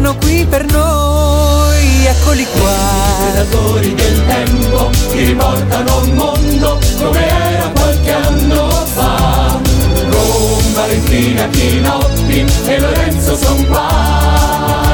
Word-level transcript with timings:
racconteranno 0.00 0.16
qui 0.16 0.46
per 0.46 0.64
noi. 0.72 2.06
Eccoli 2.06 2.46
qua. 2.58 2.76
Predatori 3.32 3.94
del 3.94 4.26
tempo 4.26 4.90
che 5.12 5.24
riportano 5.24 6.00
un 6.02 6.10
mondo 6.14 6.78
come 6.98 7.28
era 7.28 7.68
qualche 7.68 8.12
anno 8.12 8.68
fa. 8.92 9.60
Con 10.10 10.72
Valentina 10.72 11.46
Chinotti 11.48 12.44
e 12.66 12.80
Lorenzo 12.80 13.36
son 13.36 13.66
qua. 13.66 14.89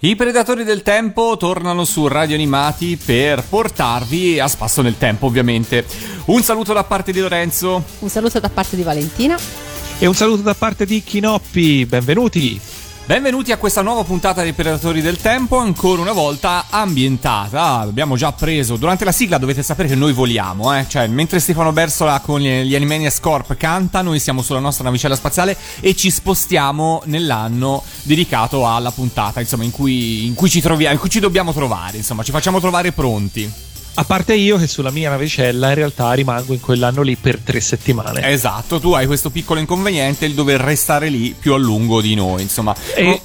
I 0.00 0.14
Predatori 0.14 0.62
del 0.62 0.82
Tempo 0.82 1.36
tornano 1.36 1.84
su 1.84 2.06
Radio 2.06 2.36
Animati 2.36 2.96
per 2.96 3.42
portarvi 3.42 4.38
a 4.38 4.46
spasso 4.46 4.80
nel 4.80 4.96
tempo, 4.96 5.26
ovviamente. 5.26 5.84
Un 6.26 6.40
saluto 6.40 6.72
da 6.72 6.84
parte 6.84 7.10
di 7.10 7.18
Lorenzo. 7.18 7.82
Un 7.98 8.08
saluto 8.08 8.38
da 8.38 8.48
parte 8.48 8.76
di 8.76 8.84
Valentina. 8.84 9.36
E 9.98 10.06
un 10.06 10.14
saluto 10.14 10.42
da 10.42 10.54
parte 10.54 10.86
di 10.86 11.02
Chinoppi, 11.02 11.84
benvenuti. 11.86 12.60
Benvenuti 13.08 13.52
a 13.52 13.56
questa 13.56 13.80
nuova 13.80 14.04
puntata 14.04 14.42
dei 14.42 14.52
Predatori 14.52 15.00
del 15.00 15.16
Tempo, 15.16 15.56
ancora 15.56 16.02
una 16.02 16.12
volta 16.12 16.66
ambientata. 16.68 17.78
Abbiamo 17.78 18.16
già 18.16 18.32
preso 18.32 18.76
durante 18.76 19.06
la 19.06 19.12
sigla, 19.12 19.38
dovete 19.38 19.62
sapere 19.62 19.88
che 19.88 19.94
noi 19.94 20.12
voliamo, 20.12 20.76
eh? 20.76 20.84
cioè 20.86 21.06
mentre 21.06 21.40
Stefano 21.40 21.72
Bersola 21.72 22.20
con 22.20 22.38
gli 22.38 22.74
Animaniacs 22.74 23.20
Corp 23.20 23.56
canta, 23.56 24.02
noi 24.02 24.20
siamo 24.20 24.42
sulla 24.42 24.58
nostra 24.58 24.84
navicella 24.84 25.16
spaziale 25.16 25.56
e 25.80 25.96
ci 25.96 26.10
spostiamo 26.10 27.00
nell'anno 27.06 27.82
dedicato 28.02 28.68
alla 28.68 28.90
puntata, 28.90 29.40
insomma, 29.40 29.64
in 29.64 29.70
cui, 29.70 30.26
in 30.26 30.34
cui 30.34 30.50
ci 30.50 30.60
troviamo, 30.60 30.92
in 30.92 31.00
cui 31.00 31.08
ci 31.08 31.20
dobbiamo 31.20 31.54
trovare, 31.54 31.96
insomma, 31.96 32.22
ci 32.22 32.30
facciamo 32.30 32.60
trovare 32.60 32.92
pronti. 32.92 33.50
A 33.98 34.04
parte 34.04 34.34
io 34.34 34.58
che 34.58 34.68
sulla 34.68 34.92
mia 34.92 35.10
navicella 35.10 35.70
in 35.70 35.74
realtà 35.74 36.12
rimango 36.12 36.52
in 36.52 36.60
quell'anno 36.60 37.02
lì 37.02 37.16
per 37.16 37.40
tre 37.40 37.60
settimane. 37.60 38.30
Esatto, 38.30 38.78
tu 38.78 38.92
hai 38.92 39.06
questo 39.06 39.28
piccolo 39.30 39.58
inconveniente, 39.58 40.24
il 40.24 40.34
dover 40.34 40.60
restare 40.60 41.08
lì 41.08 41.34
più 41.36 41.52
a 41.52 41.56
lungo 41.56 42.00
di 42.00 42.14
noi, 42.14 42.42
insomma. 42.42 42.76
E, 42.94 43.02
Co- 43.02 43.20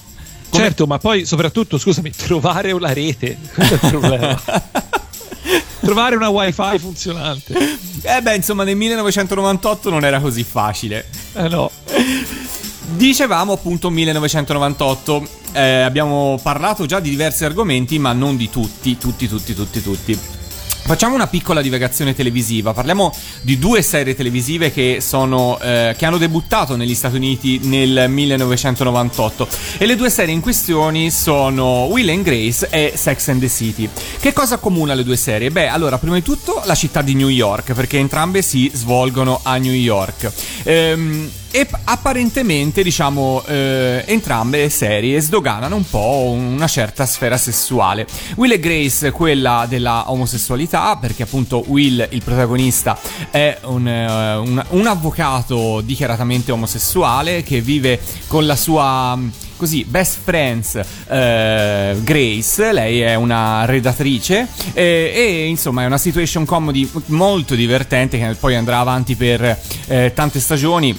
come- 0.49 0.63
certo, 0.63 0.87
ma 0.87 0.97
poi 0.97 1.25
soprattutto, 1.27 1.77
scusami, 1.77 2.09
trovare 2.17 2.71
una 2.71 2.91
rete, 2.91 3.37
questo 3.53 3.75
è 3.75 3.79
il 3.83 3.89
problema. 3.91 4.41
trovare 5.79 6.15
una 6.15 6.29
wifi 6.29 6.79
funzionante. 6.79 7.53
Eh 8.01 8.21
beh, 8.23 8.35
insomma, 8.35 8.63
nel 8.63 8.75
1998 8.75 9.91
non 9.91 10.03
era 10.03 10.19
così 10.19 10.43
facile. 10.43 11.05
Eh 11.33 11.49
no. 11.49 11.69
Dicevamo 12.95 13.53
appunto 13.53 13.91
1998, 13.91 15.27
eh, 15.51 15.81
abbiamo 15.81 16.39
parlato 16.41 16.87
già 16.87 16.99
di 16.99 17.11
diversi 17.11 17.45
argomenti, 17.45 17.99
ma 17.99 18.11
non 18.11 18.35
di 18.37 18.49
tutti, 18.49 18.97
tutti, 18.97 19.27
tutti, 19.27 19.53
tutti, 19.53 19.81
tutti. 19.83 20.32
Facciamo 20.85 21.15
una 21.15 21.27
piccola 21.27 21.61
divagazione 21.61 22.13
televisiva. 22.13 22.73
Parliamo 22.73 23.15
di 23.41 23.57
due 23.57 23.81
serie 23.81 24.15
televisive 24.15 24.69
che, 24.69 24.97
sono, 24.99 25.57
eh, 25.61 25.95
che 25.97 26.05
hanno 26.05 26.17
debuttato 26.17 26.75
negli 26.75 26.93
Stati 26.93 27.15
Uniti 27.15 27.59
nel 27.63 28.09
1998. 28.09 29.47
E 29.77 29.85
le 29.85 29.95
due 29.95 30.09
serie 30.09 30.33
in 30.33 30.41
questione 30.41 31.09
sono 31.09 31.85
Will 31.85 32.09
and 32.09 32.23
Grace 32.23 32.67
e 32.69 32.93
Sex 32.95 33.29
and 33.29 33.39
the 33.39 33.47
City. 33.47 33.89
Che 34.19 34.33
cosa 34.33 34.55
accomuna 34.55 34.93
le 34.93 35.05
due 35.05 35.15
serie? 35.15 35.51
Beh, 35.51 35.67
allora, 35.67 35.97
prima 35.97 36.15
di 36.15 36.21
tutto 36.21 36.61
la 36.65 36.75
città 36.75 37.01
di 37.01 37.15
New 37.15 37.29
York, 37.29 37.71
perché 37.71 37.97
entrambe 37.97 38.41
si 38.41 38.69
svolgono 38.73 39.39
a 39.41 39.55
New 39.55 39.71
York. 39.73 40.31
Ehm, 40.63 41.31
e 41.55 41.67
apparentemente, 41.83 42.81
diciamo, 42.81 43.43
eh, 43.45 44.03
entrambe 44.07 44.57
le 44.57 44.69
serie 44.69 45.21
sdoganano 45.21 45.75
un 45.75 45.87
po' 45.87 46.31
una 46.35 46.65
certa 46.65 47.05
sfera 47.05 47.37
sessuale. 47.37 48.07
Will 48.37 48.53
e 48.53 48.59
Grace, 48.59 49.11
quella 49.11 49.67
della 49.69 50.09
omosessualità, 50.11 50.97
perché 50.99 51.21
appunto 51.21 51.63
Will, 51.67 52.07
il 52.09 52.23
protagonista, 52.23 52.97
è 53.29 53.55
un, 53.65 53.87
eh, 53.87 54.35
un- 54.35 54.65
un 54.69 54.87
avvocato 54.87 55.81
dichiaratamente 55.81 56.51
omosessuale 56.51 57.43
che 57.43 57.61
vive 57.61 57.99
con 58.25 58.47
la 58.47 58.55
sua 58.55 59.15
mh, 59.15 59.31
così 59.55 59.85
best 59.85 60.17
friends 60.23 60.75
eh, 61.07 61.95
Grace 62.01 62.71
lei 62.73 63.01
è 63.01 63.13
una 63.15 63.65
redattrice 63.65 64.47
eh, 64.73 65.11
e 65.15 65.45
insomma 65.45 65.83
è 65.83 65.85
una 65.85 65.99
situation 65.99 66.43
comedy 66.43 66.89
molto 67.07 67.53
divertente 67.53 68.17
che 68.17 68.35
poi 68.39 68.55
andrà 68.55 68.79
avanti 68.79 69.15
per 69.15 69.57
eh, 69.87 70.11
tante 70.13 70.39
stagioni 70.39 70.97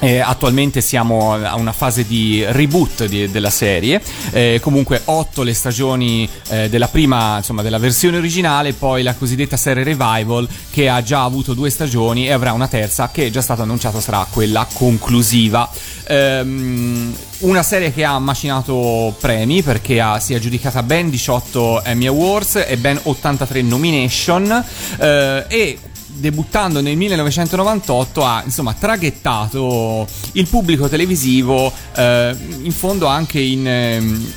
eh, 0.00 0.20
attualmente 0.20 0.80
siamo 0.80 1.34
a 1.34 1.56
una 1.56 1.72
fase 1.72 2.06
di 2.06 2.44
reboot 2.48 3.06
di- 3.06 3.30
della 3.30 3.50
serie, 3.50 4.00
eh, 4.30 4.58
comunque 4.62 5.02
8 5.04 5.42
le 5.42 5.52
stagioni 5.52 6.28
eh, 6.48 6.68
della 6.68 6.88
prima, 6.88 7.38
insomma 7.38 7.62
della 7.62 7.78
versione 7.78 8.16
originale, 8.16 8.72
poi 8.72 9.02
la 9.02 9.14
cosiddetta 9.14 9.56
serie 9.56 9.82
revival 9.84 10.48
che 10.70 10.88
ha 10.88 11.02
già 11.02 11.24
avuto 11.24 11.54
due 11.54 11.70
stagioni 11.70 12.26
e 12.26 12.32
avrà 12.32 12.52
una 12.52 12.68
terza 12.68 13.10
che 13.10 13.26
è 13.26 13.30
già 13.30 13.42
stata 13.42 13.62
annunciata 13.62 14.00
sarà 14.00 14.26
quella 14.30 14.66
conclusiva. 14.72 15.68
Ehm, 16.06 17.14
una 17.40 17.62
serie 17.62 17.92
che 17.92 18.04
ha 18.04 18.18
macinato 18.18 19.14
premi 19.18 19.62
perché 19.62 20.00
ha- 20.00 20.18
si 20.18 20.32
è 20.34 20.36
aggiudicata 20.36 20.82
ben 20.82 21.08
18 21.08 21.82
Emmy 21.84 22.06
Awards 22.06 22.64
e 22.66 22.76
ben 22.76 22.98
83 23.02 23.62
nomination 23.62 24.64
eh, 24.98 25.44
e 25.48 25.78
debuttando 26.20 26.80
nel 26.80 26.96
1998 26.96 28.24
ha 28.24 28.42
insomma 28.44 28.74
traghettato 28.74 30.06
il 30.32 30.46
pubblico 30.46 30.88
televisivo 30.88 31.72
eh, 31.96 32.36
in 32.62 32.72
fondo 32.72 33.06
anche 33.06 33.40
in 33.40 33.66
ehm, 33.66 34.32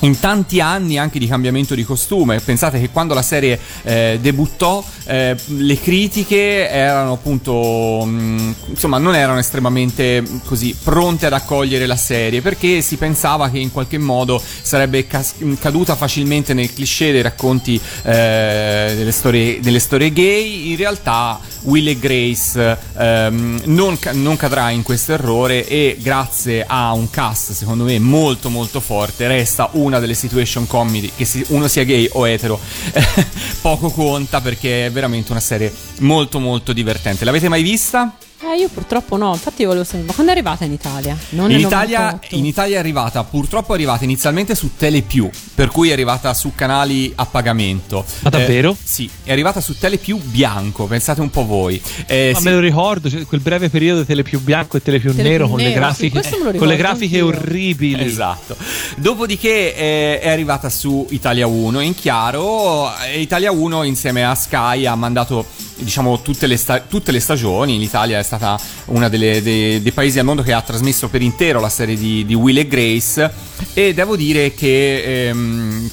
in 0.00 0.18
tanti 0.20 0.60
anni 0.60 0.98
anche 0.98 1.18
di 1.18 1.26
cambiamento 1.26 1.74
di 1.74 1.84
costume. 1.84 2.40
Pensate 2.40 2.78
che 2.80 2.90
quando 2.90 3.14
la 3.14 3.22
serie 3.22 3.58
eh, 3.82 4.18
debuttò, 4.20 4.84
eh, 5.06 5.36
le 5.46 5.80
critiche 5.80 6.68
erano 6.68 7.12
appunto, 7.12 8.04
mh, 8.04 8.54
insomma, 8.68 8.98
non 8.98 9.14
erano 9.14 9.38
estremamente 9.38 10.20
mh, 10.20 10.40
così 10.44 10.76
pronte 10.82 11.26
ad 11.26 11.32
accogliere 11.32 11.86
la 11.86 11.96
serie 11.96 12.40
perché 12.40 12.80
si 12.80 12.96
pensava 12.96 13.50
che 13.50 13.58
in 13.58 13.72
qualche 13.72 13.98
modo 13.98 14.40
sarebbe 14.62 15.06
cas- 15.06 15.34
mh, 15.38 15.54
caduta 15.54 15.96
facilmente 15.96 16.54
nel 16.54 16.72
cliché 16.72 17.12
dei 17.12 17.22
racconti 17.22 17.80
eh, 18.02 18.92
delle, 18.96 19.12
storie, 19.12 19.60
delle 19.60 19.80
storie 19.80 20.12
gay. 20.12 20.70
In 20.70 20.76
realtà, 20.76 21.40
Will 21.62 21.88
e 21.88 21.98
Grace 21.98 22.78
ehm, 22.96 23.62
non, 23.66 23.98
ca- 23.98 24.12
non 24.12 24.36
cadrà 24.36 24.70
in 24.70 24.82
questo 24.82 25.12
errore 25.12 25.66
e 25.66 25.96
grazie 26.00 26.64
a 26.66 26.92
un 26.92 27.10
cast 27.10 27.52
secondo 27.52 27.84
me 27.84 27.98
molto 27.98 28.48
molto 28.50 28.80
forte 28.80 29.26
resta 29.28 29.68
una 29.72 29.98
delle 29.98 30.14
situation 30.14 30.66
comedy 30.66 31.10
che 31.16 31.24
si- 31.24 31.44
uno 31.48 31.68
sia 31.68 31.84
gay 31.84 32.08
o 32.12 32.26
etero 32.28 32.58
poco 33.60 33.90
conta 33.90 34.40
perché 34.40 34.86
è 34.86 34.90
veramente 34.90 35.30
una 35.32 35.40
serie 35.40 35.72
molto 36.00 36.38
molto 36.38 36.72
divertente 36.72 37.24
l'avete 37.24 37.48
mai 37.48 37.62
vista? 37.62 38.16
Eh, 38.40 38.56
io 38.56 38.68
purtroppo 38.68 39.16
no, 39.16 39.32
infatti 39.32 39.64
volevo 39.64 39.82
sapere, 39.82 40.04
ma 40.06 40.12
quando 40.12 40.30
è 40.30 40.34
arrivata 40.36 40.64
in 40.64 40.70
Italia? 40.70 41.16
Non 41.30 41.50
In 41.50 41.58
Italia, 41.58 41.98
98? 42.12 42.34
in 42.36 42.44
Italia 42.46 42.76
è 42.76 42.78
arrivata, 42.78 43.24
purtroppo 43.24 43.72
è 43.72 43.74
arrivata 43.74 44.04
inizialmente 44.04 44.54
su 44.54 44.76
Telepiù, 44.76 45.28
per 45.56 45.68
cui 45.70 45.88
è 45.88 45.92
arrivata 45.92 46.32
su 46.34 46.52
canali 46.54 47.12
a 47.16 47.26
pagamento. 47.26 48.04
Ma 48.20 48.30
davvero? 48.30 48.70
Eh, 48.70 48.76
sì, 48.84 49.10
è 49.24 49.32
arrivata 49.32 49.60
su 49.60 49.76
Telepiù 49.76 50.18
bianco, 50.22 50.86
pensate 50.86 51.20
un 51.20 51.30
po' 51.30 51.44
voi. 51.44 51.82
Eh, 52.06 52.30
Ma 52.32 52.38
sì. 52.38 52.44
me 52.44 52.52
lo 52.52 52.60
ricordo, 52.60 53.10
cioè, 53.10 53.24
quel 53.26 53.40
breve 53.40 53.70
periodo 53.70 54.00
di 54.02 54.06
tele 54.06 54.22
più 54.22 54.40
bianco 54.40 54.76
e 54.76 54.82
tele 54.82 55.00
più 55.00 55.12
Tele 55.16 55.28
nero 55.30 55.44
più 55.46 55.54
con 55.54 55.64
le 55.64 55.68
nero, 55.70 55.92
sì, 55.92 56.08
grafiche, 56.08 56.36
me 56.38 56.52
lo 56.52 56.58
con 56.58 56.68
le 56.68 56.74
ricordo 56.76 56.76
grafiche 56.76 57.20
orribili. 57.20 58.04
Esatto. 58.04 58.56
Dopodiché 58.98 59.74
eh, 59.74 60.20
è 60.20 60.28
arrivata 60.28 60.70
su 60.70 61.04
Italia 61.10 61.48
1 61.48 61.80
in 61.80 61.94
chiaro. 61.96 62.88
Italia 63.16 63.50
1 63.50 63.82
insieme 63.82 64.24
a 64.24 64.36
Sky 64.36 64.86
ha 64.86 64.94
mandato 64.94 65.44
diciamo 65.78 66.20
tutte 66.22 66.46
le, 66.46 66.56
sta- 66.56 66.80
tutte 66.80 67.10
le 67.10 67.20
stagioni. 67.20 67.78
L'Italia 67.78 68.18
è 68.18 68.22
stata 68.28 68.60
uno 68.86 69.08
dei, 69.08 69.42
dei 69.42 69.92
paesi 69.92 70.18
al 70.18 70.26
mondo 70.26 70.42
che 70.42 70.52
ha 70.52 70.60
trasmesso 70.60 71.08
per 71.08 71.22
intero 71.22 71.60
la 71.60 71.70
serie 71.70 71.96
di, 71.96 72.26
di 72.26 72.34
Will 72.34 72.58
e 72.58 72.66
Grace. 72.66 73.32
E 73.72 73.94
devo 73.94 74.16
dire 74.16 74.52
che 74.52 75.28
ehm, 75.28 75.90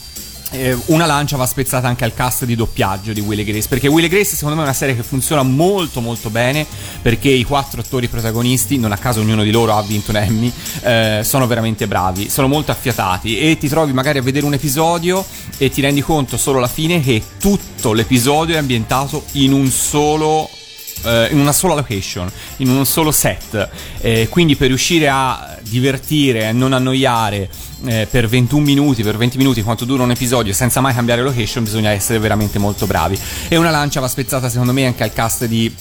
eh, 0.52 0.78
una 0.88 1.06
lancia 1.06 1.38
va 1.38 1.46
spezzata 1.46 1.88
anche 1.88 2.04
al 2.04 2.14
cast 2.14 2.46
di 2.46 2.56
doppiaggio 2.56 3.14
di 3.14 3.20
Will 3.20 3.44
Grace 3.44 3.68
perché 3.68 3.88
Will 3.88 4.08
Grace 4.08 4.36
secondo 4.36 4.56
me 4.56 4.62
è 4.62 4.66
una 4.66 4.74
serie 4.74 4.96
che 4.96 5.04
funziona 5.04 5.44
molto 5.44 6.02
molto 6.02 6.30
bene 6.30 6.66
perché 7.02 7.30
i 7.30 7.44
quattro 7.44 7.82
attori 7.82 8.08
protagonisti 8.08 8.78
non 8.78 8.92
a 8.92 8.98
caso 8.98 9.22
ognuno 9.22 9.44
di 9.44 9.52
loro 9.52 9.76
ha 9.76 9.82
vinto 9.82 10.12
un 10.12 10.18
Emmy 10.18 10.52
eh, 10.82 11.22
sono 11.24 11.48
veramente 11.48 11.88
bravi 11.88 12.30
sono 12.30 12.48
molto 12.48 12.72
affiatati. 12.72 13.40
E 13.40 13.58
ti 13.58 13.68
trovi 13.68 13.94
magari 13.94 14.20
a 14.20 14.22
vedere 14.22 14.46
un 14.46 14.54
episodio 14.54 15.26
e 15.58 15.70
ti 15.70 15.82
rendi 15.82 16.02
conto 16.02 16.38
solo 16.38 16.60
alla 16.60 16.68
fine 16.68 17.02
che 17.02 17.22
tutto 17.40 17.94
l'episodio 17.94 18.56
è 18.56 18.58
ambientato 18.58 19.24
in 19.34 19.52
un 19.52 19.70
solo 19.70 20.50
eh, 21.03 21.30
in 21.31 21.39
una 21.39 21.53
sola 21.53 21.74
location, 21.75 22.30
in 22.57 22.69
un 22.69 22.86
solo 22.86 23.12
set. 23.12 23.69
Eh, 24.01 24.27
quindi 24.30 24.56
per 24.56 24.68
riuscire 24.68 25.07
a 25.09 25.57
divertire 25.62 26.50
e 26.50 26.51
non 26.51 26.74
annoiare 26.74 27.50
eh, 27.86 28.07
per 28.09 28.27
21 28.27 28.63
minuti, 28.63 29.03
per 29.03 29.18
20 29.18 29.38
minuti 29.38 29.62
quanto 29.62 29.86
dura 29.86 30.03
un 30.03 30.12
episodio 30.12 30.53
senza 30.53 30.81
mai 30.81 30.94
cambiare 30.94 31.21
location, 31.21 31.63
bisogna 31.63 31.89
essere 31.92 32.19
veramente 32.19 32.59
molto 32.59 32.86
bravi. 32.86 33.18
E 33.47 33.56
una 33.57 33.69
lancia 33.69 34.00
va 34.00 34.07
spezzata 34.07 34.50
secondo 34.50 34.74
me 34.74 34.86
anche 34.86 35.03
al 35.03 35.13
cast 35.13 35.45
di 35.45 35.74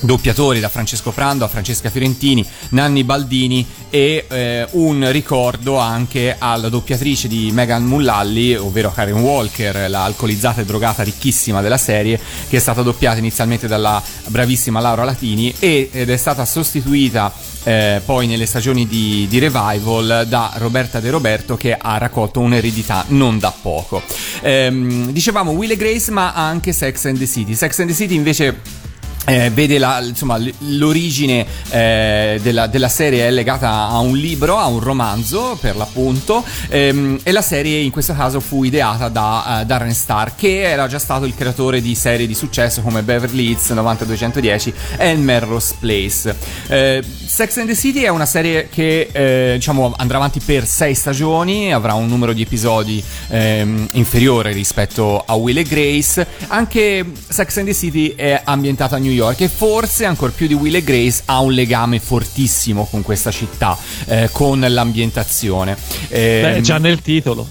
doppiatori 0.00 0.60
da 0.60 0.68
Francesco 0.68 1.10
Prando 1.10 1.44
a 1.44 1.48
Francesca 1.48 1.90
Fiorentini, 1.90 2.46
Nanni 2.70 3.04
Baldini 3.04 3.66
e 3.90 4.26
eh, 4.28 4.66
un 4.72 5.10
ricordo 5.10 5.78
anche 5.78 6.36
alla 6.38 6.68
doppiatrice 6.68 7.28
di 7.28 7.50
Megan 7.52 7.84
Mullalli, 7.84 8.54
ovvero 8.54 8.92
Karen 8.92 9.20
Walker, 9.20 9.88
la 9.90 10.04
alcolizzata 10.04 10.60
e 10.60 10.64
drogata 10.64 11.02
ricchissima 11.02 11.60
della 11.60 11.78
serie, 11.78 12.18
che 12.48 12.56
è 12.56 12.60
stata 12.60 12.82
doppiata 12.82 13.18
inizialmente 13.18 13.66
dalla 13.66 14.02
bravissima 14.26 14.80
Laura 14.80 15.04
Latini 15.04 15.54
ed 15.58 16.08
è 16.08 16.16
stata 16.16 16.44
sostituita 16.44 17.32
eh, 17.64 18.00
poi 18.04 18.26
nelle 18.26 18.46
stagioni 18.46 18.86
di, 18.86 19.26
di, 19.28 19.38
Revival 19.38 20.24
da 20.26 20.52
Roberta 20.56 21.00
De 21.00 21.10
Roberto 21.10 21.56
che 21.56 21.74
ha 21.74 21.98
raccolto 21.98 22.40
un'eredità 22.40 23.04
non 23.08 23.38
da 23.38 23.52
poco. 23.60 24.02
Ehm, 24.40 25.10
dicevamo 25.10 25.50
Will 25.50 25.70
e 25.70 25.76
Grace 25.76 26.10
ma 26.10 26.32
anche 26.32 26.72
Sex 26.72 27.04
and 27.06 27.18
the 27.18 27.26
City. 27.26 27.54
Sex 27.54 27.78
and 27.80 27.90
the 27.90 27.94
City 27.94 28.14
invece 28.14 28.88
eh, 29.30 29.50
vede 29.50 29.78
la, 29.78 30.00
insomma, 30.00 30.40
l'origine 30.58 31.46
eh, 31.70 32.40
della, 32.42 32.66
della, 32.66 32.88
serie 32.88 33.28
è 33.28 33.30
legata 33.30 33.86
a 33.86 33.98
un 34.00 34.16
libro, 34.16 34.58
a 34.58 34.66
un 34.66 34.80
romanzo 34.80 35.56
per 35.60 35.76
l'appunto, 35.76 36.44
ehm, 36.68 37.20
e 37.22 37.30
la 37.30 37.42
serie 37.42 37.78
in 37.78 37.92
questo 37.92 38.12
caso 38.12 38.40
fu 38.40 38.64
ideata 38.64 39.08
da 39.08 39.60
uh, 39.60 39.64
Darren 39.64 39.94
Star, 39.94 40.34
che 40.34 40.62
era 40.62 40.88
già 40.88 40.98
stato 40.98 41.26
il 41.26 41.34
creatore 41.36 41.80
di 41.80 41.94
serie 41.94 42.26
di 42.26 42.34
successo 42.34 42.80
come 42.80 43.02
Beverly 43.02 43.50
Hills 43.50 43.70
9210 43.70 44.74
e 44.96 45.14
Melrose 45.14 45.74
Place. 45.78 46.34
Eh, 46.66 47.04
Sex 47.24 47.58
and 47.58 47.68
the 47.68 47.76
City 47.76 48.00
è 48.00 48.08
una 48.08 48.26
serie 48.26 48.68
che 48.68 49.10
eh, 49.12 49.52
diciamo, 49.54 49.94
andrà 49.96 50.16
avanti 50.16 50.40
per 50.40 50.66
sei 50.66 50.94
stagioni, 50.96 51.72
avrà 51.72 51.94
un 51.94 52.08
numero 52.08 52.32
di 52.32 52.42
episodi 52.42 53.02
ehm, 53.28 53.90
inferiore 53.92 54.50
rispetto 54.52 55.22
a 55.24 55.34
Will 55.34 55.58
e 55.58 55.62
Grace. 55.62 56.26
Anche 56.48 57.04
Sex 57.28 57.58
and 57.58 57.68
the 57.68 57.74
City 57.74 58.14
è 58.16 58.40
ambientata 58.42 58.96
a 58.96 58.98
New 58.98 59.12
York 59.12 59.18
York 59.20 59.42
e 59.42 59.48
forse 59.48 60.06
ancora 60.06 60.32
più 60.34 60.46
di 60.46 60.54
Will 60.54 60.74
e 60.74 60.82
Grace 60.82 61.22
ha 61.26 61.40
un 61.40 61.52
legame 61.52 62.00
fortissimo 62.00 62.86
con 62.90 63.02
questa 63.02 63.30
città, 63.30 63.76
eh, 64.06 64.30
con 64.32 64.64
l'ambientazione. 64.66 65.76
Eh, 66.08 66.40
Beh, 66.54 66.60
già 66.62 66.78
nel 66.78 67.02
titolo. 67.02 67.46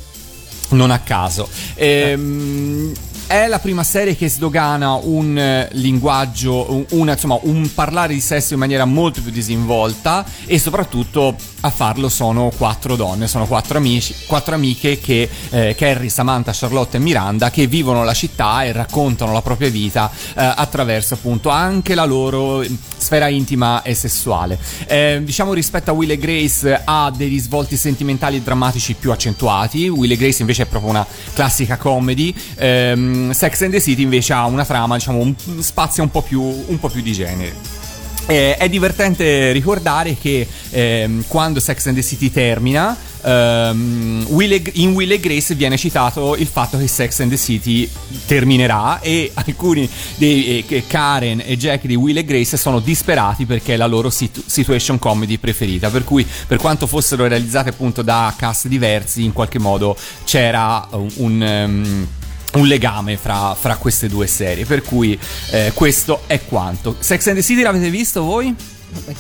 Non 0.70 0.92
a 0.92 1.00
caso. 1.00 1.48
Ehm, 1.76 2.92
è 3.30 3.46
la 3.46 3.60
prima 3.60 3.84
serie 3.84 4.16
che 4.16 4.28
sdogana 4.28 4.94
un 4.96 5.38
eh, 5.38 5.70
linguaggio, 5.74 6.74
un, 6.74 6.86
una, 6.90 7.12
insomma, 7.12 7.38
un 7.44 7.72
parlare 7.76 8.16
di 8.16 8.22
sesso 8.22 8.54
in 8.54 8.60
maniera 8.60 8.86
molto 8.86 9.22
più 9.22 9.30
disinvolta 9.30 10.26
e 10.48 10.58
soprattutto 10.58 11.36
a 11.60 11.70
farlo 11.70 12.10
sono 12.10 12.52
quattro 12.58 12.96
donne, 12.96 13.28
sono 13.28 13.46
quattro, 13.46 13.78
amici, 13.78 14.16
quattro 14.26 14.56
amiche 14.56 14.98
che 15.00 15.30
eh, 15.52 15.76
Carrie, 15.78 16.10
Samantha, 16.10 16.54
Charlotte 16.56 16.98
e 16.98 17.00
Miranda 17.00 17.52
che 17.52 17.68
vivono 17.68 18.04
la 18.04 18.16
città 18.16 18.64
e 18.64 18.72
raccontano 18.72 19.32
la 19.32 19.44
propria 19.44 19.70
vita 19.70 20.10
eh, 20.10 20.54
attraverso 20.56 21.14
appunto 21.14 21.50
anche 21.50 21.94
la 21.94 22.06
loro 22.06 22.66
sfera 22.98 23.28
intima 23.28 23.84
e 23.84 23.94
sessuale. 23.94 24.58
Eh, 24.88 25.22
diciamo 25.24 25.54
rispetto 25.54 25.92
a 25.92 25.94
Will 25.94 26.10
e 26.10 26.18
Grace 26.18 26.82
ha 26.84 27.14
dei 27.16 27.28
risvolti 27.28 27.78
sentimentali 27.78 28.38
e 28.38 28.42
drammatici 28.42 28.96
più 28.96 29.12
accentuati, 29.12 29.88
Will 29.88 30.10
e 30.10 30.18
Grace 30.18 30.42
invece 30.42 30.64
è 30.64 30.66
proprio 30.66 30.90
una 30.90 31.06
classica 31.36 31.78
comedy. 31.78 32.34
Ehm, 32.56 33.18
Sex 33.34 33.62
and 33.62 33.72
the 33.72 33.80
City 33.80 34.04
invece 34.04 34.34
ha 34.34 34.46
una 34.46 34.66
trama, 34.66 34.96
diciamo, 34.96 35.20
un 35.20 35.36
spazio 35.62 36.04
un 36.04 36.12
po' 36.12 36.22
più, 36.22 36.42
un 36.42 36.80
po 36.80 36.90
più 36.90 37.02
di 37.02 37.14
genere. 37.14 37.80
Eh, 38.30 38.58
è 38.58 38.70
divertente 38.70 39.52
ricordare 39.52 40.16
che 40.16 40.48
ehm, 40.70 41.24
quando 41.28 41.60
Sex 41.60 41.88
and 41.88 41.96
the 41.96 42.04
City 42.04 42.30
termina, 42.30 42.96
ehm, 43.24 44.28
Will 44.30 44.52
e, 44.52 44.62
in 44.74 44.92
Will 44.92 45.12
e 45.12 45.20
Grace 45.20 45.56
viene 45.56 45.78
citato 45.78 46.36
il 46.36 46.46
fatto 46.46 46.78
che 46.78 46.86
Sex 46.86 47.22
and 47.22 47.32
the 47.32 47.38
City 47.38 47.90
terminerà 48.28 49.00
e 49.00 49.32
alcuni 49.34 49.90
dei 50.18 50.64
eh, 50.68 50.84
Karen 50.86 51.42
e 51.44 51.58
Jack 51.58 51.88
di 51.88 51.96
Will 51.96 52.18
e 52.18 52.24
Grace 52.24 52.56
sono 52.56 52.80
disperati 52.80 53.48
perché 53.48 53.74
è 53.74 53.78
la 53.78 53.88
loro 53.88 54.12
situ- 54.12 54.44
situation 54.46 55.00
comedy 55.00 55.40
preferita. 55.40 55.90
Per 55.90 56.04
cui, 56.04 56.24
per 56.46 56.60
quanto 56.60 56.86
fossero 56.86 57.26
realizzate 57.26 57.70
appunto 57.70 58.04
da 58.04 58.32
cast 58.38 58.68
diversi, 58.68 59.24
in 59.24 59.34
qualche 59.34 59.58
modo 59.58 59.98
c'era 60.24 60.88
un. 60.92 61.10
un 61.16 61.66
um, 61.66 62.08
un 62.54 62.66
legame 62.66 63.18
fra, 63.18 63.56
fra, 63.60 63.76
queste 63.78 64.08
due 64.08 64.28
serie. 64.28 64.66
Per 64.66 64.82
cui 64.82 65.18
eh, 65.52 65.72
questo 65.74 66.24
è 66.28 66.44
quanto. 66.46 66.96
Sex 67.00 67.28
and 67.28 67.38
the 67.38 67.44
City 67.44 67.62
l'avete 67.62 67.90
visto 67.90 68.24
voi? 68.24 68.56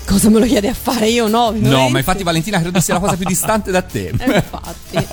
Cosa 0.05 0.29
me 0.29 0.39
lo 0.39 0.45
chiede 0.45 0.67
a 0.67 0.73
fare 0.73 1.07
io? 1.09 1.27
No, 1.27 1.53
no, 1.55 1.89
ma 1.89 1.99
infatti 1.99 2.23
Valentina 2.23 2.59
credo 2.59 2.79
sia 2.79 2.95
la 2.95 2.99
cosa 2.99 3.15
più 3.15 3.25
distante 3.25 3.71
da 3.71 3.81
te. 3.81 4.11
Eh, 4.19 4.35
infatti. 4.35 5.07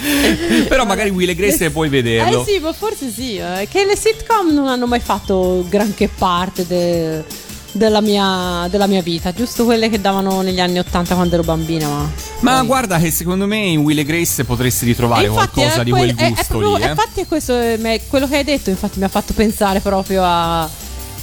Però 0.68 0.84
magari 0.84 1.10
Will 1.10 1.28
e 1.28 1.34
Grace 1.34 1.58
le... 1.58 1.70
puoi 1.70 1.88
vederlo. 1.88 2.42
Eh 2.42 2.44
sì, 2.44 2.58
ma 2.58 2.72
forse 2.72 3.10
sì. 3.10 3.36
Eh, 3.36 3.68
che 3.70 3.84
le 3.84 3.96
sitcom 3.96 4.52
non 4.52 4.66
hanno 4.66 4.86
mai 4.86 5.00
fatto 5.00 5.64
granché 5.68 6.08
parte 6.08 6.66
de 6.66 7.24
della 7.72 8.00
mia, 8.00 8.66
della 8.70 8.86
mia, 8.86 9.02
vita, 9.02 9.32
giusto 9.32 9.64
quelle 9.64 9.88
che 9.88 10.00
davano 10.00 10.40
negli 10.42 10.60
anni 10.60 10.78
80 10.78 11.14
quando 11.14 11.34
ero 11.34 11.44
bambina. 11.44 11.88
Ma, 11.88 12.10
ma 12.40 12.58
poi... 12.58 12.66
guarda 12.66 12.98
che 12.98 13.10
secondo 13.10 13.46
me 13.46 13.58
in 13.58 13.80
Will 13.80 13.98
e 13.98 14.04
Grace 14.04 14.44
potresti 14.44 14.84
ritrovare 14.84 15.28
qualcosa 15.28 15.82
di 15.82 15.90
quel 15.90 16.14
gusto 16.14 16.24
è, 16.24 16.34
è 16.34 16.46
proprio, 16.46 16.76
lì. 16.76 16.82
Eh? 16.82 16.88
Infatti 16.88 17.26
questo 17.26 17.56
è 17.56 18.00
quello 18.08 18.26
che 18.28 18.36
hai 18.36 18.44
detto, 18.44 18.70
infatti 18.70 18.98
mi 18.98 19.04
ha 19.04 19.08
fatto 19.08 19.32
pensare 19.34 19.80
proprio 19.80 20.22
a 20.24 20.68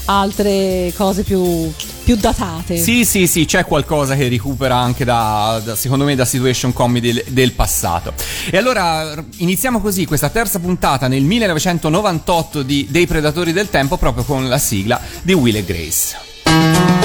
altre 0.10 0.94
cose 0.96 1.24
più, 1.24 1.72
più, 2.04 2.16
datate. 2.16 2.78
Sì, 2.78 3.04
sì, 3.04 3.28
sì, 3.28 3.46
c'è 3.46 3.66
qualcosa 3.66 4.16
che 4.16 4.30
recupera 4.30 4.78
anche 4.78 5.04
da, 5.04 5.62
da 5.63 5.75
secondo 5.75 6.06
me, 6.06 6.16
da 6.16 6.25
situation 6.25 6.74
comedy 6.74 7.12
del, 7.12 7.24
del, 7.27 7.51
passato. 7.54 8.13
E 8.50 8.58
allora 8.58 9.13
iniziamo 9.38 9.82
così 9.82 10.06
questa 10.06 10.30
terza 10.30 10.60
puntata 10.60 11.08
nel 11.08 11.24
1998 11.24 12.63
di, 12.63 12.88
dei 12.89 13.06
Predatori 13.06 13.51
del 13.51 13.70
Tempo 13.70 13.98
proprio 13.98 14.24
con 14.24 14.48
la 14.48 14.58
sigla 14.58 15.00
di 15.22 15.34
Will 15.34 15.56
e 15.56 15.66
Grace. 15.66 16.26
Il 16.48 16.97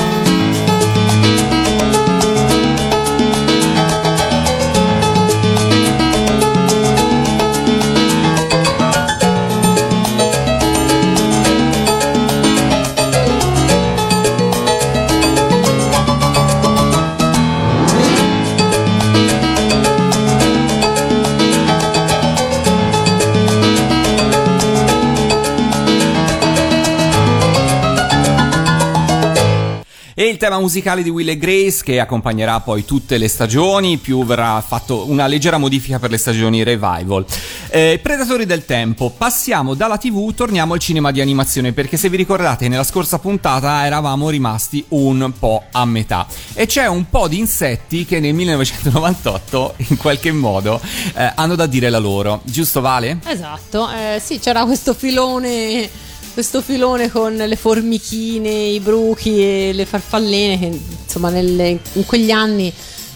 tema 30.43 30.59
musicale 30.59 31.05
di 31.05 31.09
Will 31.09 31.29
e 31.29 31.39
Grace 31.39 31.85
che 31.85 32.01
accompagnerà 32.01 32.59
poi 32.59 32.85
tutte 32.85 33.17
le 33.17 33.29
stagioni, 33.29 33.99
più 33.99 34.25
verrà 34.25 34.61
fatto 34.61 35.09
una 35.09 35.29
leggera 35.29 35.57
modifica 35.57 36.01
per 36.01 36.11
le 36.11 36.19
stagioni 36.19 36.65
revival. 36.65 37.25
Eh, 37.69 38.01
Predatori 38.03 38.45
del 38.45 38.65
tempo, 38.65 39.11
passiamo 39.17 39.75
dalla 39.75 39.99
TV, 39.99 40.35
torniamo 40.35 40.73
al 40.73 40.81
cinema 40.81 41.13
di 41.13 41.21
animazione 41.21 41.73
perché 41.73 41.97
se 41.97 42.09
vi 42.09 42.17
ricordate 42.17 42.67
nella 42.67 42.83
scorsa 42.83 43.21
puntata 43.21 43.87
eravamo 43.87 44.31
rimasti 44.31 44.85
un 44.89 45.33
po' 45.39 45.63
a 45.71 45.85
metà 45.85 46.27
e 46.55 46.67
c'è 46.67 46.89
un 46.89 47.09
po' 47.09 47.29
di 47.29 47.39
insetti 47.39 48.05
che 48.05 48.19
nel 48.19 48.35
1998 48.35 49.75
in 49.91 49.97
qualche 49.97 50.33
modo 50.33 50.81
eh, 51.15 51.33
hanno 51.37 51.55
da 51.55 51.67
dire 51.67 51.89
la 51.89 51.99
loro, 51.99 52.41
giusto 52.43 52.81
Vale? 52.81 53.21
Esatto, 53.27 53.89
eh, 53.93 54.21
sì 54.21 54.41
c'era 54.41 54.65
questo 54.65 54.93
filone 54.93 56.11
questo 56.33 56.62
filone 56.62 57.11
con 57.11 57.35
le 57.35 57.57
formichine, 57.57 58.51
i 58.51 58.81
bruchi 58.81 59.41
e 59.41 59.73
le 59.73 59.87
farfalline 59.87 60.59
che 60.59 60.81
insomma 61.05 61.31
nelle, 61.31 61.79
in 61.93 62.07
quegli 62.07 62.31
anni 62.31 62.73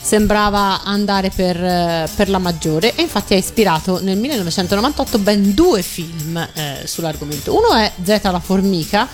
sembrava 0.06 0.82
andare 0.85 1.30
per, 1.35 2.08
per, 2.14 2.28
la 2.28 2.38
maggiore 2.38 2.94
e 2.94 3.02
infatti 3.02 3.35
ha 3.35 3.37
ispirato 3.37 4.00
nel 4.00 4.16
1998 4.18 5.18
ben 5.18 5.52
due 5.54 5.82
film 5.82 6.37
eh, 6.37 6.82
sull'argomento. 6.85 7.56
Uno 7.56 7.75
è 7.75 7.90
Zeta 8.04 8.30
la 8.30 8.38
formica 8.38 9.08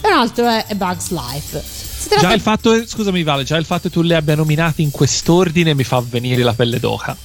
e 0.00 0.06
un 0.06 0.14
altro 0.14 0.46
è 0.46 0.64
A 0.68 0.74
Bug's 0.74 1.10
Life. 1.10 1.62
Già 2.20 2.32
il 2.32 2.40
fatto, 2.40 2.86
scusami 2.86 3.24
Vale, 3.24 3.42
già 3.42 3.56
il 3.56 3.64
fatto 3.64 3.88
che 3.88 3.90
tu 3.90 4.02
li 4.02 4.14
abbia 4.14 4.36
nominati 4.36 4.82
in 4.82 4.92
quest'ordine 4.92 5.74
mi 5.74 5.82
fa 5.82 6.00
venire 6.00 6.42
la 6.44 6.54
pelle 6.54 6.78
d'oca. 6.78 7.16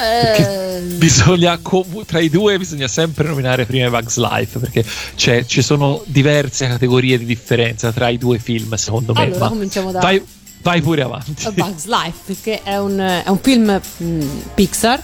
Eh, 0.00 0.80
Bisogna, 0.96 1.60
tra 2.06 2.20
i 2.20 2.28
due 2.28 2.58
bisogna 2.58 2.88
sempre 2.88 3.26
nominare 3.28 3.66
prima 3.66 3.88
Bugs 3.90 4.16
Life 4.18 4.58
perché 4.58 4.84
c'è- 5.16 5.44
ci 5.44 5.62
sono 5.62 6.02
diverse 6.06 6.66
categorie 6.66 7.18
di 7.18 7.24
differenza 7.24 7.92
tra 7.92 8.08
i 8.08 8.18
due 8.18 8.38
film 8.38 8.74
secondo 8.74 9.12
me. 9.12 9.22
Allora, 9.22 9.48
cominciamo 9.48 9.90
da- 9.92 10.00
vai, 10.00 10.22
vai 10.62 10.80
pure 10.80 11.02
avanti. 11.02 11.46
A 11.46 11.52
Bug's 11.52 11.86
Life, 11.86 12.18
perché 12.26 12.62
è 12.62 12.78
un, 12.78 12.98
è 12.98 13.28
un 13.28 13.38
film 13.40 13.80
mh, 13.96 14.24
Pixar 14.54 15.02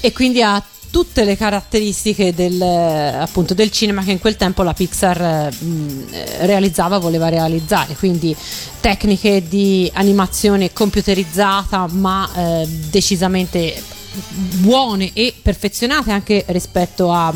e 0.00 0.12
quindi 0.12 0.42
ha 0.42 0.62
tutte 0.90 1.24
le 1.24 1.36
caratteristiche 1.36 2.32
del, 2.32 2.60
appunto, 2.62 3.52
del 3.52 3.70
cinema 3.70 4.02
che 4.02 4.12
in 4.12 4.18
quel 4.18 4.36
tempo 4.36 4.62
la 4.62 4.72
Pixar 4.72 5.50
mh, 5.52 6.04
eh, 6.10 6.46
realizzava, 6.46 6.98
voleva 6.98 7.28
realizzare, 7.28 7.94
quindi 7.96 8.34
tecniche 8.80 9.46
di 9.46 9.90
animazione 9.94 10.72
computerizzata 10.72 11.86
ma 11.90 12.28
eh, 12.34 12.66
decisamente 12.88 13.82
buone 14.22 15.10
e 15.12 15.34
perfezionate 15.40 16.10
anche 16.10 16.44
rispetto 16.48 17.12
a 17.12 17.34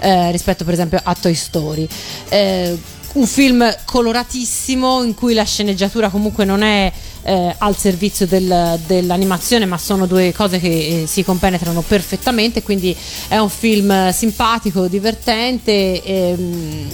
eh, 0.00 0.30
rispetto 0.30 0.64
per 0.64 0.74
esempio 0.74 1.00
a 1.02 1.14
Toy 1.14 1.34
Story. 1.34 1.86
Eh, 2.28 2.78
un 3.12 3.26
film 3.26 3.74
coloratissimo 3.84 5.02
in 5.02 5.14
cui 5.14 5.34
la 5.34 5.44
sceneggiatura 5.44 6.10
comunque 6.10 6.44
non 6.44 6.62
è 6.62 6.92
eh, 7.22 7.54
al 7.58 7.76
servizio 7.76 8.26
del- 8.26 8.78
dell'animazione 8.86 9.66
ma 9.66 9.76
sono 9.78 10.06
due 10.06 10.32
cose 10.32 10.60
che 10.60 11.02
eh, 11.02 11.06
si 11.06 11.24
compenetrano 11.24 11.82
perfettamente 11.82 12.62
quindi 12.62 12.96
è 13.28 13.36
un 13.38 13.50
film 13.50 14.10
simpatico, 14.12 14.86
divertente 14.86 16.02
ehm, 16.02 16.88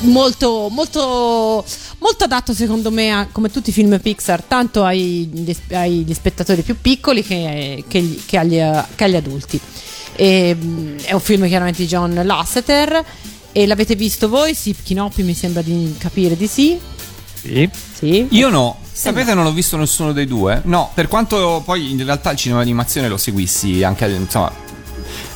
molto, 0.00 0.68
molto, 0.70 1.64
molto 1.98 2.24
adatto 2.24 2.52
secondo 2.54 2.90
me 2.90 3.10
a- 3.12 3.26
come 3.30 3.50
tutti 3.50 3.70
i 3.70 3.72
film 3.72 3.98
Pixar 4.00 4.42
tanto 4.42 4.84
ai, 4.84 5.28
agli 5.72 6.12
spettatori 6.14 6.62
più 6.62 6.76
piccoli 6.80 7.22
che, 7.24 7.84
che- 7.88 8.20
che 8.24 8.38
agli, 8.38 8.60
che 8.94 9.04
agli 9.04 9.16
adulti 9.16 9.60
e, 10.14 10.56
mm, 10.58 10.98
è 11.00 11.12
un 11.12 11.20
film 11.20 11.46
chiaramente 11.46 11.82
di 11.82 11.88
John 11.88 12.20
Lasseter 12.24 13.04
e 13.52 13.66
l'avete 13.66 13.94
visto 13.96 14.28
voi? 14.28 14.54
Sì, 14.54 14.74
Chinoppi 14.82 15.22
mi 15.22 15.34
sembra 15.34 15.62
di 15.62 15.94
capire 15.98 16.36
di 16.36 16.46
sì. 16.46 16.78
Sì. 17.40 17.68
Sì. 17.94 18.26
Io 18.30 18.48
no. 18.50 18.76
Sapete, 18.92 19.32
non 19.34 19.46
ho 19.46 19.52
visto 19.52 19.76
nessuno 19.76 20.12
dei 20.12 20.26
due. 20.26 20.60
No, 20.64 20.90
per 20.92 21.06
quanto 21.08 21.62
poi 21.64 21.92
in 21.92 22.04
realtà 22.04 22.32
il 22.32 22.36
cinema 22.36 22.60
d'animazione 22.60 23.08
lo 23.08 23.16
seguissi 23.16 23.84
anche, 23.84 24.06
insomma, 24.08 24.52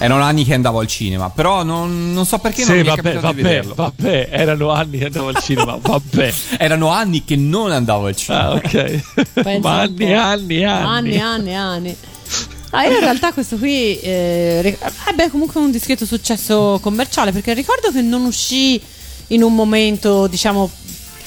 erano 0.04 0.22
anni 0.22 0.44
che 0.44 0.52
andavo 0.54 0.80
al 0.80 0.86
cinema, 0.88 1.30
però 1.30 1.62
non, 1.62 2.12
non 2.12 2.26
so 2.26 2.38
perché 2.38 2.64
non 2.64 2.70
Sì, 2.70 2.74
mi 2.74 2.80
è 2.80 2.84
vabbè, 2.84 3.02
capitato 3.02 3.32
di 3.34 3.42
vabbè, 3.42 3.54
vederlo. 3.54 3.74
vabbè, 3.74 4.28
erano 4.32 4.70
anni 4.70 4.98
che 4.98 5.04
andavo 5.04 5.28
al 5.28 5.38
cinema, 5.40 5.78
vabbè. 5.80 6.34
Erano 6.58 6.88
anni 6.88 7.24
che 7.24 7.36
non 7.36 7.70
andavo 7.70 8.06
al 8.06 8.16
cinema. 8.16 8.44
Ah, 8.44 8.52
ok. 8.54 9.02
Ma 9.60 9.80
anni, 9.80 10.12
anni, 10.12 10.64
anni. 10.64 10.64
anni, 10.64 11.18
anni, 11.20 11.54
anni. 11.54 11.96
Ah, 12.70 12.84
io 12.84 12.94
in 12.94 13.00
realtà 13.00 13.32
questo 13.32 13.56
qui 13.58 13.98
eh, 14.00 14.76
ebbe 15.08 15.28
comunque 15.30 15.60
un 15.60 15.70
discreto 15.70 16.06
successo 16.06 16.78
commerciale 16.82 17.30
perché 17.30 17.52
ricordo 17.52 17.92
che 17.92 18.00
non 18.00 18.24
uscì 18.24 18.80
in 19.28 19.42
un 19.42 19.54
momento, 19.54 20.26
diciamo, 20.26 20.70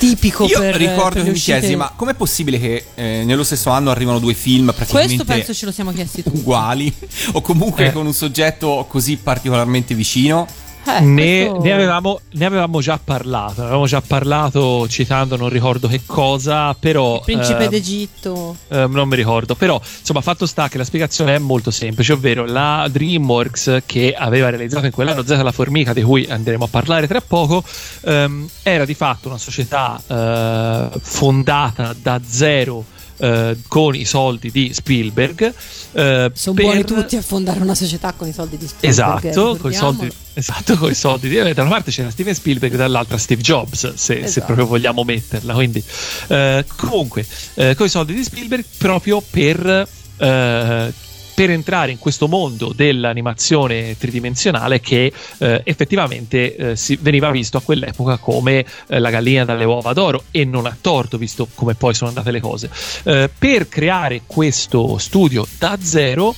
tipico 0.09 0.45
Io 0.45 0.59
per 0.59 0.75
ricordo 0.75 1.15
per 1.15 1.24
che 1.24 1.31
mi 1.31 1.38
chiesi, 1.38 1.75
ma 1.75 1.91
com'è 1.95 2.13
possibile 2.13 2.59
che 2.59 2.85
eh, 2.95 3.24
nello 3.25 3.43
stesso 3.43 3.69
anno 3.69 3.89
arrivano 3.91 4.19
due 4.19 4.33
film 4.33 4.71
praticamente 4.75 5.15
Questo 5.15 5.25
penso 5.25 5.53
ce 5.53 5.65
lo 5.65 5.71
siamo 5.71 5.91
chiesti 5.91 6.24
tutti. 6.24 6.38
uguali 6.38 6.93
o 7.33 7.41
comunque 7.41 7.88
Eh. 7.88 7.91
con 7.91 8.05
un 8.05 8.13
soggetto 8.13 8.85
così 8.89 9.17
particolarmente 9.17 9.93
vicino? 9.95 10.47
Eh, 10.88 11.00
Ne, 11.01 11.46
questo- 11.48 11.63
ne 11.63 11.72
avevamo, 11.74 12.20
ne 12.32 12.46
avevamo 12.46 12.80
già 12.80 13.00
parlato, 13.04 13.62
avevamo 13.62 13.88
già 13.88 14.01
parlato 14.01 14.88
citando 14.88 15.36
non 15.36 15.50
ricordo 15.50 15.88
che 15.88 16.01
cosa, 16.06 16.74
però... 16.75 17.20
Principe 17.22 17.65
eh, 17.65 17.68
d'Egitto. 17.70 18.56
eh, 18.68 18.86
non 18.88 19.08
mi 19.08 19.15
ricordo, 19.15 19.56
però 19.56 19.82
insomma 20.00 20.22
fatto 20.22 20.46
sta 20.46 20.70
che 20.70 20.77
la 20.77 20.84
spiegazione 20.84 21.36
è 21.36 21.39
molto 21.39 21.72
semplice, 21.72 22.13
ovvero 22.13 22.46
la 22.46 22.88
DreamWorks 22.92 23.82
che 23.86 24.13
aveva 24.18 24.50
realizzato 24.50 24.86
in 24.86 24.92
quell'anno 24.92 25.24
Z 25.25 25.30
la 25.42 25.51
formica 25.51 25.92
di 25.94 26.04
cui 26.04 26.25
andremo 26.30 26.65
a 26.65 26.68
parlare 26.70 27.08
tra 27.08 27.22
poco, 27.22 27.63
ehm, 28.06 28.48
era 28.62 28.86
di 28.86 28.94
fatto 28.94 29.27
una 29.27 29.38
società 29.38 30.00
eh, 30.08 30.89
fondata 31.01 31.96
da 32.00 32.20
zero 32.25 32.84
eh, 33.17 33.57
con 33.67 33.95
i 33.95 34.05
soldi 34.05 34.51
di 34.51 34.72
Spielberg. 34.74 35.53
eh, 35.93 36.31
Sono 36.34 36.55
per- 36.55 36.65
buoni 36.65 36.84
tutti 36.84 37.15
a 37.15 37.22
fondare 37.22 37.60
una 37.60 37.75
società 37.75 38.13
con 38.13 38.27
i 38.27 38.34
soldi 38.34 38.57
di 38.57 38.67
Spielberg. 38.67 39.25
Esatto, 39.25 39.57
con 39.57 39.72
i 39.72 39.75
soldi, 39.75 40.12
esatto, 40.34 40.77
coi 40.77 40.93
soldi 40.95 41.29
di, 41.29 41.36
da 41.53 41.62
una 41.62 41.69
parte 41.72 41.91
c'era 41.91 42.10
Steven 42.10 42.34
Spielberg, 42.36 42.75
dall'altra 42.75 43.17
Steve 43.17 43.41
Jobs, 43.41 43.93
se, 43.93 43.95
se 43.95 44.19
Esatto. 44.19 44.45
proprio 44.48 44.67
vogliamo 44.67 45.03
metterla. 45.03 45.53
Quindi, 45.53 45.84
eh, 46.27 46.65
comunque, 46.75 47.25
eh, 47.55 47.75
con 47.75 47.86
i 47.86 47.89
soldi 47.89 48.13
di 48.13 48.24
Spielberg 48.24 48.63
proprio 48.77 49.22
per. 49.22 49.88
eh, 50.17 50.93
per 51.36 51.51
entrare 51.51 51.92
in 51.92 52.00
questo 52.00 52.30
mondo 52.30 52.72
dell'animazione 52.74 53.98
tridimensionale 53.98 54.80
che 54.80 55.12
eh, 55.38 55.62
effettivamente 55.65 56.56
eh, 56.56 56.75
si, 56.77 56.98
veniva 57.01 57.30
visto 57.30 57.58
a 57.58 57.62
quell'epoca 57.62 58.18
come 58.18 58.65
eh, 58.88 59.00
la 59.00 59.10
gallina 59.10 59.44
dalle 59.44 59.65
uova 59.65 59.92
d'oro 59.92 60.24
e 60.32 60.46
non 60.46 60.65
a 60.65 60.75
torto 60.80 61.18
visto 61.18 61.48
come 61.54 61.75
poi 61.75 61.94
sono 61.94 62.10
andate 62.10 62.32
le 62.32 62.39
cose. 62.39 62.70
Eh, 63.04 63.30
per 63.38 63.68
creare 63.68 64.22
questo 64.25 64.98
studio 64.98 65.46
da 65.60 65.77
zero 65.82 66.34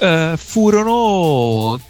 eh, 0.00 0.34
furono 0.36 1.80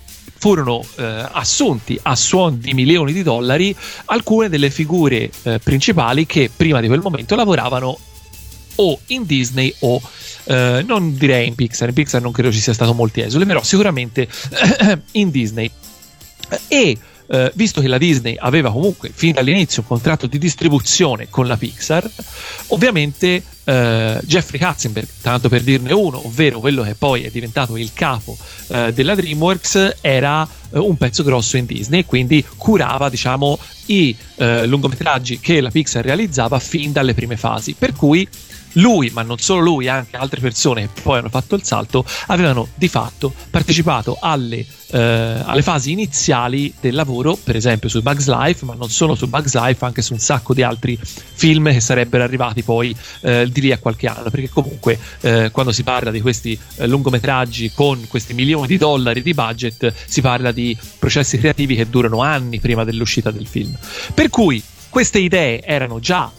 furono 0.43 0.85
eh, 0.97 1.29
assunti 1.31 1.97
a 2.03 2.17
suon 2.17 2.59
di 2.59 2.75
milioni 2.75 3.13
di 3.13 3.23
dollari 3.23 3.75
alcune 4.07 4.49
delle 4.49 4.71
figure 4.71 5.31
eh, 5.43 5.61
principali 5.61 6.27
che 6.27 6.51
prima 6.55 6.81
di 6.81 6.89
quel 6.89 7.01
momento 7.01 7.37
lavoravano 7.37 7.97
o 8.77 8.99
in 9.09 9.25
Disney 9.25 9.73
o 9.81 10.01
eh, 10.45 10.85
non 10.87 11.17
direi 11.17 11.47
in 11.47 11.55
Pixar, 11.55 11.89
in 11.89 11.95
Pixar 11.95 12.21
non 12.21 12.33
credo 12.33 12.53
ci 12.53 12.61
sia 12.61 12.73
stato 12.73 12.95
molti 12.95 13.21
esuli, 13.21 13.45
però 13.45 13.63
sicuramente 13.63 14.29
in 15.13 15.31
Disney. 15.31 15.71
E 16.69 16.99
eh, 17.33 17.51
visto 17.55 17.81
che 17.81 17.89
la 17.89 17.97
Disney 17.97 18.37
aveva 18.39 18.71
comunque 18.71 19.11
fin 19.13 19.33
dall'inizio 19.33 19.81
un 19.83 19.89
contratto 19.89 20.27
di 20.27 20.39
distribuzione 20.39 21.29
con 21.31 21.47
la 21.47 21.57
Pixar, 21.57 22.09
ovviamente 22.69 23.43
eh, 23.65 24.21
Jeffrey 24.23 24.61
Katzenberg, 24.61 25.09
tanto 25.23 25.49
per 25.49 25.63
dirne 25.63 25.93
uno, 25.93 26.27
ovvero 26.27 26.61
quello 26.61 26.83
che 26.83 26.95
poi 26.95 27.23
è 27.23 27.31
diventato 27.31 27.77
il 27.79 27.93
capo 27.95 28.37
eh, 28.69 28.93
della 28.93 29.15
DreamWorks, 29.15 29.97
era 30.03 30.47
eh, 30.71 30.79
un 30.79 30.97
pezzo 30.97 31.23
grosso 31.23 31.57
in 31.57 31.65
Disney 31.65 32.01
e 32.01 32.05
quindi 32.05 32.45
curava, 32.57 33.09
diciamo, 33.09 33.59
i 33.87 34.15
eh, 34.37 34.67
lungometraggi 34.67 35.41
che 35.41 35.61
la 35.63 35.71
Pixar 35.71 36.05
realizzava 36.05 36.59
fin 36.59 36.93
dalle 36.93 37.15
prime 37.15 37.37
fasi. 37.37 37.75
Per 37.79 37.95
cui 37.95 38.29
lui, 38.75 39.11
ma 39.11 39.23
non 39.23 39.39
solo 39.39 39.61
lui, 39.61 39.89
anche 39.89 40.17
altre 40.17 40.41
persone 40.41 40.89
che 40.93 41.01
poi 41.03 41.19
hanno 41.19 41.29
fatto 41.29 41.55
il 41.55 41.63
salto, 41.65 42.05
avevano 42.27 42.69
di 42.75 42.89
fatto 42.89 43.33
partecipato 43.51 44.17
alle, 44.21 44.65
eh, 44.91 44.99
alle 45.45 45.63
fasi 45.63 45.93
iniziali 45.93 46.73
del 46.81 46.95
lavoro, 46.95 47.37
per 47.37 47.57
esempio 47.57 47.89
su 47.89 48.03
Bugs 48.03 48.29
Life, 48.29 48.65
ma 48.65 48.75
non 48.75 48.89
solo 48.89 49.15
su 49.15 49.29
Bugs 49.29 49.55
Life, 49.55 49.85
anche 49.85 50.03
su 50.03 50.13
un 50.13 50.19
sacco 50.19 50.55
di 50.55 50.63
altri 50.63 50.99
film 51.01 51.71
che 51.71 51.81
sarebbero 51.81 52.23
arrivati 52.23 52.63
poi 52.63 52.95
eh, 53.21 53.49
di 53.51 53.61
lì 53.61 53.73
a 53.73 53.79
qualche 53.79 54.07
anno, 54.07 54.31
perché 54.31 54.49
comunque 54.49 54.99
eh, 55.21 55.51
quando 55.51 55.73
si 55.73 55.83
parla 55.83 56.11
di 56.11 56.21
questi 56.21 56.59
eh, 56.77 56.87
lungometraggi 56.87 57.73
con 57.73 58.07
questi 58.09 58.35
milioni 58.35 58.67
di 58.67 58.79
dollari 58.79 59.23
di 59.23 59.35
budget, 59.35 59.93
si 60.07 60.21
parla 60.21 60.53
di 60.53 60.77
processi 60.99 61.39
creativi 61.39 61.75
che 61.75 61.89
durano 61.89 62.23
anni 62.23 62.61
prima 62.61 62.85
dell'uscita 62.85 63.31
del 63.31 63.47
film. 63.47 63.77
Per 64.15 64.31
cui 64.31 64.63
queste 64.89 65.19
idee 65.19 65.63
erano 65.63 66.01
già 66.01 66.31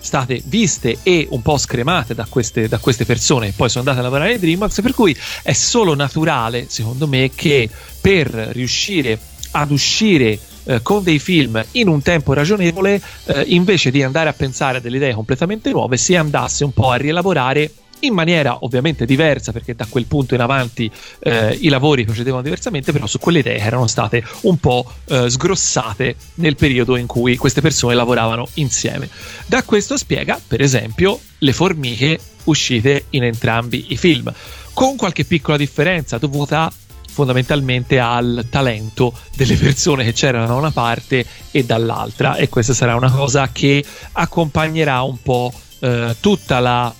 state 0.00 0.42
viste 0.44 0.98
e 1.02 1.26
un 1.30 1.42
po' 1.42 1.58
scremate 1.58 2.14
da 2.14 2.26
queste, 2.28 2.68
da 2.68 2.78
queste 2.78 3.04
persone. 3.04 3.48
E 3.48 3.52
poi 3.52 3.68
sono 3.68 3.84
andate 3.84 4.00
a 4.00 4.02
lavorare 4.02 4.32
ai 4.32 4.38
DreamWorks 4.38 4.80
per 4.80 4.94
cui 4.94 5.16
è 5.42 5.52
solo 5.52 5.94
naturale 5.94 6.66
secondo 6.68 7.06
me 7.06 7.30
che 7.34 7.68
per 8.00 8.28
riuscire 8.28 9.18
ad 9.52 9.70
uscire 9.70 10.38
eh, 10.64 10.82
con 10.82 11.02
dei 11.02 11.18
film 11.18 11.62
in 11.72 11.88
un 11.88 12.02
tempo 12.02 12.32
ragionevole 12.32 13.00
eh, 13.24 13.44
invece 13.48 13.90
di 13.90 14.02
andare 14.02 14.28
a 14.28 14.32
pensare 14.32 14.78
a 14.78 14.80
delle 14.80 14.96
idee 14.96 15.14
completamente 15.14 15.70
nuove 15.70 15.96
si 15.96 16.14
andasse 16.14 16.64
un 16.64 16.72
po' 16.72 16.90
a 16.90 16.96
rielaborare 16.96 17.72
in 18.00 18.14
maniera 18.14 18.58
ovviamente 18.64 19.04
diversa 19.04 19.52
perché 19.52 19.74
da 19.74 19.86
quel 19.88 20.06
punto 20.06 20.34
in 20.34 20.40
avanti 20.40 20.90
eh, 21.20 21.56
i 21.60 21.68
lavori 21.68 22.04
procedevano 22.04 22.42
diversamente, 22.42 22.92
però 22.92 23.06
su 23.06 23.18
quelle 23.18 23.40
idee 23.40 23.58
erano 23.58 23.86
state 23.86 24.22
un 24.42 24.58
po' 24.58 24.90
eh, 25.06 25.28
sgrossate 25.28 26.16
nel 26.34 26.56
periodo 26.56 26.96
in 26.96 27.06
cui 27.06 27.36
queste 27.36 27.60
persone 27.60 27.94
lavoravano 27.94 28.48
insieme. 28.54 29.08
Da 29.46 29.62
questo 29.62 29.96
spiega, 29.96 30.40
per 30.46 30.60
esempio, 30.60 31.18
le 31.38 31.52
formiche 31.52 32.18
uscite 32.44 33.06
in 33.10 33.24
entrambi 33.24 33.86
i 33.88 33.96
film, 33.96 34.32
con 34.72 34.96
qualche 34.96 35.24
piccola 35.24 35.56
differenza 35.56 36.18
dovuta 36.18 36.72
fondamentalmente 37.10 37.98
al 37.98 38.46
talento 38.48 39.12
delle 39.36 39.56
persone 39.56 40.04
che 40.04 40.12
c'erano 40.12 40.46
da 40.46 40.54
una 40.54 40.70
parte 40.70 41.26
e 41.50 41.64
dall'altra 41.64 42.36
e 42.36 42.48
questa 42.48 42.72
sarà 42.72 42.94
una 42.94 43.10
cosa 43.10 43.50
che 43.52 43.84
accompagnerà 44.12 45.02
un 45.02 45.20
po' 45.20 45.52
eh, 45.80 46.16
tutta 46.20 46.60
la 46.60 46.94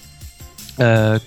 eh, 0.77 1.21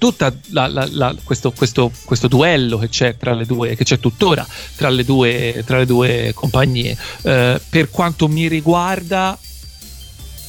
la- 0.92 1.16
questo, 1.24 1.52
questo- 1.52 1.92
questo 2.06 2.28
duello 2.28 2.78
che 2.78 2.90
c'è 2.90 3.18
tra 3.18 3.34
le 3.34 3.46
due, 3.46 3.76
che 3.76 3.84
c'è 3.84 4.00
tuttora 4.00 4.46
tra 4.76 4.90
le 4.90 5.04
due, 5.04 5.64
tra 5.66 5.78
le 5.78 5.86
due 5.86 6.32
compagnie. 6.34 6.98
Eh, 7.22 7.62
per 7.70 7.90
quanto 7.90 8.28
mi 8.28 8.48
riguarda, 8.48 9.38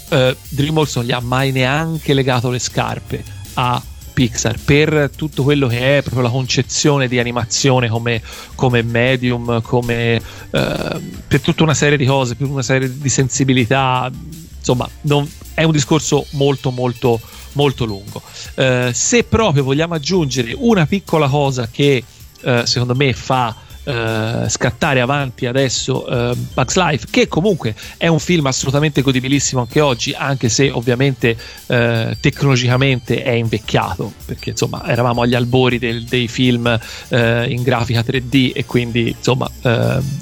eh, 0.08 0.36
DreamWorks 0.48 0.96
non 0.96 1.04
gli 1.04 1.12
ha 1.12 1.20
mai 1.20 1.52
neanche 1.52 2.14
legato 2.14 2.50
le 2.50 2.58
scarpe 2.58 3.22
a 3.54 3.82
Pixar 4.14 4.60
per 4.64 5.10
tutto 5.16 5.42
quello 5.42 5.66
che 5.66 5.98
è 5.98 6.02
proprio 6.02 6.22
la 6.22 6.30
concezione 6.30 7.08
di 7.08 7.18
animazione 7.18 7.88
come, 7.88 8.22
come 8.54 8.82
medium, 8.82 9.60
come 9.60 10.14
eh, 10.14 11.00
per 11.26 11.40
tutta 11.40 11.64
una 11.64 11.74
serie 11.74 11.96
di 11.96 12.06
cose, 12.06 12.36
per 12.36 12.46
una 12.46 12.62
serie 12.62 12.96
di 12.96 13.08
sensibilità. 13.08 14.08
Insomma, 14.56 14.88
non, 15.02 15.28
è 15.52 15.64
un 15.64 15.72
discorso 15.72 16.26
molto 16.30 16.70
molto 16.70 17.20
molto 17.54 17.84
lungo. 17.84 18.22
Eh, 18.54 18.90
se 18.92 19.24
proprio 19.24 19.64
vogliamo 19.64 19.94
aggiungere 19.94 20.54
una 20.56 20.86
piccola 20.86 21.28
cosa 21.28 21.68
che 21.70 22.02
eh, 22.42 22.66
secondo 22.66 22.94
me 22.94 23.12
fa 23.12 23.56
Uh, 23.84 24.48
scattare 24.48 25.02
avanti 25.02 25.44
adesso 25.44 26.06
uh, 26.10 26.34
Bugs 26.54 26.74
Life, 26.74 27.08
che 27.10 27.28
comunque 27.28 27.74
è 27.98 28.06
un 28.06 28.18
film 28.18 28.46
assolutamente 28.46 29.02
godibilissimo 29.02 29.60
anche 29.60 29.82
oggi, 29.82 30.14
anche 30.16 30.48
se 30.48 30.70
ovviamente 30.70 31.36
uh, 31.66 32.16
tecnologicamente 32.18 33.22
è 33.22 33.32
invecchiato, 33.32 34.10
perché 34.24 34.50
insomma 34.50 34.86
eravamo 34.86 35.20
agli 35.20 35.34
albori 35.34 35.78
del, 35.78 36.04
dei 36.04 36.28
film 36.28 36.80
in 37.10 37.62
grafica 37.62 38.00
3D 38.00 38.52
e 38.54 38.64
quindi 38.64 39.14
insomma 39.18 39.50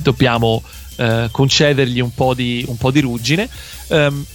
dobbiamo 0.03 0.61
concedergli 1.31 2.01
un 2.01 2.13
po' 2.13 2.35
di, 2.35 2.65
un 2.67 2.77
po 2.77 2.91
di 2.91 2.99
ruggine. 2.99 3.49
Um, 3.91 4.27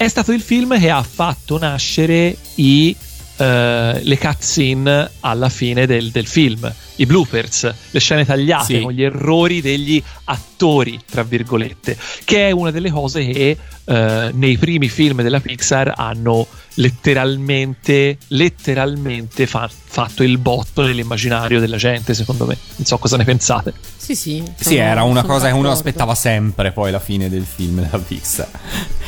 è 0.00 0.08
stato 0.08 0.32
il 0.32 0.40
film 0.40 0.80
che 0.80 0.88
ha 0.88 1.02
fatto 1.02 1.58
nascere 1.58 2.34
i, 2.54 2.96
le 3.36 4.18
cutscene 4.18 5.10
alla 5.20 5.50
fine 5.50 5.84
del, 5.84 6.10
del 6.10 6.26
film 6.26 6.72
i 7.00 7.06
bloopers, 7.06 7.74
le 7.90 8.00
scene 8.00 8.24
tagliate 8.24 8.76
sì. 8.76 8.80
con 8.80 8.92
gli 8.92 9.02
errori 9.02 9.60
degli 9.60 10.02
attori, 10.24 11.00
tra 11.08 11.22
virgolette, 11.22 11.96
che 12.24 12.48
è 12.48 12.50
una 12.50 12.70
delle 12.70 12.90
cose 12.90 13.26
che 13.26 13.56
eh, 13.84 14.30
nei 14.32 14.58
primi 14.58 14.88
film 14.88 15.22
della 15.22 15.40
Pixar 15.40 15.94
hanno 15.96 16.46
letteralmente, 16.74 18.18
letteralmente 18.28 19.46
fa- 19.46 19.68
fatto 19.68 20.22
il 20.22 20.38
botto 20.38 20.82
nell'immaginario 20.82 21.58
della 21.58 21.76
gente, 21.76 22.14
secondo 22.14 22.46
me. 22.46 22.56
Non 22.76 22.86
so 22.86 22.98
cosa 22.98 23.16
ne 23.16 23.24
pensate. 23.24 23.72
Sì, 23.96 24.14
sì. 24.14 24.42
Sì, 24.58 24.76
era 24.76 25.02
una 25.02 25.24
cosa 25.24 25.48
che 25.48 25.54
uno 25.54 25.70
aspettava 25.70 26.14
sempre 26.14 26.72
poi 26.72 26.90
alla 26.90 27.00
fine 27.00 27.28
del 27.28 27.44
film 27.44 27.82
della 27.82 27.98
Pixar. 27.98 28.48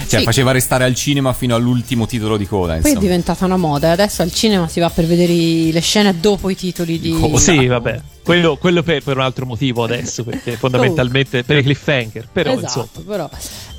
Cioè, 0.07 0.19
sì. 0.19 0.25
faceva 0.25 0.51
restare 0.51 0.85
al 0.85 0.95
cinema 0.95 1.33
fino 1.33 1.55
all'ultimo 1.55 2.07
titolo 2.07 2.37
di 2.37 2.47
coda. 2.47 2.77
Poi 2.77 2.93
è 2.93 2.97
diventata 2.97 3.45
una 3.45 3.57
moda. 3.57 3.89
e 3.89 3.91
Adesso 3.93 4.23
al 4.23 4.33
cinema 4.33 4.69
si 4.69 4.81
va 4.81 4.91
per 4.91 5.07
vedere 5.07 5.33
le 5.73 5.81
scene 5.81 6.19
dopo 6.19 6.51
i 6.51 6.57
titoli 6.57 6.99
di. 6.99 7.13
Coda. 7.13 7.39
Sì, 7.39 7.67
vabbè. 7.67 7.82
Quello, 8.23 8.57
quello 8.57 8.83
per, 8.83 9.03
per, 9.03 9.17
un 9.17 9.23
altro 9.23 9.47
motivo 9.47 9.85
adesso, 9.85 10.23
perché 10.25 10.57
fondamentalmente 10.57 11.43
per 11.45 11.59
i 11.59 11.63
cliffhanger. 11.63 12.29
Però, 12.33 12.53
esatto, 12.53 12.89
insomma. 12.93 13.07
però. 13.07 13.31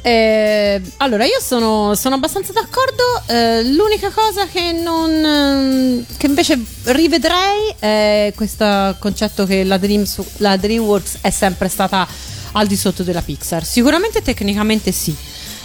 Eh, 0.02 0.82
allora, 0.98 1.24
io 1.26 1.40
sono, 1.40 1.96
sono 1.96 2.16
abbastanza 2.16 2.52
d'accordo. 2.52 3.04
Eh, 3.28 3.64
l'unica 3.64 4.12
cosa 4.12 4.46
che 4.48 4.72
non. 4.74 5.10
Eh, 5.10 6.06
che 6.18 6.26
invece 6.28 6.62
rivedrei 6.84 7.74
è 7.80 8.34
questo 8.36 8.96
concetto 9.00 9.46
che 9.46 9.64
la, 9.64 9.78
Dreams, 9.78 10.22
la 10.38 10.58
DreamWorks 10.58 11.20
è 11.22 11.30
sempre 11.30 11.70
stata 11.70 12.06
al 12.54 12.68
di 12.68 12.76
sotto 12.76 13.04
della 13.04 13.22
Pixar. 13.22 13.64
Sicuramente 13.64 14.22
tecnicamente 14.22 14.92
sì. 14.92 15.16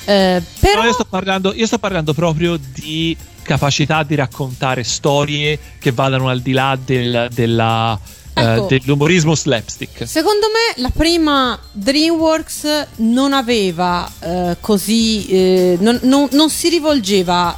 Eh, 0.04 0.42
però... 0.60 0.80
No, 0.80 0.86
io, 0.86 0.92
sto 0.92 1.04
parlando, 1.04 1.52
io 1.52 1.66
sto 1.66 1.78
parlando 1.78 2.14
proprio 2.14 2.56
di 2.56 3.16
capacità 3.42 4.02
di 4.02 4.14
raccontare 4.14 4.84
storie 4.84 5.58
che 5.78 5.92
vadano 5.92 6.28
al 6.28 6.40
di 6.40 6.52
là 6.52 6.78
del, 6.82 7.28
della 7.32 7.98
eh, 8.40 8.54
ecco, 8.54 8.66
dell'umorismo 8.66 9.34
slapstick. 9.34 10.06
Secondo 10.06 10.46
me 10.48 10.80
la 10.82 10.90
prima 10.90 11.58
DreamWorks 11.72 12.86
non 12.96 13.32
aveva 13.32 14.10
uh, 14.20 14.56
così, 14.60 15.26
eh, 15.28 15.76
non, 15.80 15.98
non, 16.02 16.28
non 16.32 16.50
si 16.50 16.68
rivolgeva 16.68 17.56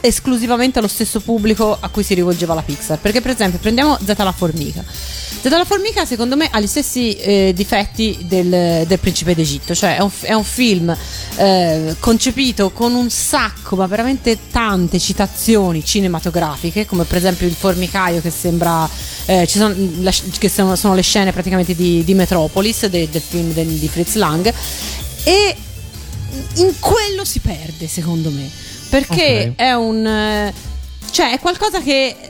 esclusivamente 0.00 0.78
allo 0.78 0.88
stesso 0.88 1.20
pubblico 1.20 1.76
a 1.78 1.88
cui 1.88 2.02
si 2.02 2.14
rivolgeva 2.14 2.54
la 2.54 2.62
Pixar. 2.62 2.98
Perché, 2.98 3.20
per 3.20 3.32
esempio, 3.32 3.58
prendiamo 3.58 3.98
Zeta 4.04 4.24
la 4.24 4.32
formica. 4.32 4.84
Zeta 5.40 5.56
la 5.56 5.64
formica, 5.64 6.04
secondo 6.04 6.36
me, 6.36 6.48
ha 6.50 6.60
gli 6.60 6.66
stessi 6.66 7.14
eh, 7.14 7.52
difetti 7.54 8.18
del, 8.22 8.84
del, 8.86 8.98
Principe 8.98 9.34
d'Egitto. 9.34 9.74
Cioè, 9.74 9.96
è 9.96 10.00
un, 10.00 10.10
è 10.20 10.32
un 10.32 10.44
film 10.44 10.96
eh, 11.36 11.94
concepito 12.00 12.70
con 12.70 12.94
un 12.94 13.08
sacco, 13.08 13.76
ma 13.76 13.86
veramente 13.86 14.38
tante 14.50 14.98
citazioni 14.98 15.84
cinematografiche, 15.84 16.86
come 16.86 17.04
per 17.04 17.18
esempio 17.18 17.46
il 17.46 17.54
formicaio 17.54 18.20
che 18.20 18.30
sembra. 18.30 18.88
Eh, 19.26 19.46
sono, 19.46 19.74
la, 20.00 20.12
che 20.38 20.48
sono, 20.48 20.74
sono, 20.74 20.94
le 20.94 21.02
scene 21.02 21.32
praticamente 21.32 21.74
di, 21.74 22.02
di 22.02 22.14
Metropolis, 22.14 22.86
de, 22.86 23.08
del 23.10 23.22
film 23.22 23.52
de, 23.52 23.64
di 23.66 23.88
Fritz 23.88 24.14
Lang. 24.14 24.52
E 25.24 25.56
in 26.54 26.72
quello 26.80 27.24
si 27.24 27.38
perde, 27.40 27.86
secondo 27.86 28.30
me 28.30 28.66
perché 28.88 29.52
okay. 29.52 29.52
è 29.54 29.74
un 29.74 30.52
cioè 31.10 31.32
è 31.32 31.40
qualcosa 31.40 31.80
che 31.80 32.06
eh, 32.06 32.27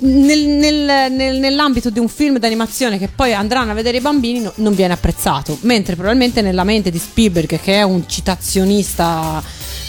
nel, 0.00 0.40
nel, 0.46 1.12
nel, 1.12 1.38
nell'ambito 1.38 1.90
di 1.90 1.98
un 1.98 2.08
film 2.08 2.38
d'animazione 2.38 2.98
che 2.98 3.08
poi 3.08 3.34
andranno 3.34 3.72
a 3.72 3.74
vedere 3.74 3.98
i 3.98 4.00
bambini 4.00 4.40
no, 4.40 4.52
non 4.56 4.74
viene 4.74 4.92
apprezzato 4.92 5.58
mentre 5.62 5.94
probabilmente 5.94 6.42
nella 6.42 6.64
mente 6.64 6.90
di 6.90 6.98
Spielberg 6.98 7.60
che 7.60 7.74
è 7.74 7.82
un 7.82 8.08
citazionista 8.08 9.42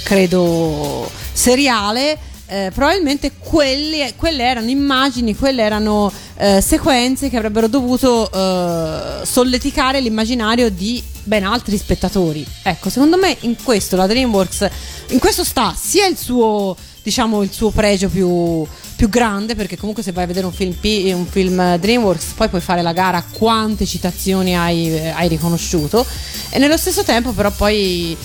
credo 0.04 1.10
seriale 1.34 2.34
eh, 2.48 2.72
probabilmente 2.74 3.32
quelli, 3.40 4.14
quelle 4.16 4.44
erano 4.44 4.70
immagini, 4.70 5.36
quelle 5.36 5.64
erano 5.64 6.12
eh, 6.38 6.62
sequenze 6.62 7.30
che 7.30 7.38
avrebbero 7.38 7.68
dovuto 7.68 8.32
eh, 8.32 9.26
solleticare 9.26 10.00
l'immaginario 10.00 10.70
di 10.70 11.04
ben 11.24 11.44
altri 11.44 11.78
spettatori. 11.78 12.46
Ecco, 12.62 12.90
secondo 12.90 13.18
me 13.18 13.36
in 13.42 13.56
questo 13.64 13.96
la 13.96 14.06
DreamWorks, 14.06 14.70
in 15.10 15.20
questo 15.20 15.44
sta 15.44 15.74
sia 15.76 16.06
il 16.06 16.18
suo, 16.18 16.76
diciamo, 17.06 17.44
il 17.44 17.52
suo 17.52 17.70
pregio 17.70 18.10
più, 18.10 18.66
più 18.96 19.10
grande, 19.10 19.54
perché 19.54 19.78
comunque 19.78 20.02
se 20.02 20.12
vai 20.12 20.24
a 20.24 20.28
vedere 20.28 20.48
un 20.48 20.52
film, 20.52 20.72
P, 20.72 21.12
un 21.14 21.28
film 21.28 21.78
DreamWorks 21.78 22.34
poi 22.36 22.50
puoi 22.50 22.62
fare 22.62 22.82
la 22.82 22.94
gara 22.94 23.20
a 23.20 23.24
quante 23.32 23.86
citazioni 23.86 24.58
hai, 24.58 24.98
hai 25.10 25.28
riconosciuto, 25.28 26.04
e 26.50 26.58
nello 26.58 26.78
stesso 26.78 27.04
tempo 27.04 27.32
però 27.32 27.52
poi 27.52 28.18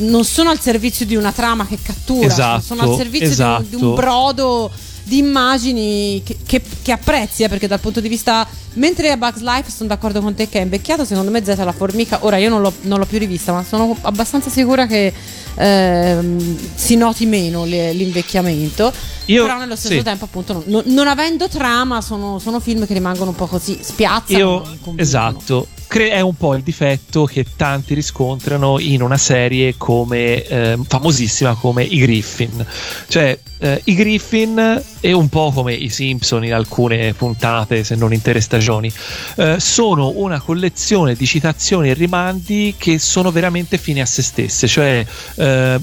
non 0.00 0.26
sono 0.26 0.50
al 0.50 0.60
servizio 0.60 1.06
di 1.06 1.16
una 1.16 1.32
trama 1.32 1.66
che 1.66 1.78
cattura, 1.80 2.26
esatto, 2.26 2.60
sono 2.60 2.82
al 2.82 2.96
servizio 2.96 3.28
esatto. 3.28 3.62
di, 3.62 3.74
un, 3.76 3.80
di, 3.80 3.86
un, 3.86 3.94
brodo 3.94 4.70
di 5.04 5.16
immagini 5.16 6.20
che, 6.22 6.36
che, 6.44 6.60
che 6.82 6.92
apprezzi, 6.92 7.42
eh, 7.42 7.48
perché 7.48 7.66
dal 7.66 7.80
punto 7.80 8.00
di 8.00 8.08
vista... 8.08 8.46
Mentre 8.76 9.10
a 9.10 9.16
Bugs 9.16 9.40
Life 9.40 9.70
sono 9.70 9.88
d'accordo 9.88 10.20
con 10.20 10.34
te 10.34 10.50
che 10.50 10.58
è 10.58 10.62
invecchiato, 10.62 11.06
secondo 11.06 11.30
me 11.30 11.42
Zeta 11.42 11.64
la 11.64 11.72
formica, 11.72 12.18
ora 12.26 12.36
io 12.36 12.50
non 12.50 12.60
l'ho, 12.60 12.74
non 12.82 12.98
l'ho 12.98 13.06
più 13.06 13.18
rivista, 13.18 13.50
ma 13.50 13.64
sono 13.64 13.96
abbastanza 14.02 14.50
sicura 14.50 14.86
che 14.86 15.14
ehm, 15.56 16.56
si 16.74 16.96
noti 16.96 17.26
meno 17.26 17.64
le, 17.64 17.92
l'invecchiamento. 17.92 18.92
Io, 19.26 19.44
però 19.44 19.58
nello 19.58 19.76
stesso 19.76 19.96
sì. 19.96 20.02
tempo, 20.02 20.24
appunto, 20.24 20.62
non, 20.66 20.82
non 20.86 21.08
avendo 21.08 21.48
trama, 21.48 22.00
sono, 22.00 22.38
sono, 22.38 22.60
film 22.60 22.86
che 22.86 22.94
rimangono 22.94 23.30
un 23.30 23.36
po' 23.36 23.46
così, 23.46 23.78
spiazzano. 23.80 24.38
Io, 24.38 24.76
esatto 24.96 25.66
cre- 25.86 26.10
è 26.10 26.20
un 26.20 26.34
po' 26.34 26.54
il 26.54 26.62
difetto 26.62 27.24
che 27.24 27.46
tanti 27.56 27.94
riscontrano 27.94 28.78
in 28.78 29.02
una 29.02 29.16
serie 29.16 29.74
come 29.76 30.44
eh, 30.44 30.78
famosissima 30.86 31.54
come 31.54 31.84
i 31.84 31.98
Griffin. 31.98 32.64
Cioè, 33.08 33.38
eh, 33.58 33.80
i 33.84 33.94
Griffin 33.94 34.82
e 35.00 35.12
un 35.12 35.28
po' 35.28 35.50
come 35.52 35.74
i 35.74 35.88
Simpson 35.88 36.44
in 36.44 36.54
alcune 36.54 37.14
puntate, 37.14 37.84
se 37.84 37.94
non 37.94 38.12
intere 38.12 38.40
stagioni, 38.40 38.92
eh, 39.36 39.58
sono 39.60 40.12
una 40.16 40.40
collezione 40.40 41.14
di 41.14 41.26
citazioni 41.26 41.90
e 41.90 41.94
rimandi 41.94 42.74
che 42.76 42.98
sono 42.98 43.30
veramente 43.30 43.78
fine 43.78 44.00
a 44.00 44.06
se 44.06 44.22
stesse. 44.22 44.66
Cioè, 44.66 45.06
eh, 45.36 45.80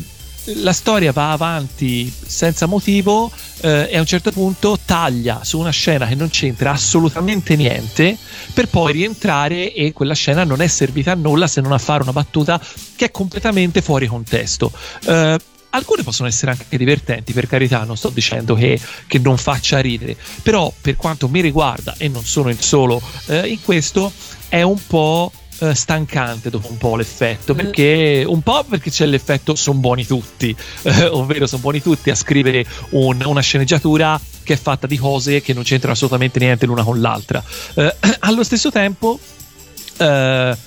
la 0.58 0.74
storia 0.74 1.12
va 1.12 1.32
avanti 1.32 2.12
senza 2.26 2.66
motivo 2.66 3.32
eh, 3.62 3.88
e 3.92 3.98
a 3.98 4.00
un 4.00 4.06
certo 4.06 4.32
punto 4.32 4.78
taglia 4.84 5.42
su 5.44 5.58
una 5.58 5.70
scena 5.70 6.06
che 6.06 6.16
non 6.16 6.30
c'entra 6.30 6.72
assolutamente 6.72 7.56
niente 7.56 8.18
per 8.54 8.68
poi 8.68 8.92
rientrare 8.92 9.74
e 9.74 9.94
quella 9.94 10.14
scena 10.14 10.44
non 10.44 10.62
è 10.62 10.68
servita 10.68 11.14
a 11.14 11.16
nulla 11.16 11.48
se 11.48 11.62
non 11.62 11.72
a 11.72 11.78
fare 11.78 12.04
una 12.04 12.12
battuta 12.12 12.62
che 12.96 13.06
è 13.06 13.12
completamente 13.12 13.82
fuori 13.82 14.08
contesto. 14.08 14.72
Eh, 15.06 15.40
alcune 15.74 16.04
possono 16.04 16.28
essere 16.28 16.52
anche 16.52 16.78
divertenti, 16.78 17.34
per 17.34 17.48
carità, 17.48 17.84
non 17.84 17.98
sto 17.98 18.10
dicendo 18.10 18.56
che, 18.56 18.80
che, 19.08 19.20
non 19.20 19.38
faccia 19.38 19.80
ridere, 19.80 20.16
però 20.42 20.72
per 20.82 20.96
quanto 20.96 21.28
mi 21.28 21.42
riguarda, 21.42 21.96
e 21.98 22.08
non 22.08 22.24
sono 22.24 22.50
il 22.50 22.62
solo 22.62 23.02
eh, 23.28 23.48
in 23.48 23.62
questo, 23.62 24.12
è 24.50 24.62
un 24.62 24.80
po' 24.86 25.32
eh, 25.60 25.74
stancante 25.74 26.50
dopo 26.50 26.70
un 26.70 26.78
po' 26.78 26.96
l'effetto, 26.96 27.54
mm. 27.54 27.58
perché 27.58 28.24
un 28.26 28.42
po' 28.42 28.64
perché 28.64 28.90
c'è 28.90 29.06
l'effetto 29.06 29.56
sono 29.56 29.80
buoni 29.80 30.06
tutti, 30.06 30.56
eh, 30.84 31.06
ovvero 31.12 31.48
sono 31.48 31.62
buoni 31.62 31.82
tutti 31.82 32.10
a 32.10 32.16
scrivere 32.16 32.66
un, 32.92 33.22
una 33.26 33.42
sceneggiatura 33.42 34.20
che 34.44 34.54
è 34.54 34.58
fatta 34.58 34.88
di 34.88 34.98
cose 34.98 35.42
che 35.42 35.54
non 35.54 35.64
c'entrano 35.64 35.94
assolutamente 35.94 36.40
niente 36.40 36.66
l'una 36.66 36.84
con 36.84 37.02
l'altra. 37.02 37.44
Eh, 37.74 37.96
allo 38.20 38.44
stesso 38.44 38.70
tempo 38.72 39.20
eh, 39.98 40.58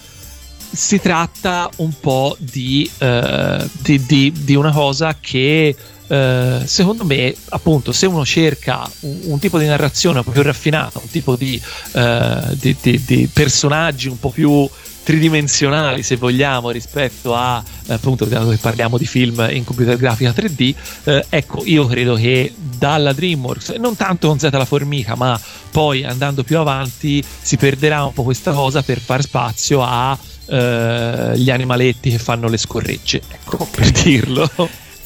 si 0.70 1.00
tratta 1.00 1.70
un 1.76 1.92
po' 2.00 2.36
di, 2.38 2.90
uh, 3.00 3.68
di, 3.80 4.04
di, 4.04 4.32
di, 4.32 4.54
una 4.54 4.72
cosa 4.72 5.16
che 5.20 5.74
uh, 6.06 6.64
secondo 6.64 7.04
me, 7.04 7.34
appunto, 7.50 7.92
se 7.92 8.06
uno 8.06 8.24
cerca 8.24 8.88
un, 9.00 9.20
un, 9.24 9.38
tipo 9.38 9.58
di 9.58 9.66
narrazione 9.66 10.18
un 10.18 10.24
po' 10.24 10.30
più 10.30 10.42
raffinata, 10.42 11.00
un 11.02 11.10
tipo 11.10 11.36
di, 11.36 11.60
uh, 11.92 12.54
di 12.54 13.30
personaggi 13.32 14.08
un 14.08 14.18
po' 14.18 14.30
più 14.30 14.68
tridimensionali, 15.06 16.02
se 16.02 16.16
vogliamo, 16.16 16.70
rispetto 16.70 17.32
a 17.32 17.62
appunto 17.86 18.24
dato 18.24 18.48
che 18.48 18.56
parliamo 18.56 18.98
di 18.98 19.06
film 19.06 19.46
in 19.52 19.62
computer 19.62 19.96
grafica 19.96 20.32
3D. 20.32 20.74
Eh, 21.04 21.26
ecco, 21.28 21.62
io 21.64 21.86
credo 21.86 22.16
che 22.16 22.52
dalla 22.56 23.12
DreamWorks, 23.12 23.68
non 23.78 23.94
tanto 23.94 24.26
con 24.26 24.40
Z 24.40 24.48
la 24.50 24.64
formica, 24.64 25.14
ma 25.14 25.40
poi 25.70 26.02
andando 26.02 26.42
più 26.42 26.58
avanti 26.58 27.22
si 27.40 27.56
perderà 27.56 28.04
un 28.04 28.14
po' 28.14 28.24
questa 28.24 28.50
cosa 28.50 28.82
per 28.82 28.98
far 28.98 29.22
spazio 29.22 29.80
a 29.80 30.18
eh, 30.46 31.32
gli 31.36 31.50
animaletti 31.50 32.10
che 32.10 32.18
fanno 32.18 32.48
le 32.48 32.56
scorregge, 32.56 33.22
ecco, 33.28 33.66
per 33.70 33.90
dirlo. 33.90 34.48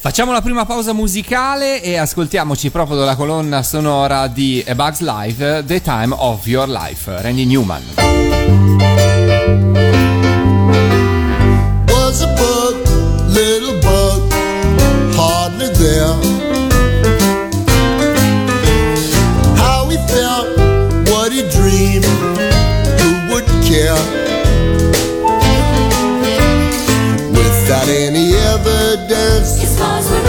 Facciamo 0.01 0.31
la 0.31 0.41
prima 0.41 0.65
pausa 0.65 0.93
musicale 0.93 1.83
e 1.83 1.95
ascoltiamoci 1.97 2.71
proprio 2.71 2.97
dalla 2.97 3.15
colonna 3.15 3.61
sonora 3.61 4.27
di 4.27 4.63
A 4.67 4.73
Bug's 4.73 5.01
Life, 5.01 5.63
The 5.65 5.81
Time 5.81 6.15
of 6.17 6.47
Your 6.47 6.67
Life, 6.67 7.21
Randy 7.21 7.45
Newman. 7.45 8.91
was 12.11 12.23
a 12.23 12.27
bug, 12.35 12.75
little 13.29 13.79
bug, 13.79 14.33
hardly 15.15 15.69
there. 15.69 16.13
How 19.55 19.87
he 19.89 19.97
felt, 20.07 20.47
what 21.09 21.31
he 21.31 21.47
dreamed, 21.49 22.05
who 22.99 23.33
would 23.33 23.45
care? 23.63 24.30
dance. 29.11 29.61
It's 29.61 29.77
cause 29.77 30.09
we're 30.09 30.20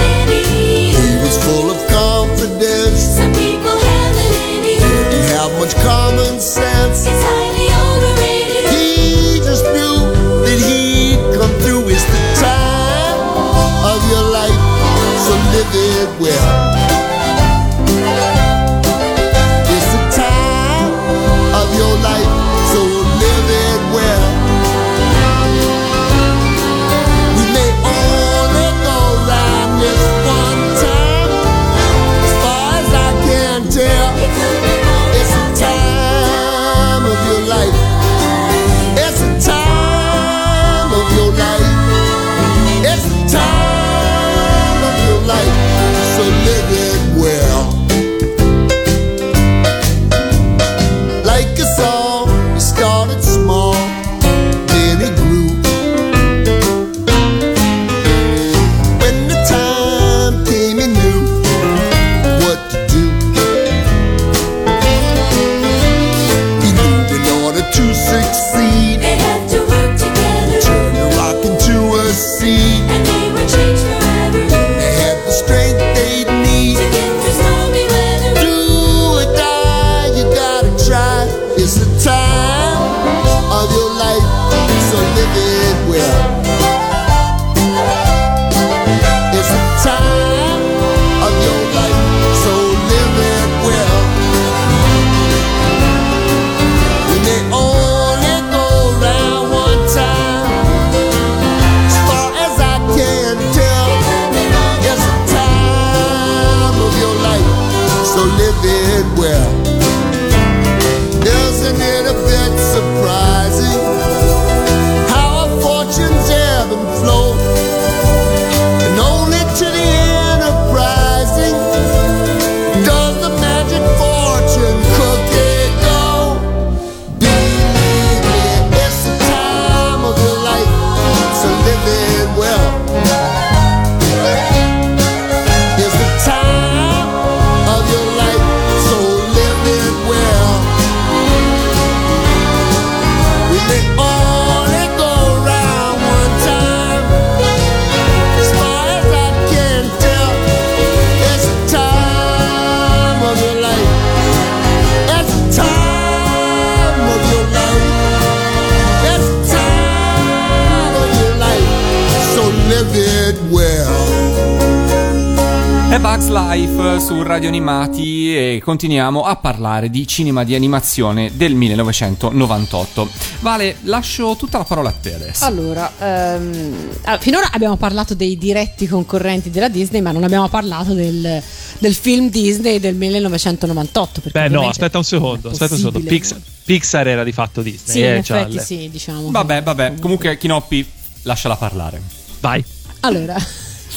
Life 166.32 166.98
su 167.00 167.22
Radio 167.22 167.48
Animati 167.48 168.34
e 168.34 168.62
continuiamo 168.64 169.22
a 169.24 169.36
parlare 169.36 169.90
di 169.90 170.06
cinema 170.06 170.44
di 170.44 170.54
animazione 170.54 171.30
del 171.34 171.54
1998. 171.54 173.10
Vale, 173.40 173.76
lascio 173.82 174.34
tutta 174.36 174.56
la 174.56 174.64
parola 174.64 174.88
a 174.88 174.92
te 174.92 175.14
adesso. 175.14 175.44
Allora, 175.44 175.92
ehm, 175.98 176.88
allora, 177.02 177.20
finora 177.20 177.50
abbiamo 177.52 177.76
parlato 177.76 178.14
dei 178.14 178.38
diretti 178.38 178.86
concorrenti 178.88 179.50
della 179.50 179.68
Disney, 179.68 180.00
ma 180.00 180.10
non 180.10 180.24
abbiamo 180.24 180.48
parlato 180.48 180.94
del, 180.94 181.42
del 181.78 181.94
film 181.94 182.30
Disney 182.30 182.80
del 182.80 182.94
1998. 182.94 184.20
perché 184.22 184.40
Beh, 184.40 184.48
no, 184.48 184.66
aspetta 184.68 184.96
un 184.96 185.04
secondo. 185.04 185.50
Aspetta 185.50 185.74
un 185.74 185.80
secondo. 185.80 185.98
possibile. 185.98 186.18
Pixar, 186.18 186.40
Pixar 186.64 187.08
era 187.08 187.24
di 187.24 187.32
fatto 187.32 187.60
Disney. 187.60 187.92
Sì, 187.94 187.98
in 187.98 188.04
eh, 188.06 188.22
cioè, 188.22 188.38
effetti 188.38 188.54
le- 188.54 188.62
sì, 188.62 188.88
diciamo. 188.90 189.30
Vabbè, 189.30 189.62
vabbè, 189.62 189.94
comunque 190.00 190.38
Kinoppi, 190.38 190.88
lasciala 191.24 191.56
parlare. 191.56 192.00
Vai. 192.40 192.64
Allora, 193.00 193.36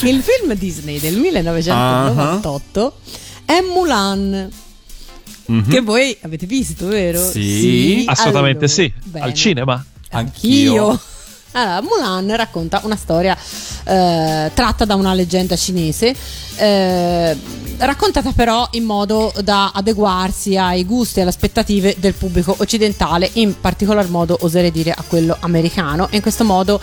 il 0.04 0.22
film 0.22 0.54
Disney 0.56 1.00
del 1.00 1.18
1998 1.18 2.98
è 3.46 3.60
Mulan. 3.62 4.50
Mhm. 5.48 5.70
Che 5.70 5.82
voi 5.82 6.18
avete 6.22 6.46
visto, 6.46 6.88
vero? 6.88 7.24
Sì, 7.30 8.04
Assolutamente 8.08 8.66
Allora, 8.66 8.68
sì. 8.68 8.94
bene. 9.04 9.26
Al 9.26 9.34
cinema. 9.34 9.86
Anch'io. 10.12 11.00
Allora, 11.58 11.82
Mulan 11.82 12.36
racconta 12.36 12.82
una 12.84 12.98
storia 12.98 13.34
eh, 13.86 14.52
tratta 14.54 14.84
da 14.84 14.96
una 14.96 15.14
leggenda 15.14 15.56
cinese, 15.56 16.14
eh, 16.58 17.38
raccontata 17.78 18.34
però 18.34 18.68
in 18.72 18.84
modo 18.84 19.32
da 19.42 19.72
adeguarsi 19.74 20.58
ai 20.58 20.84
gusti 20.84 21.20
e 21.20 21.22
alle 21.22 21.30
aspettative 21.32 21.96
del 21.98 22.14
pubblico 22.14 22.54
occidentale, 22.58 23.30
in 23.36 23.58
particolar 23.58 24.10
modo 24.10 24.38
oserei 24.42 24.70
dire 24.70 24.92
a 24.92 25.02
quello 25.08 25.38
americano. 25.40 26.10
E 26.10 26.18
in 26.18 26.22
questo 26.22 26.44
modo 26.44 26.78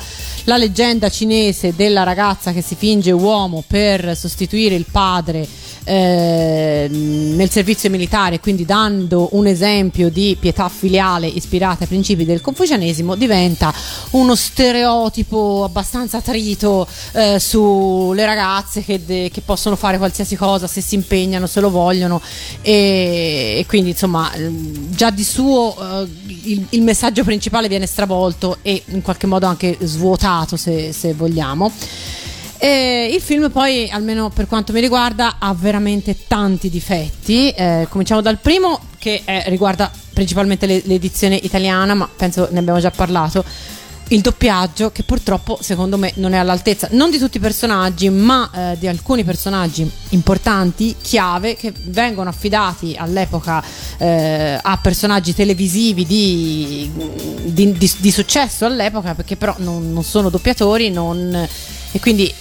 la 0.44 0.56
leggenda 0.56 1.10
cinese 1.10 1.74
della 1.76 2.02
ragazza 2.02 2.52
che 2.52 2.62
si 2.62 2.74
finge 2.74 3.10
uomo 3.10 3.62
per 3.66 4.16
sostituire 4.16 4.74
il 4.74 4.86
padre 4.90 5.46
eh, 5.84 6.86
nel 6.90 7.50
servizio 7.50 7.90
militare, 7.90 8.40
quindi 8.40 8.64
dando 8.64 9.28
un 9.32 9.46
esempio 9.46 10.10
di 10.10 10.36
pietà 10.38 10.68
filiale 10.68 11.26
ispirata 11.26 11.82
ai 11.82 11.88
principi 11.88 12.24
del 12.24 12.40
confucianesimo, 12.40 13.14
diventa 13.14 13.72
uno 14.10 14.34
stereotipo 14.34 15.64
abbastanza 15.64 16.20
trito 16.20 16.86
eh, 17.12 17.38
sulle 17.38 18.24
ragazze 18.24 18.82
che, 18.82 19.04
de- 19.04 19.30
che 19.32 19.40
possono 19.40 19.76
fare 19.76 19.98
qualsiasi 19.98 20.36
cosa 20.36 20.66
se 20.66 20.80
si 20.80 20.94
impegnano, 20.94 21.46
se 21.46 21.60
lo 21.60 21.70
vogliono 21.70 22.20
e, 22.60 23.56
e 23.58 23.66
quindi 23.66 23.90
insomma 23.90 24.32
ehm, 24.32 24.94
già 24.94 25.10
di 25.10 25.24
suo 25.24 25.76
eh, 25.76 26.08
il, 26.44 26.66
il 26.70 26.82
messaggio 26.82 27.24
principale 27.24 27.68
viene 27.68 27.86
stravolto 27.86 28.58
e 28.62 28.82
in 28.86 29.02
qualche 29.02 29.26
modo 29.26 29.46
anche 29.46 29.76
svuotato 29.80 30.56
se, 30.56 30.92
se 30.92 31.14
vogliamo. 31.14 31.70
E 32.64 33.10
il 33.12 33.20
film 33.20 33.50
poi, 33.50 33.90
almeno 33.90 34.30
per 34.30 34.46
quanto 34.46 34.72
mi 34.72 34.78
riguarda, 34.78 35.34
ha 35.40 35.52
veramente 35.52 36.16
tanti 36.28 36.70
difetti. 36.70 37.50
Eh, 37.50 37.88
cominciamo 37.90 38.20
dal 38.20 38.38
primo 38.38 38.78
che 39.00 39.22
eh, 39.24 39.42
riguarda 39.48 39.90
principalmente 40.12 40.66
le- 40.66 40.82
l'edizione 40.84 41.34
italiana, 41.34 41.94
ma 41.94 42.08
penso 42.14 42.46
ne 42.52 42.60
abbiamo 42.60 42.78
già 42.78 42.92
parlato. 42.92 43.44
Il 44.08 44.20
doppiaggio 44.20 44.92
che 44.92 45.02
purtroppo 45.02 45.58
secondo 45.60 45.96
me 45.98 46.12
non 46.16 46.34
è 46.34 46.36
all'altezza, 46.36 46.86
non 46.92 47.10
di 47.10 47.18
tutti 47.18 47.38
i 47.38 47.40
personaggi, 47.40 48.08
ma 48.10 48.48
eh, 48.54 48.78
di 48.78 48.86
alcuni 48.86 49.24
personaggi 49.24 49.90
importanti, 50.10 50.94
chiave, 51.02 51.56
che 51.56 51.72
vengono 51.86 52.28
affidati 52.28 52.94
all'epoca 52.96 53.60
eh, 53.98 54.56
a 54.62 54.78
personaggi 54.80 55.34
televisivi 55.34 56.06
di, 56.06 56.88
di- 57.42 57.72
di- 57.76 57.92
di 57.98 58.10
successo 58.12 58.66
all'epoca, 58.66 59.16
perché 59.16 59.34
però 59.34 59.52
non, 59.58 59.92
non 59.92 60.04
sono 60.04 60.28
doppiatori 60.30 60.90
non- 60.90 61.48
e 61.90 61.98
quindi 61.98 62.32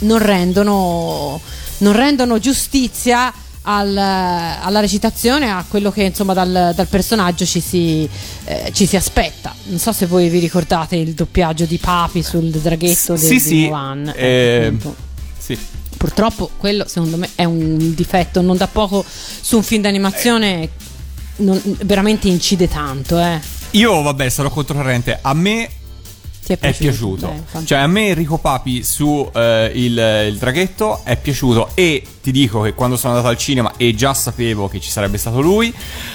non 0.00 0.18
rendono, 0.18 1.40
non 1.78 1.92
rendono 1.92 2.38
giustizia 2.38 3.32
al- 3.62 3.96
alla 3.96 4.80
recitazione, 4.80 5.50
a 5.50 5.64
quello 5.68 5.90
che 5.90 6.04
insomma 6.04 6.32
dal, 6.32 6.72
dal 6.74 6.86
personaggio 6.86 7.44
ci 7.44 7.60
si, 7.60 8.08
eh, 8.44 8.70
ci 8.72 8.86
si 8.86 8.96
aspetta. 8.96 9.54
Non 9.64 9.78
so 9.78 9.92
se 9.92 10.06
voi 10.06 10.28
vi 10.28 10.38
ricordate 10.38 10.96
il 10.96 11.12
doppiaggio 11.12 11.64
di 11.64 11.76
Papi 11.78 12.22
sul 12.22 12.48
draghetto 12.50 13.16
sì, 13.16 13.28
del 13.28 13.40
sì. 13.40 13.64
Ecco, 13.64 14.12
eh, 14.14 14.72
sì. 15.38 15.58
Purtroppo 15.96 16.50
quello 16.56 16.86
secondo 16.86 17.16
me 17.16 17.28
è 17.34 17.44
un 17.44 17.94
difetto, 17.94 18.40
non 18.40 18.56
da 18.56 18.68
poco 18.68 19.04
su 19.06 19.56
un 19.56 19.62
film 19.62 19.82
d'animazione 19.82 20.68
non- 21.36 21.60
veramente 21.82 22.28
incide 22.28 22.68
tanto, 22.68 23.18
eh. 23.18 23.38
Io, 23.72 24.00
vabbè, 24.00 24.28
sarò 24.30 24.48
controcorrente. 24.48 25.18
A 25.20 25.34
me 25.34 25.68
Ti 26.56 26.66
è 26.66 26.70
è 26.70 26.74
piaciuto? 26.74 27.28
piaciuto. 27.28 27.58
Beh. 27.60 27.66
Cioè, 27.66 27.78
a 27.78 27.86
me 27.86 28.08
Enrico 28.08 28.38
Papi 28.38 28.82
su 28.82 29.28
eh, 29.34 29.70
il, 29.74 30.26
il 30.30 30.36
draghetto 30.38 31.00
è 31.04 31.16
piaciuto. 31.16 31.70
E 31.74 32.02
ti 32.22 32.32
dico 32.32 32.60
che 32.62 32.74
quando 32.74 32.96
sono 32.96 33.12
andato 33.14 33.30
al 33.30 33.38
cinema 33.38 33.72
e 33.76 33.94
già 33.94 34.14
sapevo 34.14 34.68
che 34.68 34.80
ci 34.80 34.90
sarebbe 34.90 35.18
stato 35.18 35.40
lui, 35.40 35.72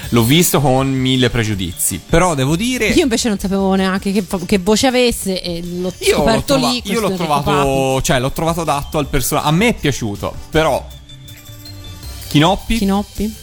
l'ho 0.09 0.23
visto 0.23 0.59
con 0.61 0.91
mille 0.91 1.29
pregiudizi. 1.29 2.01
Però 2.07 2.35
devo 2.35 2.55
dire. 2.55 2.87
Io 2.89 3.03
invece 3.03 3.29
non 3.29 3.37
sapevo 3.39 3.73
neanche 3.75 4.11
che, 4.11 4.25
che 4.45 4.57
voce 4.59 4.87
avesse 4.87 5.41
e 5.41 5.61
l'ho 5.63 5.93
Io 5.99 6.09
l'ho, 6.09 6.15
scoperto 6.17 6.53
trova- 6.55 6.69
lì. 6.69 6.81
io 6.85 6.99
l'ho 6.99 7.13
trovato, 7.13 8.01
cioè 8.01 8.19
l'ho 8.19 8.31
trovato 8.31 8.61
adatto 8.61 8.97
al 8.97 9.07
personaggio. 9.07 9.47
A 9.47 9.51
me 9.51 9.69
è 9.69 9.73
piaciuto, 9.73 10.33
però 10.49 10.85
Chinoppi. 12.29 12.77
Chinoppi. 12.77 13.35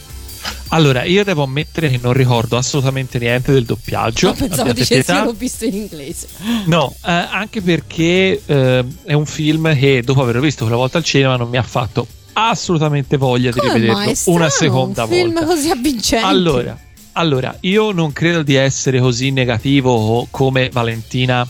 Allora, 0.72 1.04
io 1.04 1.24
devo 1.24 1.42
ammettere 1.42 1.90
che 1.90 1.98
non 2.00 2.12
ricordo 2.12 2.56
assolutamente 2.56 3.18
niente 3.18 3.52
del 3.52 3.64
doppiaggio. 3.64 4.28
No, 4.28 4.34
pensavo 4.34 4.72
dicessi 4.72 5.12
l'ho 5.12 5.32
visto 5.32 5.64
in 5.64 5.74
inglese. 5.74 6.28
No, 6.66 6.94
eh, 7.04 7.10
anche 7.10 7.60
perché 7.60 8.40
eh, 8.44 8.84
è 9.04 9.12
un 9.12 9.26
film 9.26 9.76
che 9.76 10.02
dopo 10.04 10.22
averlo 10.22 10.40
visto 10.40 10.62
quella 10.62 10.78
volta 10.78 10.98
al 10.98 11.04
cinema 11.04 11.36
non 11.36 11.48
mi 11.48 11.56
ha 11.56 11.62
fatto 11.62 12.06
assolutamente 12.32 13.16
voglia 13.16 13.50
Come 13.50 13.72
di 13.72 13.78
rivederlo 13.80 14.14
strano, 14.14 14.38
una 14.38 14.48
seconda 14.48 15.02
un 15.04 15.10
film 15.10 15.32
volta. 15.32 15.46
così 15.46 15.70
avvincente. 15.70 16.26
Allora, 16.26 16.78
allora, 17.12 17.56
io 17.60 17.90
non 17.90 18.12
credo 18.12 18.42
di 18.42 18.54
essere 18.54 19.00
così 19.00 19.32
negativo 19.32 20.28
come 20.30 20.68
Valentina 20.72 21.46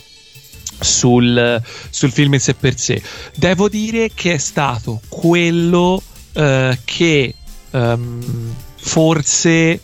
sul, 0.80 1.62
sul 1.90 2.10
film 2.10 2.34
in 2.34 2.40
sé 2.40 2.54
per 2.54 2.78
sé. 2.78 3.02
Devo 3.36 3.68
dire 3.68 4.10
che 4.14 4.32
è 4.32 4.38
stato 4.38 5.02
quello 5.08 6.02
eh, 6.32 6.78
che 6.84 7.34
ehm, 7.70 8.54
forse 8.80 9.80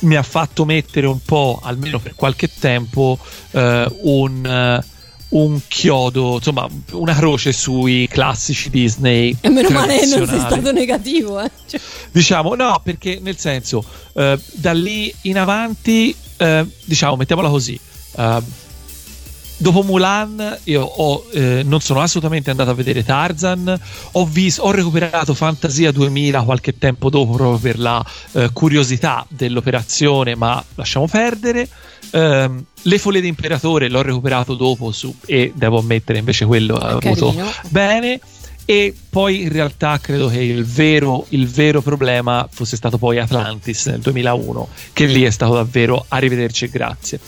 mi 0.00 0.16
ha 0.16 0.22
fatto 0.22 0.64
mettere 0.64 1.06
un 1.06 1.20
po', 1.22 1.60
almeno 1.62 1.98
per 1.98 2.14
qualche 2.14 2.48
tempo, 2.58 3.18
eh, 3.50 3.86
un, 4.02 4.46
eh, 4.46 4.84
un 5.30 5.60
chiodo, 5.68 6.36
insomma, 6.36 6.66
una 6.92 7.14
croce 7.14 7.52
sui 7.52 8.08
classici 8.08 8.70
Disney. 8.70 9.36
E 9.40 9.48
meno 9.48 9.68
male 9.70 10.06
non 10.06 10.26
sei 10.26 10.38
stato 10.40 10.72
negativo, 10.72 11.40
eh. 11.40 11.50
Cioè, 11.66 11.80
Diciamo, 12.10 12.54
no, 12.54 12.80
perché 12.82 13.18
nel 13.20 13.36
senso, 13.36 13.84
eh, 14.14 14.38
da 14.52 14.72
lì 14.72 15.12
in 15.22 15.38
avanti, 15.38 16.14
eh, 16.36 16.66
diciamo, 16.84 17.16
mettiamola 17.16 17.48
così. 17.48 17.78
Dopo 19.60 19.82
Mulan, 19.82 20.58
io 20.64 20.82
ho, 20.82 21.26
eh, 21.32 21.62
non 21.64 21.80
sono 21.80 22.00
assolutamente 22.00 22.50
andato 22.50 22.70
a 22.70 22.74
vedere 22.74 23.04
Tarzan. 23.04 23.78
Ho, 24.12 24.24
vis- 24.26 24.58
ho 24.58 24.70
recuperato 24.70 25.34
Fantasia 25.34 25.92
2000 25.92 26.42
qualche 26.42 26.78
tempo 26.78 27.10
dopo, 27.10 27.34
proprio 27.34 27.58
per 27.58 27.78
la 27.78 28.04
eh, 28.32 28.50
curiosità 28.52 29.24
dell'operazione, 29.28 30.34
ma 30.34 30.62
lasciamo 30.74 31.06
perdere. 31.06 31.68
Ehm, 32.12 32.64
Le 32.82 32.98
folle 32.98 33.20
d'imperatore 33.20 33.90
l'ho 33.90 34.02
recuperato 34.02 34.54
dopo 34.54 34.90
su, 34.92 35.14
e 35.26 35.52
devo 35.54 35.78
ammettere 35.78 36.18
invece 36.18 36.46
quello 36.46 36.76
ha 36.76 36.88
avuto 36.88 37.34
bene. 37.68 38.18
E 38.64 38.94
poi 39.10 39.42
in 39.42 39.50
realtà 39.50 39.98
credo 39.98 40.28
che 40.28 40.40
il 40.40 40.64
vero, 40.64 41.26
il 41.30 41.48
vero 41.48 41.82
problema 41.82 42.48
fosse 42.48 42.76
stato 42.76 42.98
poi 42.98 43.18
Atlantis 43.18 43.86
nel 43.86 43.98
2001, 43.98 44.68
che 44.92 45.06
lì 45.06 45.24
è 45.24 45.30
stato 45.30 45.54
davvero 45.54 46.04
arrivederci 46.06 46.66
e 46.66 46.68
grazie. 46.68 47.20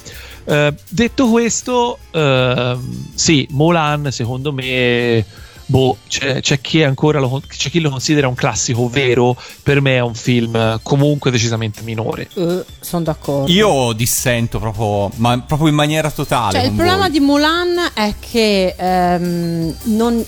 Eh, 0.45 0.75
detto 0.89 1.29
questo, 1.31 1.99
ehm, 2.11 3.07
sì, 3.15 3.47
Mulan 3.51 4.11
secondo 4.11 4.53
me, 4.53 5.25
boh, 5.67 5.97
c'è, 6.09 6.41
c'è 6.41 6.61
chi 6.61 6.83
ancora 6.83 7.21
lo, 7.21 7.41
c'è 7.47 7.71
chi 7.71 7.81
lo 7.81 7.91
considera 7.91 8.29
un 8.29 8.35
classico 8.35 8.89
vero, 8.89 9.37
per 9.63 9.81
me 9.81 9.97
è 9.97 10.01
un 10.01 10.15
film 10.15 10.81
comunque 10.83 11.31
decisamente 11.31 11.83
minore. 11.83 12.29
eh, 12.35 12.65
sono 12.81 13.05
d'accordo. 13.05 13.51
io 13.51 13.93
dissento 13.93 14.59
proprio, 14.59 15.11
ma 15.17 15.39
proprio 15.41 15.69
in 15.69 15.75
maniera 15.75 16.11
totale. 16.11 16.53
Cioè, 16.59 16.65
il 16.67 16.73
problema 16.73 17.03
voi. 17.03 17.11
di 17.11 17.21
Mulan 17.21 17.91
è 17.95 18.15
che 18.19 18.75
ehm, 18.77 19.75
non- 19.85 20.25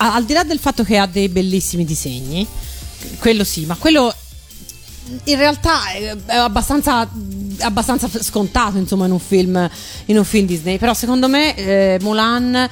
al 0.00 0.24
di 0.24 0.32
là 0.32 0.44
del 0.44 0.58
fatto 0.60 0.82
che 0.84 0.96
ha 0.96 1.06
dei 1.06 1.28
bellissimi 1.28 1.84
disegni, 1.84 2.46
quello 3.18 3.44
sì, 3.44 3.66
ma 3.66 3.74
quello 3.76 4.12
in 5.24 5.36
realtà 5.36 5.90
è, 5.92 6.16
abbastanza, 6.36 7.08
abbastanza 7.60 8.08
scontato 8.20 8.78
insomma 8.78 9.06
in 9.06 9.12
un 9.12 9.20
film, 9.20 9.68
in 10.06 10.18
un 10.18 10.24
film 10.24 10.46
Disney. 10.46 10.78
Però 10.78 10.94
secondo 10.94 11.28
me 11.28 11.54
eh, 11.56 11.98
Mulan 12.00 12.68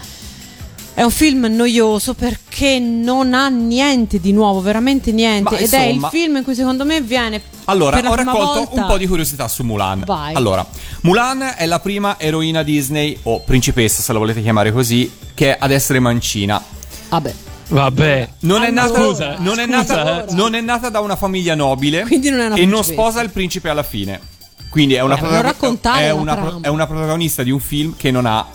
è 0.94 1.02
un 1.02 1.10
film 1.10 1.44
noioso 1.50 2.14
perché 2.14 2.78
non 2.78 3.34
ha 3.34 3.48
niente 3.48 4.18
di 4.18 4.32
nuovo, 4.32 4.60
veramente 4.62 5.12
niente. 5.12 5.50
Ma, 5.54 5.58
Ed 5.58 5.72
è 5.72 5.82
il 5.82 5.94
insomma- 5.94 6.08
film 6.08 6.36
in 6.36 6.44
cui 6.44 6.54
secondo 6.54 6.86
me 6.86 7.02
viene 7.02 7.42
Allora, 7.64 7.98
ho 7.98 8.14
raccolto 8.14 8.54
volta- 8.54 8.80
un 8.80 8.86
po' 8.86 8.96
di 8.96 9.06
curiosità 9.06 9.46
su 9.46 9.62
Mulan. 9.62 10.04
Vai. 10.06 10.34
Allora, 10.34 10.66
Mulan 11.02 11.54
è 11.56 11.66
la 11.66 11.80
prima 11.80 12.18
eroina 12.18 12.62
Disney, 12.62 13.18
o 13.24 13.40
principessa 13.40 14.00
se 14.00 14.12
la 14.14 14.18
volete 14.18 14.40
chiamare 14.40 14.72
così, 14.72 15.10
che 15.34 15.54
è 15.54 15.56
ad 15.60 15.70
essere 15.70 16.00
mancina. 16.00 16.62
Vabbè. 17.10 17.34
Vabbè, 17.68 18.28
Non 18.40 18.62
è, 18.62 18.70
nata, 18.70 18.94
Scusa, 18.94 19.36
non, 19.38 19.58
è 19.58 19.66
nata, 19.66 20.26
eh. 20.26 20.34
non 20.34 20.54
è 20.54 20.60
nata 20.60 20.88
da 20.88 21.00
una 21.00 21.16
famiglia 21.16 21.54
nobile 21.54 22.02
Quindi 22.02 22.30
non 22.30 22.40
è 22.40 22.46
una 22.46 22.54
e 22.54 22.64
non 22.64 22.84
sposa 22.84 23.20
il 23.22 23.30
principe 23.30 23.68
alla 23.68 23.82
fine. 23.82 24.20
Quindi 24.68 24.94
è 24.94 25.00
una, 25.00 25.18
Eh, 25.18 25.42
raccontare 25.42 26.04
è 26.04 26.10
una, 26.10 26.58
è 26.60 26.68
una 26.68 26.86
protagonista 26.86 27.42
di 27.42 27.50
un 27.50 27.60
film 27.60 27.94
che 27.96 28.10
non 28.10 28.26
ha 28.26 28.46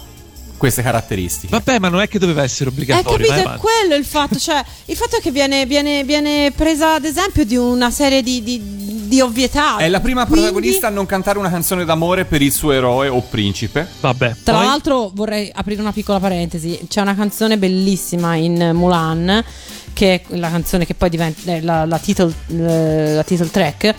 queste 0.62 0.84
caratteristiche. 0.84 1.52
vabbè, 1.52 1.80
ma 1.80 1.90
non 1.90 2.02
è 2.02 2.08
che 2.08 2.20
doveva 2.20 2.44
essere 2.44 2.70
Eh, 2.70 2.74
obbligatorio. 2.74 3.26
capito, 3.28 3.48
vai 3.48 3.56
è 3.56 3.60
quello 3.60 3.96
il 3.96 4.06
fatto. 4.06 4.38
Cioè, 4.38 4.64
il 4.86 4.96
fatto 4.96 5.18
è 5.18 5.20
che 5.20 5.32
viene, 5.32 5.66
viene- 5.66 6.04
viene 6.04 6.52
presa 6.56 6.94
ad 6.94 7.04
esempio 7.06 7.44
di 7.46 7.58
una 7.58 7.90
serie 7.90 8.22
di, 8.22 8.44
di- 8.44 8.62
di 9.08 9.20
ovvietà. 9.22 9.78
È 9.78 9.90
la 9.90 10.00
prima 10.00 10.26
Quindi, 10.28 10.46
protagonista 10.46 10.88
a 10.88 10.90
non 10.92 11.08
cantare 11.08 11.40
una 11.40 11.50
canzone 11.50 11.84
d'amore 11.84 12.26
per 12.26 12.44
il 12.44 12.52
suo 12.52 12.72
eroe 12.74 13.08
o 13.08 13.22
principe. 13.22 13.88
Vabbè, 14.00 14.36
Tra 14.44 14.58
poi- 14.58 14.66
l'altro, 14.66 15.10
vorrei 15.14 15.52
aprire 15.54 15.82
una 15.82 15.92
piccola 15.92 16.20
parentesi. 16.20 16.80
C'è 16.88 17.02
una 17.02 17.16
canzone 17.16 17.58
bellissima 17.58 18.36
in 18.36 18.72
Mulan, 18.76 19.44
che 19.94 20.14
è 20.14 20.22
la 20.38 20.50
canzone 20.52 20.86
che 20.86 20.94
poi 20.94 21.10
diventa 21.10 21.52
eh, 21.56 21.62
la, 21.62 21.86
la 21.86 21.98
title, 21.98 22.32
eh, 22.50 23.14
la 23.16 23.24
title 23.24 23.50
track, 23.50 23.96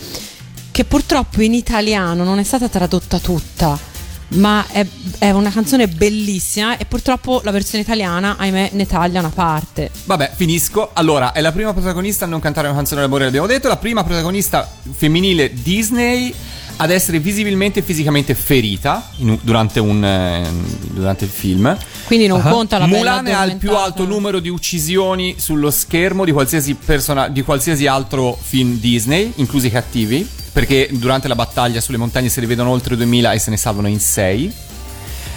che 0.70 0.84
purtroppo 0.84 1.42
in 1.42 1.54
italiano 1.54 2.22
non 2.24 2.38
è 2.38 2.44
stata 2.44 2.68
tradotta 2.68 3.18
tutta. 3.18 3.90
Ma 4.34 4.64
è, 4.68 4.86
è 5.18 5.30
una 5.30 5.50
canzone 5.50 5.88
bellissima 5.88 6.76
e 6.76 6.84
purtroppo 6.86 7.40
la 7.44 7.50
versione 7.50 7.82
italiana, 7.84 8.36
ahimè, 8.38 8.70
ne 8.72 8.86
taglia 8.86 9.20
una 9.20 9.28
parte. 9.30 9.90
Vabbè, 10.04 10.32
finisco. 10.34 10.90
Allora, 10.94 11.32
è 11.32 11.40
la 11.40 11.52
prima 11.52 11.72
protagonista 11.72 12.24
a 12.24 12.28
non 12.28 12.40
cantare 12.40 12.68
una 12.68 12.76
canzone 12.76 13.02
d'amore, 13.02 13.24
l'abbiamo 13.24 13.46
detto. 13.46 13.68
La 13.68 13.76
prima 13.76 14.04
protagonista 14.04 14.70
femminile 14.92 15.52
Disney 15.52 16.32
ad 16.76 16.90
essere 16.90 17.18
visibilmente 17.18 17.80
e 17.80 17.82
fisicamente 17.82 18.34
ferita 18.34 19.10
in- 19.18 19.38
durante, 19.42 19.78
un, 19.78 20.02
eh, 20.02 20.48
durante 20.90 21.24
il 21.24 21.30
film. 21.30 21.76
Quindi 22.06 22.26
non 22.26 22.40
Ah. 22.40 22.50
conta 22.50 22.78
la 22.78 22.86
bella 22.86 22.96
Mulan 23.20 23.26
ha 23.26 23.44
il 23.44 23.56
più 23.56 23.76
alto 23.76 24.04
numero 24.06 24.40
di 24.40 24.48
uccisioni 24.48 25.34
sullo 25.38 25.70
schermo 25.70 26.24
di 26.24 26.32
qualsiasi, 26.32 26.74
persona- 26.74 27.28
di 27.28 27.42
qualsiasi 27.42 27.86
altro 27.86 28.36
film 28.40 28.78
Disney, 28.80 29.32
inclusi 29.36 29.66
i 29.66 29.70
cattivi, 29.70 30.26
perché 30.52 30.88
durante 30.92 31.28
la 31.28 31.34
battaglia 31.34 31.80
sulle 31.80 31.96
montagne 31.98 32.28
se 32.28 32.40
ne 32.40 32.46
vedono 32.46 32.70
oltre 32.70 32.96
2000 32.96 33.32
e 33.32 33.38
se 33.38 33.50
ne 33.50 33.56
salvano 33.56 33.88
in 33.88 34.00
6. 34.00 34.52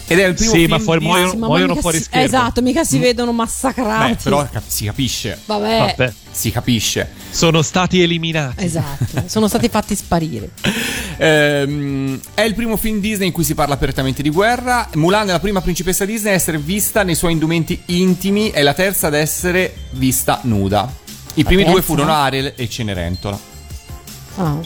Ed 0.08 0.20
è 0.20 0.26
il 0.28 0.36
primo 0.36 0.52
Sì, 0.52 0.58
film 0.60 0.70
ma 0.70 0.78
fuori- 0.80 1.00
Disney- 1.00 1.16
muoiono- 1.18 1.32
Sì, 1.32 1.38
ma 1.40 1.48
muoiono 1.48 1.76
fuori 1.78 1.98
si- 1.98 2.04
schermo. 2.04 2.26
Esatto, 2.26 2.62
mica 2.62 2.84
si 2.84 3.00
vedono 3.00 3.32
massacrati. 3.32 4.12
Beh, 4.14 4.18
però 4.22 4.48
cap- 4.52 4.64
si 4.68 4.86
capisce. 4.86 5.40
Vabbè. 5.46 5.78
Vabbè, 5.98 6.14
Si 6.30 6.52
capisce. 6.52 7.10
sono 7.32 7.64
stati 7.64 8.04
eliminati. 8.04 8.64
Esatto, 8.64 9.24
sono 9.26 9.48
stati 9.48 9.68
fatti 9.70 9.96
sparire. 9.96 10.50
Ehm, 11.18 12.20
è 12.34 12.42
il 12.42 12.54
primo 12.56 12.76
film 12.76 13.00
Disney 13.00 13.28
in 13.28 13.34
cui 13.34 13.46
si 13.46 13.56
parla 13.56 13.74
apertamente 13.76 14.22
di 14.22 14.30
guerra. 14.30 14.90
Mulan 14.96 15.30
è 15.30 15.32
la 15.32 15.40
prima 15.40 15.62
principessa 15.62 16.04
Disney 16.04 16.34
a 16.34 16.36
essere 16.36 16.58
vista 16.58 17.04
nei 17.04 17.16
suoi 17.16 17.32
indumenti 17.32 17.82
intimi 17.86 18.50
e 18.52 18.62
la 18.64 18.74
terza 18.74 19.08
ad 19.08 19.14
essere 19.14 19.74
vista 19.92 20.40
nuda. 20.44 20.92
I 21.36 21.46
primi 21.46 21.64
due 21.64 21.82
furono 21.82 22.12
Ariel 22.14 22.52
e 22.58 22.68
Cenerentola. 22.70 23.40
Ah. 24.38 24.60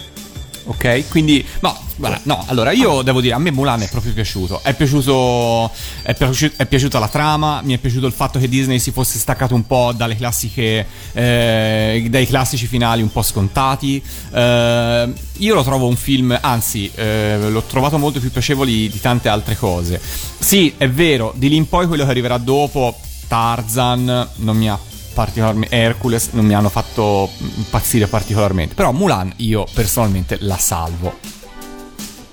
Ok, 0.70 1.10
quindi 1.10 1.44
no, 1.62 1.76
guarda, 1.96 2.20
no, 2.26 2.46
allora 2.46 2.72
io 2.72 3.02
devo 3.02 3.22
dire, 3.22 3.34
a 3.34 3.40
me 3.40 3.50
Mulan 3.50 3.82
è 3.82 3.90
proprio 3.90 4.14
piaciuto. 4.14 4.62
È 4.62 4.76
piaciuto 4.76 5.72
è, 6.04 6.14
piaciu- 6.14 6.54
è 6.58 6.68
piaciuta 6.68 7.00
la 7.00 7.08
trama, 7.08 7.62
mi 7.64 7.74
è 7.74 7.80
piaciuto 7.80 8.06
il 8.06 8.14
fatto 8.14 8.38
che 8.38 8.48
Disney 8.48 8.78
si 8.78 8.92
fosse 8.92 9.18
staccato 9.18 9.56
un 9.56 9.66
po' 9.66 9.94
dalle 9.96 10.16
classiche 10.16 10.86
eh, 11.14 12.06
dai 12.08 12.28
classici 12.28 12.68
finali 12.68 13.02
un 13.02 13.12
po' 13.12 13.24
scontati. 13.24 14.00
Eh, 14.32 15.14
io 15.38 15.56
lo 15.56 15.64
trovo 15.64 15.88
un 15.88 15.96
film, 15.96 16.38
anzi, 16.40 16.92
eh, 16.94 17.50
l'ho 17.50 17.64
trovato 17.64 17.98
molto 17.98 18.20
più 18.20 18.30
piacevole 18.32 18.70
di 18.70 19.00
tante 19.02 19.28
altre 19.28 19.58
cose. 19.58 20.00
Sì, 20.38 20.76
è 20.78 20.88
vero, 20.88 21.34
di 21.36 21.50
lì 21.50 21.56
in 21.56 21.68
poi 21.68 21.88
quello 21.88 22.04
che 22.04 22.12
arriverà 22.12 22.38
dopo 22.38 22.96
Tarzan 23.28 24.28
non 24.36 24.56
mi 24.56 24.70
ha 24.70 24.78
particolarmente 25.20 25.76
Hercules 25.76 26.30
non 26.32 26.46
mi 26.46 26.54
hanno 26.54 26.70
fatto 26.70 27.30
impazzire 27.40 28.08
particolarmente 28.08 28.74
però 28.74 28.94
Mulan 28.94 29.34
io 29.38 29.66
personalmente 29.74 30.38
la 30.40 30.56
salvo 30.56 31.39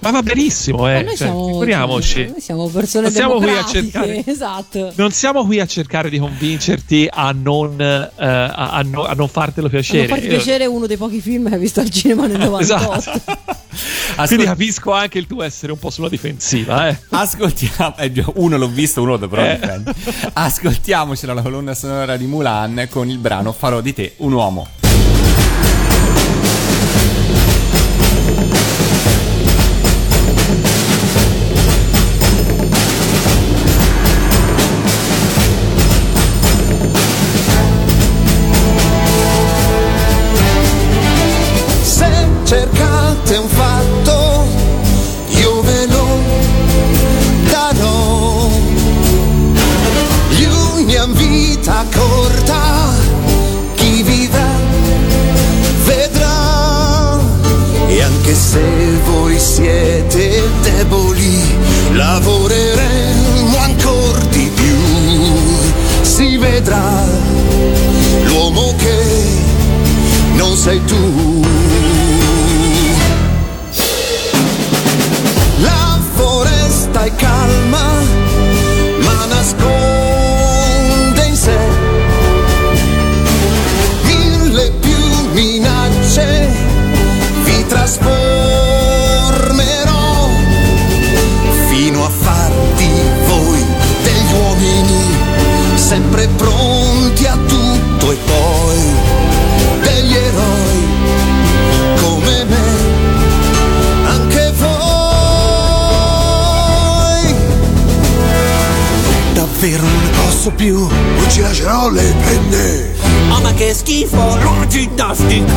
Ma 0.07 0.21
va 0.21 0.23
benissimo, 0.23 0.79
Ma 0.83 0.99
eh. 0.99 1.03
noi, 1.03 1.17
cioè, 1.17 1.27
siamo, 1.29 1.47
figuriamoci. 1.47 2.27
noi 2.27 2.41
siamo 2.41 2.69
persone 2.69 3.05
Non 3.05 3.13
siamo 3.13 3.35
qui 3.37 3.45
a 3.45 3.47
democratiche, 3.49 3.83
cercare- 3.91 4.23
Esatto. 4.27 4.93
Non 4.97 5.11
siamo 5.11 5.45
qui 5.45 5.61
a 5.61 5.67
cercare 5.67 6.09
di 6.11 6.19
convincerti 6.19 7.09
a 7.11 7.33
non, 7.33 7.81
eh, 7.81 8.11
a, 8.17 8.51
a 8.71 8.83
no- 8.83 9.05
a 9.05 9.13
non 9.15 9.29
fartelo 9.29 9.69
piacere. 9.69 10.07
Non 10.07 10.09
farti 10.09 10.27
piacere 10.29 10.65
è 10.65 10.67
uno 10.67 10.87
dei 10.87 10.97
pochi 10.97 11.21
film 11.21 11.49
che 11.49 11.55
hai 11.55 11.61
visto 11.61 11.81
al 11.81 11.91
cinema 11.91 12.27
nel 12.27 12.39
98. 12.39 12.93
Esatto. 12.95 13.35
Ascol- 14.09 14.27
Quindi 14.29 14.45
capisco 14.47 14.93
anche 14.93 15.19
il 15.19 15.27
tuo 15.27 15.43
essere 15.43 15.71
un 15.73 15.79
po' 15.79 15.91
sulla 15.91 16.09
difensiva, 16.09 16.89
eh. 16.89 16.97
ascoltiamo 17.11 17.97
eh, 17.99 18.25
uno 18.37 18.57
l'ho 18.57 18.69
visto 18.69 19.03
uno 19.03 19.17
lo 19.17 19.29
però 19.29 19.43
Eh. 19.43 19.59
dipende. 19.61 19.93
ascoltiamocela 20.33 21.35
la 21.35 21.43
colonna 21.43 21.75
sonora 21.75 22.17
di 22.17 22.25
Mulan 22.27 22.87
con 22.89 23.09
il 23.11 23.19
brano 23.19 23.53
Farò 23.53 23.83
di 23.83 23.93
te 23.93 24.15
un 24.19 24.33
uomo 24.33 24.67
posso 110.23 110.51
più, 110.51 110.87
non 110.87 111.31
ci 111.31 111.41
lascerò 111.41 111.91
le 111.91 112.15
penne. 112.25 112.95
Oh 113.31 113.41
ma 113.41 113.53
che 113.53 113.75
schifo, 113.75 114.37
la 114.37 114.67
ginnastica! 114.67 115.55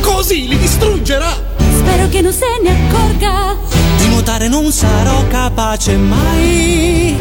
Così 0.00 0.48
li 0.48 0.58
distruggerà! 0.58 1.32
Spero 1.78 2.08
che 2.08 2.20
non 2.20 2.32
se 2.32 2.46
ne 2.62 2.70
accorga. 2.70 3.56
Di 3.98 4.08
nuotare 4.08 4.48
non 4.48 4.72
sarò 4.72 5.26
capace 5.28 5.96
mai! 5.96 7.16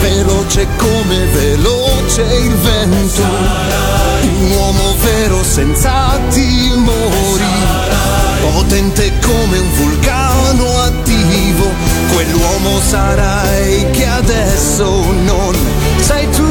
Veloce 0.00 0.66
come 0.76 1.24
veloce 1.32 2.22
il 2.22 2.54
vento, 2.56 3.22
un 4.22 4.50
uomo 4.50 4.94
vero 5.02 5.42
senza 5.42 6.18
timori, 6.28 7.42
potente 8.40 9.12
come 9.20 9.58
un 9.58 9.70
vulcano 9.72 10.80
attivo, 10.80 11.03
quell'uomo 12.14 12.80
sarai 12.80 13.90
che 13.90 14.06
adesso 14.06 15.02
non 15.24 15.54
sei 15.98 16.30
tu. 16.30 16.46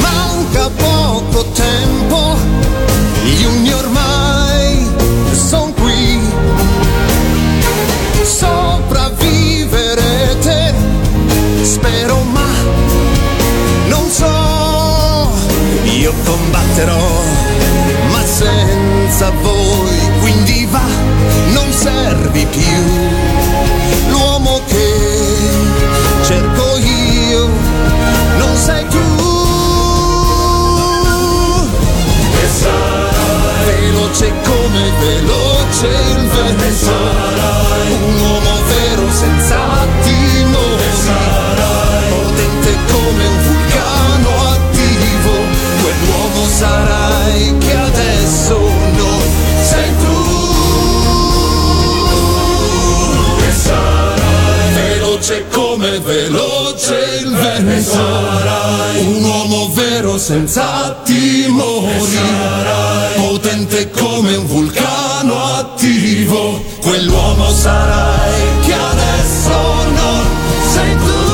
Manca 0.00 0.68
poco 0.70 1.44
tempo, 1.52 2.36
gli 3.22 3.44
uni 3.44 3.72
ormai 3.72 4.90
son 5.32 5.72
qui 5.74 6.20
sopravviverete, 8.22 10.74
spero 11.62 12.20
ma 12.32 12.48
non 13.88 14.10
so, 14.10 15.30
io 15.84 16.12
combatterò, 16.24 17.05
servi 21.86 22.44
più, 22.46 22.82
l'uomo 24.10 24.60
che 24.66 24.88
cerco 26.24 26.78
io, 26.78 27.48
non 28.38 28.56
sei 28.56 28.84
tu. 28.88 29.04
Veloce 33.66 34.32
come 34.44 34.82
veloce 35.00 35.86
il 35.86 36.26
vento. 36.34 36.94
Un 38.04 38.20
uomo 38.20 38.54
vero 38.66 39.06
senza 39.10 39.58
timori 40.02 40.84
Potente 42.10 42.76
come 42.90 43.26
un 43.26 43.38
vulcano 43.46 44.30
attivo. 44.54 45.32
Quell'uomo 45.82 46.46
sarai 46.48 47.65
vento 57.76 57.98
Un 58.98 59.22
uomo 59.22 59.68
vero 59.72 60.18
senza 60.18 61.00
timori 61.04 62.18
Potente 63.16 63.90
come 63.90 64.36
un 64.36 64.46
vulcano 64.46 65.44
attivo 65.44 66.62
Quell'uomo 66.80 67.50
sarai 67.50 68.60
che 68.64 68.72
adesso 68.72 69.74
non 69.92 70.26
sei 70.72 70.96
tu 70.96 71.24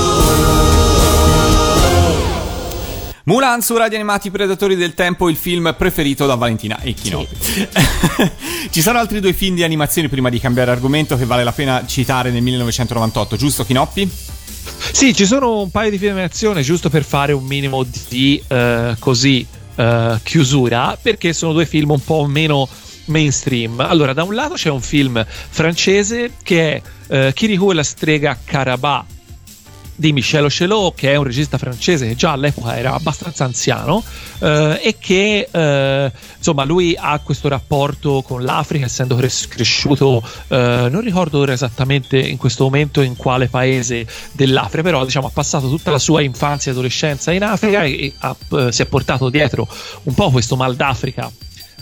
Mulan 3.25 3.63
su 3.63 3.77
Radio 3.77 3.99
Animati 3.99 4.33
Predatori 4.33 4.75
del 4.75 4.95
Tempo, 4.95 5.29
il 5.29 5.37
film 5.37 5.73
preferito 5.79 6.27
da 6.27 6.35
Valentina 6.35 6.81
e 6.81 6.93
Chinopi. 6.93 7.37
Ci 8.69 8.83
sono 8.83 8.99
altri 8.99 9.21
due 9.21 9.33
film 9.33 9.55
di 9.55 9.63
animazione 9.63 10.09
prima 10.09 10.29
di 10.29 10.41
cambiare 10.41 10.73
argomento 10.73 11.17
che 11.17 11.25
vale 11.25 11.45
la 11.45 11.53
pena 11.53 11.85
citare 11.87 12.33
nel 12.33 12.43
1998, 12.43 13.37
giusto 13.37 13.65
Chinoppi? 13.65 14.11
Sì, 14.93 15.15
ci 15.15 15.27
sono 15.27 15.61
un 15.61 15.71
paio 15.71 15.91
di 15.91 15.99
film 15.99 16.13
di 16.13 16.19
animazione 16.19 16.63
giusto 16.63 16.91
per 16.91 17.05
fare 17.05 17.33
un 17.33 17.45
minimo 17.45 17.85
di 18.09 18.43
eh, 18.47 18.95
così 18.99 19.47
eh, 19.75 20.19
chiusura, 20.23 20.99
perché 21.01 21.33
sono 21.33 21.53
due 21.53 21.67
film 21.67 21.91
un 21.91 22.05
po' 22.05 22.27
meno 22.27 22.69
mainstream. 23.07 23.81
Allora, 23.81 24.13
da 24.13 24.23
un 24.23 24.35
lato 24.35 24.55
c'è 24.55 24.71
un 24.71 24.81
film 24.81 25.25
francese 25.27 26.33
che 26.43 26.75
è 26.75 26.83
eh, 27.09 27.33
Kirikou 27.33 27.71
e 27.71 27.75
la 27.75 27.83
strega 27.83 28.39
Carabà 28.45 29.05
di 29.95 30.13
Michel 30.13 30.45
Ochelot, 30.45 30.95
che 30.95 31.13
è 31.13 31.17
un 31.17 31.25
regista 31.25 31.59
francese 31.59 32.07
che 32.07 32.15
già 32.15 32.33
all'epoca 32.33 32.77
era 32.77 32.95
abbastanza 32.95 33.45
anziano 33.45 34.03
eh, 34.41 34.81
e 34.83 34.97
che 34.99 35.49
eh, 35.51 36.13
insomma 36.37 36.65
lui 36.65 36.97
ha 36.99 37.19
questo 37.21 37.49
rapporto 37.49 38.23
con 38.23 38.43
l'Africa, 38.43 38.87
essendo 38.87 39.17
cres- 39.17 39.49
cresciuto, 39.49 40.23
eh, 40.49 40.89
non 40.91 41.01
ricordo 41.01 41.39
ora 41.41 41.53
esattamente 41.53 42.19
in 42.19 42.37
questo 42.37 42.65
momento 42.65 43.01
in 43.03 43.17
quale 43.17 43.49
paese 43.49 44.07
dell'Africa, 44.33 44.83
però 44.83 45.05
diciamo 45.05 45.27
ha 45.27 45.31
passato 45.33 45.69
tutta 45.69 45.91
la 45.91 45.99
sua 45.99 46.23
infanzia 46.23 46.71
e 46.71 46.75
adolescenza 46.75 47.33
in 47.33 47.43
Africa 47.43 47.85
e, 47.85 47.91
e 47.91 48.13
ha, 48.19 48.37
eh, 48.53 48.73
si 48.73 48.83
è 48.83 48.87
portato 48.87 49.29
dietro 49.29 49.69
un 50.05 50.15
po' 50.15 50.31
questo 50.31 50.57
mal 50.57 50.75
d'Africa 50.75 51.31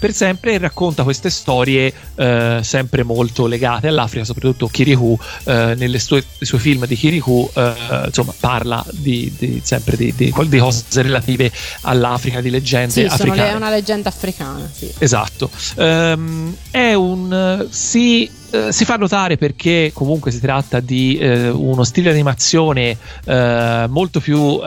per 0.00 0.12
sempre 0.14 0.54
e 0.54 0.58
racconta 0.58 1.04
queste 1.04 1.30
storie 1.30 1.92
eh, 2.16 2.58
sempre 2.62 3.04
molto 3.04 3.46
legate 3.46 3.86
all'Africa, 3.86 4.24
soprattutto 4.24 4.66
Kirikou 4.66 5.16
eh, 5.44 5.74
nelle 5.76 5.98
sue, 6.00 6.24
sue 6.40 6.58
film 6.58 6.86
di 6.86 6.96
Kirikou 6.96 7.48
eh, 7.54 7.72
insomma 8.06 8.32
parla 8.40 8.84
di, 8.90 9.32
di- 9.38 9.60
sempre 9.62 9.96
di, 9.96 10.12
di- 10.16 10.32
di 10.48 10.58
cose 10.58 10.84
relative 11.02 11.52
all'Africa, 11.82 12.40
di 12.40 12.50
leggende 12.50 12.90
Sì, 12.92 13.00
sono 13.02 13.12
africane. 13.12 13.42
le- 13.42 13.50
è 13.50 13.54
una 13.54 13.70
leggenda 13.70 14.08
africana, 14.08 14.68
sì. 14.72 14.90
Esatto, 14.98 15.50
Ehm, 15.76 16.56
è 16.70 16.94
un 16.94 17.66
si, 17.70 18.28
eh, 18.50 18.72
si 18.72 18.84
fa 18.86 18.96
notare 18.96 19.36
perché 19.36 19.90
comunque 19.92 20.30
si 20.30 20.40
tratta 20.40 20.80
di 20.80 21.18
eh, 21.18 21.48
uno 21.50 21.84
stile 21.84 22.08
di 22.08 22.14
animazione 22.14 22.96
eh, 23.24 23.86
molto 23.88 24.20
più 24.20 24.60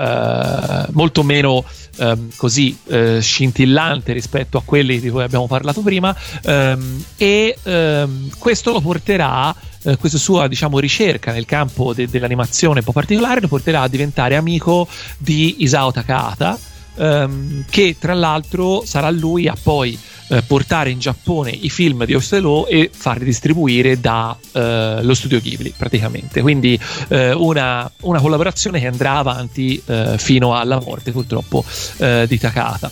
molto 0.91 1.23
meno 1.23 1.63
ehm, 1.97 2.29
così 2.35 2.77
eh, 2.87 3.19
scintillante 3.21 4.13
rispetto 4.13 4.57
a 4.57 4.61
quelli 4.63 4.99
di 4.99 5.09
cui 5.09 5.23
abbiamo 5.23 5.47
parlato 5.47 5.81
prima 5.81 6.15
ehm, 6.43 7.03
e 7.17 7.57
ehm, 7.61 8.29
questo 8.37 8.71
lo 8.71 8.81
porterà 8.81 9.55
eh, 9.83 9.97
questa 9.97 10.17
sua 10.17 10.47
diciamo 10.47 10.79
ricerca 10.79 11.31
nel 11.31 11.45
campo 11.45 11.93
de- 11.93 12.07
dell'animazione 12.07 12.79
un 12.79 12.85
po' 12.85 12.91
particolare 12.91 13.41
lo 13.41 13.47
porterà 13.47 13.81
a 13.81 13.87
diventare 13.87 14.35
amico 14.35 14.87
di 15.17 15.63
Isao 15.63 15.91
Takahata 15.91 16.57
ehm, 16.95 17.65
che 17.69 17.95
tra 17.99 18.13
l'altro 18.13 18.83
sarà 18.85 19.09
lui 19.09 19.47
a 19.47 19.55
poi 19.61 19.97
eh, 20.29 20.41
portare 20.41 20.89
in 20.89 20.99
Giappone 20.99 21.51
i 21.51 21.69
film 21.69 22.05
di 22.05 22.13
Ostello 22.13 22.65
e 22.67 22.89
farli 22.93 23.25
distribuire 23.25 23.99
dallo 23.99 25.13
studio 25.13 25.39
Ghibli 25.39 25.73
praticamente. 25.75 26.41
Quindi 26.41 26.79
eh, 27.09 27.33
una, 27.33 27.89
una 28.01 28.19
collaborazione 28.19 28.79
che 28.79 28.87
andrà 28.87 29.17
avanti 29.17 29.81
eh, 29.85 30.15
fino 30.17 30.55
alla 30.55 30.79
morte 30.79 31.11
purtroppo 31.11 31.63
eh, 31.97 32.25
di 32.27 32.39
Takata 32.39 32.91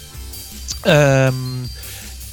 Ehm, 0.83 1.67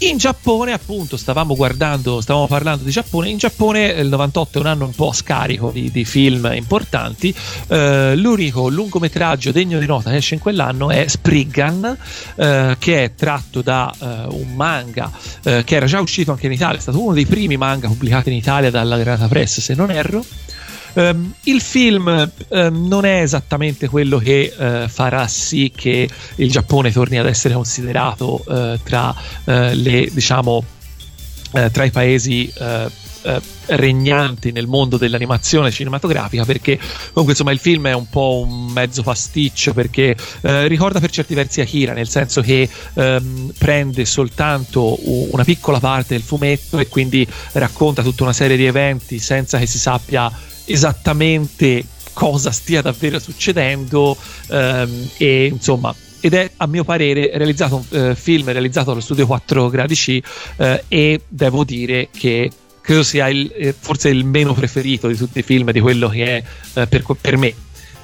in 0.00 0.16
Giappone, 0.16 0.72
appunto, 0.72 1.16
stavamo 1.16 1.56
guardando, 1.56 2.20
stavamo 2.20 2.46
parlando 2.46 2.84
di 2.84 2.90
Giappone. 2.90 3.30
In 3.30 3.38
Giappone 3.38 3.94
eh, 3.94 4.00
il 4.02 4.08
98 4.08 4.58
è 4.58 4.60
un 4.60 4.66
anno 4.68 4.84
un 4.84 4.94
po' 4.94 5.12
scarico 5.12 5.70
di, 5.70 5.90
di 5.90 6.04
film 6.04 6.50
importanti. 6.54 7.34
Eh, 7.66 8.14
l'unico 8.14 8.68
lungometraggio 8.68 9.50
degno 9.50 9.78
di 9.78 9.86
nota 9.86 10.10
che 10.10 10.16
esce 10.16 10.34
in 10.34 10.40
quell'anno 10.40 10.90
è 10.90 11.08
Spriggan, 11.08 11.96
eh, 12.36 12.76
che 12.78 13.04
è 13.04 13.14
tratto 13.14 13.60
da 13.60 13.92
eh, 13.98 14.06
un 14.28 14.54
manga 14.54 15.10
eh, 15.42 15.64
che 15.64 15.74
era 15.74 15.86
già 15.86 16.00
uscito 16.00 16.30
anche 16.30 16.46
in 16.46 16.52
Italia. 16.52 16.78
È 16.78 16.82
stato 16.82 17.02
uno 17.02 17.14
dei 17.14 17.26
primi 17.26 17.56
manga 17.56 17.88
pubblicati 17.88 18.30
in 18.30 18.36
Italia 18.36 18.70
dalla 18.70 18.98
Granata 18.98 19.26
Press, 19.26 19.60
se 19.60 19.74
non 19.74 19.90
erro. 19.90 20.24
Ehm, 20.98 21.32
il 21.44 21.60
film 21.60 22.08
ehm, 22.48 22.88
non 22.88 23.04
è 23.04 23.22
esattamente 23.22 23.86
quello 23.86 24.18
che 24.18 24.52
eh, 24.58 24.88
farà 24.88 25.28
sì 25.28 25.72
che 25.74 26.08
il 26.34 26.50
Giappone 26.50 26.90
torni 26.90 27.18
ad 27.18 27.26
essere 27.26 27.54
considerato 27.54 28.44
eh, 28.48 28.80
tra 28.82 29.14
eh, 29.44 29.74
le 29.74 30.08
diciamo 30.12 30.64
tra 31.50 31.84
i 31.84 31.90
paesi 31.90 32.52
regnanti 33.68 34.52
nel 34.52 34.66
mondo 34.66 34.98
dell'animazione 34.98 35.70
cinematografica 35.70 36.44
perché 36.44 36.76
comunque 36.76 37.30
insomma 37.30 37.52
il 37.52 37.58
film 37.58 37.86
è 37.86 37.94
un 37.94 38.06
po' 38.06 38.44
un 38.46 38.66
mezzo 38.70 39.02
pasticcio 39.02 39.72
perché 39.72 40.14
eh, 40.42 40.68
ricorda 40.68 41.00
per 41.00 41.10
certi 41.10 41.32
versi 41.32 41.62
Akira 41.62 41.94
nel 41.94 42.08
senso 42.10 42.42
che 42.42 42.68
ehm, 42.94 43.52
prende 43.56 44.04
soltanto 44.04 44.98
una 45.32 45.42
piccola 45.42 45.80
parte 45.80 46.14
del 46.14 46.22
fumetto 46.22 46.78
e 46.78 46.88
quindi 46.88 47.26
racconta 47.52 48.02
tutta 48.02 48.24
una 48.24 48.34
serie 48.34 48.58
di 48.58 48.66
eventi 48.66 49.18
senza 49.18 49.58
che 49.58 49.66
si 49.66 49.78
sappia 49.78 50.30
esattamente 50.68 51.84
cosa 52.12 52.50
stia 52.50 52.82
davvero 52.82 53.18
succedendo 53.18 54.16
ehm, 54.48 55.10
e 55.16 55.46
insomma 55.46 55.94
ed 56.20 56.34
è 56.34 56.50
a 56.56 56.66
mio 56.66 56.82
parere 56.82 57.30
realizzato 57.34 57.76
un 57.76 57.84
eh, 57.90 58.14
film 58.16 58.50
realizzato 58.50 58.90
dallo 58.90 59.00
studio 59.00 59.26
4 59.26 59.68
gradi 59.68 59.94
C 59.94 60.20
eh, 60.56 60.84
e 60.88 61.20
devo 61.28 61.62
dire 61.64 62.08
che 62.10 62.50
credo 62.80 63.02
sia 63.02 63.28
il, 63.28 63.52
eh, 63.54 63.74
forse 63.78 64.08
il 64.08 64.24
meno 64.24 64.52
preferito 64.52 65.06
di 65.06 65.16
tutti 65.16 65.38
i 65.38 65.42
film 65.42 65.70
di 65.70 65.80
quello 65.80 66.08
che 66.08 66.24
è 66.24 66.42
eh, 66.80 66.86
per, 66.86 67.04
per 67.20 67.36
me 67.36 67.54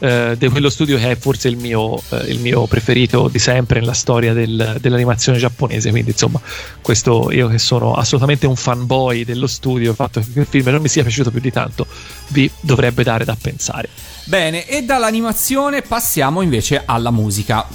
eh, 0.04 0.36
di 0.38 0.48
quello 0.48 0.68
studio 0.68 0.98
che 0.98 1.10
è 1.12 1.16
forse 1.16 1.48
il 1.48 1.56
mio, 1.56 1.98
eh, 2.10 2.16
il 2.30 2.38
mio 2.40 2.66
preferito 2.66 3.28
di 3.28 3.38
sempre 3.38 3.80
nella 3.80 3.92
storia 3.94 4.32
del- 4.32 4.76
dell'animazione 4.80 5.38
giapponese 5.38 5.90
quindi 5.90 6.10
insomma 6.10 6.40
questo 6.82 7.30
io 7.32 7.48
che 7.48 7.58
sono 7.58 7.94
assolutamente 7.94 8.46
un 8.46 8.56
fanboy 8.56 9.24
dello 9.24 9.46
studio 9.46 9.90
il 9.90 9.96
fatto 9.96 10.20
che 10.20 10.40
il 10.40 10.46
film 10.48 10.68
non 10.70 10.82
mi 10.82 10.88
sia 10.88 11.02
piaciuto 11.02 11.30
più 11.30 11.40
di 11.40 11.50
tanto 11.50 11.86
vi 12.28 12.50
dovrebbe 12.60 13.02
dare 13.02 13.24
da 13.24 13.36
pensare 13.40 13.88
Bene, 14.26 14.66
e 14.66 14.82
dall'animazione 14.82 15.82
passiamo 15.82 16.40
invece 16.40 16.82
alla 16.84 17.10
musica. 17.10 17.66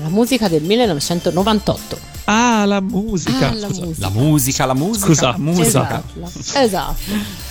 La 0.00 0.08
musica 0.08 0.46
del 0.48 0.62
1998. 0.62 1.98
ah 2.26 2.64
la 2.66 2.80
musica 2.80 3.48
Ah, 3.50 3.54
la 3.54 3.66
musica. 3.68 3.94
La 3.98 4.08
musica, 4.10 4.66
la 4.66 4.74
musica, 4.74 5.06
Scusa, 5.06 5.30
la 5.30 5.36
musica. 5.38 6.02
Esatto. 6.22 6.58
esatto. 6.58 7.45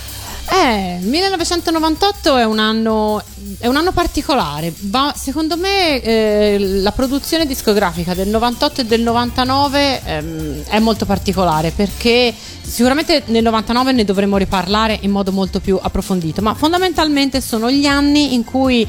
Eh, 0.48 0.98
1998 1.00 2.36
è 2.36 2.44
un 2.44 2.58
anno, 2.58 3.22
è 3.58 3.66
un 3.66 3.76
anno 3.76 3.92
particolare. 3.92 4.72
Va- 4.82 5.14
secondo 5.16 5.56
me 5.56 6.00
eh, 6.00 6.56
la 6.58 6.92
produzione 6.92 7.46
discografica 7.46 8.14
del 8.14 8.28
98 8.28 8.82
e 8.82 8.84
del 8.84 9.02
99 9.02 10.02
ehm, 10.04 10.62
è 10.64 10.78
molto 10.78 11.04
particolare 11.04 11.72
perché 11.72 12.32
sicuramente 12.62 13.22
nel 13.26 13.42
99 13.42 13.92
ne 13.92 14.04
dovremo 14.04 14.36
riparlare 14.36 14.98
in 15.02 15.10
modo 15.10 15.32
molto 15.32 15.60
più 15.60 15.78
approfondito, 15.80 16.42
ma 16.42 16.54
fondamentalmente 16.54 17.40
sono 17.40 17.70
gli 17.70 17.86
anni 17.86 18.34
in 18.34 18.44
cui 18.44 18.86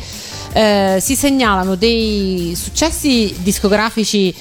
eh, 0.54 0.98
si 1.02 1.16
segnalano 1.16 1.76
dei 1.76 2.54
successi 2.56 3.36
discografici 3.40 4.34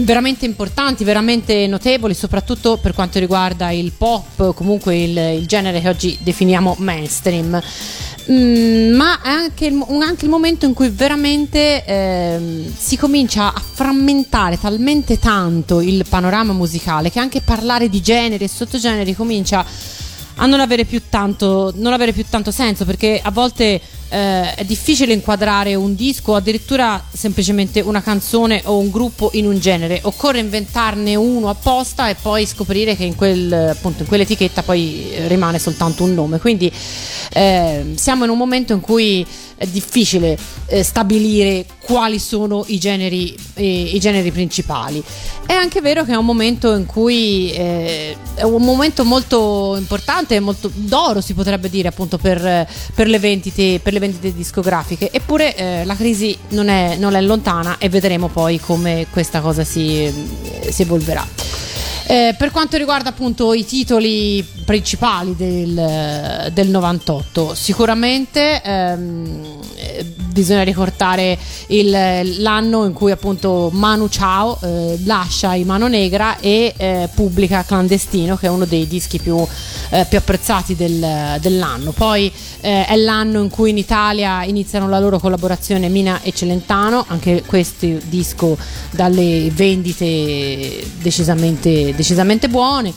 veramente 0.00 0.44
importanti, 0.46 1.04
veramente 1.04 1.66
notevoli, 1.66 2.14
soprattutto 2.14 2.78
per 2.78 2.94
quanto 2.94 3.18
riguarda 3.18 3.70
il 3.70 3.92
pop, 3.92 4.54
comunque 4.54 4.96
il, 4.96 5.16
il 5.40 5.46
genere 5.46 5.80
che 5.80 5.88
oggi 5.88 6.18
definiamo 6.20 6.76
mainstream. 6.78 7.60
Mm, 8.30 8.94
ma 8.94 9.20
è 9.22 9.28
anche 9.28 9.66
il, 9.66 9.82
anche 10.02 10.24
il 10.24 10.30
momento 10.30 10.66
in 10.66 10.74
cui 10.74 10.88
veramente 10.90 11.84
ehm, 11.84 12.72
si 12.76 12.96
comincia 12.96 13.52
a 13.52 13.60
frammentare 13.60 14.58
talmente 14.60 15.18
tanto 15.18 15.80
il 15.80 16.04
panorama 16.08 16.52
musicale 16.52 17.10
che 17.10 17.18
anche 17.18 17.40
parlare 17.40 17.88
di 17.88 18.00
generi 18.00 18.44
e 18.44 18.48
sottogeneri 18.48 19.14
comincia 19.14 19.64
a 20.36 20.46
non 20.46 20.60
avere 20.60 20.84
più 20.84 21.02
tanto, 21.08 21.72
non 21.76 21.92
avere 21.92 22.12
più 22.12 22.24
tanto 22.28 22.50
senso 22.50 22.84
perché 22.84 23.20
a 23.22 23.30
volte 23.30 23.80
eh, 24.10 24.54
è 24.54 24.64
difficile 24.64 25.12
inquadrare 25.12 25.74
un 25.76 25.94
disco 25.94 26.32
o 26.32 26.34
addirittura 26.34 27.02
semplicemente 27.12 27.80
una 27.80 28.02
canzone 28.02 28.60
o 28.64 28.78
un 28.78 28.90
gruppo 28.90 29.30
in 29.34 29.46
un 29.46 29.58
genere. 29.58 30.00
Occorre 30.02 30.40
inventarne 30.40 31.14
uno 31.14 31.48
apposta 31.48 32.08
e 32.08 32.16
poi 32.16 32.44
scoprire 32.44 32.96
che 32.96 33.04
in, 33.04 33.14
quel, 33.14 33.52
appunto, 33.52 34.02
in 34.02 34.08
quell'etichetta 34.08 34.62
poi 34.62 35.10
eh, 35.12 35.28
rimane 35.28 35.58
soltanto 35.58 36.02
un 36.04 36.14
nome. 36.14 36.38
Quindi 36.38 36.70
eh, 37.32 37.92
siamo 37.94 38.24
in 38.24 38.30
un 38.30 38.38
momento 38.38 38.72
in 38.72 38.80
cui 38.80 39.24
è 39.60 39.66
difficile 39.66 40.38
eh, 40.68 40.82
stabilire 40.82 41.66
quali 41.82 42.18
sono 42.18 42.64
i 42.68 42.78
generi, 42.78 43.36
eh, 43.54 43.82
i 43.94 44.00
generi 44.00 44.32
principali. 44.32 45.02
È 45.44 45.52
anche 45.52 45.82
vero 45.82 46.02
che 46.02 46.12
è 46.12 46.16
un 46.16 46.24
momento 46.24 46.74
in 46.74 46.86
cui 46.86 47.52
eh, 47.52 48.16
è 48.36 48.42
un 48.42 48.62
momento 48.62 49.04
molto 49.04 49.76
importante, 49.76 50.40
molto 50.40 50.70
d'oro 50.72 51.20
si 51.20 51.34
potrebbe 51.34 51.68
dire 51.68 51.88
appunto 51.88 52.16
per, 52.16 52.66
per 52.94 53.06
le, 53.06 53.18
vendite, 53.18 53.80
per 53.82 53.92
le 53.92 53.98
vendite 54.00 54.34
discografiche, 54.34 55.12
eppure 55.12 55.54
eh, 55.54 55.84
la 55.84 55.94
crisi 55.94 56.36
non 56.48 56.68
è, 56.68 56.96
non 56.96 57.14
è 57.14 57.20
lontana 57.20 57.76
e 57.78 57.88
vedremo 57.88 58.26
poi 58.26 58.58
come 58.58 59.06
questa 59.10 59.40
cosa 59.40 59.62
si, 59.62 60.12
si 60.68 60.82
evolverà. 60.82 61.24
Eh, 62.10 62.34
per 62.36 62.50
quanto 62.50 62.76
riguarda 62.76 63.10
appunto 63.10 63.52
i 63.54 63.64
titoli 63.64 64.44
principali 64.64 65.36
del, 65.36 66.50
del 66.52 66.68
98. 66.68 67.54
Sicuramente 67.54 68.60
ehm, 68.60 69.44
eh, 69.76 70.04
bisogna 70.32 70.64
ricordare 70.64 71.38
il- 71.68 72.40
l'anno 72.42 72.84
in 72.84 72.94
cui 72.94 73.12
appunto 73.12 73.70
Manu 73.72 74.08
Chao 74.08 74.58
eh, 74.60 74.98
lascia 75.04 75.54
i 75.54 75.62
Mano 75.62 75.86
Negra 75.86 76.40
e 76.40 76.74
eh, 76.76 77.08
pubblica 77.14 77.62
Clandestino, 77.64 78.34
che 78.36 78.46
è 78.46 78.50
uno 78.50 78.64
dei 78.64 78.88
dischi 78.88 79.20
più, 79.20 79.46
eh, 79.90 80.04
più 80.08 80.18
apprezzati 80.18 80.74
del- 80.74 81.38
dell'anno. 81.40 81.92
Poi 81.92 82.32
eh, 82.60 82.86
è 82.86 82.96
l'anno 82.96 83.40
in 83.40 83.50
cui 83.50 83.70
in 83.70 83.78
Italia 83.78 84.42
iniziano 84.42 84.88
la 84.88 84.98
loro 84.98 85.20
collaborazione 85.20 85.88
Mina 85.88 86.22
e 86.22 86.32
Celentano, 86.32 87.04
anche 87.06 87.44
questo 87.46 87.86
disco 88.08 88.58
dalle 88.90 89.48
vendite 89.52 90.84
decisamente, 91.00 91.94
decisamente 92.00 92.48
buone. 92.48 92.92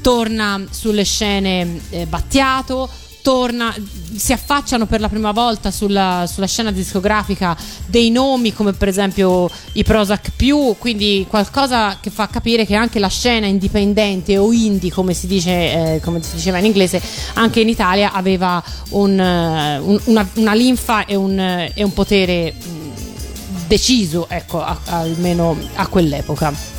Torna 0.00 0.64
sulle 0.70 1.04
scene 1.04 1.80
eh, 1.90 2.06
Battiato, 2.06 2.88
torna, 3.20 3.74
si 4.16 4.32
affacciano 4.32 4.86
per 4.86 5.00
la 5.00 5.08
prima 5.10 5.32
volta 5.32 5.70
sulla, 5.70 6.24
sulla 6.32 6.46
scena 6.46 6.70
discografica 6.72 7.54
dei 7.86 8.08
nomi 8.10 8.54
come 8.54 8.72
per 8.72 8.88
esempio 8.88 9.50
i 9.72 9.82
Prozac 9.84 10.30
più, 10.34 10.76
quindi 10.78 11.26
qualcosa 11.28 11.98
che 12.00 12.08
fa 12.10 12.28
capire 12.28 12.64
che 12.64 12.74
anche 12.74 12.98
la 12.98 13.08
scena 13.08 13.46
indipendente 13.46 14.38
o 14.38 14.50
indie, 14.52 14.90
come 14.90 15.12
si, 15.12 15.26
dice, 15.26 15.50
eh, 15.96 16.00
come 16.02 16.22
si 16.22 16.36
diceva 16.36 16.56
in 16.58 16.64
inglese, 16.64 17.02
anche 17.34 17.60
in 17.60 17.68
Italia 17.68 18.12
aveva 18.12 18.62
un, 18.90 19.18
eh, 19.20 19.78
un- 19.78 20.00
una, 20.04 20.26
una 20.34 20.54
linfa 20.54 21.04
e 21.04 21.16
un, 21.16 21.38
e 21.38 21.82
un 21.82 21.92
potere 21.92 22.54
mh, 22.54 23.66
deciso, 23.66 24.26
ecco, 24.30 24.62
a- 24.62 24.78
almeno 24.86 25.54
a 25.74 25.86
quell'epoca. 25.88 26.76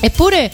Eppure, 0.00 0.50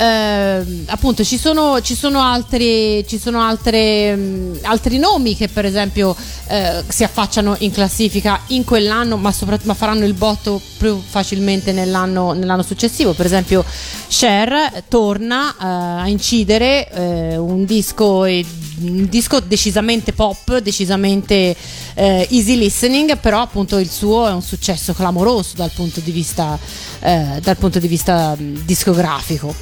ehm, 0.00 0.84
appunto, 0.86 1.22
ci 1.24 1.36
sono, 1.36 1.80
ci 1.80 1.94
sono 1.94 2.20
altri, 2.20 3.04
ci 3.06 3.18
sono 3.18 3.40
altre, 3.42 4.16
mh, 4.16 4.58
altri 4.62 4.98
nomi 4.98 5.36
che, 5.36 5.48
per 5.48 5.64
esempio, 5.64 6.16
eh, 6.48 6.82
si 6.88 7.04
affacciano 7.04 7.56
in 7.58 7.70
classifica 7.70 8.40
in 8.48 8.64
quell'anno, 8.64 9.16
ma, 9.16 9.30
soprat- 9.32 9.64
ma 9.64 9.74
faranno 9.74 10.04
il 10.04 10.14
botto 10.14 10.60
più 10.78 11.00
facilmente 11.04 11.72
nell'anno, 11.72 12.32
nell'anno 12.32 12.62
successivo. 12.62 13.12
Per 13.12 13.26
esempio, 13.26 13.64
Cher 14.08 14.84
torna 14.88 15.50
eh, 15.50 16.02
a 16.02 16.08
incidere 16.08 16.90
eh, 16.90 17.36
un 17.36 17.64
disco. 17.64 18.22
un 18.22 19.08
disco 19.10 19.40
decisamente 19.40 20.14
pop, 20.14 20.56
decisamente 20.58 21.54
eh, 21.94 22.26
easy 22.30 22.56
listening, 22.56 23.18
però 23.18 23.42
appunto 23.42 23.76
il 23.76 23.90
suo 23.90 24.26
è 24.26 24.32
un 24.32 24.40
successo 24.40 24.94
clamoroso 24.94 25.54
dal 25.56 25.70
punto 25.70 26.00
di 26.00 26.10
vista, 26.10 26.58
eh, 27.00 27.40
dal 27.42 27.56
punto 27.58 27.78
di 27.78 27.88
vista 27.88 28.34
discografico. 28.38 29.54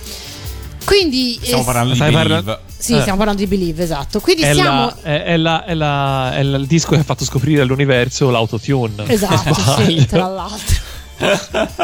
Quindi 0.89 1.39
Stiamo 1.43 1.63
eh, 1.63 1.65
parlando 1.65 1.93
di 1.93 1.99
Believe. 1.99 2.59
sì, 2.79 2.95
Eh. 2.95 3.01
stiamo 3.01 3.19
parlando 3.19 3.43
di 3.43 3.47
Believe, 3.47 3.83
esatto. 3.83 4.21
Quindi 4.21 4.43
È, 4.43 4.55
siamo 4.55 4.87
la- 4.87 4.97
è- 5.03 5.23
è 5.25 5.37
la- 5.37 5.65
è 5.65 5.75
la- 5.75 6.33
è 6.35 6.41
il 6.41 6.65
disco 6.67 6.91
che 6.91 7.01
ha 7.01 7.05
fatto 7.05 7.25
scoprire 7.25 7.61
all'universo 7.63 8.31
l'autotune. 8.31 9.05
Esatto, 9.07 9.55
sì, 9.85 10.07
tra 10.07 10.27
l'altro. 10.29 10.87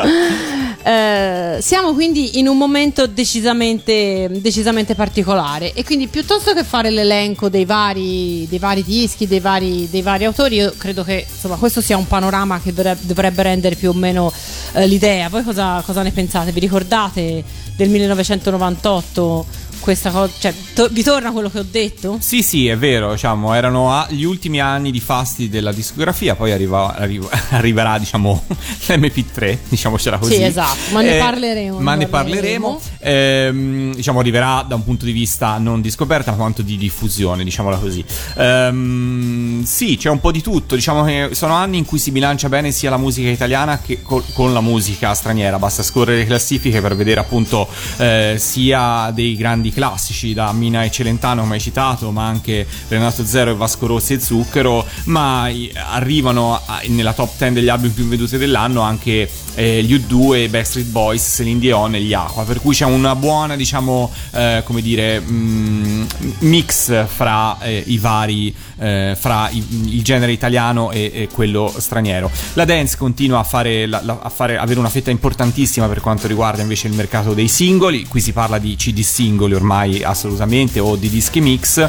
Eh, 0.87 1.59
siamo 1.63 1.95
quindi 1.95 2.39
in 2.39 2.47
un 2.47 2.59
momento 2.59 3.07
decisamente, 3.07 4.29
decisamente 4.31 4.95
particolare 4.95 5.73
e 5.73 5.83
quindi 5.83 6.09
piuttosto 6.09 6.53
che 6.53 6.63
fare 6.63 6.91
l'elenco 6.91 7.49
dei 7.49 7.65
vari, 7.65 8.47
dei 8.49 8.59
vari 8.59 8.85
dischi, 8.85 9.27
dei 9.27 9.41
vari, 9.41 9.89
dei 9.91 10.03
vari 10.03 10.25
autori, 10.27 10.57
io 10.57 10.75
credo 10.77 11.03
che 11.03 11.27
insomma, 11.29 11.57
questo 11.57 11.81
sia 11.81 11.97
un 11.97 12.07
panorama 12.07 12.61
che 12.61 12.75
dovrebbe, 12.75 13.01
dovrebbe 13.07 13.43
rendere 13.43 13.77
più 13.77 13.91
o 13.91 13.93
meno 13.95 14.31
eh, 14.75 14.87
l'idea. 14.87 15.29
Voi 15.31 15.43
cosa, 15.43 15.83
cosa 15.87 16.03
ne 16.03 16.11
pensate? 16.13 16.53
Vi 16.53 16.61
ricordate 16.61 17.43
del 17.77 17.91
1998 17.91 19.47
questa 19.85 20.11
cosa? 20.11 20.33
Cioè, 20.39 20.55
to- 20.73 20.89
vi 20.91 21.03
torna 21.03 21.31
quello 21.31 21.51
che 21.51 21.59
ho 21.59 21.67
detto? 21.71 22.17
Sì, 22.19 22.43
sì, 22.43 22.69
è 22.69 22.77
vero, 22.79 23.13
diciamo, 23.13 23.53
erano 23.53 23.93
a- 23.93 24.07
gli 24.09 24.23
ultimi 24.25 24.59
anni 24.59 24.91
di 24.91 24.99
fasti 24.99 25.51
della 25.51 25.73
discografia, 25.73 26.35
poi 26.35 26.53
arriva- 26.53 26.95
arriva- 26.97 27.29
arriverà, 27.51 27.99
diciamo, 27.99 28.45
l'MP3, 28.89 29.59
diciamocela 29.69 30.17
così. 30.17 30.37
Sì, 30.37 30.43
esatto, 30.43 30.79
ma 30.93 31.03
ne 31.03 31.19
parleremo, 31.19 31.79
Ma 31.81 31.93
ne 31.93 32.05
ne 32.05 32.09
parleremo. 32.09 32.81
Ehm, 33.01 33.95
diciamo, 33.95 34.21
arriverà 34.21 34.65
da 34.67 34.75
un 34.75 34.85
punto 34.85 35.05
di 35.05 35.13
vista 35.13 35.59
non 35.59 35.83
di 35.83 35.91
scoperta, 35.91 36.31
ma 36.31 36.39
quanto 36.39 36.63
di 36.63 36.79
diffusione, 36.79 37.45
diciamola 37.45 37.77
così. 37.77 38.03
Ehm, 38.37 39.65
sì, 39.65 39.97
c'è 39.99 40.09
un 40.09 40.21
po' 40.21 40.33
di 40.33 40.41
tutto, 40.41 40.75
diciamo 40.75 41.05
che 41.05 41.29
sono 41.33 41.53
anni 41.55 41.77
in 41.77 41.85
cui 41.85 41.99
si 41.99 42.11
bilancia 42.11 42.49
bene 42.49 42.73
sia 42.73 42.89
la 42.89 42.97
musica 42.97 43.29
italiana 43.29 43.81
che 43.85 44.01
col- 44.03 44.25
con 44.33 44.53
la 44.55 44.61
musica 44.63 45.13
straniera, 45.13 45.59
basta 45.59 45.83
scorrere 45.83 46.19
le 46.21 46.25
classifiche 46.27 46.81
per 46.81 46.97
vedere 46.97 47.21
appunto 47.21 47.69
eh, 47.99 48.37
sia 48.39 49.11
dei 49.15 49.37
grandi 49.37 49.73
classici 49.75 50.33
da 50.33 50.51
Mina 50.53 50.85
e 50.85 50.91
Celentano 50.91 51.43
come 51.43 51.55
hai 51.55 51.61
citato, 51.61 52.11
ma 52.11 52.27
anche 52.27 52.67
Renato 52.89 53.25
Zero 53.27 53.51
e 53.51 53.55
Vasco 53.55 53.87
Rossi 53.87 54.15
e 54.15 54.21
Zucchero, 54.21 54.87
ma 55.05 55.51
arrivano 55.91 56.61
nella 56.87 57.13
top 57.13 57.37
10 57.37 57.53
degli 57.53 57.69
album 57.69 57.91
più 57.91 58.07
venduti 58.07 58.39
dell'anno 58.39 58.81
anche 58.81 59.29
eh, 59.55 59.83
gli 59.83 59.95
U2, 59.95 60.49
Backstreet 60.51 60.87
Boys, 60.89 61.35
Celine 61.37 61.59
Dion 61.61 61.95
e 61.95 62.01
gli 62.01 62.13
Aqua, 62.13 62.45
per 62.45 62.61
cui 62.61 62.75
c'è 62.75 62.85
una 62.85 63.15
buona, 63.15 63.57
diciamo, 63.57 64.11
eh, 64.33 64.63
come 64.65 64.83
dire, 64.83 65.21
mm, 65.21 66.05
mix 66.41 67.07
fra 67.07 67.59
eh, 67.61 67.83
i 67.87 67.99
vari, 67.99 68.55
eh, 68.79 69.17
fra 69.19 69.49
i- 69.51 69.65
il 69.97 70.03
genere 70.03 70.33
italiano 70.33 70.91
e, 70.91 71.11
e 71.15 71.29
quello 71.33 71.73
straniero. 71.77 72.31
La 72.55 72.65
dance 72.65 72.97
continua 72.97 73.39
a 73.41 73.45
fare, 73.45 73.87
la- 73.87 74.01
la- 74.03 74.19
a 74.23 74.29
fare, 74.29 74.57
avere 74.59 74.79
una 74.79 74.89
fetta 74.91 75.11
importantissima 75.11 75.87
per 75.89 76.01
quanto 76.01 76.27
riguarda 76.27 76.63
invece 76.63 76.89
il 76.89 76.95
mercato 76.95 77.35
dei 77.35 77.49
singoli, 77.49 78.07
qui 78.07 78.21
si 78.21 78.33
parla 78.33 78.59
di 78.59 78.75
CD 78.77 79.01
singoli 79.01 79.55
ormai 79.55 80.03
assolutamente 80.03 80.81
o 80.81 80.97
di 80.97 81.09
dischi 81.09 81.41
mix. 81.41 81.89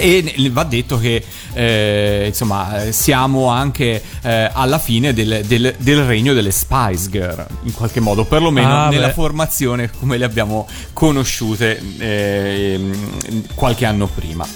E 0.00 0.48
va 0.50 0.64
detto 0.64 0.98
che 0.98 1.22
eh, 1.52 2.24
insomma 2.26 2.84
eh, 2.84 2.92
siamo 2.92 3.46
anche 3.48 4.02
eh, 4.22 4.50
alla 4.52 4.78
fine 4.78 5.12
del, 5.12 5.42
del- 5.46 5.74
del 5.78 6.04
regno 6.04 6.32
delle 6.32 6.50
Spice 6.50 7.08
Girl 7.10 7.46
in 7.64 7.74
qualche 7.74 8.00
modo 8.00 8.24
perlomeno 8.24 8.84
Ah, 8.84 8.88
nella 8.88 9.08
beh. 9.08 9.12
formazione 9.12 9.90
come 9.98 10.16
le 10.16 10.24
abbiamo 10.24 10.66
conosciute 10.92 11.80
ehm, 11.98 13.44
qualche 13.54 13.84
anno 13.84 14.06
prima 14.06 14.46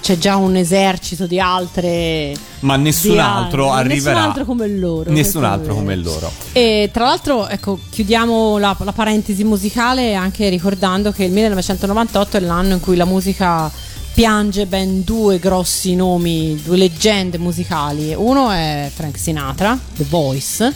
C'è 0.00 0.16
già 0.18 0.36
un 0.36 0.56
esercito 0.56 1.26
di 1.26 1.38
altre 1.38 2.34
ma 2.60 2.76
nessun 2.76 3.12
di 3.12 3.18
altro 3.18 3.70
altri, 3.72 3.92
arriverà 3.92 4.14
Nessun 4.16 4.28
altro 4.30 4.44
come 4.44 4.68
loro. 4.68 5.10
nessun 5.10 5.44
altro 5.44 5.74
come 5.74 5.96
loro 5.96 6.30
E 6.52 6.90
tra 6.92 7.04
l'altro, 7.04 7.48
ecco, 7.48 7.78
chiudiamo 7.90 8.58
la, 8.58 8.76
la 8.80 8.92
parentesi 8.92 9.44
musicale 9.44 10.14
anche 10.14 10.48
ricordando 10.48 11.10
che 11.12 11.24
il 11.24 11.32
1998 11.32 12.36
è 12.36 12.40
l'anno 12.40 12.74
in 12.74 12.80
cui 12.80 12.96
la 12.96 13.04
musica 13.06 13.70
piange 14.12 14.66
ben 14.66 15.02
due 15.04 15.38
grossi 15.38 15.94
nomi, 15.94 16.60
due 16.62 16.76
leggende 16.76 17.38
musicali. 17.38 18.14
Uno 18.14 18.50
è 18.50 18.90
Frank 18.92 19.18
Sinatra, 19.18 19.78
The 19.96 20.04
Voice, 20.08 20.74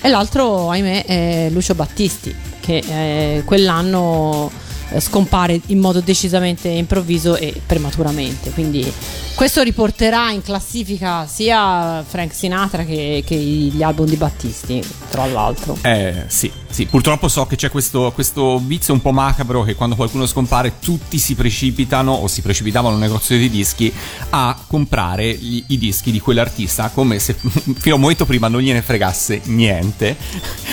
e 0.00 0.08
l'altro, 0.08 0.70
ahimè, 0.70 1.04
è 1.04 1.48
Lucio 1.50 1.74
Battisti, 1.74 2.34
che 2.60 2.76
eh, 2.76 3.42
quell'anno 3.44 4.50
scompare 4.98 5.60
in 5.66 5.78
modo 5.78 6.00
decisamente 6.00 6.68
improvviso 6.68 7.36
e 7.36 7.60
prematuramente. 7.64 8.50
Quindi 8.50 8.90
questo 9.34 9.62
riporterà 9.62 10.30
in 10.30 10.42
classifica 10.42 11.26
sia 11.26 12.04
Frank 12.06 12.34
Sinatra 12.34 12.84
che, 12.84 13.22
che 13.26 13.34
gli 13.36 13.82
album 13.82 14.06
di 14.06 14.16
Battisti, 14.16 14.82
tra 15.10 15.26
l'altro. 15.26 15.76
Eh 15.82 16.24
sì, 16.28 16.50
sì, 16.70 16.86
purtroppo 16.86 17.28
so 17.28 17.46
che 17.46 17.56
c'è 17.56 17.70
questo, 17.70 18.12
questo 18.14 18.58
vizio 18.64 18.94
un 18.94 19.00
po' 19.02 19.10
macabro 19.12 19.62
che 19.62 19.74
quando 19.74 19.96
qualcuno 19.96 20.26
scompare 20.26 20.74
tutti 20.78 21.18
si 21.18 21.34
precipitano 21.34 22.12
o 22.12 22.28
si 22.28 22.42
precipitavano 22.42 22.94
in 22.96 23.02
un 23.02 23.08
negozio 23.08 23.36
di 23.36 23.50
dischi 23.50 23.92
a 24.30 24.56
comprare 24.66 25.32
gli- 25.34 25.64
i 25.68 25.78
dischi 25.78 26.10
di 26.12 26.20
quell'artista 26.20 26.90
come 26.90 27.18
se 27.18 27.34
fino 27.40 27.94
a 27.94 27.94
un 27.94 28.00
momento 28.00 28.24
prima 28.26 28.46
non 28.48 28.60
gliene 28.60 28.82
fregasse 28.82 29.40
niente. 29.44 30.16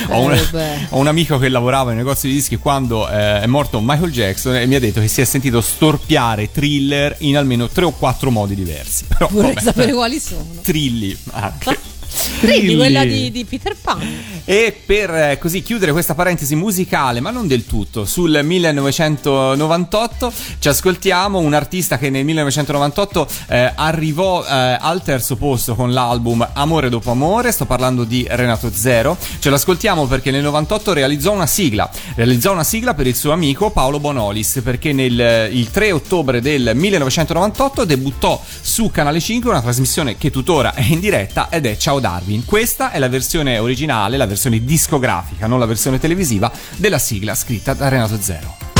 ho, 0.09 0.21
un, 0.21 0.33
Eh, 0.33 0.47
beh. 0.51 0.75
ho 0.89 0.97
un 0.97 1.07
amico 1.07 1.37
che 1.39 1.49
lavorava 1.49 1.91
in 1.91 1.97
un 1.97 2.03
negozio 2.03 2.29
di 2.29 2.35
dischi 2.35 2.57
quando 2.57 3.09
eh, 3.09 3.41
è 3.41 3.45
morto 3.47 3.79
Michael 3.81 4.00
Jackson 4.09 4.55
e 4.55 4.65
mi 4.65 4.75
ha 4.75 4.79
detto 4.79 4.99
che 5.01 5.07
si 5.07 5.21
è 5.21 5.25
sentito 5.25 5.61
storpiare 5.61 6.51
thriller 6.51 7.15
in 7.19 7.37
almeno 7.37 7.67
tre 7.67 7.85
o 7.85 7.91
quattro 7.91 8.31
modi 8.31 8.55
diversi. 8.55 9.05
Però, 9.09 9.27
Vorrei 9.29 9.53
vabbè. 9.53 9.65
sapere 9.65 9.93
quali 9.93 10.19
sono. 10.19 10.45
Trilli 10.61 11.17
anche. 11.31 11.77
Quindi 12.39 12.75
quella 12.75 13.03
di, 13.05 13.31
di 13.31 13.45
Peter 13.45 13.75
Pan. 13.79 13.99
E 14.43 14.75
per 14.85 15.13
eh, 15.13 15.37
così 15.39 15.61
chiudere 15.61 15.91
questa 15.91 16.15
parentesi 16.15 16.55
musicale, 16.55 17.19
ma 17.19 17.31
non 17.31 17.47
del 17.47 17.65
tutto, 17.65 18.05
sul 18.05 18.39
1998 18.43 20.33
ci 20.59 20.67
ascoltiamo 20.67 21.39
un 21.39 21.53
artista 21.53 21.97
che 21.97 22.09
nel 22.09 22.25
1998 22.25 23.27
eh, 23.47 23.71
arrivò 23.75 24.43
eh, 24.43 24.77
al 24.79 25.01
terzo 25.03 25.35
posto 25.35 25.75
con 25.75 25.93
l'album 25.93 26.47
Amore 26.53 26.89
dopo 26.89 27.11
amore, 27.11 27.51
sto 27.51 27.65
parlando 27.65 28.03
di 28.03 28.25
Renato 28.29 28.71
Zero. 28.73 29.17
Ce 29.39 29.49
l'ascoltiamo 29.49 30.07
perché 30.07 30.31
nel 30.31 30.43
98 30.43 30.93
realizzò 30.93 31.31
una 31.31 31.47
sigla, 31.47 31.89
realizzò 32.15 32.51
una 32.51 32.63
sigla 32.63 32.93
per 32.93 33.07
il 33.07 33.15
suo 33.15 33.31
amico 33.31 33.69
Paolo 33.69 33.99
Bonolis, 33.99 34.59
perché 34.63 34.91
nel 34.91 35.49
il 35.51 35.69
3 35.69 35.91
ottobre 35.91 36.41
del 36.41 36.71
1998 36.73 37.85
debuttò 37.85 38.41
su 38.61 38.91
Canale 38.91 39.19
5 39.19 39.49
una 39.49 39.61
trasmissione 39.61 40.17
che 40.17 40.29
tuttora 40.29 40.73
è 40.73 40.83
in 40.83 40.99
diretta 40.99 41.47
ed 41.49 41.65
è 41.65 41.77
Ciao 41.77 41.99
Darwin. 42.01 42.43
Questa 42.43 42.91
è 42.91 42.99
la 42.99 43.07
versione 43.07 43.57
originale, 43.57 44.17
la 44.17 44.25
versione 44.25 44.63
discografica, 44.63 45.47
non 45.47 45.59
la 45.59 45.65
versione 45.65 45.99
televisiva 45.99 46.51
della 46.75 46.99
sigla 46.99 47.33
scritta 47.35 47.73
da 47.73 47.87
Renato 47.87 48.19
Zero. 48.19 48.70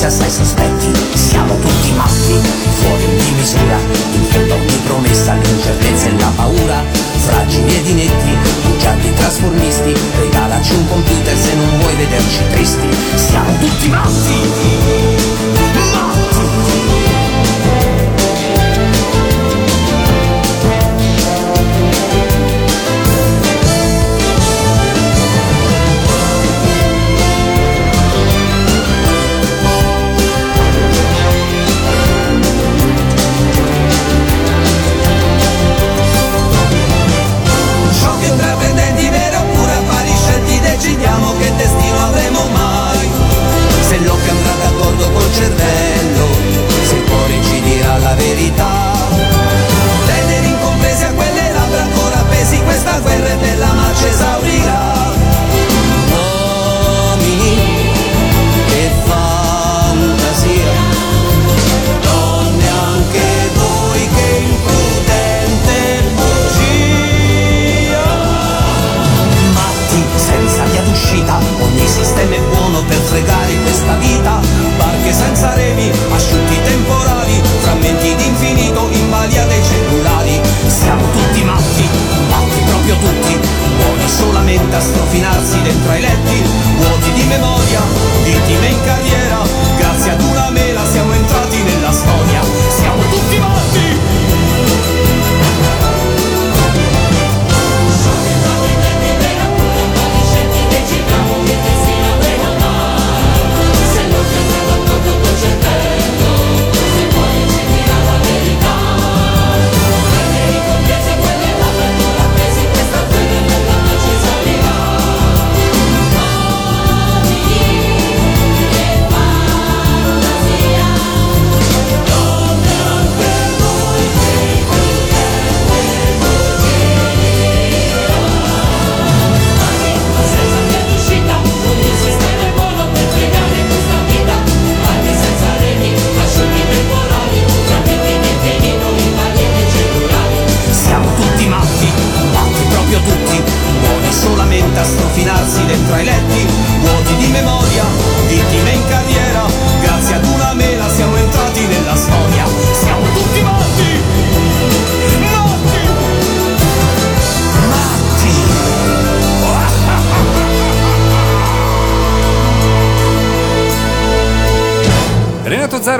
Dai 0.00 0.08
trascorsi 0.08 0.59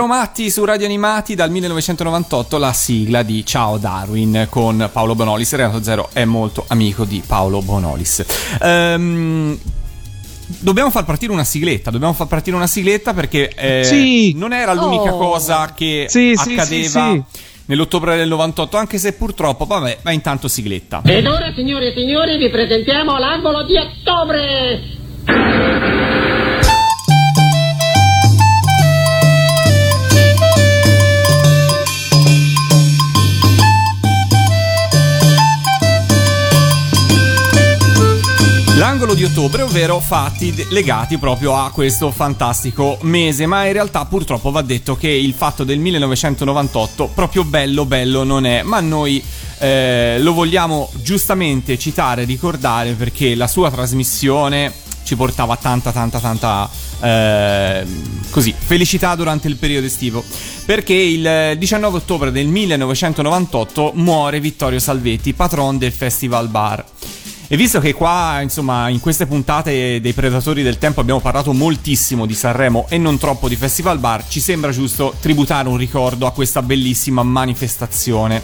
Zero 0.01 0.13
Matti 0.15 0.49
su 0.51 0.65
Radio 0.65 0.87
Animati 0.87 1.35
dal 1.35 1.51
1998 1.51 2.57
la 2.57 2.73
sigla 2.73 3.23
di 3.23 3.45
Ciao 3.45 3.77
Darwin 3.77 4.47
con 4.49 4.89
Paolo 4.91 5.15
Bonolis. 5.15 5.53
Renato 5.55 5.83
Zero 5.83 6.09
è 6.15 6.25
molto 6.25 6.65
amico 6.69 7.05
di 7.05 7.23
Paolo 7.27 7.61
Bonolis. 7.61 8.25
Ehm, 8.63 9.59
dobbiamo 10.59 10.89
far 10.91 11.05
partire 11.05 11.33
una 11.33 11.45
sigletta, 11.45 11.91
dobbiamo 11.91 12.15
far 12.15 12.29
partire 12.29 12.57
una 12.57 12.67
sigletta 12.67 13.13
perché 13.13 13.51
eh, 13.55 13.85
Sì. 13.85 14.33
non 14.37 14.55
era 14.55 14.73
l'unica 14.73 15.13
Oh. 15.13 15.19
cosa 15.19 15.71
che 15.75 16.07
Sì, 16.09 16.33
sì, 16.35 16.53
accadeva 16.55 17.11
sì, 17.13 17.23
nell'ottobre 17.67 18.17
del 18.17 18.29
98, 18.29 18.79
anche 18.79 18.97
se 18.97 19.13
purtroppo, 19.13 19.67
vabbè, 19.67 19.99
ma 20.01 20.13
intanto 20.13 20.49
sigletta. 20.49 21.03
Ed 21.05 21.27
ora, 21.27 21.53
signore 21.55 21.89
e 21.89 21.95
signori, 21.95 22.39
vi 22.39 22.49
presentiamo 22.49 23.19
l'angolo 23.19 23.65
di 23.65 23.77
ottobre! 23.77 24.81
L'angolo 38.81 39.12
di 39.12 39.24
ottobre, 39.24 39.61
ovvero 39.61 40.01
fatti 40.01 40.55
legati 40.70 41.18
proprio 41.18 41.55
a 41.55 41.70
questo 41.70 42.11
fantastico 42.11 42.97
mese, 43.03 43.45
ma 43.45 43.66
in 43.66 43.74
realtà 43.74 44.07
purtroppo 44.07 44.51
va 44.51 44.62
detto 44.62 44.97
che 44.97 45.07
il 45.07 45.35
fatto 45.35 45.64
del 45.64 45.78
1998 45.78 47.11
proprio 47.14 47.45
bello 47.45 47.85
bello 47.85 48.24
non 48.24 48.47
è, 48.47 48.62
ma 48.62 48.81
noi 48.81 49.22
eh, 49.59 50.16
lo 50.20 50.33
vogliamo 50.33 50.91
giustamente 50.95 51.76
citare, 51.76 52.24
ricordare 52.24 52.93
perché 52.93 53.35
la 53.35 53.49
sua 53.49 53.70
trasmissione 53.70 54.72
ci 55.03 55.14
portava 55.14 55.57
tanta 55.57 55.93
tanta 55.93 56.18
tanta 56.18 56.70
eh, 57.03 57.87
così 58.31 58.55
felicità 58.57 59.14
durante 59.14 59.47
il 59.47 59.57
periodo 59.57 59.89
estivo. 59.89 60.24
Perché 60.64 60.95
il 60.95 61.59
19 61.59 61.99
ottobre 61.99 62.33
del 62.33 62.47
1998 62.47 63.93
muore 63.97 64.41
Vittorio 64.41 64.78
Salvetti 64.78 65.35
patron 65.35 65.76
del 65.76 65.93
Festival 65.93 66.49
Bar 66.49 66.83
e 67.53 67.57
visto 67.57 67.81
che 67.81 67.95
qua, 67.95 68.39
insomma, 68.43 68.89
in 68.91 69.01
queste 69.01 69.27
puntate 69.27 70.01
dei 70.01 70.13
Predatori 70.13 70.63
del 70.63 70.79
Tempo 70.79 71.01
abbiamo 71.01 71.19
parlato 71.19 71.53
moltissimo 71.53 72.25
di 72.25 72.33
Sanremo 72.33 72.87
e 72.89 72.97
non 72.97 73.19
troppo 73.19 73.49
di 73.49 73.57
Festival 73.57 73.99
Bar, 73.99 74.25
ci 74.29 74.39
sembra 74.39 74.71
giusto 74.71 75.17
tributare 75.19 75.67
un 75.67 75.77
ricordo 75.77 76.27
a 76.27 76.31
questa 76.31 76.63
bellissima 76.63 77.25
manifestazione. 77.25 78.41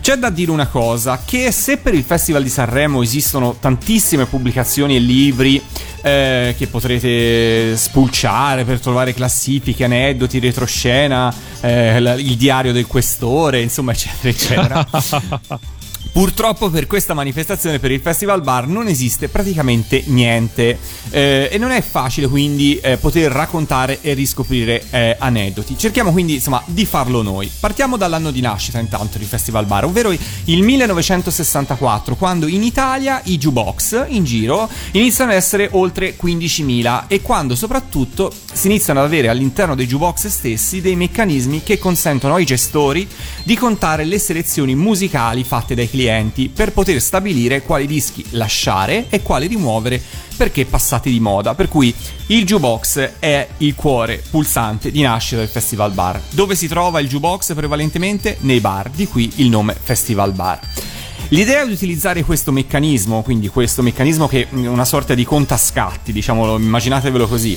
C'è 0.00 0.16
da 0.16 0.30
dire 0.30 0.50
una 0.50 0.66
cosa, 0.66 1.22
che 1.24 1.52
se 1.52 1.76
per 1.76 1.94
il 1.94 2.02
Festival 2.02 2.42
di 2.42 2.48
Sanremo 2.48 3.02
esistono 3.02 3.54
tantissime 3.60 4.26
pubblicazioni 4.26 4.96
e 4.96 4.98
libri 4.98 5.62
eh, 6.02 6.56
che 6.58 6.66
potrete 6.66 7.76
spulciare 7.76 8.64
per 8.64 8.80
trovare 8.80 9.14
classifiche, 9.14 9.84
aneddoti, 9.84 10.40
retroscena, 10.40 11.32
eh, 11.60 11.98
il 11.98 12.36
diario 12.36 12.72
del 12.72 12.88
questore, 12.88 13.60
insomma, 13.60 13.92
eccetera, 13.92 14.28
eccetera. 14.28 14.88
Purtroppo 16.12 16.70
per 16.70 16.86
questa 16.88 17.14
manifestazione, 17.14 17.78
per 17.78 17.92
il 17.92 18.00
Festival 18.00 18.42
Bar, 18.42 18.66
non 18.66 18.88
esiste 18.88 19.28
praticamente 19.28 20.02
niente 20.06 20.78
eh, 21.10 21.48
e 21.50 21.56
non 21.56 21.70
è 21.70 21.80
facile 21.82 22.26
quindi 22.26 22.78
eh, 22.80 22.96
poter 22.96 23.30
raccontare 23.30 24.00
e 24.00 24.12
riscoprire 24.14 24.84
eh, 24.90 25.16
aneddoti. 25.18 25.78
Cerchiamo 25.78 26.10
quindi 26.10 26.34
insomma 26.34 26.62
di 26.66 26.84
farlo 26.84 27.22
noi. 27.22 27.50
Partiamo 27.60 27.96
dall'anno 27.96 28.32
di 28.32 28.40
nascita 28.40 28.80
intanto 28.80 29.18
di 29.18 29.24
Festival 29.24 29.66
Bar, 29.66 29.84
ovvero 29.84 30.10
il 30.10 30.62
1964, 30.62 32.16
quando 32.16 32.48
in 32.48 32.64
Italia 32.64 33.20
i 33.24 33.38
jukebox 33.38 34.06
in 34.08 34.24
giro 34.24 34.68
iniziano 34.92 35.30
ad 35.30 35.36
essere 35.36 35.68
oltre 35.72 36.16
15.000 36.20 37.04
e 37.06 37.22
quando 37.22 37.54
soprattutto 37.54 38.32
si 38.52 38.66
iniziano 38.66 39.00
ad 39.00 39.06
avere 39.06 39.28
all'interno 39.28 39.74
dei 39.74 39.86
jukebox 39.86 40.26
stessi 40.26 40.80
dei 40.80 40.96
meccanismi 40.96 41.62
che 41.62 41.78
consentono 41.78 42.34
ai 42.34 42.44
gestori 42.44 43.06
di 43.44 43.56
contare 43.56 44.04
le 44.04 44.18
selezioni 44.18 44.74
musicali 44.74 45.44
fatte 45.44 45.74
dai 45.74 45.88
clienti 45.88 46.48
per 46.48 46.72
poter 46.72 47.00
stabilire 47.00 47.62
quali 47.62 47.86
dischi 47.86 48.24
lasciare 48.30 49.06
e 49.08 49.22
quali 49.22 49.46
rimuovere 49.46 50.02
perché 50.36 50.64
passati 50.66 51.10
di 51.10 51.20
moda. 51.20 51.54
Per 51.54 51.68
cui 51.68 51.94
il 52.26 52.44
jukebox 52.44 53.12
è 53.18 53.48
il 53.58 53.74
cuore 53.74 54.22
pulsante 54.30 54.90
di 54.90 55.02
nascita 55.02 55.36
del 55.36 55.48
Festival 55.48 55.92
Bar. 55.92 56.20
Dove 56.30 56.54
si 56.54 56.66
trova 56.66 57.00
il 57.00 57.08
jukebox 57.08 57.54
prevalentemente? 57.54 58.36
Nei 58.40 58.60
bar, 58.60 58.90
di 58.90 59.06
qui 59.06 59.30
il 59.36 59.48
nome 59.48 59.76
Festival 59.80 60.32
Bar. 60.32 60.60
L'idea 61.28 61.64
di 61.64 61.72
utilizzare 61.72 62.24
questo 62.24 62.50
meccanismo, 62.50 63.22
quindi 63.22 63.46
questo 63.48 63.82
meccanismo 63.82 64.26
che 64.26 64.48
è 64.50 64.54
una 64.66 64.84
sorta 64.84 65.14
di 65.14 65.24
contascatti, 65.24 66.12
diciamolo, 66.12 66.56
immaginatevelo 66.58 67.28
così. 67.28 67.56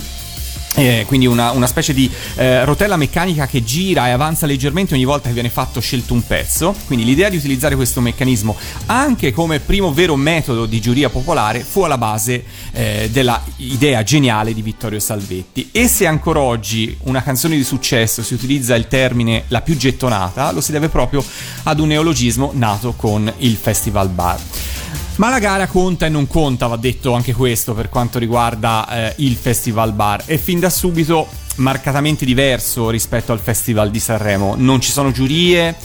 Eh, 0.75 1.03
quindi 1.07 1.25
una, 1.25 1.51
una 1.51 1.67
specie 1.67 1.93
di 1.93 2.09
eh, 2.35 2.65
rotella 2.65 2.97
meccanica 2.97 3.47
che 3.47 3.63
gira 3.63 4.07
e 4.07 4.11
avanza 4.11 4.45
leggermente 4.45 4.93
ogni 4.93 5.05
volta 5.05 5.27
che 5.27 5.33
viene 5.33 5.49
fatto 5.49 5.79
scelto 5.79 6.13
un 6.13 6.25
pezzo. 6.25 6.75
Quindi 6.85 7.05
l'idea 7.05 7.29
di 7.29 7.37
utilizzare 7.37 7.75
questo 7.75 8.01
meccanismo 8.01 8.55
anche 8.87 9.31
come 9.31 9.59
primo 9.59 9.93
vero 9.93 10.15
metodo 10.15 10.65
di 10.65 10.81
giuria 10.81 11.09
popolare 11.09 11.59
fu 11.59 11.83
alla 11.83 11.97
base 11.97 12.43
eh, 12.71 13.09
della 13.11 13.41
idea 13.57 14.03
geniale 14.03 14.53
di 14.53 14.61
Vittorio 14.61 14.99
Salvetti. 14.99 15.69
E 15.71 15.87
se 15.87 16.07
ancora 16.07 16.39
oggi 16.39 16.97
una 17.03 17.21
canzone 17.21 17.55
di 17.55 17.63
successo 17.63 18.23
si 18.23 18.33
utilizza 18.33 18.75
il 18.75 18.87
termine 18.87 19.43
la 19.47 19.61
più 19.61 19.77
gettonata, 19.77 20.51
lo 20.51 20.61
si 20.61 20.71
deve 20.71 20.89
proprio 20.89 21.23
ad 21.63 21.79
un 21.79 21.87
neologismo 21.87 22.51
nato 22.53 22.93
con 22.93 23.31
il 23.37 23.55
Festival 23.55 24.09
Bar. 24.09 24.72
Ma 25.15 25.29
la 25.29 25.39
gara 25.39 25.67
conta 25.67 26.05
e 26.05 26.09
non 26.09 26.27
conta, 26.27 26.67
va 26.67 26.77
detto 26.77 27.13
anche 27.13 27.33
questo 27.33 27.73
per 27.73 27.89
quanto 27.89 28.19
riguarda 28.19 28.87
eh, 28.89 29.13
il 29.17 29.35
Festival 29.35 29.93
Bar. 29.93 30.23
È 30.25 30.37
fin 30.37 30.59
da 30.59 30.69
subito 30.69 31.27
marcatamente 31.55 32.25
diverso 32.25 32.89
rispetto 32.89 33.31
al 33.31 33.39
Festival 33.39 33.91
di 33.91 33.99
Sanremo. 33.99 34.55
Non 34.57 34.81
ci 34.81 34.91
sono 34.91 35.11
giurie, 35.11 35.75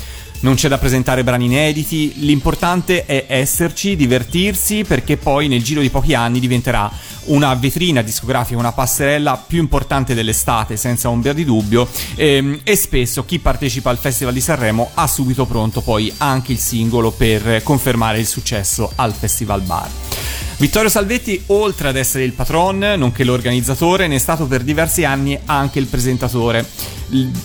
non 0.40 0.54
c'è 0.54 0.68
da 0.68 0.78
presentare 0.78 1.24
brani 1.24 1.46
inediti. 1.46 2.12
L'importante 2.24 3.04
è 3.04 3.26
esserci, 3.28 3.96
divertirsi, 3.96 4.84
perché 4.84 5.16
poi 5.16 5.48
nel 5.48 5.62
giro 5.62 5.80
di 5.80 5.90
pochi 5.90 6.14
anni 6.14 6.40
diventerà 6.40 6.90
una 7.24 7.54
vetrina 7.54 8.02
discografica, 8.02 8.58
una 8.58 8.72
passerella 8.72 9.42
più 9.44 9.58
importante 9.58 10.14
dell'estate, 10.14 10.76
senza 10.76 11.08
ombra 11.08 11.32
di 11.32 11.44
dubbio. 11.44 11.88
Ehm, 12.14 12.60
e 12.62 12.76
spesso 12.76 13.24
chi 13.24 13.38
partecipa 13.38 13.90
al 13.90 13.98
Festival 13.98 14.32
di 14.34 14.40
Sanremo 14.40 14.90
ha 14.94 15.06
subito 15.06 15.44
pronto 15.46 15.80
poi 15.80 16.12
anche 16.18 16.52
il 16.52 16.58
singolo 16.58 17.10
per 17.10 17.62
confermare 17.62 18.18
il 18.18 18.26
successo 18.26 18.92
al 18.96 19.12
Festival 19.12 19.62
Bar. 19.62 20.47
Vittorio 20.60 20.90
Salvetti, 20.90 21.40
oltre 21.46 21.86
ad 21.86 21.94
essere 21.94 22.24
il 22.24 22.32
patron, 22.32 22.78
nonché 22.96 23.22
l'organizzatore, 23.22 24.08
ne 24.08 24.16
è 24.16 24.18
stato 24.18 24.46
per 24.46 24.62
diversi 24.62 25.04
anni 25.04 25.38
anche 25.44 25.78
il 25.78 25.86
presentatore. 25.86 26.66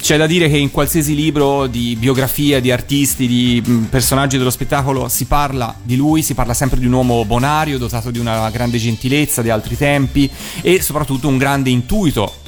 C'è 0.02 0.18
da 0.18 0.26
dire 0.26 0.50
che 0.50 0.58
in 0.58 0.72
qualsiasi 0.72 1.14
libro 1.14 1.68
di 1.68 1.96
biografia 1.96 2.60
di 2.60 2.72
artisti, 2.72 3.28
di 3.28 3.88
personaggi 3.88 4.40
dello 4.40 4.50
spettacolo 4.50 5.10
si 5.10 5.26
parla 5.26 5.76
di 5.84 5.96
lui, 5.96 6.24
si 6.24 6.34
parla 6.34 6.56
sempre 6.56 6.80
di 6.80 6.88
un 6.88 6.94
uomo 6.94 7.24
bonario, 7.24 7.78
dotato 7.78 8.10
di 8.10 8.18
una 8.18 8.50
grande 8.50 8.80
gentilezza 8.80 9.44
di 9.44 9.52
altri 9.52 9.78
tempi 9.78 10.28
e 10.62 10.82
soprattutto 10.82 11.28
un 11.28 11.38
grande 11.38 11.70
intuito 11.70 12.42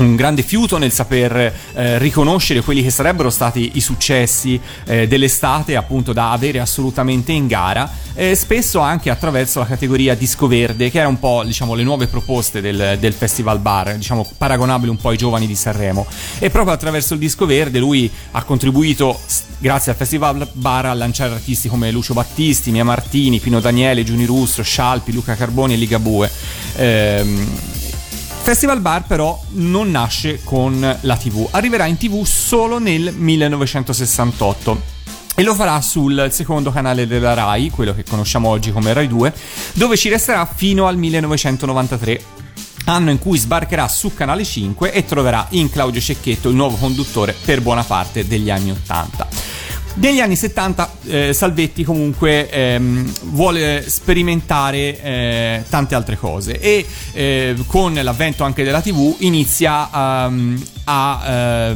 un 0.00 0.16
grande 0.16 0.42
fiuto 0.42 0.78
nel 0.78 0.92
saper 0.92 1.52
eh, 1.74 1.98
riconoscere 1.98 2.62
quelli 2.62 2.82
che 2.82 2.90
sarebbero 2.90 3.30
stati 3.30 3.72
i 3.74 3.80
successi 3.80 4.60
eh, 4.86 5.06
dell'estate, 5.06 5.76
appunto 5.76 6.12
da 6.12 6.32
avere 6.32 6.58
assolutamente 6.58 7.32
in 7.32 7.46
gara, 7.46 7.90
eh, 8.14 8.34
spesso 8.34 8.80
anche 8.80 9.10
attraverso 9.10 9.58
la 9.58 9.66
categoria 9.66 10.14
disco 10.14 10.46
verde, 10.46 10.90
che 10.90 10.98
era 10.98 11.08
un 11.08 11.18
po' 11.18 11.42
diciamo 11.44 11.74
le 11.74 11.82
nuove 11.82 12.06
proposte 12.06 12.60
del, 12.60 12.96
del 12.98 13.12
Festival 13.12 13.58
Bar, 13.58 13.96
diciamo 13.96 14.28
paragonabile 14.36 14.90
un 14.90 14.96
po' 14.96 15.10
ai 15.10 15.16
giovani 15.16 15.46
di 15.46 15.54
Sanremo. 15.54 16.06
E 16.38 16.50
proprio 16.50 16.74
attraverso 16.74 17.14
il 17.14 17.20
disco 17.20 17.46
verde 17.46 17.78
lui 17.78 18.10
ha 18.32 18.42
contribuito, 18.42 19.18
grazie 19.58 19.92
al 19.92 19.98
Festival 19.98 20.48
Bar, 20.52 20.86
a 20.86 20.94
lanciare 20.94 21.34
artisti 21.34 21.68
come 21.68 21.90
Lucio 21.90 22.14
Battisti, 22.14 22.70
Mia 22.70 22.84
Martini, 22.84 23.38
Pino 23.38 23.60
Daniele, 23.60 24.04
Giuni 24.04 24.24
Russo, 24.24 24.62
Scialpi, 24.62 25.12
Luca 25.12 25.34
Carboni 25.34 25.74
e 25.74 25.76
Ligabue. 25.76 26.30
Ehm, 26.76 27.48
Festival 28.42 28.80
Bar 28.80 29.04
però 29.06 29.40
non 29.50 29.90
nasce 29.90 30.40
con 30.42 30.98
la 31.00 31.16
TV, 31.16 31.46
arriverà 31.52 31.86
in 31.86 31.96
TV 31.96 32.24
solo 32.24 32.78
nel 32.78 33.12
1968 33.14 34.98
e 35.36 35.42
lo 35.42 35.54
farà 35.54 35.80
sul 35.80 36.28
secondo 36.32 36.70
canale 36.72 37.06
della 37.06 37.34
RAI, 37.34 37.70
quello 37.70 37.94
che 37.94 38.02
conosciamo 38.02 38.48
oggi 38.48 38.72
come 38.72 38.92
RAI 38.92 39.08
2, 39.08 39.32
dove 39.74 39.96
ci 39.96 40.08
resterà 40.08 40.44
fino 40.46 40.86
al 40.86 40.96
1993 40.96 42.22
anno 42.86 43.10
in 43.10 43.18
cui 43.18 43.38
sbarcherà 43.38 43.86
su 43.88 44.12
Canale 44.14 44.44
5 44.44 44.92
e 44.92 45.04
troverà 45.04 45.46
in 45.50 45.70
Claudio 45.70 46.00
Cecchetto 46.00 46.48
il 46.48 46.56
nuovo 46.56 46.76
conduttore 46.76 47.34
per 47.44 47.60
buona 47.60 47.84
parte 47.84 48.26
degli 48.26 48.50
anni 48.50 48.70
80. 48.70 49.39
Negli 49.94 50.20
anni 50.20 50.36
70 50.36 50.92
eh, 51.06 51.32
Salvetti 51.32 51.84
comunque 51.84 52.48
ehm, 52.48 53.12
vuole 53.24 53.84
sperimentare 53.88 55.00
eh, 55.02 55.64
tante 55.68 55.94
altre 55.94 56.16
cose 56.16 56.58
e 56.60 56.86
eh, 57.12 57.56
con 57.66 57.92
l'avvento 57.94 58.44
anche 58.44 58.62
della 58.62 58.80
TV 58.80 59.16
inizia 59.18 59.90
ehm, 60.26 60.62
a, 60.84 61.74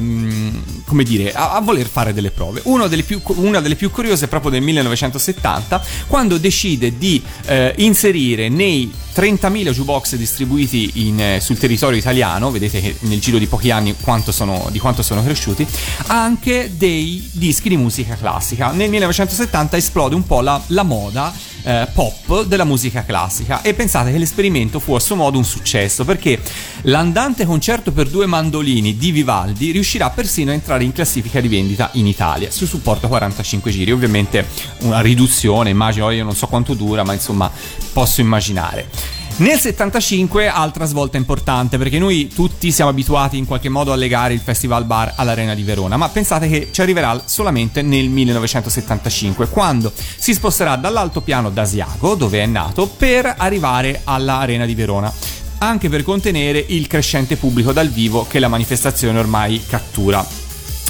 come 0.84 1.02
dire, 1.04 1.32
a, 1.32 1.52
a 1.52 1.60
voler 1.60 1.86
fare 1.86 2.12
delle 2.12 2.30
prove. 2.30 2.62
Delle 2.88 3.02
più- 3.02 3.20
una 3.36 3.60
delle 3.60 3.76
più 3.76 3.90
curiose 3.90 4.24
è 4.26 4.28
proprio 4.28 4.50
del 4.50 4.62
1970 4.62 5.82
quando 6.06 6.38
decide 6.38 6.96
di 6.96 7.22
eh, 7.46 7.74
inserire 7.78 8.48
nei 8.48 8.92
30.000 9.14 9.70
jukebox 9.70 10.16
distribuiti 10.16 10.90
in, 11.06 11.20
eh, 11.20 11.40
sul 11.40 11.56
territorio 11.56 11.96
italiano, 11.96 12.50
vedete 12.50 12.80
che 12.80 12.96
nel 13.00 13.20
giro 13.20 13.38
di 13.38 13.46
pochi 13.46 13.70
anni 13.70 13.94
quanto 14.00 14.32
sono, 14.32 14.68
di 14.70 14.80
quanto 14.80 15.02
sono 15.02 15.22
cresciuti, 15.22 15.64
anche 16.08 16.72
dei 16.76 17.28
dischi 17.32 17.68
di 17.68 17.76
musica 17.76 18.03
classica. 18.12 18.70
Nel 18.72 18.90
1970 18.90 19.76
esplode 19.78 20.14
un 20.14 20.26
po' 20.26 20.42
la, 20.42 20.60
la 20.68 20.82
moda 20.82 21.32
eh, 21.64 21.88
pop 21.92 22.44
della 22.44 22.64
musica 22.64 23.04
classica 23.04 23.62
e 23.62 23.72
pensate 23.72 24.12
che 24.12 24.18
l'esperimento 24.18 24.78
fu 24.78 24.94
a 24.94 25.00
suo 25.00 25.16
modo 25.16 25.38
un 25.38 25.44
successo 25.44 26.04
perché 26.04 26.38
l'andante 26.82 27.46
concerto 27.46 27.90
per 27.90 28.08
due 28.08 28.26
mandolini 28.26 28.96
di 28.96 29.10
Vivaldi 29.10 29.70
riuscirà 29.70 30.10
persino 30.10 30.50
a 30.50 30.54
entrare 30.54 30.84
in 30.84 30.92
classifica 30.92 31.40
di 31.40 31.48
vendita 31.48 31.88
in 31.94 32.06
Italia 32.06 32.50
su 32.50 32.66
supporto 32.66 33.08
45 33.08 33.70
giri, 33.70 33.92
ovviamente 33.92 34.46
una 34.80 35.00
riduzione, 35.00 35.70
immagino 35.70 36.10
io 36.10 36.24
non 36.24 36.34
so 36.34 36.46
quanto 36.46 36.74
dura, 36.74 37.02
ma 37.02 37.14
insomma 37.14 37.50
posso 37.92 38.20
immaginare. 38.20 39.13
Nel 39.36 39.58
75 39.58 40.46
altra 40.46 40.84
svolta 40.84 41.16
importante 41.16 41.76
perché 41.76 41.98
noi 41.98 42.28
tutti 42.32 42.70
siamo 42.70 42.90
abituati 42.90 43.36
in 43.36 43.46
qualche 43.46 43.68
modo 43.68 43.92
a 43.92 43.96
legare 43.96 44.32
il 44.32 44.38
Festival 44.38 44.84
Bar 44.84 45.14
all'Arena 45.16 45.54
di 45.54 45.64
Verona, 45.64 45.96
ma 45.96 46.08
pensate 46.08 46.48
che 46.48 46.68
ci 46.70 46.80
arriverà 46.80 47.20
solamente 47.24 47.82
nel 47.82 48.08
1975 48.08 49.48
quando 49.48 49.92
si 49.94 50.32
sposterà 50.32 50.76
dall'altopiano 50.76 51.50
d'Asiago, 51.50 52.14
dove 52.14 52.44
è 52.44 52.46
nato, 52.46 52.86
per 52.86 53.34
arrivare 53.36 54.02
all'Arena 54.04 54.66
di 54.66 54.74
Verona 54.76 55.12
anche 55.58 55.88
per 55.88 56.04
contenere 56.04 56.64
il 56.68 56.86
crescente 56.86 57.36
pubblico 57.36 57.72
dal 57.72 57.88
vivo 57.88 58.26
che 58.28 58.38
la 58.38 58.48
manifestazione 58.48 59.18
ormai 59.18 59.64
cattura. 59.66 60.43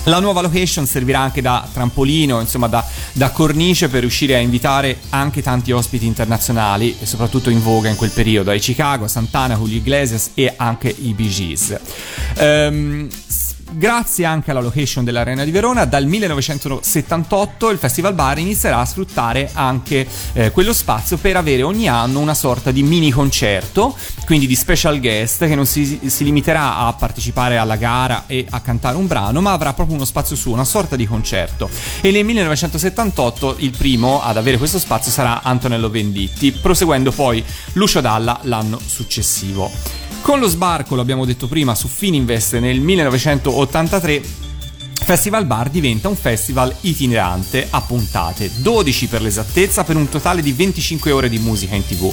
La 0.04 0.20
nuova 0.20 0.42
location 0.42 0.86
servirà 0.86 1.20
anche 1.20 1.40
da 1.40 1.66
trampolino, 1.72 2.38
insomma 2.40 2.66
da, 2.66 2.84
da 3.12 3.30
cornice 3.30 3.88
per 3.88 4.00
riuscire 4.00 4.34
a 4.34 4.38
invitare 4.38 4.98
anche 5.08 5.40
tanti 5.42 5.72
ospiti 5.72 6.04
internazionali, 6.04 6.96
e 7.00 7.06
soprattutto 7.06 7.48
in 7.48 7.62
voga 7.62 7.88
in 7.88 7.96
quel 7.96 8.10
periodo, 8.10 8.50
ai 8.50 8.60
Chicago, 8.60 9.08
Santana, 9.08 9.56
Julio 9.56 9.78
Iglesias 9.78 10.32
e 10.34 10.52
anche 10.56 10.94
i 10.96 11.14
Bee 11.14 11.28
Gees. 11.28 11.80
S- 12.34 13.43
Grazie 13.70 14.24
anche 14.24 14.50
alla 14.50 14.60
location 14.60 15.04
dell'Arena 15.04 15.44
di 15.44 15.50
Verona, 15.50 15.84
dal 15.84 16.06
1978 16.06 17.70
il 17.70 17.78
Festival 17.78 18.14
Bar 18.14 18.38
inizierà 18.38 18.78
a 18.78 18.84
sfruttare 18.84 19.50
anche 19.52 20.06
eh, 20.32 20.50
quello 20.50 20.72
spazio 20.72 21.16
per 21.16 21.36
avere 21.36 21.62
ogni 21.62 21.88
anno 21.88 22.20
una 22.20 22.34
sorta 22.34 22.70
di 22.70 22.82
mini 22.82 23.10
concerto, 23.10 23.96
quindi 24.26 24.46
di 24.46 24.54
special 24.54 25.00
guest 25.00 25.46
che 25.46 25.54
non 25.54 25.66
si, 25.66 25.98
si 26.06 26.24
limiterà 26.24 26.76
a 26.78 26.92
partecipare 26.92 27.56
alla 27.56 27.76
gara 27.76 28.24
e 28.26 28.46
a 28.48 28.60
cantare 28.60 28.96
un 28.96 29.06
brano, 29.06 29.40
ma 29.40 29.52
avrà 29.52 29.72
proprio 29.72 29.96
uno 29.96 30.04
spazio 30.04 30.36
suo, 30.36 30.52
una 30.52 30.64
sorta 30.64 30.94
di 30.94 31.06
concerto. 31.06 31.68
E 32.00 32.10
nel 32.10 32.24
1978 32.24 33.56
il 33.58 33.74
primo 33.76 34.22
ad 34.22 34.36
avere 34.36 34.56
questo 34.58 34.78
spazio 34.78 35.10
sarà 35.10 35.42
Antonello 35.42 35.90
Venditti, 35.90 36.52
proseguendo 36.52 37.10
poi 37.10 37.44
Lucio 37.72 38.00
Dalla 38.00 38.38
l'anno 38.42 38.78
successivo. 38.84 40.03
Con 40.24 40.40
lo 40.40 40.48
sbarco, 40.48 40.94
lo 40.94 41.02
abbiamo 41.02 41.26
detto 41.26 41.48
prima, 41.48 41.74
su 41.74 41.86
Fininvest 41.86 42.56
nel 42.56 42.80
1983 42.80 44.22
Festival 45.02 45.44
Bar 45.44 45.68
diventa 45.68 46.08
un 46.08 46.16
festival 46.16 46.74
itinerante 46.80 47.66
a 47.68 47.82
puntate, 47.82 48.50
12 48.56 49.06
per 49.08 49.20
l'esattezza, 49.20 49.84
per 49.84 49.96
un 49.96 50.08
totale 50.08 50.40
di 50.40 50.52
25 50.52 51.10
ore 51.10 51.28
di 51.28 51.38
musica 51.38 51.74
in 51.74 51.84
tv. 51.84 52.10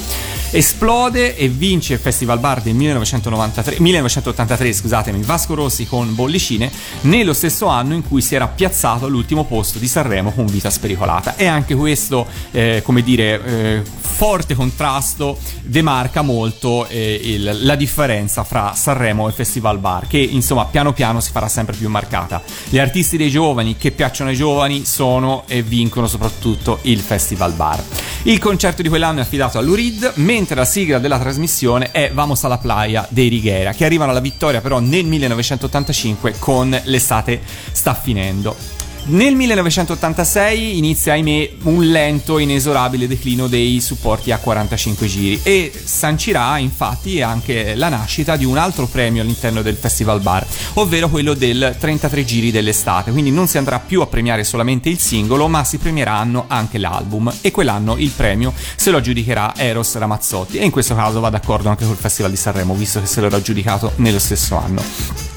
Esplode 0.54 1.38
e 1.38 1.48
vince 1.48 1.94
il 1.94 2.00
Festival 2.00 2.40
Bar 2.40 2.62
del 2.62 2.74
1993, 2.74 3.80
1983, 3.80 4.74
scusatemi, 4.74 5.22
Vasco 5.24 5.54
Rossi 5.54 5.86
con 5.88 6.14
Bollicine, 6.14 6.70
nello 7.02 7.32
stesso 7.32 7.68
anno 7.68 7.94
in 7.94 8.06
cui 8.06 8.22
si 8.22 8.36
era 8.36 8.48
piazzato 8.50 9.06
all'ultimo 9.06 9.46
posto 9.46 9.80
di 9.80 9.88
Sanremo 9.88 10.32
con 10.34 10.46
Vita 10.48 10.70
Spericolata. 10.70 11.38
E 11.38 11.46
anche 11.46 11.76
questo, 11.76 12.28
eh, 12.52 12.82
come 12.84 13.02
dire, 13.04 13.42
eh, 13.46 13.82
forte 14.02 14.54
contrasto 14.54 15.40
demarca 15.62 16.22
molto 16.22 16.86
eh, 16.90 17.20
il- 17.24 17.60
la 17.64 17.76
differenza 17.76 18.44
fra 18.44 18.74
Sanremo 18.76 19.30
e 19.30 19.32
Festival 19.32 19.78
Bar, 19.80 20.08
che 20.08 20.18
insomma 20.18 20.66
piano 20.66 20.92
piano 20.92 21.22
si 21.22 21.32
farà 21.32 21.48
sempre 21.48 21.76
più 21.78 21.88
marcata. 21.88 22.42
Gli 22.72 22.80
artisti 22.80 23.18
dei 23.18 23.30
giovani 23.30 23.76
che 23.76 23.92
piacciono 23.92 24.30
ai 24.30 24.36
giovani 24.38 24.86
sono 24.86 25.44
e 25.46 25.62
vincono 25.62 26.08
soprattutto 26.08 26.80
il 26.84 27.00
Festival 27.02 27.52
Bar. 27.52 27.84
Il 28.24 28.40
concerto 28.40 28.82
di 28.82 28.88
quell'anno 28.88 29.20
è 29.20 29.24
affidato 29.24 29.58
all'Urid, 29.58 30.14
mentre 30.16 30.56
la 30.56 30.64
sigla 30.64 30.98
della 30.98 31.20
trasmissione 31.20 31.92
è 31.92 32.12
Vamos 32.14 32.46
alla 32.46 32.60
playa 32.60 33.06
dei 33.10 33.28
Righiera, 33.28 33.74
che 33.74 33.84
arrivano 33.84 34.12
alla 34.12 34.22
vittoria 34.22 34.62
però 34.62 34.80
nel 34.80 35.04
1985 35.04 36.36
con 36.40 36.70
L'estate 36.86 37.42
sta 37.74 37.94
finendo. 37.94 38.81
Nel 39.04 39.34
1986 39.34 40.78
inizia, 40.78 41.14
ahimè, 41.14 41.54
un 41.64 41.84
lento 41.86 42.38
e 42.38 42.44
inesorabile 42.44 43.08
declino 43.08 43.48
dei 43.48 43.82
supporti 43.82 44.32
a 44.32 44.38
45 44.38 45.08
giri 45.08 45.40
e 45.42 45.72
sancirà 45.84 46.60
infatti 46.60 47.20
anche 47.22 47.74
la 47.74 47.90
nascita 47.90 48.36
di 48.36 48.46
un 48.46 48.58
altro 48.58 48.86
premio 48.86 49.24
all'interno 49.24 49.64
del 49.64 49.76
Festival 49.76 50.22
Bar, 50.22 50.46
ovvero 50.76 51.10
quello 51.10 51.34
del 51.34 51.76
33 51.80 52.24
giri 52.24 52.52
dell'estate, 52.52 53.12
quindi 53.12 53.32
non 53.32 53.48
si 53.48 53.58
andrà 53.58 53.80
più 53.80 54.02
a 54.02 54.08
premiare 54.08 54.44
solamente 54.44 54.90
il 54.90 55.00
singolo, 55.00 55.48
ma 55.48 55.64
si 55.64 55.80
premieranno 55.80 56.46
anche 56.48 56.78
l'album. 56.78 57.34
E 57.42 57.50
quell'anno 57.50 57.98
il 57.98 58.12
premio 58.12 58.54
se 58.76 58.92
lo 58.92 58.98
aggiudicherà 58.98 59.56
Eros 59.58 59.96
Ramazzotti. 59.96 60.60
E 60.60 60.64
in 60.64 60.72
questo 60.72 60.94
caso 60.94 61.20
va 61.20 61.32
d'accordo 61.32 61.70
anche 61.70 61.86
col 61.86 61.98
Festival 61.98 62.30
di 62.30 62.38
Sanremo, 62.38 62.76
visto 62.76 63.00
che 63.00 63.08
se 63.08 63.20
l'era 63.20 63.38
aggiudicato 63.38 63.94
nello 63.96 64.20
stesso 64.20 64.58
anno. 64.58 65.31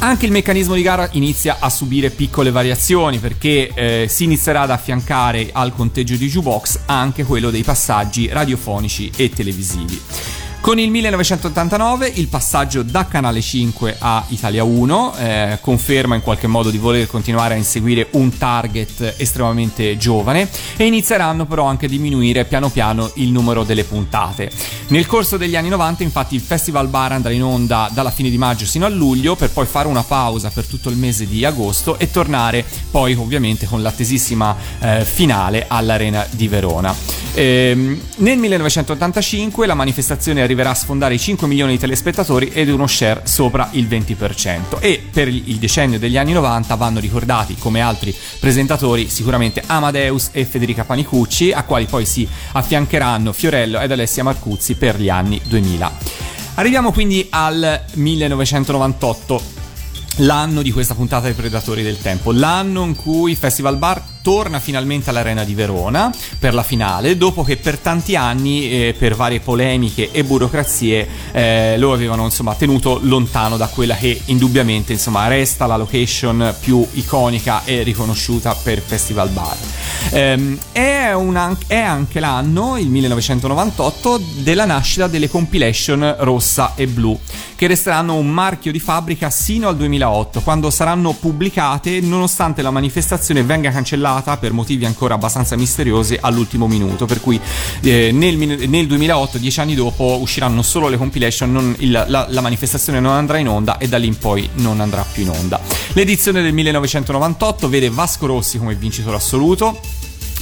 Anche 0.00 0.26
il 0.26 0.32
meccanismo 0.32 0.74
di 0.74 0.82
gara 0.82 1.08
inizia 1.12 1.56
a 1.60 1.70
subire 1.70 2.10
piccole 2.10 2.50
variazioni 2.50 3.18
perché 3.18 3.70
eh, 3.74 4.06
si 4.08 4.24
inizierà 4.24 4.62
ad 4.62 4.70
affiancare 4.70 5.50
al 5.52 5.72
conteggio 5.74 6.16
di 6.16 6.28
jukebox 6.28 6.80
anche 6.86 7.24
quello 7.24 7.50
dei 7.50 7.62
passaggi 7.62 8.28
radiofonici 8.28 9.10
e 9.16 9.30
televisivi. 9.30 10.00
Con 10.64 10.78
il 10.78 10.90
1989 10.90 12.10
il 12.14 12.28
passaggio 12.28 12.82
da 12.82 13.06
Canale 13.06 13.42
5 13.42 13.96
a 13.98 14.24
Italia 14.28 14.64
1 14.64 15.14
eh, 15.18 15.58
conferma 15.60 16.14
in 16.14 16.22
qualche 16.22 16.46
modo 16.46 16.70
di 16.70 16.78
voler 16.78 17.06
continuare 17.06 17.52
a 17.52 17.58
inseguire 17.58 18.08
un 18.12 18.34
target 18.38 19.16
estremamente 19.18 19.98
giovane 19.98 20.48
e 20.78 20.86
inizieranno 20.86 21.44
però 21.44 21.66
anche 21.66 21.84
a 21.84 21.88
diminuire 21.90 22.46
piano 22.46 22.70
piano 22.70 23.10
il 23.16 23.30
numero 23.30 23.62
delle 23.62 23.84
puntate. 23.84 24.50
Nel 24.88 25.04
corso 25.04 25.36
degli 25.36 25.54
anni 25.54 25.68
90 25.68 26.02
infatti 26.02 26.34
il 26.34 26.40
Festival 26.40 26.88
Bar 26.88 27.12
andrà 27.12 27.32
in 27.32 27.42
onda 27.42 27.90
dalla 27.92 28.10
fine 28.10 28.30
di 28.30 28.38
maggio 28.38 28.64
sino 28.64 28.86
a 28.86 28.88
luglio 28.88 29.36
per 29.36 29.50
poi 29.50 29.66
fare 29.66 29.86
una 29.86 30.02
pausa 30.02 30.48
per 30.48 30.64
tutto 30.64 30.88
il 30.88 30.96
mese 30.96 31.28
di 31.28 31.44
agosto 31.44 31.98
e 31.98 32.10
tornare 32.10 32.64
poi 32.90 33.12
ovviamente 33.12 33.66
con 33.66 33.82
l'attesissima 33.82 34.56
eh, 34.80 35.04
finale 35.04 35.66
all'Arena 35.68 36.26
di 36.30 36.48
Verona. 36.48 36.94
Ehm, 37.34 38.00
nel 38.16 38.38
1985 38.38 39.66
la 39.66 39.74
manifestazione 39.74 40.40
arriverà 40.54 40.70
a 40.70 40.74
sfondare 40.74 41.14
i 41.14 41.18
5 41.18 41.48
milioni 41.48 41.72
di 41.72 41.78
telespettatori 41.78 42.48
ed 42.48 42.68
uno 42.68 42.86
share 42.86 43.22
sopra 43.24 43.68
il 43.72 43.86
20%. 43.86 44.78
E 44.78 45.02
per 45.10 45.26
il 45.26 45.56
decennio 45.56 45.98
degli 45.98 46.16
anni 46.16 46.32
90 46.32 46.74
vanno 46.76 47.00
ricordati 47.00 47.56
come 47.58 47.80
altri 47.80 48.14
presentatori 48.38 49.08
sicuramente 49.08 49.62
Amadeus 49.66 50.30
e 50.32 50.44
Federica 50.44 50.84
Panicucci, 50.84 51.52
a 51.52 51.64
quali 51.64 51.86
poi 51.86 52.06
si 52.06 52.26
affiancheranno 52.52 53.32
Fiorello 53.32 53.80
ed 53.80 53.90
Alessia 53.90 54.22
Marcuzzi 54.22 54.76
per 54.76 54.98
gli 54.98 55.08
anni 55.08 55.40
2000. 55.44 55.92
Arriviamo 56.54 56.92
quindi 56.92 57.26
al 57.30 57.84
1998 57.94 59.42
l'anno 60.18 60.62
di 60.62 60.70
questa 60.70 60.94
puntata 60.94 61.24
dei 61.24 61.34
Predatori 61.34 61.82
del 61.82 62.00
Tempo, 62.00 62.30
l'anno 62.30 62.84
in 62.84 62.94
cui 62.94 63.34
Festival 63.34 63.76
Bar 63.76 64.13
torna 64.24 64.58
finalmente 64.58 65.10
all'Arena 65.10 65.44
di 65.44 65.54
Verona 65.54 66.10
per 66.38 66.54
la 66.54 66.62
finale, 66.62 67.18
dopo 67.18 67.44
che 67.44 67.58
per 67.58 67.76
tanti 67.76 68.16
anni, 68.16 68.70
eh, 68.70 68.94
per 68.98 69.14
varie 69.14 69.40
polemiche 69.40 70.10
e 70.12 70.24
burocrazie, 70.24 71.06
eh, 71.30 71.76
lo 71.76 71.92
avevano 71.92 72.24
insomma 72.24 72.54
tenuto 72.54 73.00
lontano 73.02 73.58
da 73.58 73.66
quella 73.66 73.94
che 73.96 74.18
indubbiamente 74.24 74.92
insomma 74.92 75.28
resta 75.28 75.66
la 75.66 75.76
location 75.76 76.54
più 76.58 76.86
iconica 76.92 77.64
e 77.66 77.82
riconosciuta 77.82 78.54
per 78.54 78.80
Festival 78.80 79.28
Bar. 79.28 79.83
Ehm, 80.10 80.58
è, 80.72 81.12
un- 81.12 81.56
è 81.66 81.76
anche 81.78 82.20
l'anno, 82.20 82.76
il 82.78 82.88
1998, 82.88 84.20
della 84.38 84.64
nascita 84.64 85.06
delle 85.08 85.28
compilation 85.28 86.16
rossa 86.20 86.72
e 86.76 86.86
blu, 86.86 87.18
che 87.56 87.66
resteranno 87.66 88.14
un 88.14 88.28
marchio 88.28 88.70
di 88.70 88.78
fabbrica 88.78 89.28
sino 89.30 89.68
al 89.68 89.76
2008, 89.76 90.40
quando 90.42 90.70
saranno 90.70 91.12
pubblicate 91.12 92.00
nonostante 92.00 92.62
la 92.62 92.70
manifestazione 92.70 93.42
venga 93.42 93.70
cancellata 93.70 94.36
per 94.36 94.52
motivi 94.52 94.84
ancora 94.84 95.14
abbastanza 95.14 95.56
misteriosi 95.56 96.16
all'ultimo 96.20 96.66
minuto, 96.68 97.06
per 97.06 97.20
cui 97.20 97.40
eh, 97.82 98.10
nel, 98.12 98.36
nel 98.36 98.86
2008, 98.86 99.38
dieci 99.38 99.60
anni 99.60 99.74
dopo, 99.74 100.18
usciranno 100.20 100.62
solo 100.62 100.88
le 100.88 100.96
compilation, 100.96 101.50
non- 101.52 101.74
il- 101.78 102.04
la, 102.08 102.26
la 102.28 102.40
manifestazione 102.40 103.00
non 103.00 103.12
andrà 103.12 103.38
in 103.38 103.48
onda 103.48 103.78
e 103.78 103.88
da 103.88 103.96
lì 103.98 104.06
in 104.06 104.16
poi 104.18 104.48
non 104.54 104.80
andrà 104.80 105.04
più 105.10 105.22
in 105.22 105.30
onda. 105.30 105.60
L'edizione 105.94 106.40
del 106.42 106.52
1998 106.52 107.68
vede 107.68 107.90
Vasco 107.90 108.26
Rossi 108.26 108.58
come 108.58 108.74
vincitore 108.74 109.16
assoluto 109.16 109.78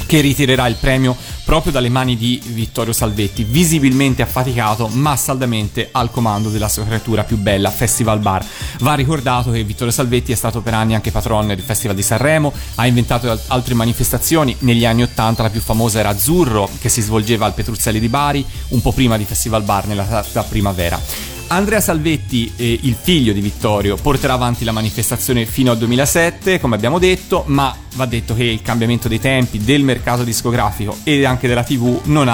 che 0.06 0.20
ritirerà 0.20 0.66
il 0.66 0.76
premio 0.76 1.16
proprio 1.44 1.72
dalle 1.72 1.88
mani 1.88 2.16
di 2.16 2.40
Vittorio 2.46 2.92
Salvetti, 2.92 3.44
visibilmente 3.44 4.22
affaticato 4.22 4.88
ma 4.88 5.16
saldamente 5.16 5.88
al 5.92 6.10
comando 6.10 6.48
della 6.48 6.68
sua 6.68 6.84
creatura 6.84 7.24
più 7.24 7.36
bella, 7.36 7.70
Festival 7.70 8.20
Bar. 8.20 8.44
Va 8.80 8.94
ricordato 8.94 9.50
che 9.50 9.64
Vittorio 9.64 9.92
Salvetti 9.92 10.32
è 10.32 10.36
stato 10.36 10.60
per 10.60 10.74
anni 10.74 10.94
anche 10.94 11.10
patron 11.10 11.48
del 11.48 11.60
Festival 11.60 11.96
di 11.96 12.02
Sanremo, 12.02 12.52
ha 12.76 12.86
inventato 12.86 13.30
al- 13.30 13.40
altre 13.48 13.74
manifestazioni, 13.74 14.54
negli 14.60 14.84
anni 14.84 15.02
80 15.02 15.42
la 15.42 15.50
più 15.50 15.60
famosa 15.60 15.98
era 15.98 16.10
Azzurro, 16.10 16.68
che 16.80 16.88
si 16.88 17.00
svolgeva 17.00 17.46
al 17.46 17.54
Petruzzelli 17.54 18.00
di 18.00 18.08
Bari, 18.08 18.44
un 18.68 18.80
po' 18.80 18.92
prima 18.92 19.16
di 19.16 19.24
Festival 19.24 19.62
Bar 19.62 19.86
nella 19.86 20.24
primavera. 20.48 21.31
Andrea 21.48 21.80
Salvetti, 21.80 22.52
eh, 22.56 22.78
il 22.82 22.96
figlio 23.00 23.32
di 23.32 23.40
Vittorio, 23.40 23.96
porterà 23.96 24.32
avanti 24.32 24.64
la 24.64 24.72
manifestazione 24.72 25.44
fino 25.46 25.70
al 25.70 25.78
2007, 25.78 26.60
come 26.60 26.76
abbiamo 26.76 26.98
detto, 26.98 27.44
ma 27.46 27.74
va 27.94 28.06
detto 28.06 28.34
che 28.34 28.44
il 28.44 28.62
cambiamento 28.62 29.08
dei 29.08 29.20
tempi 29.20 29.58
del 29.58 29.82
mercato 29.82 30.24
discografico 30.24 30.96
e 31.04 31.24
anche 31.24 31.48
della 31.48 31.62
TV 31.62 32.00
non, 32.04 32.28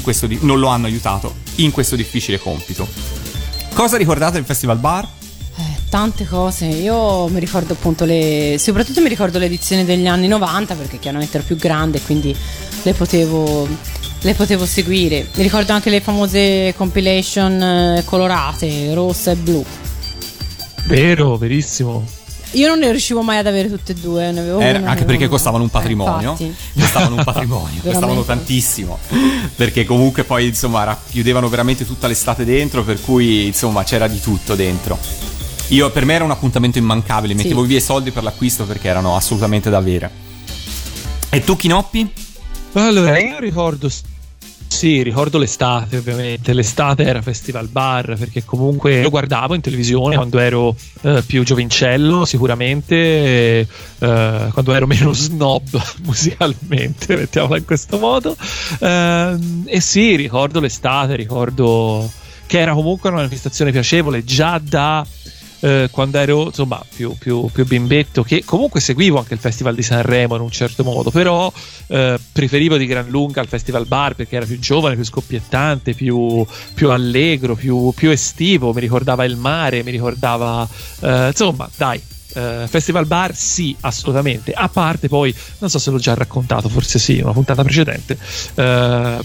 questo 0.00 0.26
non 0.40 0.58
lo 0.58 0.68
hanno 0.68 0.86
aiutato 0.86 1.34
in 1.56 1.70
questo 1.70 1.96
difficile 1.96 2.38
compito. 2.38 2.88
Cosa 3.74 3.96
ricordate 3.96 4.34
del 4.34 4.44
Festival 4.44 4.78
Bar? 4.78 5.06
Eh, 5.56 5.62
tante 5.88 6.26
cose. 6.26 6.66
Io 6.66 7.28
mi 7.28 7.40
ricordo 7.40 7.72
appunto 7.72 8.04
le. 8.04 8.56
soprattutto 8.58 9.00
mi 9.00 9.08
ricordo 9.08 9.38
le 9.38 9.48
degli 9.84 10.06
anni 10.06 10.28
90 10.28 10.74
perché 10.74 10.98
chiaramente 10.98 11.38
ero 11.38 11.46
più 11.46 11.56
grande 11.56 12.00
quindi 12.00 12.34
le 12.82 12.94
potevo. 12.94 13.66
Le 14.22 14.34
potevo 14.34 14.64
seguire. 14.66 15.26
Mi 15.34 15.42
ricordo 15.42 15.72
anche 15.72 15.90
le 15.90 16.00
famose 16.00 16.72
compilation 16.76 17.60
eh, 17.60 18.02
colorate, 18.04 18.94
rossa 18.94 19.32
e 19.32 19.36
blu. 19.36 19.64
Vero, 20.86 21.36
verissimo. 21.36 22.04
Io 22.52 22.68
non 22.68 22.78
ne 22.80 22.90
riuscivo 22.90 23.22
mai 23.22 23.38
ad 23.38 23.46
avere 23.48 23.68
tutte 23.68 23.92
e 23.92 23.94
due. 23.96 24.30
Ne 24.30 24.40
avevo 24.40 24.60
Eh, 24.60 24.70
una, 24.70 24.90
anche 24.90 25.00
ne 25.00 25.06
perché 25.06 25.14
avevo 25.14 25.30
costavano 25.30 25.64
un 25.64 25.70
una. 25.72 25.80
patrimonio. 25.80 26.36
Eh, 26.38 26.52
costavano 26.78 27.16
un 27.16 27.24
patrimonio, 27.24 27.80
costavano 27.82 28.22
tantissimo. 28.24 28.98
Perché 29.56 29.84
comunque 29.84 30.22
poi 30.22 30.46
insomma 30.48 30.84
racchiudevano 30.84 31.48
veramente 31.48 31.84
tutta 31.84 32.06
l'estate 32.06 32.44
dentro, 32.44 32.84
per 32.84 33.00
cui 33.00 33.46
insomma 33.46 33.82
c'era 33.82 34.06
di 34.06 34.20
tutto 34.20 34.54
dentro. 34.54 34.98
Io 35.68 35.90
per 35.90 36.04
me 36.04 36.14
era 36.14 36.24
un 36.24 36.30
appuntamento 36.30 36.78
immancabile, 36.78 37.34
mettevo 37.34 37.62
via 37.62 37.78
i 37.78 37.82
soldi 37.82 38.10
per 38.12 38.22
l'acquisto 38.22 38.64
perché 38.66 38.86
erano 38.88 39.16
assolutamente 39.16 39.68
da 39.70 39.78
avere. 39.78 40.10
E 41.30 41.42
tu 41.42 41.56
Chinoppi? 41.56 42.12
Allora, 42.74 43.18
io 43.18 43.38
ricordo. 43.40 43.88
Sì, 44.82 45.00
ricordo 45.04 45.38
l'estate, 45.38 45.98
ovviamente. 45.98 46.52
L'estate 46.52 47.04
era 47.04 47.22
Festival 47.22 47.68
Bar 47.68 48.16
perché 48.18 48.44
comunque 48.44 49.00
lo 49.00 49.10
guardavo 49.10 49.54
in 49.54 49.60
televisione 49.60 50.16
quando 50.16 50.40
ero 50.40 50.74
eh, 51.02 51.22
più 51.24 51.44
giovincello, 51.44 52.24
sicuramente, 52.24 53.60
eh, 53.60 53.66
quando 54.52 54.74
ero 54.74 54.88
meno 54.88 55.12
snob 55.12 55.80
musicalmente, 56.02 57.14
mettiamola 57.14 57.58
in 57.58 57.64
questo 57.64 57.96
modo. 57.96 58.36
Ehm, 58.80 59.66
e 59.66 59.80
sì, 59.80 60.16
ricordo 60.16 60.58
l'estate, 60.58 61.14
ricordo 61.14 62.10
che 62.48 62.58
era 62.58 62.74
comunque 62.74 63.08
una 63.08 63.18
manifestazione 63.18 63.70
piacevole 63.70 64.24
già 64.24 64.60
da 64.60 65.06
eh, 65.62 65.88
quando 65.90 66.18
ero 66.18 66.44
insomma 66.46 66.84
più, 66.94 67.16
più, 67.18 67.48
più 67.52 67.64
bimbetto, 67.64 68.22
che 68.22 68.44
comunque 68.44 68.80
seguivo 68.80 69.18
anche 69.18 69.34
il 69.34 69.40
Festival 69.40 69.74
di 69.74 69.82
Sanremo 69.82 70.34
in 70.34 70.42
un 70.42 70.50
certo 70.50 70.84
modo, 70.84 71.10
però 71.10 71.52
eh, 71.86 72.18
preferivo 72.32 72.76
di 72.76 72.86
gran 72.86 73.08
lunga 73.08 73.40
il 73.40 73.48
Festival 73.48 73.86
Bar 73.86 74.14
perché 74.14 74.36
era 74.36 74.46
più 74.46 74.58
giovane, 74.58 74.94
più 74.94 75.04
scoppiettante, 75.04 75.94
più, 75.94 76.44
più 76.74 76.90
allegro, 76.90 77.54
più, 77.54 77.92
estivo, 78.10 78.72
mi 78.72 78.80
ricordava 78.80 79.24
il 79.24 79.36
mare, 79.36 79.82
mi 79.82 79.90
ricordava 79.90 80.68
eh, 81.00 81.28
insomma, 81.28 81.68
dai. 81.76 82.00
eh, 82.34 82.66
Festival 82.68 83.06
Bar 83.06 83.34
sì, 83.34 83.76
assolutamente. 83.80 84.52
A 84.52 84.68
parte 84.68 85.08
poi, 85.08 85.34
non 85.58 85.70
so 85.70 85.78
se 85.78 85.90
l'ho 85.90 85.98
già 85.98 86.14
raccontato, 86.14 86.68
forse 86.68 86.98
sì, 86.98 87.20
una 87.20 87.32
puntata 87.32 87.62
precedente. 87.62 88.18
eh, 88.54 89.18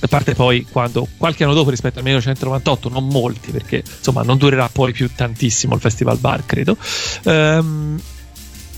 a 0.00 0.06
parte 0.08 0.34
poi 0.34 0.66
quando 0.70 1.06
qualche 1.16 1.44
anno 1.44 1.54
dopo 1.54 1.70
rispetto 1.70 1.98
al 1.98 2.04
1998, 2.04 2.88
non 2.88 3.06
molti, 3.06 3.50
perché 3.50 3.82
insomma 3.84 4.22
non 4.22 4.36
durerà 4.36 4.68
poi 4.68 4.92
più 4.92 5.10
tantissimo 5.14 5.74
il 5.74 5.80
Festival 5.80 6.18
Bar, 6.18 6.44
credo. 6.44 6.76
Ehm, 7.24 8.00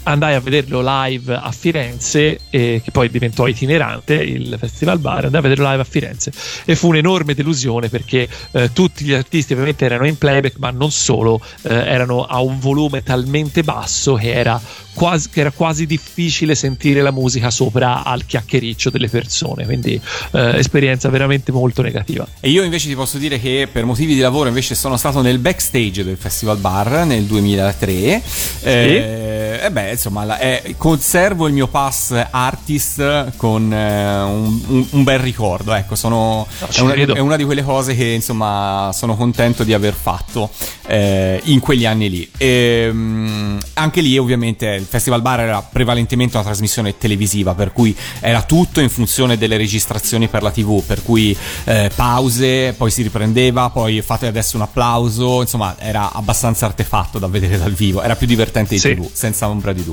andai 0.09 0.35
a 0.35 0.41
vederlo 0.41 0.81
live 0.83 1.35
a 1.35 1.53
Firenze, 1.53 2.41
eh, 2.51 2.81
che 2.83 2.91
poi 2.91 3.11
diventò 3.11 3.47
itinerante 3.47 4.15
il 4.15 4.57
festival 4.59 4.99
bar, 4.99 5.25
andai 5.25 5.41
a 5.41 5.43
vederlo 5.43 5.69
live 5.69 5.83
a 5.83 5.85
Firenze 5.85 6.33
e 6.65 6.75
fu 6.75 6.89
un'enorme 6.89 7.35
delusione 7.35 7.89
perché 7.89 8.29
eh, 8.53 8.73
tutti 8.73 9.05
gli 9.05 9.13
artisti 9.13 9.53
ovviamente 9.53 9.85
erano 9.85 10.07
in 10.07 10.17
playback, 10.17 10.57
ma 10.59 10.71
non 10.71 10.91
solo, 10.91 11.41
eh, 11.63 11.75
erano 11.75 12.25
a 12.25 12.41
un 12.41 12.59
volume 12.59 13.03
talmente 13.03 13.63
basso 13.63 14.15
che 14.15 14.33
era 14.33 14.61
quasi, 14.99 15.29
che 15.31 15.41
era 15.41 15.53
quasi 15.53 15.87
difficile 15.87 16.55
sentire 16.55 17.03
la 17.03 17.13
musica 17.13 17.51
sopra 17.51 18.03
al 18.03 18.27
chiacchiericcio 18.27 18.91
delle 18.91 19.09
persone, 19.09 19.65
quindi 19.65 20.01
eh, 20.33 20.59
esperienza 20.59 21.09
veramente 21.09 21.53
molto 21.53 21.83
negativa. 21.83 22.27
E 22.41 22.51
io 22.51 22.65
invece 22.65 22.89
ti 22.89 22.95
posso 22.95 23.19
dire 23.19 23.39
che 23.39 23.69
per 23.71 23.85
motivi 23.85 24.15
di 24.15 24.21
lavoro 24.21 24.49
invece 24.49 24.75
sono 24.75 24.97
stato 24.97 25.23
nel 25.23 25.39
backstage 25.39 26.03
del 26.03 26.17
Festival 26.17 26.59
Bar 26.59 27.07
nel 27.07 27.25
2003. 27.25 28.23
Eh, 28.63 29.61
e 29.63 29.71
beh, 29.71 29.91
insomma, 29.99 30.25
la- 30.25 30.39
eh, 30.39 30.75
conservo 30.79 31.47
il 31.49 31.53
mio 31.55 31.67
pass 31.67 32.15
artist 32.31 33.37
con 33.37 33.73
eh, 33.73 34.23
un, 34.23 34.61
un- 34.69 34.87
un 34.91 35.03
bel 35.05 35.19
ricordo. 35.19 35.75
Ecco, 35.75 35.95
sono, 35.95 36.47
è, 36.71 36.81
una, 36.81 36.95
è 36.95 37.19
una 37.19 37.37
di 37.37 37.45
quelle 37.45 37.63
cose 37.65 37.95
che 37.95 38.07
insomma 38.07 38.91
sono 38.95 39.17
contento 39.17 39.65
di 39.65 39.75
aver 39.75 39.95
fatto 39.95 40.51
eh, 40.87 41.41
in 41.45 41.61
quegli 41.61 41.85
anni 41.85 42.09
lì. 42.09 42.31
E, 42.37 42.89
mm, 42.93 43.59
anche 43.75 44.01
lì, 44.01 44.17
ovviamente, 44.19 44.67
il 44.67 44.85
Festival 44.85 45.21
Bar 45.21 45.41
era 45.41 45.63
prevalentemente 45.63 46.37
una 46.37 46.45
trasmissione 46.47 46.97
televisiva, 46.97 47.55
per 47.55 47.73
cui 47.73 47.95
era 48.21 48.43
tutto 48.43 48.81
in 48.81 48.89
funzione 48.89 49.37
delle 49.37 49.57
registrazioni 49.57 50.29
per 50.29 50.43
la 50.43 50.51
TV, 50.51 50.83
per 50.83 51.03
cui 51.03 51.37
eh, 51.65 51.91
pause, 51.95 52.73
poi 52.77 52.91
si 52.91 53.03
riprendeva, 53.03 53.71
poi 53.71 54.01
fate 54.03 54.27
adesso 54.27 54.57
un 54.57 54.63
applauso, 54.63 55.41
insomma, 55.43 55.75
era 55.79 56.13
abbastanza 56.13 56.67
artefatto 56.67 57.19
da 57.19 57.27
vedere 57.27 57.59
dal 57.59 57.73
vivo, 57.73 58.03
era 58.03 58.15
più 58.17 58.27
divertente 58.27 58.75
di 58.75 58.81
Sì. 58.81 58.95
TV, 58.95 59.09
senza 59.13 59.49
ombra 59.49 59.73
di 59.73 59.85
dubbio. 59.85 59.88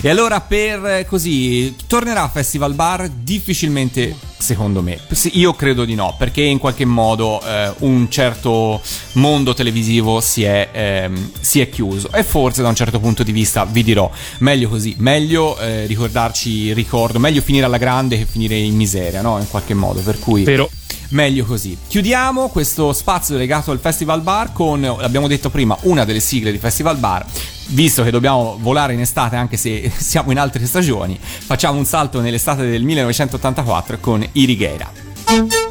E 0.00 0.08
allora 0.08 0.40
per 0.40 0.84
eh, 0.84 1.06
così 1.06 1.74
tornerà 1.86 2.28
Festival 2.28 2.74
Bar? 2.74 3.08
Difficilmente 3.08 4.14
secondo 4.38 4.82
me. 4.82 4.98
Io 5.32 5.54
credo 5.54 5.84
di 5.84 5.94
no, 5.94 6.14
perché 6.18 6.42
in 6.42 6.58
qualche 6.58 6.84
modo 6.84 7.42
eh, 7.42 7.72
un 7.78 8.08
certo 8.10 8.80
mondo 9.12 9.54
televisivo 9.54 10.20
si 10.20 10.44
è, 10.44 10.68
ehm, 10.72 11.30
si 11.40 11.60
è 11.60 11.68
chiuso. 11.68 12.10
E 12.12 12.22
forse 12.22 12.62
da 12.62 12.68
un 12.68 12.74
certo 12.74 13.00
punto 13.00 13.22
di 13.22 13.32
vista 13.32 13.64
vi 13.64 13.82
dirò 13.82 14.10
meglio 14.38 14.68
così, 14.68 14.94
meglio 14.98 15.58
eh, 15.58 15.86
ricordarci 15.86 16.72
ricordo, 16.72 17.18
meglio 17.18 17.40
finire 17.40 17.64
alla 17.64 17.78
grande 17.78 18.18
che 18.18 18.26
finire 18.26 18.56
in 18.56 18.76
miseria, 18.76 19.22
no? 19.22 19.38
In 19.38 19.48
qualche 19.48 19.74
modo, 19.74 20.00
per 20.00 20.18
cui 20.18 20.42
Però 20.42 20.68
Meglio 21.10 21.44
così. 21.44 21.76
Chiudiamo 21.86 22.48
questo 22.48 22.92
spazio 22.92 23.36
legato 23.36 23.70
al 23.70 23.78
Festival 23.78 24.22
Bar 24.22 24.52
con, 24.52 24.84
abbiamo 24.84 25.28
detto 25.28 25.50
prima, 25.50 25.76
una 25.82 26.04
delle 26.04 26.20
sigle 26.20 26.50
di 26.50 26.58
Festival 26.58 26.96
Bar. 26.96 27.24
Visto 27.68 28.02
che 28.02 28.10
dobbiamo 28.10 28.56
volare 28.60 28.92
in 28.92 29.00
estate 29.00 29.36
anche 29.36 29.56
se 29.56 29.90
siamo 29.96 30.30
in 30.30 30.38
altre 30.38 30.64
stagioni, 30.66 31.18
facciamo 31.20 31.78
un 31.78 31.84
salto 31.84 32.20
nell'estate 32.20 32.68
del 32.68 32.82
1984 32.82 33.98
con 34.00 34.26
Irigheira. 34.32 35.65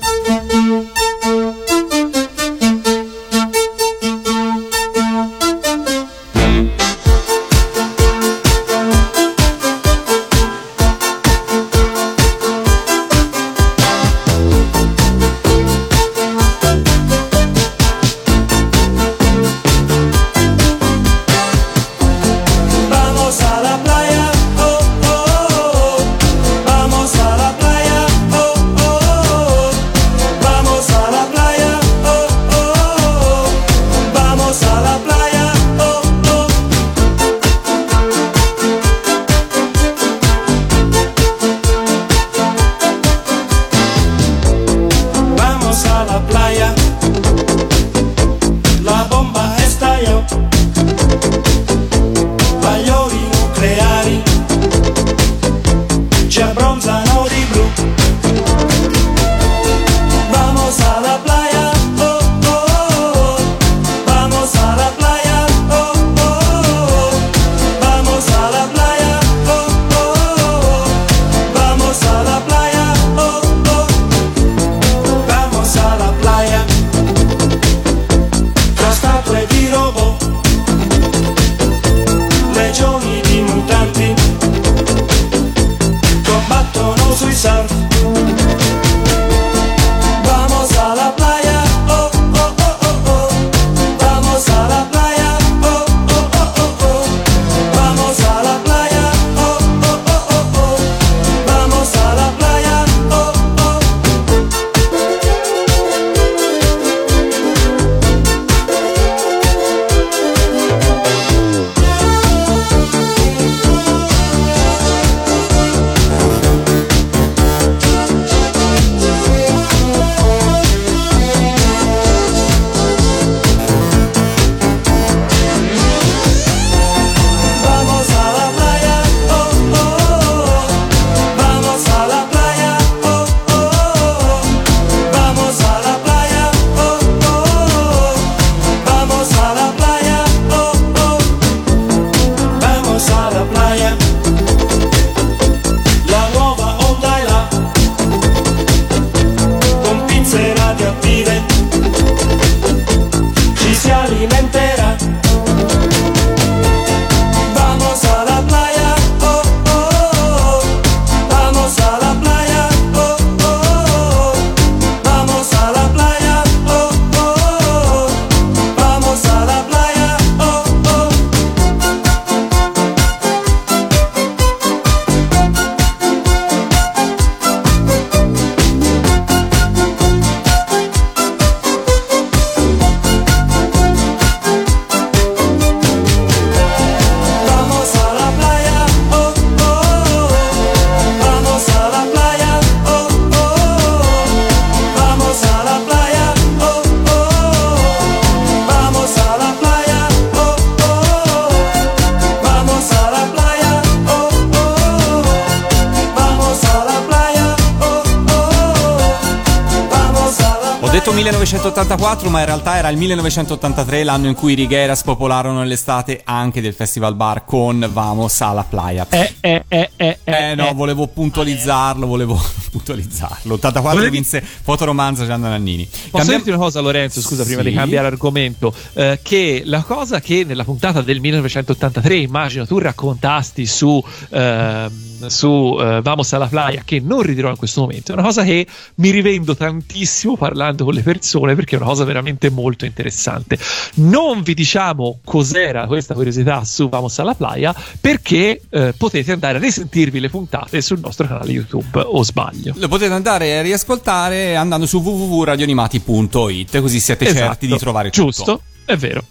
Era 212.86 212.94
il 212.94 213.00
1983 213.00 214.04
l'anno 214.04 214.28
in 214.28 214.36
cui 214.36 214.52
i 214.52 214.56
Rigera 214.56 214.94
spopolarono 214.94 215.60
nell'estate 215.60 216.22
anche 216.24 216.62
del 216.62 216.74
Festival 216.76 217.16
Bar 217.16 217.44
con 217.44 217.90
Vamos 217.92 218.40
alla 218.42 218.64
Playa. 218.64 219.08
Eh, 219.10 219.34
eh, 219.42 219.64
eh, 219.68 219.90
eh, 219.96 220.18
Eh 220.24 220.54
no, 220.56 220.70
eh. 220.70 220.74
volevo 220.76 221.08
puntualizzarlo, 221.08 222.06
volevo 222.06 222.40
puntualizzarlo. 222.70 223.56
84 223.56 223.98
Volevi- 223.98 224.16
vinse 224.16 224.40
fotoromanzo 224.42 225.26
Gianna 225.26 225.50
Nannini. 225.50 225.86
Posso 225.86 226.10
Cambiam- 226.12 226.36
dirti 226.44 226.50
una 226.52 226.60
cosa, 226.60 226.80
Lorenzo? 226.82 227.22
Scusa, 227.22 227.44
prima 227.44 227.64
Sì. 227.64 227.70
di 227.70 227.74
cambiare 227.76 228.06
argomento. 228.08 228.72
eh, 228.94 229.20
che 229.24 229.64
la 229.66 229.82
cosa 229.82 230.20
che 230.22 230.44
nella 230.44 230.64
puntata 230.64 231.02
del 231.02 231.20
1983, 231.20 232.16
immagino 232.18 232.68
tu 232.68 232.78
raccontasti 232.78 233.66
su, 233.66 234.04
ehm, 234.30 235.05
su 235.30 235.78
eh, 235.80 236.01
Vamos 236.01 236.34
alla 236.34 236.47
Playa, 236.47 236.82
che 236.86 236.99
non 236.99 237.21
ridirò 237.21 237.49
in 237.49 237.57
questo 237.57 237.82
momento, 237.82 238.11
è 238.11 238.13
una 238.13 238.23
cosa 238.23 238.43
che 238.43 238.65
mi 238.95 239.09
rivendo 239.09 239.55
tantissimo 239.55 240.38
parlando 240.38 240.84
con 240.86 240.93
le 240.93 241.01
persone 241.01 241.55
perché 241.55 241.76
è 241.76 241.80
una 241.80 241.88
cosa 241.88 242.03
veramente 242.03 242.49
molto 242.49 242.86
interessante. 242.86 243.57
Non 243.95 244.41
vi 244.41 244.53
diciamo 244.53 245.19
cos'era 245.23 245.86
questa 245.88 246.13
curiosità 246.13 246.63
su 246.63 246.89
Vamos 246.89 247.17
alla 247.19 247.36
Playa 247.36 247.76
perché 247.99 248.61
eh, 248.69 248.93
potete 248.97 249.32
andare 249.32 249.57
a 249.57 249.61
risentirvi 249.61 250.19
le 250.19 250.30
puntate 250.30 250.82
sul 250.82 250.99
nostro 250.99 251.28
canale 251.28 251.51
YouTube, 251.51 251.99
o 251.99 252.23
sbaglio. 252.23 252.73
Lo 252.78 252.88
potete 252.88 253.13
andare 253.13 253.57
a 253.57 253.61
riascoltare 253.61 254.55
andando 254.55 254.86
su 254.86 254.99
www.radioanimati.it 254.99 256.80
così 256.82 256.99
siete 256.99 257.26
Esatto. 257.26 257.45
certi 257.45 257.67
di 257.67 257.78
trovare 257.78 258.09
tutto. 258.09 258.26
Giusto, 258.26 258.61
è 258.86 258.95
vero. 258.95 259.23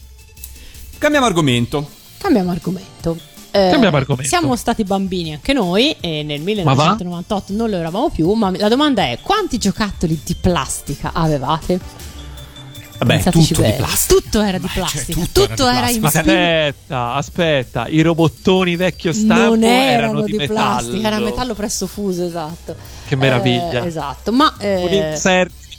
Cambiamo 0.99 1.27
argomento. 1.27 1.89
Cambiamo 2.19 2.51
argomento. 2.51 3.33
Eh. 3.55 4.25
Siamo 4.25 4.57
stati 4.57 4.83
bambini 4.83 5.35
anche 5.35 5.53
noi 5.53 5.95
e 6.01 6.25
nel 6.25 6.41
va? 6.41 6.45
1998 6.45 7.53
non 7.53 7.71
lo 7.71 7.77
eravamo 7.77 8.11
più, 8.11 8.33
ma 8.33 8.51
la 8.57 8.67
domanda 8.67 9.05
è 9.05 9.21
quanti 9.23 9.59
giocattoli 9.59 10.21
di 10.25 10.35
plastica 10.35 11.13
avevate? 11.13 11.79
Vabbè, 12.99 13.23
tutto 13.23 13.39
di 13.39 13.61
bene. 13.61 13.75
plastica. 13.75 14.21
Tutto 14.21 14.41
era 14.43 14.59
di 14.59 14.67
cioè, 14.67 14.75
plastica, 14.75 15.21
tutto 15.21 15.47
tutto, 15.47 15.69
era 15.69 15.87
di 15.87 15.87
era 15.87 15.91
in. 15.91 16.05
Aspetta, 16.05 17.13
aspetta, 17.15 17.87
i 17.87 18.01
robottoni 18.01 18.75
vecchio 18.75 19.13
stampo 19.13 19.51
non 19.51 19.63
erano, 19.63 19.91
erano 19.91 20.23
di, 20.23 20.33
di, 20.33 20.39
metallo. 20.39 20.61
plastica, 20.61 21.07
era 21.07 21.19
metallo 21.21 21.55
presso 21.55 21.87
fuso, 21.87 22.25
esatto. 22.25 22.75
Che 23.07 23.15
meraviglia. 23.15 23.85
Eh, 23.85 23.87
esatto, 23.87 24.33
ma, 24.33 24.53
eh, 24.59 25.13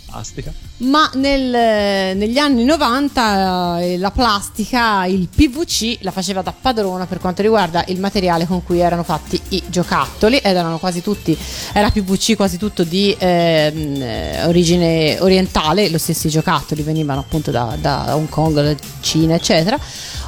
plastica. 0.06 0.54
ma 0.78 1.10
nel- 1.16 2.16
negli 2.16 2.38
anni 2.38 2.64
90 2.64 3.80
eh, 3.82 3.98
la 3.98 4.12
plastica, 4.12 5.06
il 5.06 5.28
PVC, 5.34 5.98
la 6.02 6.12
faceva 6.12 6.42
da 6.42 6.54
padrona 6.60 7.06
per 7.06 7.20
quanto 7.20 7.42
riguarda 7.42 7.84
il 7.88 8.00
materiale 8.00 8.46
con 8.46 8.64
cui 8.64 8.80
erano 8.80 9.04
fatti 9.04 9.40
i 9.50 9.64
giocattoli 9.68 10.38
ed 10.38 10.56
erano 10.56 10.78
quasi 10.78 11.02
tutti, 11.02 11.38
era 11.74 11.90
PVC 11.90 12.36
quasi 12.36 12.58
tutto 12.58 12.84
di 12.84 13.16
ehm, 13.18 14.02
eh, 14.02 14.46
origine 14.46 15.20
orientale, 15.20 15.90
lo 15.90 15.98
stesso 15.98 16.28
i 16.28 16.30
giocattoli 16.30 16.82
venivano 16.82 17.22
appunto 17.22 17.52
da, 17.52 17.76
da 17.80 18.16
Hong 18.16 18.30
Kong, 18.30 18.76
Cina, 19.02 19.36
eccetera. 19.36 19.80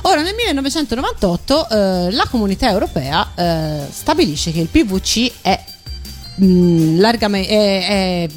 Ora 0.03 0.21
nel 0.21 0.35
1998 0.35 1.69
eh, 1.69 2.11
la 2.11 2.27
comunità 2.29 2.69
europea 2.69 3.27
eh, 3.35 3.87
stabilisce 3.89 4.51
che 4.51 4.61
il 4.61 4.67
PVC 4.67 5.31
è 5.41 5.61
mh, 6.37 6.99
largamente 6.99 7.49
è, 7.49 8.27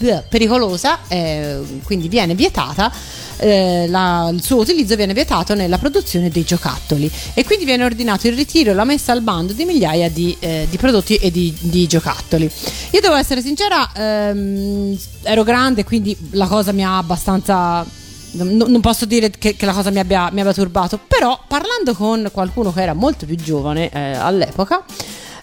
è, 0.00 0.22
pericolosa, 0.28 1.00
eh, 1.08 1.58
quindi 1.84 2.08
viene 2.08 2.34
vietata. 2.34 2.92
eh, 3.38 3.86
la- 3.88 4.30
il 4.32 4.42
suo 4.42 4.56
utilizzo 4.56 4.96
viene 4.96 5.12
vietato 5.12 5.54
nella 5.54 5.76
produzione 5.76 6.30
dei 6.30 6.42
giocattoli 6.42 7.10
e 7.34 7.44
quindi 7.44 7.66
viene 7.66 7.84
ordinato 7.84 8.26
il 8.28 8.34
ritiro 8.34 8.70
e 8.70 8.74
la 8.74 8.84
messa 8.84 9.12
al 9.12 9.20
bando 9.20 9.52
di 9.52 9.66
migliaia 9.66 10.08
di, 10.08 10.34
eh, 10.40 10.66
di 10.70 10.76
prodotti 10.78 11.16
e 11.16 11.30
di, 11.30 11.54
di 11.60 11.86
giocattoli. 11.86 12.50
Io 12.92 13.00
devo 13.02 13.14
essere 13.14 13.42
sincera, 13.42 13.90
ehm, 13.94 14.98
ero 15.22 15.42
grande, 15.42 15.84
quindi 15.84 16.16
la 16.30 16.46
cosa 16.46 16.72
mi 16.72 16.82
ha 16.82 16.96
abbastanza 16.96 17.84
non 18.32 18.80
posso 18.80 19.04
dire 19.06 19.30
che, 19.30 19.56
che 19.56 19.66
la 19.66 19.72
cosa 19.72 19.90
mi 19.90 19.98
abbia, 19.98 20.30
mi 20.32 20.40
abbia 20.40 20.52
turbato, 20.52 20.98
però 21.06 21.38
parlando 21.46 21.94
con 21.94 22.28
qualcuno 22.32 22.72
che 22.72 22.82
era 22.82 22.92
molto 22.94 23.24
più 23.26 23.36
giovane 23.36 23.90
eh, 23.90 24.12
all'epoca, 24.12 24.84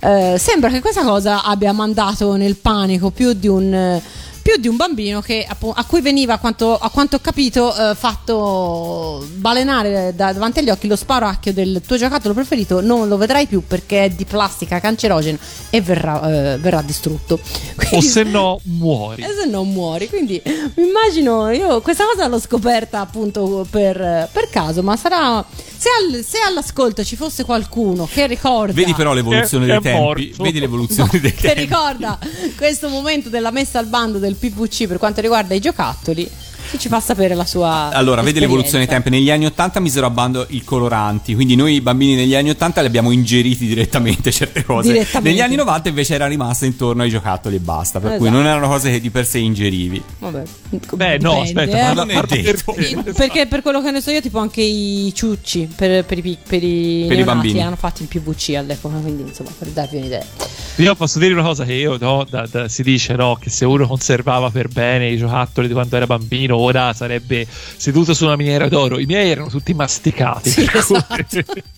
eh, 0.03 0.37
sembra 0.37 0.69
che 0.69 0.81
questa 0.81 1.03
cosa 1.03 1.43
abbia 1.43 1.71
mandato 1.71 2.35
nel 2.35 2.57
panico 2.57 3.09
più 3.09 3.31
di 3.31 3.47
un, 3.47 3.73
eh, 3.73 4.01
più 4.43 4.57
di 4.57 4.67
un 4.67 4.75
bambino 4.75 5.21
che, 5.21 5.47
a 5.47 5.85
cui 5.85 6.01
veniva, 6.01 6.33
a 6.33 6.37
quanto, 6.37 6.75
a 6.77 6.89
quanto 6.89 7.15
ho 7.15 7.19
capito, 7.19 7.73
eh, 7.73 7.95
fatto 7.95 9.25
balenare 9.35 10.13
da- 10.15 10.33
davanti 10.33 10.59
agli 10.59 10.69
occhi 10.69 10.87
lo 10.87 10.97
sparacchio 10.97 11.53
del 11.53 11.81
tuo 11.85 11.95
giocattolo 11.97 12.33
preferito, 12.33 12.81
non 12.81 13.07
lo 13.07 13.15
vedrai 13.17 13.47
più 13.47 13.63
perché 13.65 14.03
è 14.05 14.09
di 14.09 14.25
plastica 14.25 14.79
cancerogena 14.81 15.37
e 15.69 15.79
verrà, 15.81 16.53
eh, 16.53 16.57
verrà 16.57 16.81
distrutto. 16.81 17.35
O 17.35 17.39
Quindi- 17.87 18.05
se 18.07 18.23
no, 18.23 18.59
muori. 18.63 19.23
e 19.23 19.27
se 19.41 19.45
non 19.49 19.69
muori. 19.71 20.09
Quindi 20.09 20.41
mi 20.45 20.87
immagino, 20.87 21.49
io 21.49 21.79
questa 21.81 22.03
cosa 22.05 22.27
l'ho 22.27 22.39
scoperta 22.39 22.99
appunto 22.99 23.65
per, 23.69 24.27
per 24.31 24.49
caso, 24.49 24.83
ma 24.83 24.95
sarà... 24.97 25.43
Se, 25.83 25.89
al- 25.89 26.23
se 26.23 26.37
all'ascolto 26.39 27.03
ci 27.03 27.15
fosse 27.17 27.43
qualcuno 27.43 28.07
che 28.11 28.25
ricorda... 28.27 28.71
Vedi 28.73 28.93
però 28.93 29.13
l'evoluzione 29.13 29.65
Che- 29.65 29.71
dei 29.71 29.81
che 29.81 29.89
tempi. 29.89 30.01
morto. 30.01 30.43
Vedi 30.43 30.59
l'evoluzione 30.59 31.09
dei 31.19 31.33
che 31.33 31.41
tempi. 31.47 31.59
ricorda 31.61 32.17
questo 32.55 32.87
momento 32.87 33.27
della 33.29 33.51
messa 33.51 33.79
al 33.79 33.87
bando 33.87 34.17
del 34.17 34.32
PVC 34.35 34.87
per 34.87 34.97
quanto 34.97 35.21
riguarda 35.21 35.53
i 35.53 35.59
giocattoli, 35.59 36.29
che 36.73 36.79
ci 36.79 36.89
fa 36.89 36.99
sapere 36.99 37.35
la 37.35 37.45
sua... 37.45 37.89
Allora, 37.93 38.21
vedi 38.23 38.39
l'evoluzione 38.39 38.79
dei 38.85 38.87
tempi. 38.87 39.09
Negli 39.11 39.29
anni 39.29 39.45
80 39.45 39.79
misero 39.79 40.07
a 40.07 40.09
bando 40.09 40.45
i 40.49 40.63
coloranti, 40.63 41.35
quindi 41.35 41.55
noi 41.55 41.79
bambini 41.81 42.15
negli 42.15 42.33
anni 42.33 42.49
80 42.49 42.81
li 42.81 42.87
abbiamo 42.87 43.11
ingeriti 43.11 43.67
direttamente 43.67 44.31
certe 44.33 44.63
cose. 44.63 44.91
Direttamente. 44.91 45.29
Negli 45.29 45.41
anni 45.41 45.55
90 45.55 45.89
invece 45.89 46.15
era 46.15 46.25
rimasta 46.27 46.65
intorno 46.65 47.03
ai 47.03 47.09
giocattoli 47.09 47.57
e 47.57 47.59
basta, 47.59 47.99
per 47.99 48.17
cui 48.17 48.27
Esatto. 48.27 48.41
non 48.41 48.47
erano 48.49 48.67
cose 48.67 48.89
che 48.89 48.99
di 48.99 49.09
per 49.11 49.25
sé 49.27 49.37
ingerivi. 49.37 50.01
Vabbè, 50.19 50.43
Beh, 50.95 51.17
no, 51.19 51.41
aspetta, 51.41 51.91
eh. 51.91 51.93
Non 51.93 52.09
è 52.09 52.21
detto. 52.27 52.73
per. 52.73 53.13
Perché 53.13 53.45
per 53.45 53.61
quello 53.61 53.81
che 53.81 53.91
ne 53.91 54.01
so 54.01 54.09
io, 54.09 54.21
tipo 54.21 54.39
anche 54.39 54.61
i 54.61 55.11
ciucci 55.13 55.69
per, 55.75 56.03
per 56.05 56.17
i, 56.25 56.37
per 56.47 56.63
i 56.63 57.05
Per 57.07 57.19
i 57.19 57.23
bambini. 57.23 57.59
erano 57.59 57.75
fatti 57.75 58.01
in 58.01 58.07
PVC 58.07 58.55
all'epoca, 58.55 58.95
quindi 58.97 59.21
insomma 59.27 59.51
per 59.57 59.67
darvi 59.69 59.97
un'idea. 59.97 60.25
Io 60.77 60.95
posso 60.95 61.19
dire 61.19 61.33
una 61.33 61.43
cosa 61.43 61.65
che 61.65 61.73
io 61.73 61.97
no, 61.99 62.25
da- 62.27 62.47
da- 62.49 62.67
si 62.67 62.81
dice 62.81 63.13
no, 63.15 63.37
che 63.39 63.51
se 63.51 63.63
uno 63.65 63.85
conservava 63.87 64.49
per 64.49 64.69
bene 64.69 65.09
i 65.09 65.17
giocattoli 65.17 65.67
di 65.67 65.73
quando 65.73 65.95
era 65.95 66.07
bambino, 66.07 66.57
ora 66.63 66.93
sarebbe 66.93 67.45
seduto 67.77 68.13
su 68.13 68.25
una 68.25 68.35
miniera 68.35 68.67
d'oro. 68.67 68.99
I 68.99 69.05
miei 69.05 69.29
erano 69.29 69.47
tutti 69.49 69.73
masticati, 69.73 70.49
Sì, 70.49 70.69
esatto. 70.73 71.15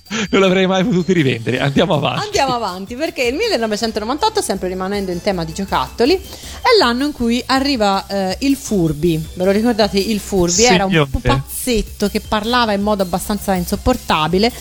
non 0.30 0.42
l'avrei 0.42 0.68
mai 0.68 0.84
potuto 0.84 1.12
rivendere. 1.14 1.60
Andiamo 1.60 1.96
avanti. 1.96 2.26
Andiamo 2.26 2.54
avanti 2.54 2.96
perché 2.96 3.24
il 3.24 3.36
1998, 3.36 4.42
sempre 4.42 4.68
rimanendo 4.68 5.12
in 5.12 5.22
tema 5.22 5.44
di 5.44 5.54
giocattoli, 5.54 6.14
è 6.16 6.78
l'anno 6.80 7.06
in 7.06 7.12
cui 7.12 7.42
arriva 7.46 8.06
eh, 8.08 8.38
il 8.42 8.56
Furby. 8.56 9.24
Ve 9.34 9.44
lo 9.46 9.52
ricordate? 9.52 9.98
Il 10.00 10.20
Furby 10.20 10.64
era 10.64 10.86
un 10.86 10.92
Signore. 10.92 11.10
pupazzetto 11.10 12.08
che 12.10 12.22
parlava 12.22 12.74
in 12.74 12.82
modo 12.82 13.04
abbastanza 13.04 13.54
insopportabile. 13.56 14.52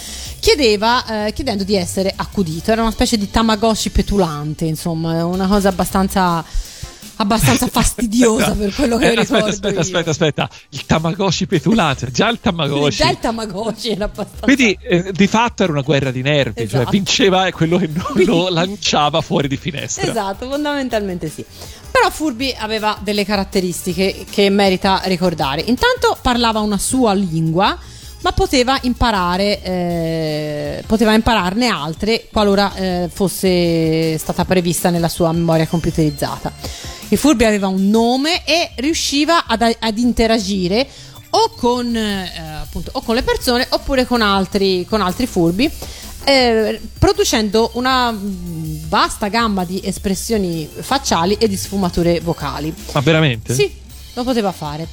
Chiedeva, 0.41 1.27
eh, 1.27 1.33
chiedendo 1.33 1.65
di 1.65 1.75
essere 1.75 2.13
accudito, 2.15 2.71
era 2.71 2.83
una 2.83 2.91
specie 2.91 3.17
di 3.17 3.31
Tamagotchi 3.31 3.89
petulante, 3.91 4.67
insomma, 4.67 5.25
una 5.25 5.47
cosa 5.47 5.69
abbastanza, 5.71 6.45
abbastanza 7.17 7.67
fastidiosa 7.69 8.53
per 8.53 8.75
quello 8.75 8.97
che 8.97 9.07
Eh, 9.07 9.11
ricordo. 9.11 9.47
aspetta, 9.47 9.49
aspetta, 9.51 9.75
io. 9.75 9.81
aspetta, 9.81 10.11
aspetta. 10.11 10.51
Il 10.71 10.85
Tamagotchi 10.87 11.47
petulante, 11.47 12.11
già 12.11 12.29
il 12.29 12.41
Tamagotchi. 12.41 12.97
Già 12.97 13.11
il 13.11 13.19
Tamagotchi 13.19 13.91
era 13.91 14.05
abbastanza. 14.07 14.45
Quindi 14.45 14.77
eh, 14.83 15.13
di 15.13 15.27
fatto 15.27 15.63
era 15.63 15.73
una 15.73 15.83
guerra 15.83 16.11
di 16.11 16.23
nervi, 16.23 16.55
cioè 16.69 16.81
Esatto. 16.81 16.91
vinceva 16.91 17.51
quello 17.53 17.79
che 17.79 17.89
non 17.93 18.13
lo 18.25 18.49
lanciava 18.49 19.21
fuori 19.21 19.49
di 19.49 19.57
finestra. 19.57 20.09
Esatto, 20.11 20.49
fondamentalmente 20.49 21.29
sì. 21.29 21.45
Però 21.91 22.11
Furby 22.11 22.55
aveva 22.59 22.99
delle 23.03 23.25
caratteristiche 23.25 24.25
che 24.29 24.51
merita 24.51 25.01
ricordare. 25.05 25.61
Intanto 25.61 26.17
parlava 26.21 26.59
una 26.61 26.79
sua 26.79 27.13
lingua, 27.15 27.79
ma 28.23 28.33
poteva 28.33 28.77
imparare, 28.83 29.63
eh, 29.63 30.83
poteva 30.87 31.13
impararne 31.13 31.69
altre 31.69 32.27
qualora 32.33 32.75
eh, 32.75 33.11
fosse 33.13 34.19
stata 34.19 34.45
prevista 34.45 34.91
nella 34.91 35.09
sua 35.09 35.31
memoria 35.31 35.67
computerizzata. 35.69 36.51
Il 37.15 37.21
Furby 37.21 37.45
aveva 37.45 37.69
un 37.69 37.91
nome 37.91 38.45
e 38.45 38.73
riusciva 38.75 39.47
ad, 39.47 39.63
ad 39.63 39.99
interagire 39.99 40.85
o 41.31 41.51
con, 41.51 41.95
eh, 41.95 42.29
appunto, 42.61 42.91
o 42.95 43.03
con 43.03 43.15
le 43.15 43.23
persone 43.23 43.65
oppure 43.71 44.05
con 44.05 44.21
altri, 44.21 44.85
con 44.85 45.01
altri 45.01 45.29
furbi, 45.29 45.71
eh, 46.25 46.81
producendo 46.99 47.71
una 47.75 48.13
vasta 48.89 49.29
gamma 49.29 49.65
di 49.65 49.81
espressioni 49.85 50.69
facciali 50.69 51.37
e 51.39 51.47
di 51.47 51.57
sfumature 51.57 52.19
vocali. 52.19 52.75
Ma 52.93 53.01
veramente? 53.01 53.55
Sì, 53.55 53.73
lo 54.15 54.25
poteva 54.25 54.51
fare. 54.51 54.85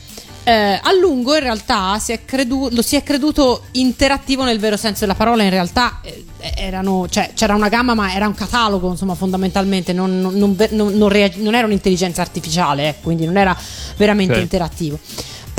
Eh, 0.43 0.51
a 0.81 0.91
lungo 0.99 1.35
in 1.35 1.41
realtà 1.41 1.99
si 1.99 2.13
è 2.13 2.25
credu- 2.25 2.71
lo 2.73 2.81
si 2.81 2.95
è 2.95 3.03
creduto 3.03 3.65
interattivo 3.73 4.43
nel 4.43 4.57
vero 4.59 4.75
senso 4.75 5.01
della 5.01 5.13
parola, 5.13 5.43
in 5.43 5.51
realtà 5.51 5.99
eh, 6.01 6.23
erano, 6.55 7.07
cioè, 7.09 7.31
c'era 7.35 7.53
una 7.53 7.69
gamma 7.69 7.93
ma 7.93 8.11
era 8.11 8.25
un 8.25 8.33
catalogo 8.33 8.89
insomma 8.89 9.13
fondamentalmente, 9.13 9.93
non, 9.93 10.19
non- 10.19 10.33
non 10.35 10.55
ve- 10.55 10.69
non- 10.71 11.53
era 11.53 11.67
un'intelligenza 11.67 12.21
artificiale, 12.23 12.87
eh, 12.89 12.95
quindi 13.03 13.25
non 13.25 13.37
era 13.37 13.55
veramente 13.97 14.33
Certo. 14.33 14.41
interattivo. 14.55 14.99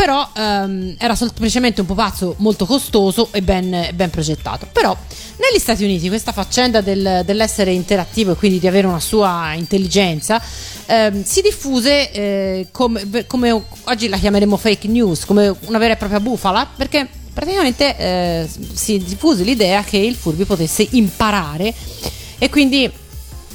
Però 0.02 0.28
ehm, 0.34 0.96
era 0.98 1.14
semplicemente 1.14 1.80
un 1.80 1.86
pupazzo 1.86 2.34
molto 2.38 2.66
costoso 2.66 3.28
e 3.30 3.40
ben, 3.40 3.90
ben 3.94 4.10
progettato. 4.10 4.66
Però 4.72 4.96
negli 5.36 5.60
Stati 5.60 5.84
Uniti 5.84 6.08
questa 6.08 6.32
faccenda 6.32 6.80
del- 6.80 7.22
dell'essere 7.24 7.70
interattivo 7.70 8.32
e 8.32 8.34
quindi 8.34 8.58
di 8.58 8.66
avere 8.66 8.88
una 8.88 8.98
sua 8.98 9.52
intelligenza 9.54 10.42
ehm, 10.86 11.22
si 11.22 11.40
diffuse 11.40 12.10
eh, 12.10 12.66
come, 12.72 13.26
come 13.28 13.62
oggi 13.84 14.08
la 14.08 14.16
chiameremo 14.16 14.56
fake 14.56 14.88
news, 14.88 15.24
come 15.24 15.54
una 15.66 15.78
vera 15.78 15.92
e 15.92 15.96
propria 15.96 16.18
bufala, 16.18 16.68
perché 16.76 17.06
praticamente 17.32 17.96
eh, 17.96 18.48
si 18.72 18.98
diffuse 18.98 19.44
l'idea 19.44 19.84
che 19.84 19.98
il 19.98 20.16
Furby 20.16 20.42
potesse 20.42 20.84
imparare 20.90 21.72
e 22.38 22.50
quindi 22.50 22.90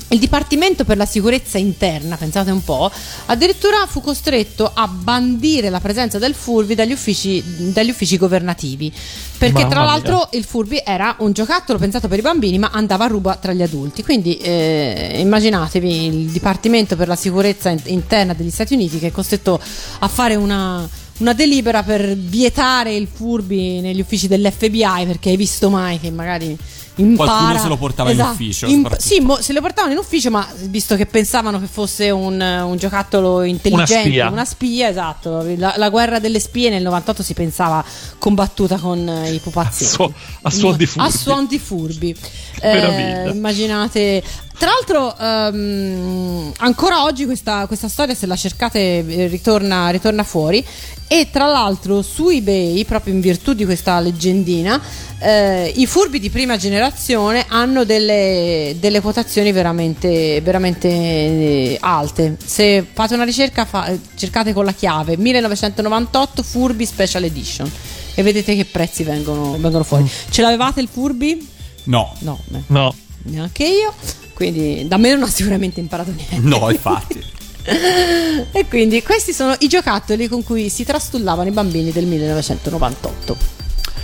il 0.09 0.19
Dipartimento 0.19 0.85
per 0.85 0.95
la 0.95 1.05
sicurezza 1.05 1.57
interna, 1.57 2.15
pensate 2.15 2.51
un 2.51 2.63
po', 2.63 2.89
addirittura 3.25 3.85
fu 3.87 3.99
costretto 3.99 4.69
a 4.73 4.87
bandire 4.87 5.69
la 5.69 5.81
presenza 5.81 6.17
del 6.17 6.33
Furby 6.33 6.75
dagli 6.75 6.93
uffici, 6.93 7.43
dagli 7.73 7.89
uffici 7.89 8.17
governativi. 8.17 8.91
Perché 9.37 9.63
Mamma 9.63 9.69
tra 9.69 9.81
mia. 9.81 9.89
l'altro 9.91 10.29
il 10.31 10.45
Furby 10.45 10.81
era 10.85 11.15
un 11.19 11.33
giocattolo 11.33 11.77
pensato 11.77 12.07
per 12.07 12.19
i 12.19 12.21
bambini, 12.21 12.57
ma 12.57 12.69
andava 12.71 13.03
a 13.03 13.07
ruba 13.07 13.35
tra 13.35 13.51
gli 13.51 13.61
adulti. 13.61 14.03
Quindi 14.03 14.37
eh, 14.37 15.17
immaginatevi 15.19 16.05
il 16.05 16.25
Dipartimento 16.27 16.95
per 16.95 17.07
la 17.07 17.15
sicurezza 17.15 17.69
in- 17.69 17.81
interna 17.85 18.33
degli 18.33 18.49
Stati 18.49 18.73
Uniti 18.75 18.99
che 18.99 19.07
è 19.07 19.11
costretto 19.11 19.59
a 19.99 20.07
fare 20.07 20.35
una, 20.35 20.87
una 21.17 21.33
delibera 21.33 21.83
per 21.83 22.15
vietare 22.15 22.95
il 22.95 23.07
Furby 23.11 23.81
negli 23.81 23.99
uffici 23.99 24.27
dell'FBI 24.27 25.05
perché 25.05 25.29
hai 25.29 25.37
visto 25.37 25.69
mai 25.69 25.99
che 25.99 26.11
magari 26.11 26.57
impara 26.97 27.29
Qualcuno 27.31 27.59
se 27.59 27.67
lo 27.67 27.77
portava 27.77 28.11
in 28.11 28.19
ufficio, 28.19 28.67
soprattutto. 28.67 29.01
sì, 29.01 29.19
mo- 29.19 29.41
se 29.41 29.53
lo 29.53 29.61
portavano 29.61 29.93
in 29.93 29.99
ufficio, 29.99 30.29
ma 30.29 30.47
visto 30.65 30.95
che 30.95 31.05
pensavano 31.05 31.59
che 31.59 31.67
fosse 31.67 32.09
un, 32.09 32.39
un 32.41 32.75
giocattolo 32.77 33.43
intelligente, 33.43 34.09
spia. 34.09 34.29
una 34.29 34.45
spia, 34.45 34.89
esatto. 34.89 35.43
La, 35.57 35.73
la 35.77 35.89
guerra 35.89 36.19
delle 36.19 36.39
spie 36.39 36.69
nel 36.69 36.83
98 36.83 37.23
si 37.23 37.33
pensava 37.33 37.83
combattuta 38.17 38.77
con 38.77 39.07
eh, 39.07 39.31
i 39.33 39.39
pupazzi. 39.39 39.83
A 39.83 39.87
suo- 39.87 40.13
a 40.41 40.49
suon 40.49 40.75
di 40.77 40.85
furbi. 40.85 41.07
A 41.07 41.11
suon 41.11 41.45
di 41.47 41.59
furbi. 41.59 42.15
Eh, 42.61 43.29
immaginate. 43.29 44.23
Tra 44.57 44.69
l'altro, 44.71 45.15
ehm, 45.17 46.51
ancora 46.57 47.03
oggi 47.03 47.25
questa, 47.25 47.67
questa 47.67 47.87
storia, 47.87 48.15
se 48.15 48.25
la 48.25 48.35
cercate, 48.35 49.05
eh, 49.07 49.27
ritorna, 49.27 49.89
ritorna 49.89 50.23
fuori. 50.23 50.65
E 51.09 51.29
tra 51.31 51.45
l'altro, 51.45 52.01
su 52.01 52.27
eBay, 52.29 52.83
proprio 52.83 53.13
in 53.13 53.21
virtù 53.21 53.53
di 53.53 53.63
questa 53.65 53.99
leggendina, 53.99 54.81
eh, 55.19 55.71
i 55.75 55.85
furbi 55.85 56.19
di 56.19 56.29
prima 56.29 56.57
generazione 56.57 57.45
hanno 57.47 57.85
delle, 57.85 58.75
delle 58.79 58.99
quotazioni 58.99 59.51
veramente, 59.51 60.41
veramente 60.41 60.87
eh, 60.89 61.77
alte. 61.79 62.35
Se 62.43 62.85
fate 62.91 63.13
una 63.13 63.23
ricerca, 63.23 63.63
fa- 63.65 63.95
cercate 64.15 64.53
con 64.53 64.65
la 64.65 64.73
chiave 64.73 65.17
1998 65.17 66.43
Furby 66.43 66.85
Special 66.85 67.23
Edition 67.23 67.71
e 68.15 68.23
vedete 68.23 68.55
che 68.55 68.65
prezzi 68.65 69.03
vengono, 69.03 69.51
vengono 69.57 69.83
fuori. 69.83 70.09
Ce 70.29 70.41
l'avevate 70.41 70.81
il 70.81 70.89
Furby? 70.91 71.47
No, 71.83 72.13
No, 72.19 72.39
eh, 72.53 72.63
No, 72.67 72.93
neanche 73.23 73.63
io. 73.65 73.93
Quindi 74.37 74.87
da 74.87 74.97
me 74.97 75.15
non 75.15 75.23
ha 75.23 75.27
sicuramente 75.27 75.79
imparato 75.79 76.11
niente. 76.11 76.37
no, 76.41 76.69
infatti. 76.69 77.23
E 78.51 78.65
quindi 78.69 79.01
questi 79.01 79.33
sono 79.33 79.53
i 79.59 79.67
giocattoli 79.67 80.29
con 80.29 80.41
cui 80.41 80.69
si 80.69 80.85
trastullavano 80.85 81.49
i 81.49 81.51
bambini 81.51 81.91
del 81.91 82.05
1998. 82.05 83.37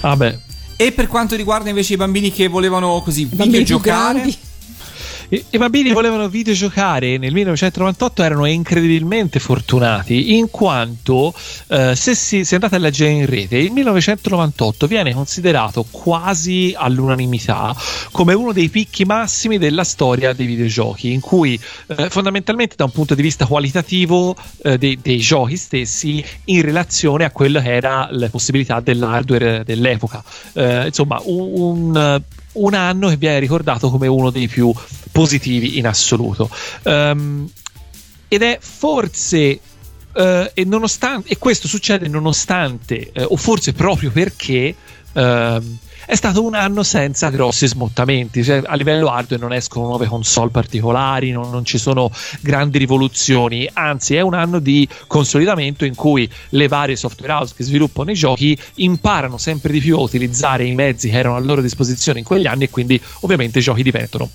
vabbè. 0.02 0.40
E 0.76 0.92
per 0.92 1.08
quanto 1.08 1.36
riguarda 1.36 1.70
invece 1.70 1.94
i 1.94 1.98
bambini 1.98 2.30
che 2.34 2.48
volevano 2.48 3.00
così 3.02 3.26
bambini 3.26 3.60
videogiocare, 3.60 4.14
grandi. 4.14 4.38
I, 5.34 5.44
i 5.50 5.58
bambini 5.58 5.92
volevano 5.92 6.30
videogiocare 6.30 7.18
nel 7.18 7.34
1998 7.34 8.22
erano 8.22 8.46
incredibilmente 8.46 9.40
fortunati 9.40 10.38
in 10.38 10.52
quanto 10.52 11.34
eh, 11.70 11.96
se, 11.96 12.14
si, 12.14 12.46
se 12.46 12.54
andate 12.54 12.76
a 12.76 12.78
leggere 12.78 13.10
in 13.10 13.26
rete 13.26 13.58
il 13.58 13.72
1998 13.72 14.86
viene 14.86 15.12
considerato 15.12 15.88
quasi 15.90 16.76
all'unanimità 16.78 17.76
come 18.12 18.36
uno 18.36 18.52
dei 18.52 18.70
picchi 18.70 19.06
massimi 19.06 19.58
della 19.58 19.84
storia 19.84 20.34
dei 20.34 20.46
videogiochi 20.46 21.12
in 21.12 21.20
cui 21.20 21.60
eh, 21.88 22.12
fondamentalmente 22.12 22.76
da 22.78 22.84
un 22.84 22.92
punto 22.92 23.16
di 23.16 23.24
vista 23.24 23.48
qualitativo 23.48 24.36
eh, 24.62 24.78
dei, 24.78 25.00
dei 25.02 25.18
giochi 25.18 25.58
stessi 25.58 26.24
in 26.46 26.62
relazione 26.62 27.26
a 27.26 27.32
quello 27.32 27.60
che 27.60 27.74
era 27.74 28.08
le 28.12 28.30
possibilità 28.30 28.82
dell'hardware 28.82 29.64
dell'epoca. 29.64 30.24
Eh, 30.54 30.86
insomma 30.88 31.20
un, 31.24 31.50
un 31.96 32.22
un 32.54 32.74
anno 32.74 33.10
che 33.10 33.18
viene 33.18 33.40
ricordato 33.40 33.90
come 33.90 34.08
uno 34.08 34.30
dei 34.30 34.48
più 34.48 34.74
positivi 35.12 35.78
in 35.78 35.88
assoluto. 35.88 36.50
Ehm, 36.84 37.50
ed 38.28 38.42
è 38.42 38.58
forse. 38.62 39.60
eh, 40.16 40.52
e, 40.54 40.66
e 41.26 41.38
questo 41.38 41.68
succede 41.68 42.08
nonostante, 42.08 43.12
eh, 43.12 43.24
o 43.24 43.36
forse 43.36 43.74
proprio 43.74 44.12
perché 44.12 44.76
ehm, 45.14 45.78
è 46.06 46.16
stato 46.16 46.44
un 46.44 46.56
anno 46.56 46.84
senza 46.84 47.30
grossi 47.30 47.68
smottamenti. 47.68 48.44
Cioè, 48.44 48.62
a 48.66 48.76
livello 48.76 49.10
hardware 49.10 49.42
non 49.42 49.54
escono 49.54 49.88
nuove 49.88 50.08
console 50.08 50.50
particolari, 50.50 51.32
non, 51.32 51.50
non 51.50 51.66
ci 51.66 51.78
sono 51.78 52.12
grandi 52.42 52.78
rivoluzioni, 52.78 53.70
anzi, 53.74 54.16
è 54.16 54.22
un 54.22 54.34
anno 54.34 54.60
di 54.60 54.88
consolidamento 55.08 55.86
in 55.86 55.96
cui 55.96 56.30
le 56.50 56.68
varie 56.68 56.96
software 56.96 57.34
house 57.34 57.54
che 57.56 57.64
sviluppano 57.64 58.12
i 58.12 58.16
giochi 58.16 58.58
imparano 58.76 59.38
sempre 59.38 59.72
di 59.72 59.80
più 59.80 59.98
a 59.98 60.02
utilizzare 60.02 60.66
i 60.66 60.76
mezzi 60.76 61.10
che 61.10 61.18
erano 61.18 61.36
a 61.36 61.40
loro 61.40 61.62
disposizione 61.62 62.20
in 62.20 62.26
quegli 62.26 62.48
anni 62.48 62.66
e 62.66 62.70
quindi 62.70 63.02
ovviamente 63.22 63.60
i 63.60 63.62
giochi 63.62 63.84
diventano 63.84 64.30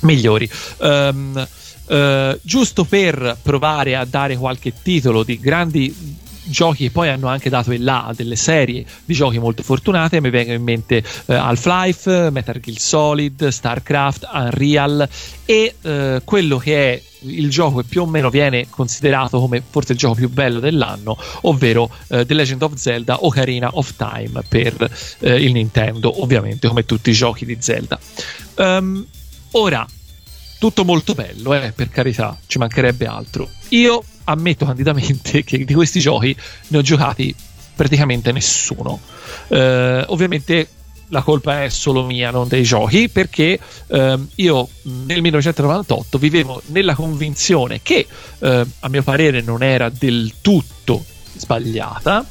migliori. 0.00 0.48
Ehm, 0.80 1.46
eh, 1.90 2.38
giusto 2.42 2.84
per 2.84 3.38
provare 3.42 3.96
a 3.96 4.04
dare 4.04 4.36
qualche 4.36 4.72
titolo 4.82 5.22
di 5.22 5.40
grandi 5.40 6.26
giochi 6.48 6.84
che 6.84 6.90
poi 6.90 7.08
hanno 7.08 7.28
anche 7.28 7.48
dato 7.48 7.72
il 7.72 7.82
là 7.82 8.06
a 8.06 8.14
delle 8.14 8.36
serie 8.36 8.84
di 9.04 9.14
giochi 9.14 9.38
molto 9.38 9.62
fortunate 9.62 10.20
mi 10.20 10.30
vengono 10.30 10.56
in 10.56 10.62
mente 10.62 11.02
eh, 11.26 11.34
Half-Life, 11.34 12.30
Metal 12.30 12.60
Gear 12.60 12.78
Solid, 12.78 13.48
StarCraft, 13.48 14.28
Unreal 14.32 15.08
e 15.44 15.74
eh, 15.80 16.20
quello 16.24 16.58
che 16.58 16.92
è 16.92 17.02
il 17.20 17.50
gioco 17.50 17.80
che 17.80 17.88
più 17.88 18.02
o 18.02 18.06
meno 18.06 18.30
viene 18.30 18.68
considerato 18.68 19.40
come 19.40 19.62
forse 19.68 19.92
il 19.92 19.98
gioco 19.98 20.14
più 20.14 20.28
bello 20.28 20.60
dell'anno, 20.60 21.16
ovvero 21.42 21.90
eh, 22.08 22.24
The 22.24 22.34
Legend 22.34 22.62
of 22.62 22.74
Zelda 22.74 23.24
Ocarina 23.24 23.70
of 23.72 23.94
Time 23.96 24.42
per 24.48 24.90
eh, 25.20 25.34
il 25.34 25.52
Nintendo, 25.52 26.22
ovviamente 26.22 26.68
come 26.68 26.84
tutti 26.84 27.10
i 27.10 27.14
giochi 27.14 27.44
di 27.44 27.56
Zelda. 27.58 27.98
Ehm, 28.56 29.06
ora, 29.52 29.86
tutto 30.58 30.84
molto 30.84 31.14
bello, 31.14 31.54
eh, 31.54 31.72
per 31.72 31.88
carità, 31.88 32.36
ci 32.46 32.58
mancherebbe 32.58 33.06
altro. 33.06 33.48
Io 33.70 34.02
ammetto 34.28 34.66
candidamente 34.66 35.42
che 35.44 35.64
di 35.64 35.74
questi 35.74 36.00
giochi 36.00 36.36
ne 36.68 36.78
ho 36.78 36.82
giocati 36.82 37.34
praticamente 37.74 38.32
nessuno. 38.32 39.00
Eh, 39.48 40.04
ovviamente 40.08 40.68
la 41.08 41.22
colpa 41.22 41.62
è 41.62 41.68
solo 41.68 42.04
mia, 42.04 42.30
non 42.30 42.48
dei 42.48 42.62
giochi, 42.62 43.08
perché 43.08 43.58
ehm, 43.86 44.28
io 44.36 44.68
nel 44.82 45.22
1998 45.22 46.18
vivevo 46.18 46.60
nella 46.66 46.94
convinzione 46.94 47.80
che, 47.82 48.06
eh, 48.40 48.66
a 48.80 48.88
mio 48.88 49.02
parere, 49.02 49.40
non 49.40 49.62
era 49.62 49.88
del 49.88 50.34
tutto 50.40 51.04
sbagliata, 51.38 52.24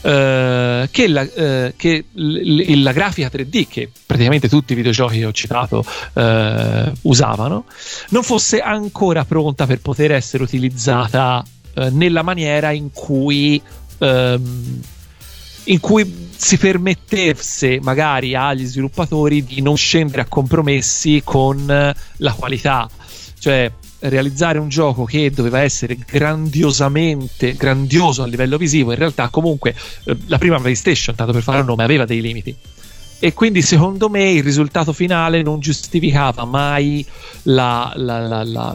eh, 0.00 0.88
che, 0.90 1.08
la, 1.08 1.22
eh, 1.22 1.74
che 1.76 2.04
l- 2.12 2.82
la 2.82 2.92
grafica 2.92 3.28
3D, 3.28 3.66
che 3.68 3.90
praticamente 4.06 4.48
tutti 4.48 4.72
i 4.72 4.76
videogiochi 4.76 5.18
che 5.18 5.26
ho 5.26 5.32
citato 5.32 5.84
eh, 6.14 6.92
usavano, 7.02 7.64
non 8.10 8.22
fosse 8.22 8.60
ancora 8.60 9.24
pronta 9.24 9.66
per 9.66 9.80
poter 9.80 10.12
essere 10.12 10.42
utilizzata 10.42 11.44
eh, 11.74 11.90
nella 11.90 12.22
maniera 12.22 12.70
in 12.70 12.90
cui 12.92 13.60
ehm, 13.98 14.80
in 15.66 15.78
cui 15.78 16.30
si 16.36 16.58
permettesse 16.58 17.78
magari 17.80 18.34
agli 18.34 18.64
sviluppatori 18.64 19.44
di 19.44 19.62
non 19.62 19.76
scendere 19.76 20.22
a 20.22 20.26
compromessi 20.26 21.22
con 21.24 21.94
la 22.16 22.32
qualità, 22.32 22.88
cioè 23.38 23.70
realizzare 24.02 24.58
un 24.58 24.68
gioco 24.68 25.04
che 25.04 25.30
doveva 25.30 25.60
essere 25.60 25.96
grandiosamente 26.06 27.54
grandioso 27.54 28.22
a 28.22 28.26
livello 28.26 28.56
visivo, 28.56 28.92
in 28.92 28.98
realtà 28.98 29.28
comunque 29.28 29.74
eh, 30.04 30.16
la 30.26 30.38
prima 30.38 30.58
PlayStation, 30.58 31.14
tanto 31.14 31.32
per 31.32 31.42
fare 31.42 31.60
un 31.60 31.66
nome, 31.66 31.84
aveva 31.84 32.04
dei 32.04 32.20
limiti. 32.20 32.54
E 33.24 33.32
quindi 33.34 33.62
secondo 33.62 34.08
me 34.08 34.30
il 34.32 34.42
risultato 34.42 34.92
finale 34.92 35.42
non 35.42 35.60
giustificava 35.60 36.44
mai 36.44 37.06
la- 37.44 37.92
la- 37.94 38.42
la- 38.42 38.74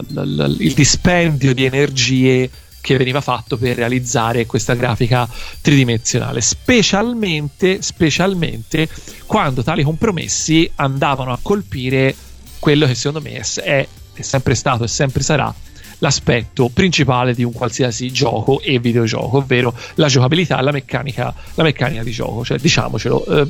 il 0.58 0.72
dispendio 0.72 1.52
di 1.52 1.64
energie 1.66 2.50
che 2.80 2.96
veniva 2.96 3.20
fatto 3.20 3.58
per 3.58 3.76
realizzare 3.76 4.46
questa 4.46 4.72
grafica 4.72 5.28
tridimensionale, 5.60 6.40
specialmente, 6.40 7.82
specialmente 7.82 8.88
quando 9.26 9.62
tali 9.62 9.82
compromessi 9.82 10.70
andavano 10.76 11.32
a 11.32 11.38
colpire 11.42 12.14
quello 12.58 12.86
che 12.86 12.94
secondo 12.94 13.20
me 13.20 13.44
è, 13.62 13.86
è 14.22 14.24
sempre 14.24 14.54
stato 14.54 14.84
e 14.84 14.88
sempre 14.88 15.22
sarà 15.22 15.52
l'aspetto 15.98 16.68
principale 16.68 17.34
di 17.34 17.42
un 17.42 17.52
qualsiasi 17.52 18.12
gioco 18.12 18.60
e 18.60 18.78
videogioco, 18.78 19.38
ovvero 19.38 19.74
la 19.94 20.06
giocabilità, 20.06 20.60
la 20.60 20.70
meccanica, 20.70 21.34
la 21.54 21.62
meccanica 21.62 22.02
di 22.02 22.10
gioco. 22.10 22.44
Cioè, 22.44 22.58
diciamocelo, 22.58 23.24
eh, 23.26 23.48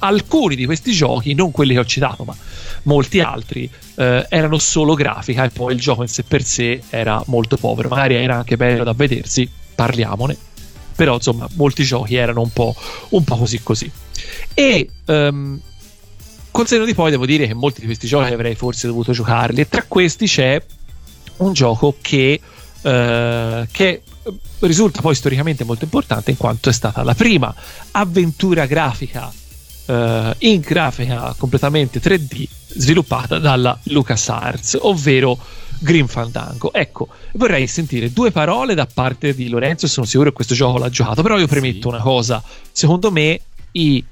alcuni 0.00 0.56
di 0.56 0.66
questi 0.66 0.92
giochi, 0.92 1.34
non 1.34 1.50
quelli 1.50 1.74
che 1.74 1.80
ho 1.80 1.84
citato, 1.84 2.24
ma 2.24 2.36
molti 2.82 3.20
altri, 3.20 3.70
eh, 3.96 4.26
erano 4.28 4.58
solo 4.58 4.94
grafica 4.94 5.44
e 5.44 5.50
poi 5.50 5.74
il 5.74 5.80
gioco 5.80 6.02
in 6.02 6.08
sé 6.08 6.22
per 6.22 6.42
sé 6.42 6.82
era 6.90 7.22
molto 7.26 7.56
povero. 7.56 7.88
Magari 7.88 8.16
era 8.16 8.36
anche 8.36 8.56
bello 8.56 8.84
da 8.84 8.92
vedersi, 8.92 9.48
parliamone. 9.74 10.36
però 10.96 11.14
insomma 11.14 11.46
molti 11.54 11.84
giochi 11.84 12.16
erano 12.16 12.40
un 12.40 12.50
po', 12.50 12.74
un 13.10 13.22
po 13.22 13.36
così 13.36 13.62
così. 13.62 13.90
E 14.54 14.88
ehm, 15.04 15.60
col 16.56 16.66
senno 16.66 16.86
di 16.86 16.94
poi 16.94 17.10
devo 17.10 17.26
dire 17.26 17.46
che 17.46 17.52
molti 17.52 17.80
di 17.80 17.86
questi 17.86 18.06
giochi 18.06 18.32
avrei 18.32 18.54
forse 18.54 18.86
dovuto 18.86 19.12
giocarli. 19.12 19.60
E 19.60 19.68
tra 19.68 19.84
questi 19.86 20.24
c'è 20.24 20.58
un 21.36 21.52
gioco 21.52 21.96
che, 22.00 22.40
eh, 22.80 23.68
che 23.70 24.02
risulta 24.60 25.02
poi 25.02 25.14
storicamente 25.14 25.64
molto 25.64 25.84
importante 25.84 26.30
in 26.30 26.38
quanto 26.38 26.70
è 26.70 26.72
stata 26.72 27.02
la 27.02 27.14
prima 27.14 27.54
avventura 27.90 28.64
grafica 28.64 29.30
eh, 29.84 30.34
in 30.38 30.60
grafica 30.60 31.34
completamente 31.36 32.00
3D 32.00 32.46
sviluppata 32.68 33.38
dalla 33.38 33.78
LucasArts, 33.82 34.78
ovvero 34.80 35.38
Grim 35.78 36.06
Fandango. 36.06 36.72
Ecco, 36.72 37.08
vorrei 37.32 37.66
sentire 37.66 38.10
due 38.14 38.30
parole 38.30 38.72
da 38.74 38.86
parte 38.86 39.34
di 39.34 39.50
Lorenzo, 39.50 39.86
sono 39.86 40.06
sicuro 40.06 40.30
che 40.30 40.36
questo 40.36 40.54
gioco 40.54 40.78
l'ha 40.78 40.88
giocato, 40.88 41.20
però 41.20 41.38
io 41.38 41.46
premetto 41.46 41.88
una 41.88 42.00
cosa, 42.00 42.42
secondo 42.72 43.10
me 43.10 43.38
i 43.72 44.02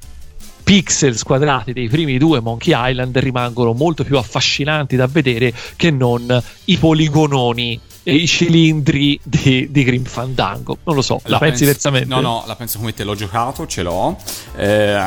pixel 0.64 1.16
squadrati 1.16 1.72
dei 1.72 1.88
primi 1.88 2.16
due 2.18 2.40
Monkey 2.40 2.72
Island 2.90 3.16
rimangono 3.18 3.72
molto 3.74 4.02
più 4.02 4.16
affascinanti 4.18 4.96
da 4.96 5.06
vedere 5.06 5.52
che 5.76 5.90
non 5.90 6.42
i 6.64 6.76
poligononi 6.78 7.78
e 8.06 8.14
i 8.16 8.26
cilindri 8.26 9.18
di, 9.22 9.68
di 9.70 9.84
Grim 9.84 10.04
Fandango. 10.04 10.76
Non 10.84 10.94
lo 10.94 11.00
so, 11.02 11.20
la, 11.24 11.38
pensi 11.38 11.64
penso- 11.64 11.64
diversamente? 11.64 12.08
No, 12.08 12.20
no, 12.20 12.44
la 12.46 12.54
penso 12.56 12.78
come 12.78 12.92
te. 12.92 13.02
L'ho 13.04 13.14
giocato, 13.14 13.66
ce 13.66 13.82
l'ho. 13.82 14.16
eh, 14.56 14.98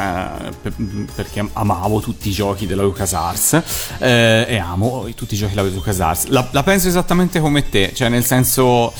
per- 0.62 0.74
perché 1.14 1.48
amavo 1.54 2.00
tutti 2.02 2.30
i 2.30 2.32
giochi 2.32 2.66
della 2.66 2.82
LucasArts. 2.84 3.62
eh, 4.00 4.46
e 4.48 4.58
amo 4.58 5.08
tutti 5.16 5.34
i 5.36 5.38
giochi 5.38 5.54
della 5.54 5.68
LucasArts. 5.70 6.28
La, 6.28 6.48
la 6.52 6.64
penso 6.64 6.88
esattamente 6.88 7.40
come 7.40 7.68
te. 7.70 7.92
Cioè, 7.94 8.10
nel 8.10 8.26
senso. 8.26 8.92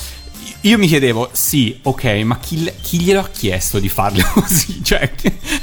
Io 0.62 0.76
mi 0.76 0.88
chiedevo, 0.88 1.28
sì, 1.32 1.78
ok, 1.82 2.04
ma 2.24 2.38
chi, 2.40 2.70
chi 2.82 2.98
glielo 3.00 3.20
ha 3.20 3.28
chiesto 3.28 3.78
di 3.78 3.88
farle 3.88 4.24
così? 4.34 4.82
Cioè, 4.82 5.08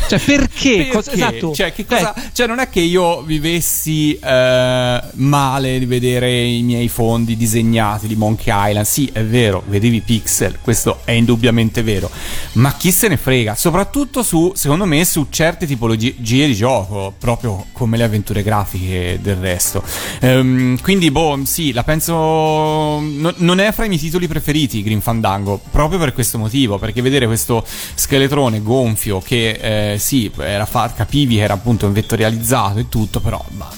Cioè, 0.07 0.19
perché? 0.19 0.87
Cosa- 0.87 1.11
esatto. 1.11 1.53
Cioè, 1.53 1.73
che 1.73 1.85
cosa- 1.85 2.13
cioè, 2.31 2.47
non 2.47 2.59
è 2.59 2.69
che 2.69 2.79
io 2.79 3.21
vivessi 3.21 4.17
eh, 4.17 5.01
male 5.15 5.79
di 5.79 5.85
vedere 5.85 6.41
i 6.45 6.61
miei 6.61 6.87
fondi 6.87 7.35
disegnati 7.35 8.07
di 8.07 8.15
Monkey 8.15 8.53
Island. 8.69 8.85
Sì, 8.85 9.09
è 9.11 9.21
vero, 9.23 9.63
vedevi 9.67 9.99
pixel, 9.99 10.59
questo 10.61 11.01
è 11.03 11.11
indubbiamente 11.11 11.83
vero. 11.83 12.09
Ma 12.53 12.73
chi 12.75 12.89
se 12.91 13.09
ne 13.09 13.17
frega? 13.17 13.53
Soprattutto 13.55 14.23
su, 14.23 14.53
secondo 14.55 14.85
me, 14.85 15.03
su 15.03 15.27
certe 15.29 15.65
tipologie 15.67 16.15
di 16.17 16.55
gioco, 16.55 17.13
proprio 17.19 17.65
come 17.73 17.97
le 17.97 18.03
avventure 18.05 18.43
grafiche 18.43 19.19
del 19.21 19.35
resto. 19.35 19.83
Ehm, 20.21 20.79
quindi, 20.81 21.11
boh, 21.11 21.41
sì, 21.43 21.73
la 21.73 21.83
penso. 21.83 22.13
no- 22.13 23.33
non 23.37 23.59
è 23.59 23.71
fra 23.73 23.83
i 23.83 23.89
miei 23.89 23.99
titoli 23.99 24.27
preferiti 24.27 24.83
Green 24.85 25.01
Fandango, 25.01 25.59
proprio 25.71 25.99
per 25.99 26.13
questo 26.13 26.37
motivo. 26.37 26.77
Perché 26.77 27.01
vedere 27.01 27.25
questo 27.25 27.65
scheletrone 27.65 28.61
gonfio 28.61 29.19
che 29.19 29.93
eh, 29.93 29.99
sì, 29.99 30.31
era 30.37 30.65
fa- 30.65 30.93
capivi 30.95 31.35
che 31.35 31.41
era 31.41 31.53
appunto 31.53 31.87
un 31.87 31.93
vettorializzato 31.93 32.79
e 32.79 32.89
tutto, 32.89 33.19
però 33.19 33.43
bah, 33.49 33.71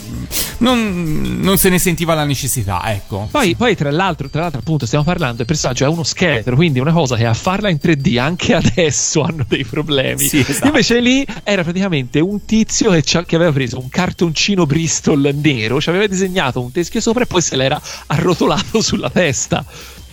non, 0.59 1.39
non 1.39 1.57
se 1.57 1.69
ne 1.69 1.79
sentiva 1.79 2.13
la 2.13 2.25
necessità, 2.25 2.81
ecco. 2.85 3.27
Poi, 3.31 3.55
poi, 3.55 3.75
tra 3.75 3.91
l'altro, 3.91 4.29
tra 4.29 4.41
l'altro, 4.41 4.59
appunto, 4.59 4.85
stiamo 4.85 5.03
parlando, 5.03 5.41
il 5.41 5.47
personaggio 5.47 5.85
è 5.85 5.87
uno 5.87 6.03
scheletro, 6.03 6.55
quindi 6.55 6.79
è 6.79 6.81
una 6.81 6.93
cosa 6.93 7.15
che 7.15 7.25
a 7.25 7.33
farla 7.33 7.69
in 7.69 7.79
3D 7.81 8.19
anche 8.19 8.53
adesso 8.55 9.21
hanno 9.21 9.45
dei 9.47 9.65
problemi. 9.65 10.19
Sì, 10.27 10.39
esatto. 10.39 10.67
Invece 10.67 10.99
lì 10.99 11.25
era 11.43 11.63
praticamente 11.63 12.19
un 12.19 12.45
tizio 12.45 12.91
che, 12.91 13.01
che 13.01 13.35
aveva 13.35 13.51
preso 13.51 13.79
un 13.79 13.89
cartoncino 13.89 14.65
Bristol 14.65 15.31
nero, 15.33 15.79
ci 15.79 15.89
aveva 15.89 16.07
disegnato 16.07 16.61
un 16.61 16.71
teschio 16.71 17.01
sopra 17.01 17.23
e 17.23 17.27
poi 17.27 17.41
se 17.41 17.55
l'era 17.55 17.79
arrotolato 18.07 18.81
sulla 18.81 19.09
testa. 19.09 19.65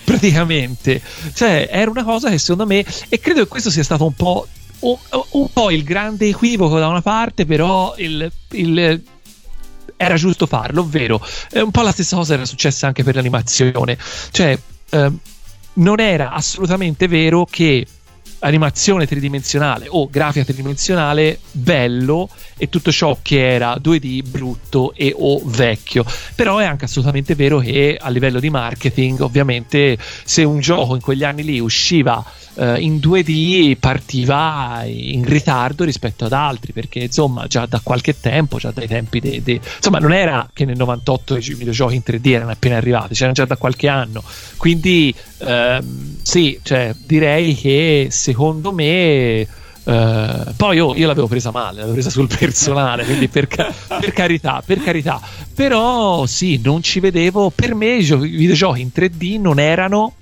Praticamente, 0.15 1.01
cioè, 1.35 1.69
era 1.71 1.91
una 1.91 2.05
cosa 2.05 2.31
che 2.31 2.39
secondo 2.39 2.67
me, 2.67 2.85
e 3.09 3.19
credo 3.21 3.43
che 3.43 3.49
questo 3.49 3.71
sia 3.71 3.83
stato 3.85 4.05
un 4.05 4.15
po'. 4.15 4.47
Un, 4.81 4.97
un 5.31 5.49
po' 5.51 5.71
il 5.71 5.83
grande 5.83 6.29
equivoco 6.29 6.79
da 6.79 6.89
una 6.89 7.01
parte, 7.01 7.47
però 7.47 7.95
il- 7.97 8.31
il, 8.51 9.03
era 9.97 10.15
giusto 10.17 10.45
farlo, 10.47 10.83
ovvero 10.83 11.25
eh, 11.53 11.63
un 11.63 11.71
po' 11.71 11.81
la 11.81 11.93
stessa 11.93 12.17
cosa 12.17 12.35
era 12.35 12.45
successa 12.45 12.87
anche 12.87 13.03
per 13.03 13.15
l'animazione, 13.15 13.97
cioè 14.31 14.59
ehm, 14.91 15.19
non 15.75 16.01
era 16.01 16.33
assolutamente 16.33 17.09
vero 17.09 17.47
che 17.49 17.87
animazione 18.45 19.07
tridimensionale 19.07 19.87
o 19.89 20.09
grafica 20.09 20.45
tridimensionale 20.45 21.39
bello 21.51 22.29
e 22.57 22.69
tutto 22.69 22.93
ciò 22.93 23.19
che 23.23 23.55
era 23.55 23.75
2D 23.75 24.29
brutto 24.29 24.93
e 24.95 25.13
o 25.17 25.41
vecchio. 25.45 26.05
Però 26.35 26.59
è 26.59 26.65
anche 26.65 26.85
assolutamente 26.85 27.35
vero 27.35 27.59
che 27.59 27.99
a 28.01 28.09
livello 28.11 28.41
di 28.41 28.51
marketing 28.51 29.21
ovviamente 29.21 29.99
se 30.25 30.45
un 30.45 30.61
gioco 30.61 30.95
in 30.95 31.01
quegli 31.01 31.25
anni 31.25 31.43
lì 31.43 31.59
usciva 31.59 32.25
eh, 32.57 32.81
in 32.81 32.97
2D 32.97 33.77
partiva 33.79 34.83
in 34.85 35.25
ritardo 35.25 35.85
rispetto 35.85 36.25
ad 36.25 36.33
altri 36.33 36.73
perché 36.73 37.01
insomma 37.01 37.47
già 37.47 37.67
da 37.67 37.81
qualche 37.83 38.19
tempo 38.21 38.59
già 38.59 38.71
dai 38.71 38.87
tempi 38.87 39.21
dei, 39.21 39.43
dei- 39.43 39.61
insomma 39.77 39.99
non 39.99 40.13
era 40.13 40.49
che 40.53 40.65
nel 40.65 40.77
98 40.77 41.37
i 41.37 41.55
videogiochi 41.55 41.95
in 41.95 42.03
3D 42.05 42.33
erano 42.33 42.51
appena 42.51 42.77
arrivati 42.77 43.15
c'erano 43.15 43.35
già 43.35 43.45
da 43.45 43.57
qualche 43.57 43.89
anno. 43.89 44.23
Quindi 44.57 45.15
ehm, 45.39 46.19
sì 46.23 46.59
cioè 46.63 46.95
direi 47.05 47.55
che 47.57 48.09
secondo 48.35 48.73
me 48.73 49.47
eh, 49.87 50.45
poi 50.57 50.77
io, 50.77 50.95
io 50.97 51.07
l'avevo 51.07 51.29
presa 51.29 51.53
male, 51.53 51.77
l'avevo 51.77 51.93
presa 51.93 52.11
sul 52.11 52.27
personale, 52.27 53.05
quindi 53.07 53.29
per, 53.29 53.47
ca- 53.47 53.73
per 54.01 54.13
carità, 54.13 54.61
per 54.65 54.83
carità. 54.83 55.21
Però 55.55 56.27
sì, 56.27 56.61
non 56.63 56.83
ci 56.83 56.99
vedevo. 57.01 57.51
Per 57.55 57.75
me 57.75 57.97
i 57.97 58.03
gio- 58.03 58.25
i 58.25 58.31
videogiochi 58.31 58.81
in 58.81 58.91
3D 58.95 59.41
non 59.41 59.61
erano 59.61 60.15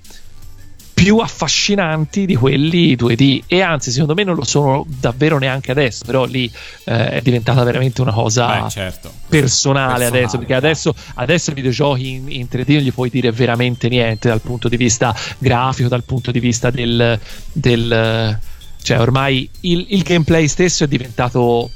più 1.03 1.17
affascinanti 1.17 2.25
di 2.25 2.35
quelli 2.35 2.95
2D 2.95 3.41
e 3.47 3.59
anzi 3.59 3.91
secondo 3.91 4.13
me 4.13 4.23
non 4.23 4.35
lo 4.35 4.45
sono 4.45 4.85
davvero 4.87 5.37
neanche 5.37 5.71
adesso 5.71 6.05
però 6.05 6.23
lì 6.23 6.49
eh, 6.85 7.09
è 7.09 7.21
diventata 7.21 7.61
veramente 7.65 8.01
una 8.01 8.13
cosa 8.13 8.61
Beh, 8.61 8.69
certo. 8.69 9.11
personale, 9.27 9.97
Personale, 9.97 10.05
adesso 10.05 10.37
perché 10.37 10.53
adesso, 10.53 10.95
adesso 11.15 11.51
i 11.51 11.53
videogiochi 11.55 12.09
in, 12.09 12.31
in 12.31 12.47
3D 12.49 12.73
non 12.75 12.81
gli 12.83 12.93
puoi 12.93 13.09
dire 13.09 13.31
veramente 13.33 13.89
niente 13.89 14.29
dal 14.29 14.39
punto 14.39 14.69
di 14.69 14.77
vista 14.77 15.13
grafico 15.39 15.89
dal 15.89 16.05
punto 16.05 16.31
di 16.31 16.39
vista 16.39 16.71
del, 16.71 17.19
del 17.51 18.39
cioè 18.81 18.99
ormai 19.01 19.49
il, 19.61 19.85
il 19.89 20.03
gameplay 20.03 20.47
stesso 20.47 20.85
è 20.85 20.87
diventato 20.87 21.69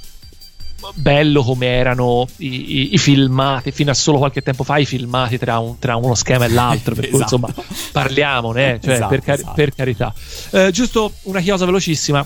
bello 0.93 1.43
come 1.43 1.67
erano 1.67 2.27
i, 2.37 2.45
i- 2.81 2.93
i 2.93 2.97
filmati 2.97 3.71
fino 3.71 3.91
a 3.91 3.93
solo 3.93 4.17
qualche 4.19 4.41
tempo 4.41 4.63
fa 4.63 4.77
i 4.77 4.85
filmati 4.85 5.37
tra, 5.37 5.57
un- 5.59 5.79
tra 5.79 5.95
uno 5.95 6.13
schema 6.15 6.45
e 6.45 6.49
l'altro 6.49 6.93
per 6.95 7.09
cui 7.09 7.19
Esatto. 7.21 7.35
insomma 7.35 7.53
parliamone 7.91 8.73
eh, 8.75 8.79
cioè, 8.81 8.93
Esatto, 8.93 9.09
per, 9.09 9.21
cari- 9.21 9.39
esatto. 9.41 9.53
per 9.55 9.73
carità 9.75 10.13
Eh, 10.51 10.71
giusto 10.71 11.11
una 11.23 11.39
chiosa 11.41 11.65
velocissima 11.65 12.25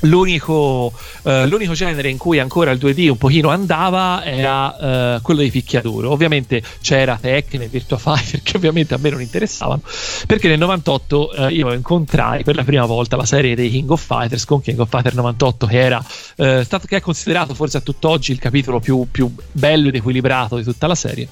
L'unico, 0.00 0.92
eh, 1.22 1.46
l'unico 1.46 1.72
genere 1.72 2.08
in 2.10 2.18
cui 2.18 2.38
ancora 2.38 2.70
il 2.70 2.78
2D 2.78 3.08
un 3.08 3.16
pochino 3.16 3.48
andava 3.48 4.24
era 4.24 5.16
eh, 5.16 5.20
quello 5.22 5.40
dei 5.40 5.50
picchiaduro. 5.50 6.10
Ovviamente 6.10 6.62
c'era 6.80 7.18
Tekken 7.20 7.62
e 7.62 7.68
Virtua 7.68 7.98
Fighter 7.98 8.42
che 8.44 8.56
ovviamente 8.56 8.94
a 8.94 8.98
me 9.00 9.10
non 9.10 9.20
interessavano, 9.20 9.80
perché 10.26 10.48
nel 10.48 10.58
98 10.58 11.32
eh, 11.32 11.52
io 11.52 11.72
incontrai 11.72 12.44
per 12.44 12.56
la 12.56 12.64
prima 12.64 12.84
volta 12.84 13.16
la 13.16 13.24
serie 13.24 13.54
dei 13.54 13.70
King 13.70 13.90
of 13.90 14.04
Fighters 14.04 14.44
con 14.44 14.60
King 14.60 14.78
of 14.78 14.88
Fighter 14.88 15.14
98 15.14 15.66
che 15.66 15.78
era 15.78 16.04
eh, 16.36 16.62
stato, 16.64 16.86
che 16.86 16.96
è 16.96 17.00
considerato 17.00 17.54
forse 17.54 17.78
a 17.78 17.80
tutt'oggi 17.80 18.32
il 18.32 18.38
capitolo 18.38 18.80
più, 18.80 19.06
più 19.10 19.32
bello 19.52 19.88
ed 19.88 19.94
equilibrato 19.94 20.56
di 20.56 20.64
tutta 20.64 20.86
la 20.86 20.94
serie 20.94 21.28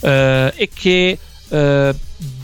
eh, 0.00 0.52
e 0.54 0.68
che 0.72 1.18
eh, 1.48 1.94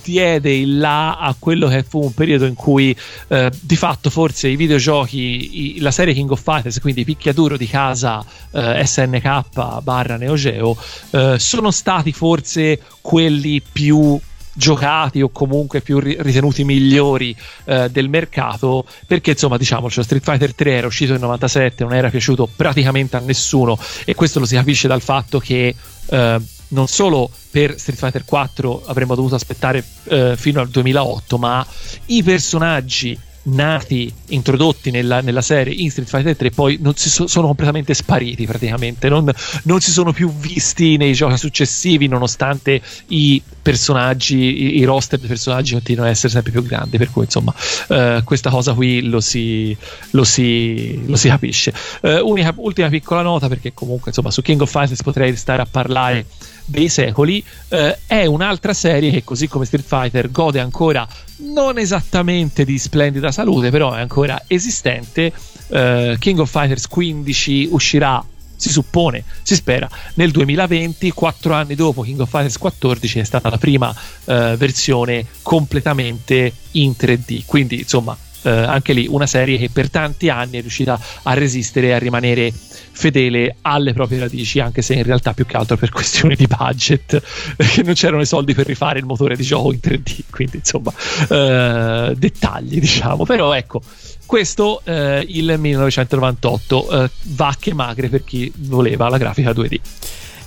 diede 0.07 0.55
il 0.55 0.79
là 0.79 1.17
a 1.19 1.35
quello 1.37 1.67
che 1.67 1.83
fu 1.83 2.01
un 2.01 2.15
periodo 2.15 2.47
in 2.47 2.55
cui 2.55 2.97
eh, 3.29 3.51
di 3.61 3.75
fatto 3.75 4.09
forse 4.09 4.47
i 4.47 4.55
videogiochi, 4.55 5.77
i- 5.77 5.81
la 5.81 5.91
serie 5.91 6.15
King 6.15 6.31
of 6.31 6.41
Fighters, 6.41 6.79
quindi 6.79 7.05
picchiaduro 7.05 7.57
di 7.57 7.67
casa 7.67 8.25
eh, 8.53 8.87
SNK 8.87 9.81
barra 9.83 10.17
Neo 10.17 10.37
Geo, 10.37 10.77
eh, 11.11 11.35
sono 11.41 11.73
stati 11.73 12.13
forse 12.13 12.81
quelli 13.01 13.61
più 13.61 14.17
giocati 14.59 15.21
o 15.21 15.29
comunque 15.31 15.81
più 15.83 15.99
ri- 15.99 16.17
ritenuti 16.21 16.65
migliori 16.65 17.37
eh, 17.65 17.91
del 17.91 18.09
mercato 18.09 18.87
perché 19.07 19.33
insomma 19.33 19.59
diciamo 19.59 19.91
Street 19.91 20.23
Fighter 20.23 20.55
3 20.55 20.73
era 20.73 20.87
uscito 20.87 21.13
nel 21.13 21.21
97 21.21 21.85
non 21.85 21.93
era 21.93 22.09
piaciuto 22.09 22.49
praticamente 22.57 23.17
a 23.17 23.21
nessuno 23.21 23.79
e 24.07 24.15
questo 24.15 24.39
lo 24.39 24.47
si 24.47 24.55
capisce 24.55 24.89
dal 24.89 25.03
fatto 25.03 25.39
che 25.41 25.75
eh, 26.09 26.41
non 26.77 26.89
solo 26.89 27.31
per 27.51 27.79
Street 27.79 27.99
Fighter 27.99 28.25
4 28.27 28.83
avremmo 28.85 29.15
dovuto 29.15 29.35
aspettare 29.35 29.83
eh, 30.05 30.35
fino 30.37 30.61
al 30.61 30.69
2008 30.69 31.39
ma 31.39 31.67
i 32.07 32.23
personaggi 32.23 33.19
nati, 33.49 34.13
introdotti 34.29 34.91
nella, 34.91 35.21
nella 35.21 35.41
serie 35.41 35.73
in 35.73 35.91
Street 35.91 36.09
Fighter 36.09 36.37
3 36.37 36.51
poi 36.51 36.79
non 36.81 36.95
si 36.97 37.09
so- 37.09 37.27
sono 37.27 37.47
completamente 37.47 37.95
spariti 37.95 38.45
praticamente 38.45 39.09
non, 39.09 39.31
non 39.63 39.81
si 39.81 39.91
sono 39.91 40.13
più 40.13 40.33
visti 40.33 40.97
nei 40.97 41.13
giochi 41.13 41.37
successivi 41.37 42.09
nonostante 42.09 42.81
i 43.09 43.41
personaggi 43.63 44.37
i, 44.37 44.79
i 44.79 44.85
roster 44.85 45.19
dei 45.19 45.29
personaggi 45.29 45.73
continuano 45.73 46.09
ad 46.09 46.15
essere 46.15 46.33
sempre 46.33 46.53
più 46.53 46.63
grandi 46.63 46.99
per 46.99 47.11
cui 47.11 47.25
insomma 47.25 47.55
eh, 47.89 48.23
questa 48.25 48.51
cosa 48.51 48.73
qui 48.75 49.03
lo 49.03 49.21
si, 49.21 49.77
lo 50.11 50.25
si, 50.25 51.05
lo 51.07 51.17
si 51.17 51.29
capisce. 51.29 51.73
Eh, 52.03 52.21
unica- 52.21 52.55
ultima 52.57 52.89
piccola 52.89 53.23
nota 53.23 53.49
perché 53.49 53.73
comunque 53.75 54.09
insomma 54.09 54.31
su 54.31 54.43
King 54.43 54.61
of 54.61 54.71
Fighters 54.71 55.03
potrei 55.03 55.35
stare 55.37 55.63
a 55.63 55.67
parlare 55.71 56.27
dei 56.67 56.89
secoli 56.89 57.43
eh, 57.69 57.99
è 58.07 58.27
un'altra 58.27 58.75
serie 58.75 59.11
che 59.11 59.25
così 59.25 59.49
come 59.49 59.65
Street 59.65 59.85
Fighter 59.87 60.31
gode 60.31 60.61
ancora 60.61 61.07
non 61.39 61.79
esattamente 61.79 62.65
di 62.65 62.79
splendida 62.79 63.31
salute, 63.31 63.71
però 63.71 63.93
è 63.93 64.01
ancora 64.01 64.43
esistente. 64.47 65.33
Eh, 65.69 66.17
King 66.19 66.39
of 66.39 66.51
Fighters 66.51 66.87
15 66.89 67.69
uscirà, 67.71 68.25
si 68.57 68.71
suppone, 68.71 69.25
si 69.43 69.55
spera, 69.55 69.89
nel 70.15 70.31
2020, 70.31 71.11
quattro 71.11 71.55
anni 71.55 71.75
dopo 71.75 72.03
King 72.03 72.21
of 72.21 72.31
Fighters 72.31 72.59
14 72.59 73.19
è 73.19 73.25
stata 73.25 73.51
la 73.51 73.59
prima 73.59 73.95
eh, 74.25 74.55
versione 74.57 75.27
completamente 75.43 76.53
in 76.73 76.95
3D. 76.99 77.43
Quindi, 77.45 77.81
insomma, 77.81 78.17
eh, 78.47 78.51
anche 78.51 78.93
lì 78.93 79.07
una 79.09 79.27
serie 79.27 79.59
che 79.59 79.69
per 79.71 79.91
tanti 79.91 80.29
anni 80.29 80.59
è 80.59 80.61
riuscita 80.61 80.99
a 81.25 81.35
resistere 81.35 81.89
e 81.89 81.93
a 81.93 81.99
rimanere 81.99 82.53
fedele 82.53 83.57
alle 83.63 83.93
proprie 83.93 84.21
radici, 84.21 84.61
anche 84.61 84.83
se 84.83 84.95
in 84.95 85.03
realtà 85.03 85.35
più 85.35 85.45
che 85.45 85.57
altro 85.57 85.77
per 85.77 85.91
questioni 85.93 86.37
di 86.37 86.47
budget, 86.47 87.21
perché 87.57 87.83
non 87.83 87.95
c'erano 87.95 88.23
i 88.23 88.27
soldi 88.27 88.55
per 88.55 88.67
rifare 88.67 89.01
il 89.01 89.05
motore 89.05 89.37
di 89.37 89.43
gioco 89.43 89.73
in 89.73 89.81
3D, 89.83 90.21
quindi 90.31 90.59
insomma 90.59 90.93
eh, 91.29 92.15
dettagli 92.17 92.79
diciamo, 92.79 93.25
però 93.25 93.53
ecco. 93.53 93.83
Questo 94.27 94.81
eh, 94.83 95.25
il 95.29 95.55
1998, 95.57 97.05
eh, 97.05 97.11
vacche 97.27 97.73
magre 97.73 98.09
per 98.09 98.25
chi 98.25 98.53
voleva 98.57 99.09
la 99.09 99.19
grafica 99.19 99.53
2D. 99.53 99.79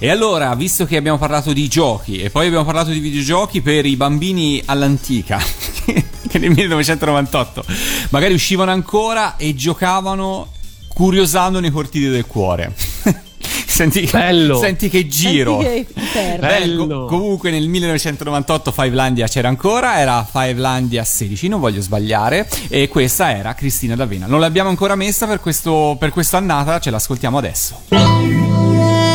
E 0.02 0.10
allora, 0.10 0.56
visto 0.56 0.86
che 0.86 0.96
abbiamo 0.96 1.18
parlato 1.18 1.52
di 1.52 1.68
giochi 1.68 2.22
e 2.22 2.30
poi 2.30 2.48
abbiamo 2.48 2.64
parlato 2.64 2.90
di 2.90 3.00
videogiochi 3.00 3.60
per 3.62 3.86
i 3.86 3.98
bambini 3.98 4.62
all'antica, 4.66 5.38
che 5.84 6.40
nel 6.40 6.52
1998 6.52 7.66
magari 8.10 8.34
uscivano 8.34 8.72
ancora 8.72 9.36
e 9.36 9.54
giocavano 9.56 10.54
curiosando 10.88 11.60
nei 11.60 11.70
cortili 11.70 12.08
del 12.08 12.26
cuore. 12.26 12.74
senti, 13.68 14.08
Bello. 14.10 14.58
senti 14.58 14.88
che 14.88 15.06
giro. 15.06 15.60
Senti 15.62 15.94
che. 15.94 16.38
Bello. 16.40 16.86
Beh, 16.86 16.94
co- 16.94 17.06
comunque 17.06 17.52
nel 17.52 17.68
1998 17.68 18.72
Fivelandia 18.72 19.28
c'era 19.28 19.50
ancora, 19.50 20.00
era 20.00 20.26
Fivelandia 20.26 21.04
16, 21.04 21.50
non 21.50 21.60
voglio 21.60 21.82
sbagliare, 21.82 22.48
e 22.70 22.88
questa 22.88 23.36
era 23.36 23.54
Cristina 23.54 23.98
D'Avena. 23.98 24.28
Non 24.28 24.40
l'abbiamo 24.40 24.70
ancora 24.70 24.96
messa 24.96 25.28
per, 25.28 25.42
questo, 25.42 25.98
per 26.00 26.12
quest'annata, 26.12 26.80
ce 26.80 26.90
l'ascoltiamo 26.90 27.38
adesso. 27.38 29.09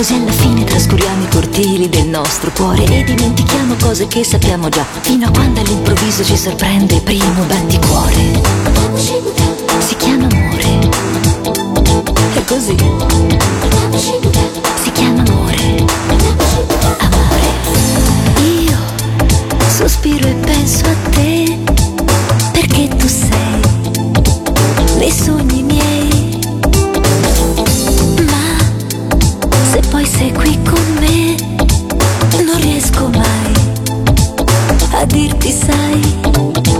Così 0.00 0.14
alla 0.14 0.32
fine 0.32 0.64
trascuriamo 0.64 1.24
i 1.24 1.28
cortili 1.28 1.86
del 1.90 2.06
nostro 2.06 2.50
cuore 2.52 2.84
e 2.84 3.04
dimentichiamo 3.04 3.74
cose 3.82 4.06
che 4.06 4.24
sappiamo 4.24 4.70
già, 4.70 4.82
fino 5.02 5.26
a 5.26 5.30
quando 5.30 5.60
all'improvviso 5.60 6.24
ci 6.24 6.38
sorprende 6.38 6.94
il 6.94 7.02
primo 7.02 7.42
batticuore. 7.42 8.40
Si 9.78 9.94
chiama 9.96 10.26
amore. 10.26 10.88
È 12.32 12.44
così. 12.46 12.76
Si 14.82 14.90
chiama 14.92 15.20
amore. 15.20 15.84
Amore. 16.98 17.48
Io 18.42 18.78
sospiro 19.68 20.28
e 20.28 20.32
penso 20.32 20.86
a 20.86 20.94
te, 21.10 21.58
perché 22.52 22.88
tu 22.88 23.06
sei 23.06 23.60
nei 24.96 25.12
sogni 25.12 25.59
se 29.70 29.80
poi 29.88 30.04
sei 30.04 30.32
qui 30.32 30.58
con 30.64 30.82
me, 30.98 31.36
non 32.42 32.60
riesco 32.60 33.08
mai 33.08 33.52
a 34.92 35.04
dirti, 35.04 35.52
sai, 35.52 36.00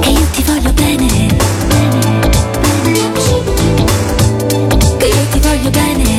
che 0.00 0.08
io 0.10 0.26
ti 0.32 0.42
voglio 0.42 0.72
bene. 0.72 1.28
Che 4.96 5.06
io 5.06 5.26
ti 5.30 5.38
voglio 5.38 5.70
bene. 5.70 6.09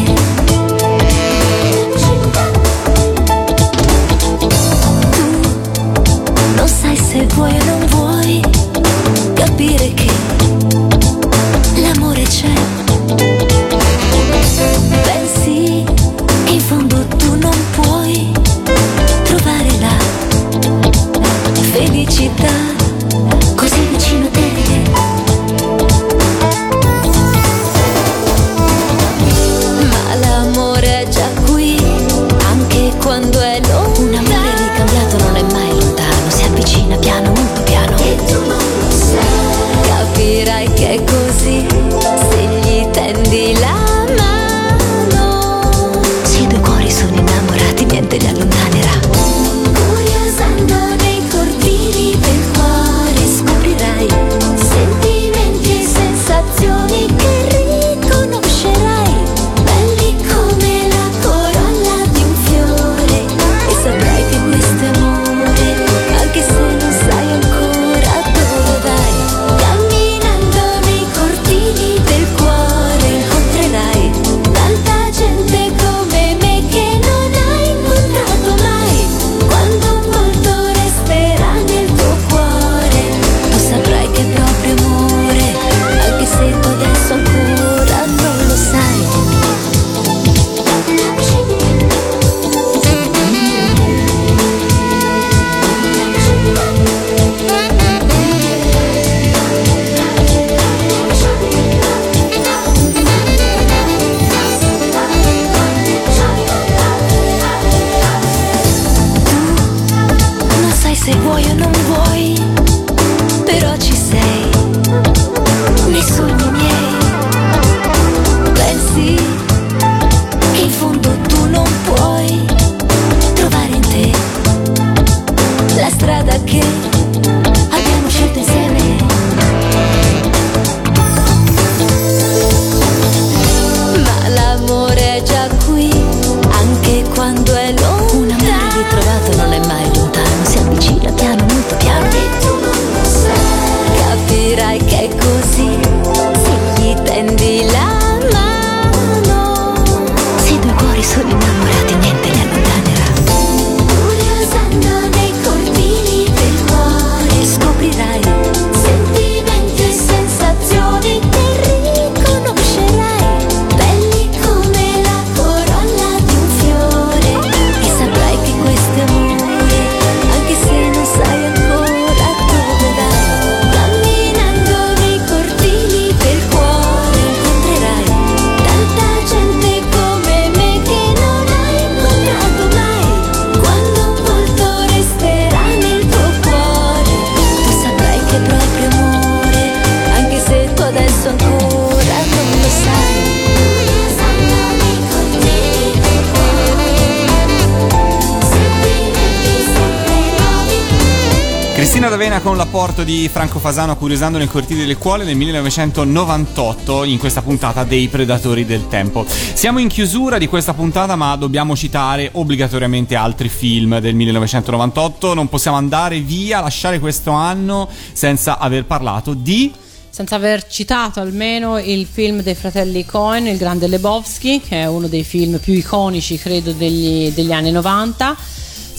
Di 203.12 203.28
Franco 203.28 203.60
Fasano 203.60 203.98
curiosando 203.98 204.38
nel 204.38 204.48
cortile 204.48 204.80
delle 204.80 204.96
cuole 204.96 205.26
nel 205.26 205.36
1998 205.36 207.04
in 207.04 207.20
questa 207.20 207.42
puntata 207.42 207.84
dei 207.84 208.08
Predatori 208.08 208.66
del 208.66 208.88
Tempo. 208.88 209.26
Siamo 209.28 209.80
in 209.80 209.90
chiusura 209.90 210.38
di 210.38 210.48
questa 210.48 210.74
puntata 210.74 211.18
ma 211.18 211.36
dobbiamo 211.36 211.76
citare 211.76 212.30
obbligatoriamente 212.32 213.16
altri 213.16 213.50
film 213.50 214.00
del 214.00 214.16
1998, 214.16 215.34
non 215.34 215.50
possiamo 215.50 215.76
andare 215.76 216.22
via, 216.22 216.62
lasciare 216.62 217.00
questo 217.00 217.32
anno 217.32 217.90
senza 218.14 218.58
aver 218.58 218.86
parlato 218.86 219.34
di 219.34 219.74
senza 220.10 220.36
aver 220.36 220.68
citato 220.68 221.22
almeno 221.22 221.80
il 221.80 222.06
film 222.06 222.42
dei 222.42 222.54
fratelli 222.56 223.06
Cohen, 223.06 223.48
Il 223.48 223.58
Grande 223.58 223.88
Lebowski, 223.88 224.60
che 224.60 224.82
è 224.82 224.86
uno 224.86 225.08
dei 225.08 225.24
film 225.24 225.58
più 225.58 225.74
iconici, 225.74 226.38
credo, 226.38 226.74
degli, 226.74 227.32
degli 227.32 227.52
anni 227.54 227.72
90 227.72 228.36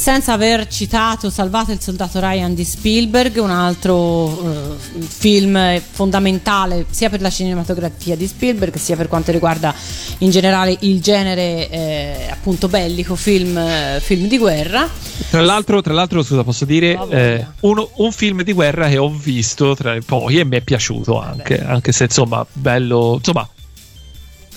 senza 0.02 0.32
aver 0.32 0.66
citato 0.66 1.30
Salvate 1.30 1.70
il 1.70 1.80
soldato 1.80 2.18
Ryan 2.18 2.54
di 2.54 2.64
Spielberg, 2.64 3.36
un 3.36 3.50
altro 3.50 4.50
eh, 4.50 5.00
film 5.00 5.80
fondamentale 5.80 6.86
sia 6.90 7.08
per 7.08 7.20
la 7.20 7.30
cinematografia 7.30 8.16
di 8.16 8.26
Spielberg 8.26 8.74
sia 8.74 8.96
per 8.96 9.06
quanto 9.06 9.30
riguarda 9.30 9.72
in 10.18 10.30
generale 10.30 10.76
il 10.80 11.00
genere 11.00 11.70
eh, 11.70 12.26
appunto 12.28 12.66
bellico, 12.66 13.14
film, 13.14 13.56
eh, 13.56 14.00
film 14.02 14.26
di 14.26 14.38
guerra. 14.38 14.88
Tra 15.30 15.40
l'altro, 15.40 15.80
tra 15.82 15.92
l'altro, 15.92 16.24
scusa, 16.24 16.42
posso 16.42 16.64
dire 16.64 16.98
eh, 17.10 17.46
uno- 17.60 17.90
un 17.98 18.10
film 18.10 18.42
di 18.42 18.52
guerra 18.52 18.88
che 18.88 18.98
ho 18.98 19.08
visto 19.08 19.76
tra 19.76 19.94
i 19.94 20.02
poi 20.02 20.40
e 20.40 20.44
mi 20.44 20.56
è 20.56 20.62
piaciuto 20.62 21.20
anche, 21.20 21.62
anche 21.62 21.92
se 21.92 22.04
insomma, 22.04 22.44
bello, 22.52 23.14
insomma, 23.18 23.48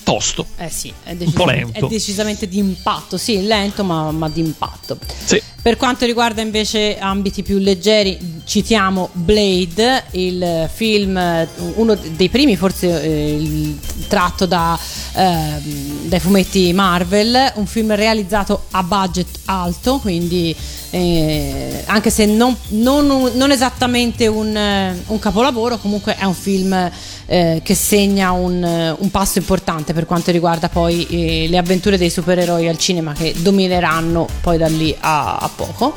tosto. 0.06 0.46
Eh 0.56 0.70
sì, 0.70 0.94
è 1.02 1.16
lento. 1.16 1.86
è 1.86 1.88
decisamente 1.88 2.46
di 2.46 2.58
impatto, 2.58 3.18
sì, 3.18 3.44
lento 3.44 3.82
ma, 3.82 4.12
ma 4.12 4.28
di 4.28 4.38
impatto. 4.38 4.96
Sì. 5.24 5.42
Per 5.66 5.76
quanto 5.76 6.06
riguarda 6.06 6.42
invece 6.42 6.96
ambiti 6.96 7.42
più 7.42 7.58
leggeri, 7.58 8.16
citiamo 8.44 9.08
Blade, 9.14 10.04
il 10.12 10.70
film, 10.72 11.16
eh, 11.16 11.48
uno 11.74 11.96
dei 11.96 12.28
primi, 12.28 12.54
forse 12.54 13.02
eh, 13.02 13.74
tratto 14.06 14.46
da, 14.46 14.78
ehm, 15.14 16.06
dai 16.06 16.20
fumetti 16.20 16.72
Marvel, 16.72 17.54
un 17.56 17.66
film 17.66 17.96
realizzato 17.96 18.66
a 18.70 18.84
budget 18.84 19.40
alto, 19.46 19.98
quindi 19.98 20.54
eh, 20.90 21.82
anche 21.86 22.10
se 22.10 22.26
non, 22.26 22.56
non- 22.68 23.32
non 23.34 23.50
esattamente 23.50 24.28
un, 24.28 24.56
eh, 24.56 25.02
un 25.06 25.18
capolavoro, 25.18 25.78
comunque 25.78 26.16
è 26.16 26.24
un 26.24 26.34
film 26.34 26.90
eh, 27.26 27.60
che 27.62 27.74
segna 27.74 28.30
un, 28.30 28.62
eh, 28.62 28.94
un 28.96 29.10
passo 29.10 29.38
importante 29.38 29.92
per 29.92 30.06
quanto 30.06 30.30
riguarda 30.30 30.68
poi 30.68 31.06
eh, 31.10 31.48
le 31.48 31.58
avventure 31.58 31.98
dei 31.98 32.08
supereroi 32.08 32.68
al 32.68 32.78
cinema 32.78 33.12
che 33.12 33.34
domineranno 33.36 34.28
poi 34.40 34.58
da 34.58 34.68
lì 34.68 34.94
a, 35.00 35.36
a 35.36 35.50
poco. 35.56 35.94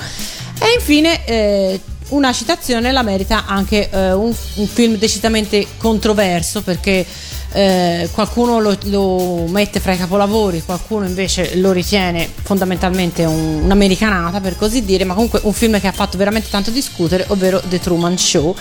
E 0.61 0.73
infine 0.75 1.25
eh, 1.25 1.79
una 2.09 2.33
citazione 2.33 2.91
la 2.91 3.03
merita 3.03 3.45
anche 3.45 3.89
eh, 3.89 4.11
un, 4.13 4.33
un 4.55 4.67
film 4.67 4.95
decisamente 4.97 5.65
controverso 5.77 6.61
perché 6.61 7.05
eh, 7.51 8.09
qualcuno 8.11 8.59
lo, 8.59 8.77
lo 8.83 9.45
mette 9.47 9.79
fra 9.79 9.93
i 9.93 9.97
capolavori, 9.97 10.63
qualcuno 10.63 11.05
invece 11.05 11.55
lo 11.55 11.71
ritiene 11.71 12.29
fondamentalmente 12.43 13.25
un- 13.25 13.61
un'americanata 13.63 14.39
per 14.39 14.55
così 14.55 14.85
dire, 14.85 15.03
ma 15.03 15.13
comunque 15.13 15.39
un 15.43 15.53
film 15.53 15.79
che 15.79 15.87
ha 15.87 15.91
fatto 15.91 16.17
veramente 16.17 16.49
tanto 16.49 16.69
discutere, 16.69 17.25
ovvero 17.29 17.61
The 17.67 17.79
Truman 17.79 18.17
Show, 18.17 18.55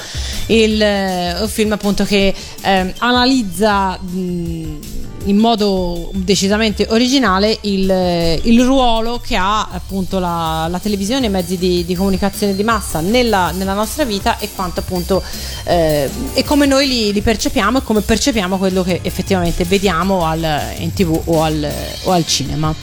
il, 0.46 0.80
eh, 0.80 1.40
un 1.40 1.48
film 1.48 1.72
appunto 1.72 2.04
che 2.04 2.34
eh, 2.62 2.94
analizza 2.98 3.98
mh, 3.98 4.78
in 5.24 5.36
modo 5.36 6.11
decisamente 6.15 6.86
originale 6.90 7.59
il, 7.62 8.40
il 8.43 8.65
ruolo 8.65 9.20
che 9.24 9.36
ha 9.36 9.69
appunto 9.70 10.19
la, 10.19 10.66
la 10.70 10.78
televisione 10.78 11.27
e 11.27 11.28
i 11.28 11.32
mezzi 11.32 11.59
di, 11.59 11.85
di 11.85 11.95
comunicazione 11.95 12.55
di 12.55 12.62
massa 12.62 13.01
nella, 13.01 13.51
nella 13.51 13.74
nostra 13.74 14.05
vita 14.05 14.39
e 14.39 14.49
quanto 14.55 14.81
appunto 14.81 15.23
eh, 15.65 16.09
e 16.32 16.45
come 16.45 16.66
noi 16.66 16.86
li, 16.86 17.12
li 17.12 17.20
percepiamo 17.20 17.78
e 17.78 17.82
come 17.82 18.01
percepiamo 18.01 18.57
quello 18.59 18.82
che 18.82 19.01
effettivamente 19.03 19.65
vediamo 19.65 20.24
al, 20.24 20.47
in 20.78 20.93
tv 20.93 21.20
o 21.24 21.43
al, 21.43 21.70
o 22.05 22.11
al 22.12 22.27
cinema. 22.27 22.74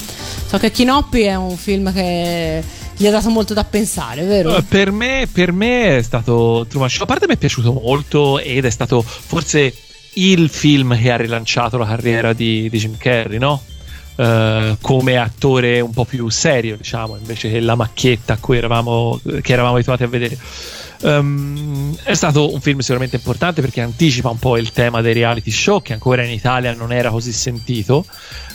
So 0.47 0.57
che 0.57 0.71
Kinoppi 0.71 1.21
è 1.21 1.35
un 1.35 1.57
film 1.57 1.91
che 1.91 2.63
gli 2.97 3.07
ha 3.07 3.11
dato 3.11 3.29
molto 3.29 3.53
da 3.53 3.63
pensare, 3.63 4.23
vero? 4.23 4.55
Eh, 4.55 4.63
Per 4.63 4.91
me, 4.91 5.27
per 5.31 5.51
me 5.51 5.97
è 5.97 6.01
stato 6.01 6.65
Truman 6.69 6.89
Show. 6.89 7.03
A 7.03 7.05
parte 7.05 7.27
mi 7.27 7.33
è 7.33 7.37
piaciuto 7.37 7.73
molto 7.73 8.39
ed 8.39 8.63
è 8.63 8.69
stato 8.69 9.01
forse 9.01 9.73
il 10.15 10.49
film 10.49 10.97
che 10.99 11.11
ha 11.11 11.17
rilanciato 11.17 11.77
la 11.77 11.85
carriera 11.85 12.33
di, 12.33 12.69
di 12.69 12.77
Jim 12.77 12.97
Carrey, 12.97 13.37
no? 13.37 13.61
Eh, 14.17 14.77
come 14.79 15.17
attore 15.17 15.79
un 15.81 15.91
po' 15.91 16.05
più 16.05 16.29
serio, 16.29 16.77
diciamo, 16.77 17.17
invece 17.17 17.49
che 17.49 17.59
la 17.59 17.75
macchietta 17.75 18.33
a 18.33 18.37
cui 18.37 18.57
eravamo, 18.57 19.19
che 19.41 19.53
eravamo 19.53 19.75
abituati 19.75 20.03
a 20.03 20.07
vedere. 20.07 20.37
Ehm, 21.01 21.95
è 22.03 22.13
stato 22.13 22.53
un 22.53 22.61
film 22.61 22.79
sicuramente 22.79 23.17
importante 23.17 23.61
perché 23.61 23.81
anticipa 23.81 24.29
un 24.29 24.39
po' 24.39 24.57
il 24.57 24.71
tema 24.71 25.01
dei 25.01 25.13
reality 25.13 25.51
show 25.51 25.81
che 25.81 25.93
ancora 25.93 26.23
in 26.23 26.31
Italia 26.31 26.73
non 26.73 26.93
era 26.93 27.09
così 27.09 27.33
sentito. 27.33 28.05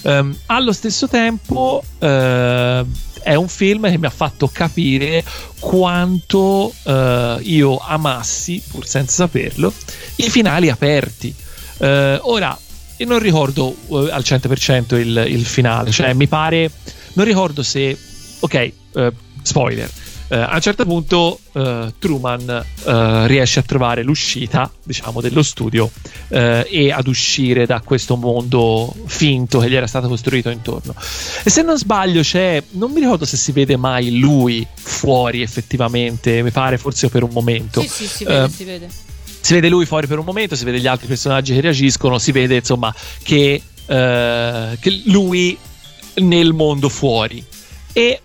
Ehm, 0.03 0.35
allo 0.47 0.73
stesso 0.73 1.09
tempo 1.09 1.83
eh, 1.99 2.85
è 3.23 3.35
un 3.35 3.49
film 3.49 3.89
che 3.91 3.99
mi 3.99 4.07
ha 4.07 4.11
fatto 4.11 4.49
capire 4.49 5.23
quanto 5.59 6.73
eh, 6.85 7.39
io 7.43 7.77
amassi, 7.77 8.63
pur 8.71 8.87
senza 8.87 9.25
saperlo, 9.27 9.73
i 10.17 10.31
finali 10.31 10.71
aperti. 10.71 11.35
Eh, 11.81 12.19
ora, 12.23 12.57
io 12.97 13.07
non 13.07 13.19
ricordo 13.19 13.75
eh, 13.91 14.11
al 14.11 14.23
100% 14.23 14.97
il, 14.99 15.25
il 15.29 15.47
finale, 15.47 15.91
cioè 15.91 16.13
mi 16.13 16.29
pare, 16.29 16.71
non 17.15 17.25
ricordo 17.25 17.63
se, 17.63 17.97
ok, 18.41 18.55
eh, 18.55 19.13
spoiler, 19.43 19.91
eh, 20.33 20.37
a 20.37 20.55
un 20.55 20.61
certo 20.61 20.85
punto 20.85 21.41
eh, 21.55 21.93
Truman 21.99 22.49
eh, 22.85 23.27
riesce 23.27 23.59
a 23.59 23.63
trovare 23.63 24.05
l'uscita, 24.05 24.71
diciamo, 24.85 25.21
dello 25.21 25.43
studio 25.43 25.91
e 26.29 26.93
ad 26.93 27.09
uscire 27.09 27.67
da 27.67 27.81
questo 27.85 28.15
mondo 28.15 28.95
finto 29.07 29.59
che 29.59 29.69
gli 29.69 29.75
era 29.75 29.89
stato 29.89 30.07
costruito 30.07 30.51
intorno. 30.51 30.95
E 31.43 31.51
se 31.51 31.63
non 31.63 31.77
sbaglio, 31.77 32.21
c'è, 32.21 32.63
non 32.73 32.93
mi 32.93 33.01
ricordo 33.01 33.25
se 33.25 33.37
si 33.37 33.51
vede 33.51 33.77
mai 33.77 34.19
lui 34.19 34.65
fuori 34.73 35.43
effettivamente, 35.43 36.41
mi 36.43 36.53
pare 36.53 36.79
forse 36.79 37.09
per 37.09 37.25
un 37.25 37.31
momento. 37.33 37.81
Sì, 37.81 37.89
sì, 37.89 38.07
si 38.07 38.25
vede, 38.25 38.49
si 38.49 38.65
vede. 38.65 38.89
Si 39.41 39.55
vede 39.55 39.69
lui 39.69 39.87
fuori 39.87 40.07
per 40.07 40.19
un 40.19 40.25
momento, 40.25 40.57
si 40.57 40.65
vede 40.65 40.81
gli 40.81 40.87
altri 40.87 41.07
personaggi 41.07 41.55
che 41.55 41.61
reagiscono, 41.61 42.19
si 42.19 42.33
vede 42.33 42.57
insomma 42.57 42.95
che, 43.23 43.63
eh, 43.87 44.79
che 44.79 45.03
lui 45.07 45.57
nel 46.17 46.53
mondo 46.53 46.89
fuori. 46.89 47.45
E 47.93 48.21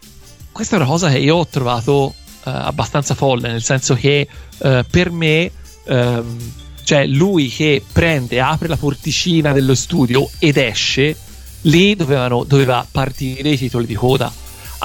questa 0.52 0.76
è 0.76 0.80
una 0.80 0.88
cosa 0.88 1.10
che 1.10 1.18
io 1.18 1.36
ho 1.36 1.48
trovato 1.48 2.14
eh, 2.46 2.52
abbastanza 2.52 3.16
folle, 3.16 3.50
nel 3.50 3.64
senso 3.64 3.96
che 3.96 4.28
eh, 4.58 4.86
per 4.90 5.12
me, 5.12 5.52
ehm, 5.86 6.38
cioè 6.84 7.06
lui 7.08 7.50
che 7.50 7.84
prende, 7.92 8.40
apre 8.40 8.68
la 8.68 8.78
porticina 8.78 9.52
dello 9.52 9.76
studio 9.76 10.30
ed 10.40 10.58
esce, 10.58 11.16
lì 11.62 11.96
dovevano, 11.96 12.44
doveva 12.44 12.86
partire 12.90 13.50
i 13.50 13.58
titoli 13.58 13.86
di 13.86 13.96
coda. 13.96 14.32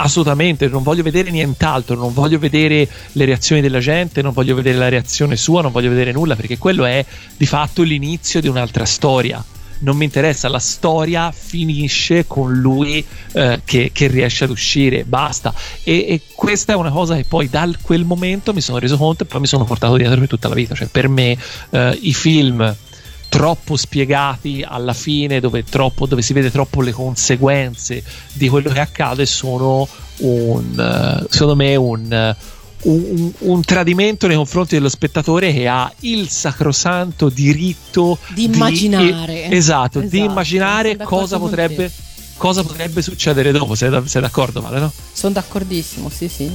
Assolutamente, 0.03 0.67
non 0.69 0.83
voglio 0.83 1.03
vedere 1.03 1.31
nient'altro, 1.31 1.95
non 1.95 2.15
voglio 2.15 2.39
vedere 2.39 2.89
le 3.13 3.25
reazioni 3.27 3.61
della 3.61 3.81
gente, 3.81 4.23
non 4.23 4.33
voglio 4.33 4.55
vedere 4.55 4.79
la 4.79 4.89
reazione 4.89 5.37
sua, 5.37 5.61
non 5.61 5.73
voglio 5.73 5.91
vedere 5.91 6.11
nulla, 6.11 6.37
perché 6.37 6.57
quello 6.57 6.87
è 6.87 7.05
di 7.37 7.45
fatto 7.45 7.83
l'inizio 7.83 8.41
di 8.41 8.49
un'altra 8.49 8.87
storia. 8.87 9.45
Non 9.81 9.99
mi 9.99 10.05
interessa, 10.05 10.49
la 10.49 10.59
storia 10.59 11.31
finisce 11.31 12.27
con 12.27 12.53
lui 12.55 13.05
eh, 13.33 13.61
che, 13.65 13.91
che 13.93 14.07
riesce 14.07 14.45
ad 14.45 14.51
uscire, 14.51 15.05
basta. 15.05 15.53
E, 15.85 16.07
e 16.09 16.21
questa 16.35 16.73
è 16.73 16.77
una 16.77 16.91
cosa 16.91 17.15
che 17.17 17.25
poi 17.25 17.51
da 17.51 17.69
quel 17.83 18.05
momento 18.05 18.55
mi 18.55 18.63
sono 18.63 18.79
reso 18.79 18.97
conto 18.97 19.25
e 19.25 19.27
poi 19.27 19.41
mi 19.41 19.47
sono 19.47 19.65
portato 19.65 19.97
dietro 19.97 20.19
per 20.19 20.29
tutta 20.29 20.49
la 20.49 20.55
vita. 20.55 20.75
Cioè, 20.75 20.89
per 20.89 21.09
me 21.09 21.37
eh, 21.71 21.99
i 22.01 22.15
film 22.15 22.75
troppo 23.41 23.75
spiegati 23.79 24.63
alla 24.67 24.93
fine, 24.93 25.41
dove, 25.41 25.65
troppo, 25.65 26.05
dove 26.07 26.21
si 26.21 26.35
vede 26.35 26.51
troppo 26.51 26.83
le 26.83 26.93
conseguenze 26.93 28.03
di 28.35 28.51
quello 28.51 28.69
che 28.71 28.81
accade, 28.81 29.25
sono 29.25 29.89
un, 30.19 30.79
eh, 30.79 31.27
secondo 31.31 31.57
me 31.57 31.75
un, 31.75 32.13
eh, 32.13 32.37
un, 32.83 33.03
un- 33.17 33.33
un 33.39 33.63
tradimento 33.63 34.27
nei 34.27 34.37
confronti 34.37 34.75
dello 34.75 34.91
spettatore 34.91 35.55
che 35.55 35.67
ha 35.69 35.91
il 36.01 36.29
sacrosanto 36.29 37.31
diritto 37.31 38.19
Di 38.35 38.45
immaginare. 38.45 39.49
esatto, 39.49 40.01
di 40.01 40.07
Esatto, 40.07 40.17
immaginare 40.23 40.89
sono 40.91 40.99
d'accordo 40.99 41.21
cosa 41.23 41.39
potrebbe, 41.39 41.91
cosa 42.37 42.63
potrebbe 42.63 43.01
succedere 43.01 43.53
dopo. 43.53 43.75
Sei 43.75 43.89
d'accordo, 43.89 44.61
Vale? 44.61 44.81
No? 44.81 44.93
Sono 45.15 45.33
d'accordissimo, 45.33 46.11
sì, 46.11 46.29
sì. 46.29 46.51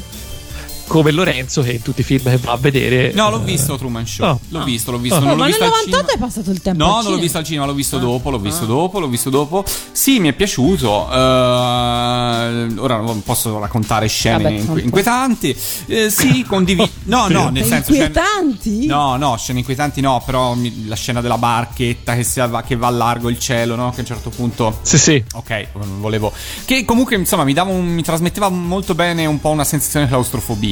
Come 0.88 1.12
Lorenzo, 1.12 1.62
che 1.62 1.72
in 1.74 1.82
tutti 1.82 2.02
i 2.02 2.04
film 2.04 2.24
che 2.30 2.38
va 2.38 2.54
a 2.54 2.58
vedere. 2.58 3.12
No, 3.14 3.30
l'ho 3.30 3.40
visto 3.40 3.78
Truman 3.78 4.06
Show. 4.06 4.26
Ah. 4.28 4.38
L'ho 4.50 4.64
visto, 4.64 4.92
l'ho 4.92 4.98
visto. 5.00 5.18
Ah. 5.18 5.20
Non 5.20 5.30
Oh, 5.30 5.32
l'ho 5.32 5.38
ma 5.38 5.44
nel 5.46 5.52
visto 5.54 5.64
al 5.64 5.70
98 5.70 5.98
cinema. 6.08 6.14
è 6.14 6.18
passato 6.28 6.52
il 6.52 6.62
tempo. 6.62 6.86
No, 6.86 7.02
non 7.02 7.12
l'ho 7.12 7.18
visto 7.18 7.38
al 7.38 7.44
cinema, 7.44 7.66
l'ho 7.66 7.74
visto 7.74 7.96
Ah. 7.98 8.00
dopo, 8.00 8.30
l'ho 8.30 8.40
visto 8.40 8.64
Ah. 8.64 8.68
dopo, 8.68 9.00
l'ho 9.00 9.08
visto 9.08 9.30
dopo. 9.30 9.64
Sì, 9.92 10.20
mi 10.20 10.30
è 10.30 10.34
piaciuto. 10.34 11.08
eh, 11.12 12.74
ora 12.78 12.98
non 12.98 13.22
posso 13.24 13.60
raccontare 13.60 14.08
scene 14.08 14.44
Vabbè, 14.44 14.58
tanto. 14.66 14.80
inquietanti. 14.80 15.56
Eh, 15.88 16.10
sì, 16.10 16.44
condivido. 16.48 16.90
No, 17.04 17.28
no, 17.28 17.50
nel 17.50 17.64
senso. 17.66 17.92
scene- 17.92 18.06
Inquietanti? 18.08 18.86
No, 18.86 19.16
no, 19.18 19.36
scene 19.38 19.60
inquietanti 19.60 20.02
no, 20.02 20.22
però 20.26 20.54
mi- 20.54 20.86
la 20.88 20.96
scena 20.96 21.22
della 21.22 21.38
barchetta 21.38 22.16
che, 22.16 22.24
si 22.24 22.40
va, 22.40 22.62
che 22.64 22.76
va 22.76 22.88
a 22.88 22.92
largo 22.92 23.30
il 23.30 23.40
cielo, 23.40 23.76
no? 23.76 23.90
Che 23.90 23.98
a 23.98 24.00
un 24.02 24.06
certo 24.06 24.30
punto... 24.30 24.80
Sì, 24.82 24.98
sì. 24.98 25.24
Ok, 25.34 25.68
non 25.76 26.00
volevo... 26.02 26.32
Che 26.66 26.86
comunque, 26.86 27.16
insomma, 27.16 27.44
mi, 27.44 27.54
dava 27.54 27.72
un- 27.72 27.86
mi 27.88 28.04
trasmetteva 28.04 28.50
molto 28.50 28.96
bene 28.96 29.26
un 29.26 29.40
po' 29.40 29.50
una 29.50 29.64
sensazione 29.64 30.06
di 30.06 30.12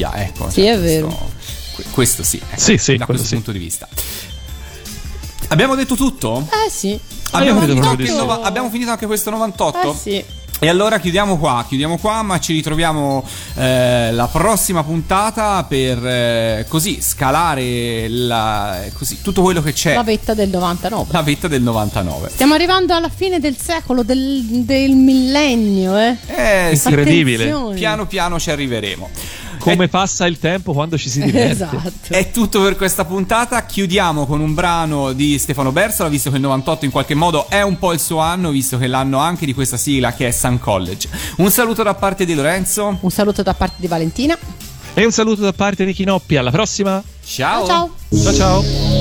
claustrofobia, 0.09 0.11
ecco. 0.15 0.49
Sì, 0.49 0.61
è 0.65 0.77
questo- 0.77 0.81
vero. 1.07 1.31
Que- 1.75 1.85
questo 1.91 2.23
sì, 2.23 2.37
ecco, 2.37 2.59
Sì, 2.61 2.77
sì, 2.77 2.97
da 2.97 3.05
questo 3.05 3.25
sì. 3.27 3.33
punto 3.35 3.51
di 3.51 3.59
vista. 3.59 3.87
Abbiamo 5.49 5.75
detto 5.75 5.95
tutto? 5.95 6.47
Eh 6.65 6.69
sì. 6.69 6.99
Abbiamo 7.31 7.61
finito, 7.61 8.15
nova- 8.15 8.41
abbiamo 8.41 8.69
finito 8.69 8.91
anche 8.91 9.05
questo 9.07 9.29
98? 9.31 9.91
Eh 9.91 9.95
sì. 9.95 10.23
E 10.59 10.69
allora 10.69 10.97
chiudiamo 10.99 11.37
qua, 11.39 11.65
chiudiamo 11.67 11.97
qua, 11.97 12.21
ma 12.21 12.39
ci 12.39 12.53
ritroviamo 12.53 13.25
eh, 13.55 14.11
la 14.13 14.27
prossima 14.27 14.81
puntata 14.83 15.63
per 15.65 16.05
eh, 16.07 16.65
così 16.69 17.01
scalare 17.01 18.07
la- 18.07 18.79
così, 18.93 19.21
tutto 19.21 19.41
quello 19.41 19.61
che 19.61 19.73
c'è, 19.73 19.93
La 19.95 20.03
vetta 20.03 20.33
del 20.33 20.49
99. 20.49 21.07
la 21.11 21.21
vetta 21.21 21.47
del 21.49 21.61
99. 21.63 22.29
Stiamo 22.29 22.53
arrivando 22.53 22.93
alla 22.93 23.09
fine 23.09 23.39
del 23.39 23.57
secolo, 23.61 24.03
del, 24.03 24.41
del 24.63 24.91
millennio, 24.91 25.97
eh. 25.97 26.17
Eh, 26.27 26.75
sì, 26.77 26.87
Incredibile. 26.87 27.43
Attenzione. 27.43 27.75
piano 27.75 28.05
piano 28.07 28.39
ci 28.39 28.49
arriveremo. 28.51 29.09
Come 29.63 29.87
passa 29.87 30.25
il 30.25 30.39
tempo 30.39 30.73
quando 30.73 30.97
ci 30.97 31.09
si 31.09 31.21
diverte. 31.23 31.51
Esatto. 31.51 31.91
È 32.13 32.31
tutto 32.31 32.61
per 32.61 32.75
questa 32.75 33.05
puntata. 33.05 33.65
Chiudiamo 33.65 34.25
con 34.25 34.41
un 34.41 34.53
brano 34.53 35.13
di 35.13 35.39
Stefano 35.39 35.71
Bersola, 35.71 36.09
visto 36.09 36.29
che 36.29 36.35
il 36.35 36.41
98 36.41 36.85
in 36.85 36.91
qualche 36.91 37.15
modo 37.15 37.47
è 37.49 37.61
un 37.61 37.77
po' 37.79 37.93
il 37.93 37.99
suo 37.99 38.19
anno, 38.19 38.49
visto 38.49 38.77
che 38.77 38.85
è 38.85 38.87
l'anno 38.87 39.19
anche 39.19 39.45
di 39.45 39.53
questa 39.53 39.77
sigla 39.77 40.13
che 40.13 40.27
è 40.27 40.31
Sun 40.31 40.59
College. 40.59 41.07
Un 41.37 41.49
saluto 41.49 41.81
da 41.81 41.93
parte 41.93 42.25
di 42.25 42.33
Lorenzo. 42.33 42.97
Un 42.99 43.11
saluto 43.11 43.41
da 43.41 43.53
parte 43.53 43.75
di 43.79 43.87
Valentina. 43.87 44.37
E 44.95 45.05
un 45.05 45.11
saluto 45.11 45.41
da 45.41 45.53
parte 45.53 45.85
di 45.85 45.93
Chinoppi. 45.93 46.35
Alla 46.35 46.51
prossima. 46.51 47.01
Ciao. 47.23 47.65
Ciao. 47.65 47.95
Ciao 48.21 48.33
ciao. 48.33 48.92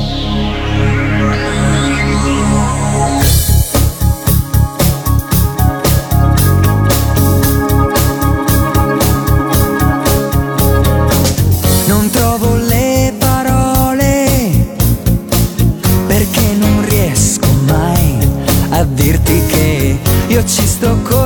Dirti 19.02 19.42
che 19.48 19.98
io 20.28 20.44
ci 20.44 20.64
sto 20.64 20.96
così 21.02 21.21